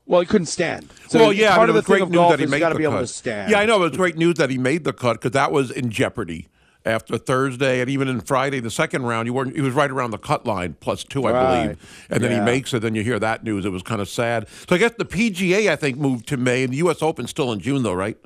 Well, 0.06 0.22
he 0.22 0.26
couldn't 0.28 0.48
stand. 0.48 0.90
So 1.08 1.20
well, 1.20 1.34
yeah, 1.34 1.54
I 1.54 1.56
part 1.58 1.70
mean, 1.70 1.70
of 1.70 1.74
the 1.76 1.78
was 1.80 1.86
thing 1.86 1.94
great 1.94 2.02
of 2.04 2.10
news 2.10 2.18
golf 2.18 2.32
that 2.32 2.40
he 2.40 2.46
made 2.48 2.60
got 2.60 2.70
to 2.70 2.74
the 2.74 2.80
be 2.80 2.84
able 2.84 2.94
cut. 2.96 3.02
to 3.02 3.08
stand. 3.08 3.52
Yeah, 3.52 3.60
I 3.60 3.66
know. 3.68 3.76
It 3.84 3.90
was 3.92 3.98
great 3.98 4.18
news 4.18 4.36
that 4.36 4.50
he 4.50 4.58
made 4.58 4.84
the 4.84 4.94
cut 4.94 5.14
because 5.14 5.32
that 5.32 5.52
was 5.52 5.70
in 5.70 5.92
jeopardy 5.92 6.48
after 6.86 7.18
Thursday 7.18 7.82
and 7.82 7.90
even 7.90 8.08
in 8.08 8.22
Friday, 8.22 8.60
the 8.60 8.72
second 8.72 9.04
round. 9.04 9.28
You 9.28 9.34
weren't. 9.34 9.56
He 9.56 9.62
was 9.62 9.74
right 9.74 9.92
around 9.92 10.12
the 10.12 10.18
cut 10.18 10.46
line 10.46 10.76
plus 10.80 11.04
two, 11.04 11.26
I 11.26 11.32
Right. 11.32 11.62
believe, 11.64 12.06
and 12.10 12.24
then 12.24 12.32
he 12.32 12.40
makes 12.40 12.74
it. 12.74 12.80
Then 12.82 12.96
you 12.96 13.04
hear 13.04 13.20
that 13.20 13.44
news. 13.44 13.66
It 13.66 13.70
was 13.72 13.84
kind 13.84 14.02
of 14.02 14.08
sad. 14.10 14.48
So 14.68 14.76
I 14.76 14.80
guess 14.80 14.94
the 14.98 15.06
PGA, 15.06 15.70
I 15.70 15.76
think, 15.76 15.98
moved 15.98 16.28
to 16.30 16.38
May, 16.38 16.64
and 16.64 16.72
the 16.74 16.78
U.S. 16.78 17.02
Open's 17.02 17.30
still 17.30 17.52
in 17.52 17.60
June, 17.60 17.84
though, 17.84 17.94
right? 17.94 18.18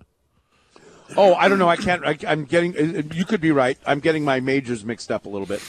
Oh, 1.18 1.36
I 1.36 1.48
don't 1.48 1.60
know. 1.60 1.70
I 1.70 1.76
can't. 1.78 2.06
I, 2.06 2.18
I'm 2.28 2.46
getting. 2.46 2.76
uh, 2.78 3.02
You 3.14 3.26
could 3.26 3.42
be 3.42 3.52
right. 3.52 3.78
I'm 3.86 4.00
getting 4.00 4.24
my 4.24 4.40
majors 4.40 4.84
mixed 4.86 5.12
up 5.12 5.26
a 5.26 5.30
little 5.30 5.48
bit. 5.48 5.62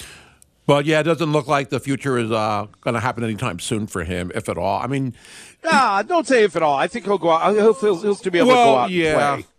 But 0.67 0.87
yeah, 0.87 1.01
it 1.01 1.03
doesn't 1.03 1.31
look 1.33 1.47
like 1.47 1.69
the 1.69 1.79
future 1.81 2.17
is 2.17 2.33
uh, 2.33 2.67
going 2.81 2.95
to 2.95 3.01
happen 3.01 3.23
anytime 3.23 3.59
soon 3.61 3.87
for 3.87 4.03
him, 4.05 4.33
if 4.35 4.49
at 4.49 4.57
all. 4.57 4.81
I 4.81 4.87
mean, 4.87 5.15
Ah, 5.65 6.03
don't 6.07 6.27
say 6.27 6.45
if 6.45 6.57
at 6.57 6.63
all. 6.63 6.75
I 6.77 6.87
think 6.87 7.05
he'll 7.05 7.19
go 7.19 7.31
out. 7.31 7.55
He'll, 7.55 7.75
he'll, 7.75 8.01
he'll 8.01 8.15
still 8.15 8.33
be 8.33 8.39
able 8.39 8.49
to 8.49 8.55
go 8.55 8.77
out 8.77 8.91
yeah. 8.91 9.35
and 9.35 9.45
play. 9.45 9.51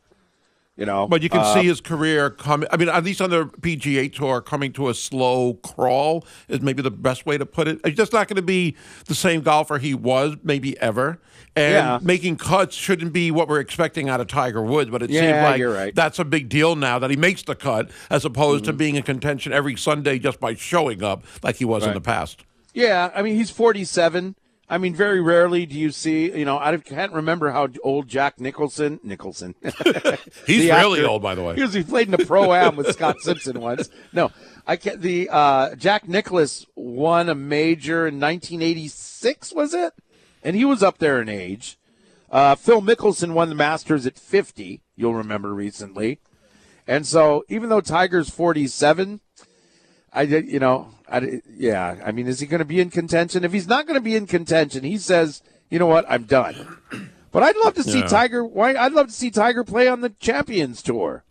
You 0.78 0.86
know, 0.86 1.08
But 1.08 1.22
you 1.24 1.30
can 1.30 1.40
Uh, 1.40 1.54
see 1.54 1.64
his 1.64 1.80
career 1.80 2.30
coming. 2.30 2.68
I 2.70 2.76
mean, 2.76 2.90
at 2.90 3.02
least 3.06 3.22
on 3.22 3.30
the 3.30 3.46
PGA 3.62 4.10
Tour, 4.14 4.42
coming 4.42 4.74
to 4.74 4.90
a 4.90 4.94
slow 4.94 5.54
crawl 5.64 6.26
is 6.50 6.60
maybe 6.62 6.82
the 6.82 6.92
best 6.92 7.26
way 7.26 7.38
to 7.38 7.46
put 7.46 7.70
it. 7.70 7.80
He's 7.86 7.96
just 7.96 8.12
not 8.12 8.28
going 8.28 8.36
to 8.36 8.42
be 8.42 8.76
the 9.06 9.16
same 9.16 9.40
golfer 9.40 9.78
he 9.78 9.94
was, 9.94 10.36
maybe 10.44 10.78
ever. 10.82 11.18
And 11.56 11.74
Yeah. 11.76 12.00
making 12.02 12.36
cuts 12.36 12.76
shouldn't 12.76 13.14
be 13.14 13.32
what 13.32 13.48
we're 13.48 13.62
expecting 13.62 14.10
out 14.10 14.20
of 14.20 14.28
Tiger 14.28 14.62
Woods. 14.62 14.90
But 14.92 15.02
it 15.02 15.12
seems 15.12 15.22
like 15.32 15.62
right. 15.64 15.96
that's 15.96 16.20
a 16.20 16.26
big 16.26 16.50
deal 16.50 16.76
now 16.76 17.00
that 17.00 17.10
he 17.10 17.16
makes 17.16 17.44
the 17.44 17.56
cut, 17.56 17.90
as 18.10 18.26
opposed 18.26 18.66
to 18.66 18.72
Mm-hmm. 18.72 18.78
being 18.78 18.96
in 18.98 19.04
contention 19.04 19.54
every 19.54 19.78
Sunday 19.78 20.20
just 20.20 20.42
by 20.42 20.56
showing 20.56 21.02
up 21.02 21.24
like 21.42 21.56
he 21.56 21.64
was 21.64 21.86
in 21.88 21.94
the 21.94 22.02
past. 22.02 22.44
Yeah, 22.74 23.12
I 23.16 23.22
mean 23.22 23.36
he's 23.38 23.50
47. 23.50 24.36
I 24.68 24.80
mean, 24.80 24.96
very 24.96 25.22
rarely 25.22 25.66
do 25.68 25.78
you 25.78 25.92
see. 25.92 26.36
You 26.38 26.46
know, 26.46 26.58
I 26.58 26.76
can't 26.78 27.14
remember 27.14 27.52
how 27.52 27.68
old 27.84 28.08
Jack 28.08 28.40
Nicholson 28.40 29.00
Nicholson. 29.04 29.54
He's 30.48 30.70
really 30.70 31.04
old, 31.04 31.22
by 31.22 31.36
the 31.36 31.44
way. 31.44 31.54
Because 31.54 31.74
he 31.74 31.84
played 31.84 32.08
in 32.08 32.12
the 32.12 32.26
pro 32.26 32.52
am 32.54 32.76
with 32.76 32.92
Scott 32.94 33.22
Simpson 33.22 33.62
once. 33.62 33.90
No, 34.12 34.32
I 34.66 34.76
can't. 34.76 35.02
The 35.02 35.30
uh, 35.30 35.76
Jack 35.76 36.08
Nicklaus 36.08 36.66
won 36.76 37.30
a 37.30 37.36
major 37.36 38.08
in 38.08 38.20
1986, 38.20 39.54
was 39.54 39.74
it? 39.76 39.94
And 40.44 40.56
he 40.56 40.66
was 40.66 40.82
up 40.82 40.98
there 40.98 41.22
in 41.22 41.30
age. 41.30 41.78
Uh, 42.32 42.56
Phil 42.56 42.82
Mickelson 42.82 43.34
won 43.34 43.50
the 43.50 43.56
Masters 43.56 44.08
at 44.08 44.18
50. 44.18 44.82
You'll 44.96 45.14
remember 45.14 45.54
recently. 45.54 46.20
And 46.88 47.06
so, 47.06 47.44
even 47.50 47.70
though 47.70 47.82
Tiger's 47.82 48.30
47, 48.30 49.22
I 50.14 50.26
did, 50.26 50.48
you 50.48 50.60
know, 50.60 50.95
I, 51.10 51.42
yeah. 51.56 51.98
I 52.04 52.12
mean, 52.12 52.28
is 52.28 52.40
he 52.40 52.48
going 52.48 52.60
to 52.60 52.66
be 52.66 52.80
in 52.80 52.90
contention? 52.90 53.44
If 53.44 53.54
he's 53.54 53.68
not 53.68 53.86
going 53.86 53.96
to 53.96 54.04
be 54.04 54.16
in 54.16 54.28
contention, 54.28 54.84
he 54.84 54.98
says, 54.98 55.42
you 55.70 55.80
know 55.80 55.88
what, 55.88 56.06
I'm 56.10 56.24
done. 56.24 56.78
But 57.32 57.44
I'd 57.44 57.58
love 57.58 57.74
to 57.76 57.84
see 57.84 58.00
Yeah. 58.00 58.08
Tiger. 58.08 58.46
Why? 58.46 58.76
I'd 58.76 58.94
love 58.94 59.08
to 59.08 59.14
see 59.14 59.30
Tiger 59.30 59.64
play 59.64 59.88
on 59.88 60.02
the 60.02 60.10
Champions 60.10 60.82
Tour. 60.82 61.24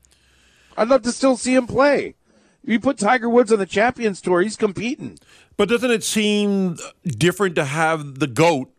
I'd 0.76 0.88
love 0.88 1.02
to 1.02 1.12
still 1.12 1.36
see 1.36 1.54
him 1.54 1.66
play. 1.66 2.14
You 2.62 2.80
put 2.80 2.98
Tiger 2.98 3.28
Woods 3.28 3.52
on 3.52 3.58
the 3.58 3.66
Champions 3.66 4.20
Tour, 4.20 4.42
he's 4.42 4.56
competing. 4.56 5.18
But 5.56 5.68
doesn't 5.68 5.90
it 5.90 6.02
seem 6.02 6.76
different 7.04 7.54
to 7.56 7.64
have 7.64 8.18
the 8.18 8.26
GOAT 8.26 8.70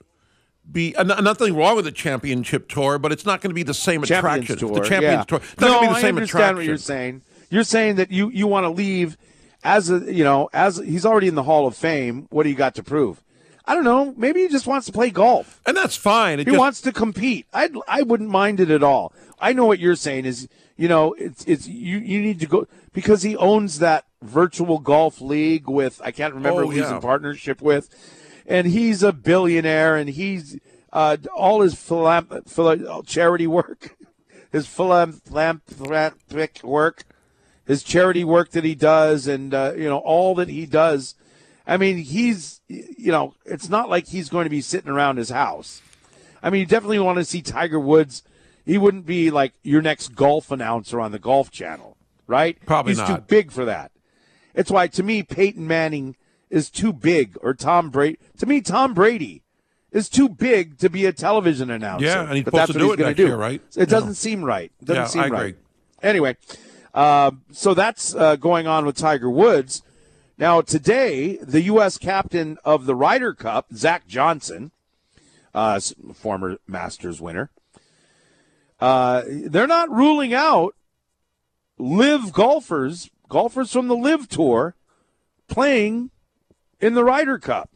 be 0.72 0.96
nothing 1.04 1.56
wrong 1.56 1.76
with 1.76 1.86
the 1.86 1.92
championship 1.92 2.68
tour, 2.68 2.98
but 2.98 3.12
it's 3.12 3.26
not 3.26 3.42
going 3.42 3.52
to 3.52 3.56
be 3.56 3.64
the 3.64 3.74
same 3.74 4.04
Champions 4.04 4.50
attraction. 4.50 4.58
Tour, 4.58 4.80
the 4.80 4.88
Champions 4.88 5.14
yeah. 5.20 5.24
Tour. 5.24 5.38
It's 5.38 5.62
no, 5.62 5.68
going 5.68 5.80
to 5.80 5.82
be 5.82 5.94
the 5.94 5.98
I 5.98 6.02
same 6.02 6.16
understand 6.16 6.58
what 6.58 6.66
you're 6.66 6.78
saying. 6.78 7.22
You're 7.50 7.64
saying 7.64 7.96
that 7.98 8.12
you 8.12 8.30
you 8.30 8.48
want 8.48 8.64
to 8.64 8.70
leave 8.70 9.18
as 9.66 9.90
a 9.90 10.14
you 10.14 10.24
know 10.24 10.50
as 10.54 10.78
he's 10.78 11.06
already 11.06 11.28
in 11.28 11.36
the 11.36 11.44
Hall 11.44 11.68
of 11.68 11.76
Fame. 11.76 12.28
What 12.30 12.44
do 12.44 12.50
you 12.50 12.56
got 12.56 12.76
to 12.76 12.84
prove? 12.84 13.22
I 13.66 13.74
don't 13.74 13.84
know. 13.84 14.14
Maybe 14.16 14.42
he 14.44 14.48
just 14.48 14.68
wants 14.68 14.86
to 14.86 14.94
play 14.94 15.10
golf. 15.10 15.60
And 15.66 15.76
that's 15.76 15.96
fine. 15.98 16.40
It 16.40 16.46
he 16.48 16.52
just- 16.52 16.60
wants 16.60 16.82
to 16.82 16.94
compete. 16.94 17.48
I 17.54 17.70
I 17.88 18.04
wouldn't 18.04 18.30
mind 18.30 18.60
it 18.62 18.70
at 18.70 18.84
all. 18.84 19.12
I 19.40 19.52
know 19.52 19.66
what 19.66 19.80
you're 19.80 19.96
saying 19.96 20.26
is 20.26 20.48
you 20.78 20.88
know 20.88 21.14
it's 21.18 21.44
it's 21.46 21.68
you 21.68 21.98
you 21.98 22.22
need 22.22 22.40
to 22.40 22.46
go 22.46 22.68
because 22.94 23.24
he 23.24 23.36
owns 23.36 23.80
that 23.80 24.06
virtual 24.22 24.80
golf 24.80 25.20
league 25.20 25.68
with 25.68 26.00
I 26.04 26.12
can't 26.12 26.34
remember 26.36 26.62
Oh, 26.62 26.66
who 26.66 26.72
he's 26.72 26.90
in 26.90 27.00
partnership 27.02 27.62
with, 27.62 27.90
and 28.46 28.68
he's 28.68 29.02
a 29.04 29.12
billionaire 29.12 29.96
and 29.98 30.10
he's 30.12 30.60
uh, 30.94 31.18
all 31.36 31.60
his 31.62 31.76
philam- 31.76 32.48
phila- 32.48 33.04
charity 33.04 33.48
work, 33.48 33.98
his 34.52 34.66
philanthropic 34.68 36.62
work, 36.64 37.04
his 37.66 37.84
charity 37.84 38.24
work 38.24 38.52
that 38.52 38.64
he 38.64 38.76
does, 38.76 39.28
and 39.28 39.54
uh, 39.54 39.74
you 39.76 39.90
know 39.90 39.98
all 40.00 40.36
that 40.36 40.50
he 40.50 40.66
does. 40.66 41.16
I 41.68 41.78
mean, 41.78 41.98
he's 41.98 42.62
you 42.68 43.12
know 43.12 43.34
it's 43.46 43.70
not 43.70 43.90
like 43.90 44.08
he's 44.08 44.30
going 44.30 44.46
to 44.46 44.50
be 44.50 44.62
sitting 44.62 44.90
around 44.92 45.18
his 45.18 45.30
house. 45.30 45.82
I 46.44 46.50
mean, 46.50 46.60
you 46.62 46.66
definitely 46.68 47.00
want 47.00 47.18
to 47.18 47.26
see 47.26 47.42
Tiger 47.42 47.80
Woods. 47.80 48.24
He 48.66 48.78
wouldn't 48.78 49.06
be 49.06 49.32
like 49.32 49.54
your 49.64 49.82
next 49.82 50.10
golf 50.16 50.52
announcer 50.52 51.00
on 51.00 51.12
the 51.12 51.20
Golf 51.20 51.52
Channel, 51.52 51.98
right? 52.28 52.58
Probably 52.66 52.94
He's 52.94 53.04
too 53.04 53.18
big 53.18 53.52
for 53.52 53.66
that. 53.66 53.92
It's 54.54 54.72
why, 54.72 54.88
to 54.88 55.04
me, 55.04 55.22
Peyton 55.22 55.68
Manning 55.68 56.16
is 56.50 56.70
too 56.70 56.94
big, 56.94 57.38
or 57.42 57.54
Tom 57.54 57.90
Brady. 57.90 58.18
To 58.38 58.46
me, 58.46 58.62
Tom 58.62 58.94
Brady 58.94 59.44
is 59.92 60.08
too 60.10 60.30
big 60.30 60.78
to 60.80 60.90
be 60.90 61.06
a 61.06 61.14
television 61.14 61.70
announcer. 61.70 62.06
Yeah, 62.06 62.22
and 62.24 62.34
he's 62.36 62.44
But 62.44 62.52
supposed 62.52 62.70
that's 62.70 62.80
to 62.80 62.88
what 62.88 62.98
do 62.98 63.04
it 63.04 63.08
next 63.08 63.18
do. 63.18 63.26
year, 63.28 63.38
right? 63.38 63.62
It 63.76 63.90
doesn't 63.90 64.10
Yeah. 64.10 64.14
seem 64.14 64.44
right. 64.44 64.72
It 64.82 64.86
doesn't 64.86 65.04
Yeah, 65.04 65.08
seem 65.08 65.22
I 65.24 65.28
right. 65.28 65.46
agree. 65.48 65.60
Anyway, 66.02 66.38
um, 66.96 67.44
so 67.52 67.74
that's 67.74 68.16
uh, 68.16 68.38
going 68.38 68.68
on 68.68 68.86
with 68.86 68.96
Tiger 68.96 69.30
Woods. 69.30 69.84
Now, 70.38 70.62
today, 70.62 71.38
the 71.38 71.62
U.S. 71.64 71.98
captain 71.98 72.58
of 72.64 72.86
the 72.86 72.96
Ryder 72.96 73.34
Cup, 73.34 73.68
Zach 73.74 74.08
Johnson, 74.08 74.72
uh, 75.54 75.80
former 76.14 76.58
Masters 76.68 77.22
winner, 77.22 77.52
uh, 78.80 79.24
they're 79.28 79.68
not 79.68 79.92
ruling 79.92 80.34
out 80.34 80.74
LIV 81.78 82.32
golfers, 82.32 83.10
golfers 83.28 83.72
from 83.72 83.88
the 83.88 83.96
LIV 83.96 84.30
tour, 84.30 84.76
playing 85.48 86.12
in 86.80 86.94
the 86.94 87.04
Ryder 87.04 87.40
Cup. 87.40 87.70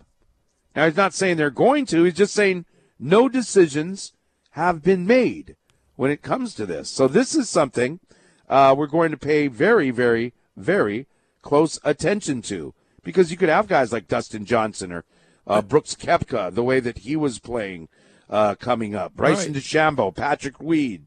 Now, 0.76 0.86
he's 0.86 0.98
not 0.98 1.14
saying 1.14 1.36
they're 1.36 1.50
going 1.50 1.86
to, 1.88 2.06
he's 2.06 2.14
just 2.14 2.34
saying 2.34 2.66
no 2.98 3.28
decisions 3.28 4.14
have 4.52 4.82
been 4.82 5.06
made 5.06 5.58
when 5.98 6.10
it 6.10 6.22
comes 6.22 6.54
to 6.56 6.66
this. 6.66 6.90
So, 6.90 7.08
this 7.08 7.36
is 7.36 7.50
something 7.50 8.00
uh, 8.50 8.74
we're 8.78 8.88
going 8.88 9.12
to 9.12 9.18
pay 9.18 9.48
very, 9.48 9.92
very, 9.92 10.34
very 10.58 11.08
close 11.42 11.80
attention 11.84 12.42
to 12.44 12.74
because 13.04 13.32
you 13.32 13.38
could 13.38 13.50
have 13.50 13.68
guys 13.68 13.92
like 13.94 14.08
Dustin 14.08 14.46
Johnson 14.46 14.92
or 14.92 15.06
uh, 15.48 15.62
Brooks 15.62 15.96
Koepka, 15.96 16.54
the 16.54 16.64
way 16.64 16.80
that 16.80 17.00
he 17.00 17.16
was 17.16 17.40
playing 17.40 17.90
uh, 18.30 18.56
coming 18.56 18.96
up, 18.96 19.16
Bryson 19.16 19.54
Right. 19.54 19.62
DeChambeau, 19.62 20.16
Patrick 20.16 20.56
Reed, 20.60 21.06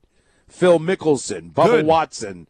Phil 0.49 0.79
Mickelson, 0.79 1.53
Bubba 1.53 1.67
Good. 1.67 1.87
Watson. 1.87 2.49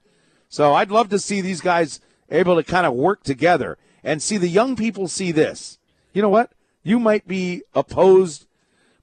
So 0.48 0.74
I'd 0.74 0.90
love 0.90 1.08
to 1.10 1.18
see 1.18 1.40
these 1.40 1.60
guys 1.60 2.00
able 2.30 2.56
to 2.56 2.62
kind 2.62 2.86
of 2.86 2.94
work 2.94 3.22
together 3.22 3.78
and 4.02 4.22
see 4.22 4.36
the 4.38 4.48
young 4.48 4.76
people 4.76 5.08
see 5.08 5.32
this. 5.32 5.78
You 6.12 6.22
know 6.22 6.28
what? 6.28 6.52
You 6.82 6.98
might 6.98 7.28
be 7.28 7.62
opposed 7.74 8.46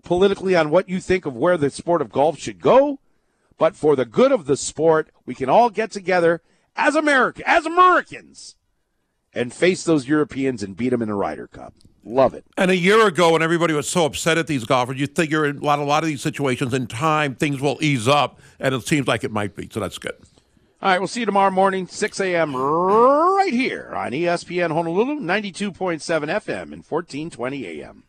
politically 0.03 0.55
on 0.55 0.69
what 0.69 0.89
you 0.89 0.99
think 0.99 1.25
of 1.25 1.35
where 1.35 1.57
the 1.57 1.69
sport 1.69 2.01
of 2.01 2.11
golf 2.11 2.39
should 2.39 2.59
go, 2.61 2.99
but 3.60 3.76
for 3.76 3.95
the 3.95 4.06
good 4.06 4.31
of 4.31 4.48
the 4.48 4.57
sport, 4.57 5.11
we 5.27 5.36
can 5.36 5.49
all 5.49 5.69
get 5.69 5.91
together 5.91 6.41
as 6.76 6.95
America, 6.95 7.44
as 7.48 7.68
Americans, 7.68 8.56
and 9.34 9.53
face 9.53 9.84
those 9.84 10.07
Europeans 10.07 10.64
and 10.64 10.76
beat 10.76 10.90
them 10.90 11.03
in 11.03 11.10
a 11.10 11.15
Ryder 11.15 11.45
Cup. 11.45 11.76
Love 12.03 12.34
it. 12.34 12.45
And 12.57 12.72
a 12.72 12.77
year 12.77 13.06
ago, 13.06 13.34
when 13.34 13.44
everybody 13.44 13.73
was 13.73 13.88
so 13.88 14.06
upset 14.06 14.38
at 14.38 14.48
these 14.48 14.64
golfers, 14.64 14.99
you 14.99 15.06
figure 15.06 15.45
in 15.45 15.57
a 15.57 15.61
lot, 15.64 15.77
a 15.77 15.84
lot 15.84 16.02
of 16.02 16.07
these 16.07 16.22
situations, 16.22 16.73
in 16.73 16.88
time, 16.88 17.36
things 17.36 17.60
will 17.60 17.77
ease 17.81 18.07
up, 18.07 18.40
and 18.60 18.73
it 18.73 18.88
seems 18.88 19.07
like 19.07 19.23
it 19.23 19.31
might 19.31 19.56
be. 19.56 19.69
So 19.72 19.80
that's 19.80 19.99
good. 19.99 20.15
All 20.81 20.90
right, 20.90 20.99
we'll 20.99 21.10
see 21.10 21.19
you 21.19 21.26
tomorrow 21.26 21.52
morning, 21.52 21.88
6 21.88 22.19
a.m. 22.22 22.56
right 22.56 23.52
here 23.52 23.91
on 23.94 24.14
ESPN 24.14 24.72
Honolulu, 24.72 25.19
92.7 25.19 25.73
FM 25.76 26.72
and 26.72 26.86
1420 26.86 27.81
a.m. 27.81 28.03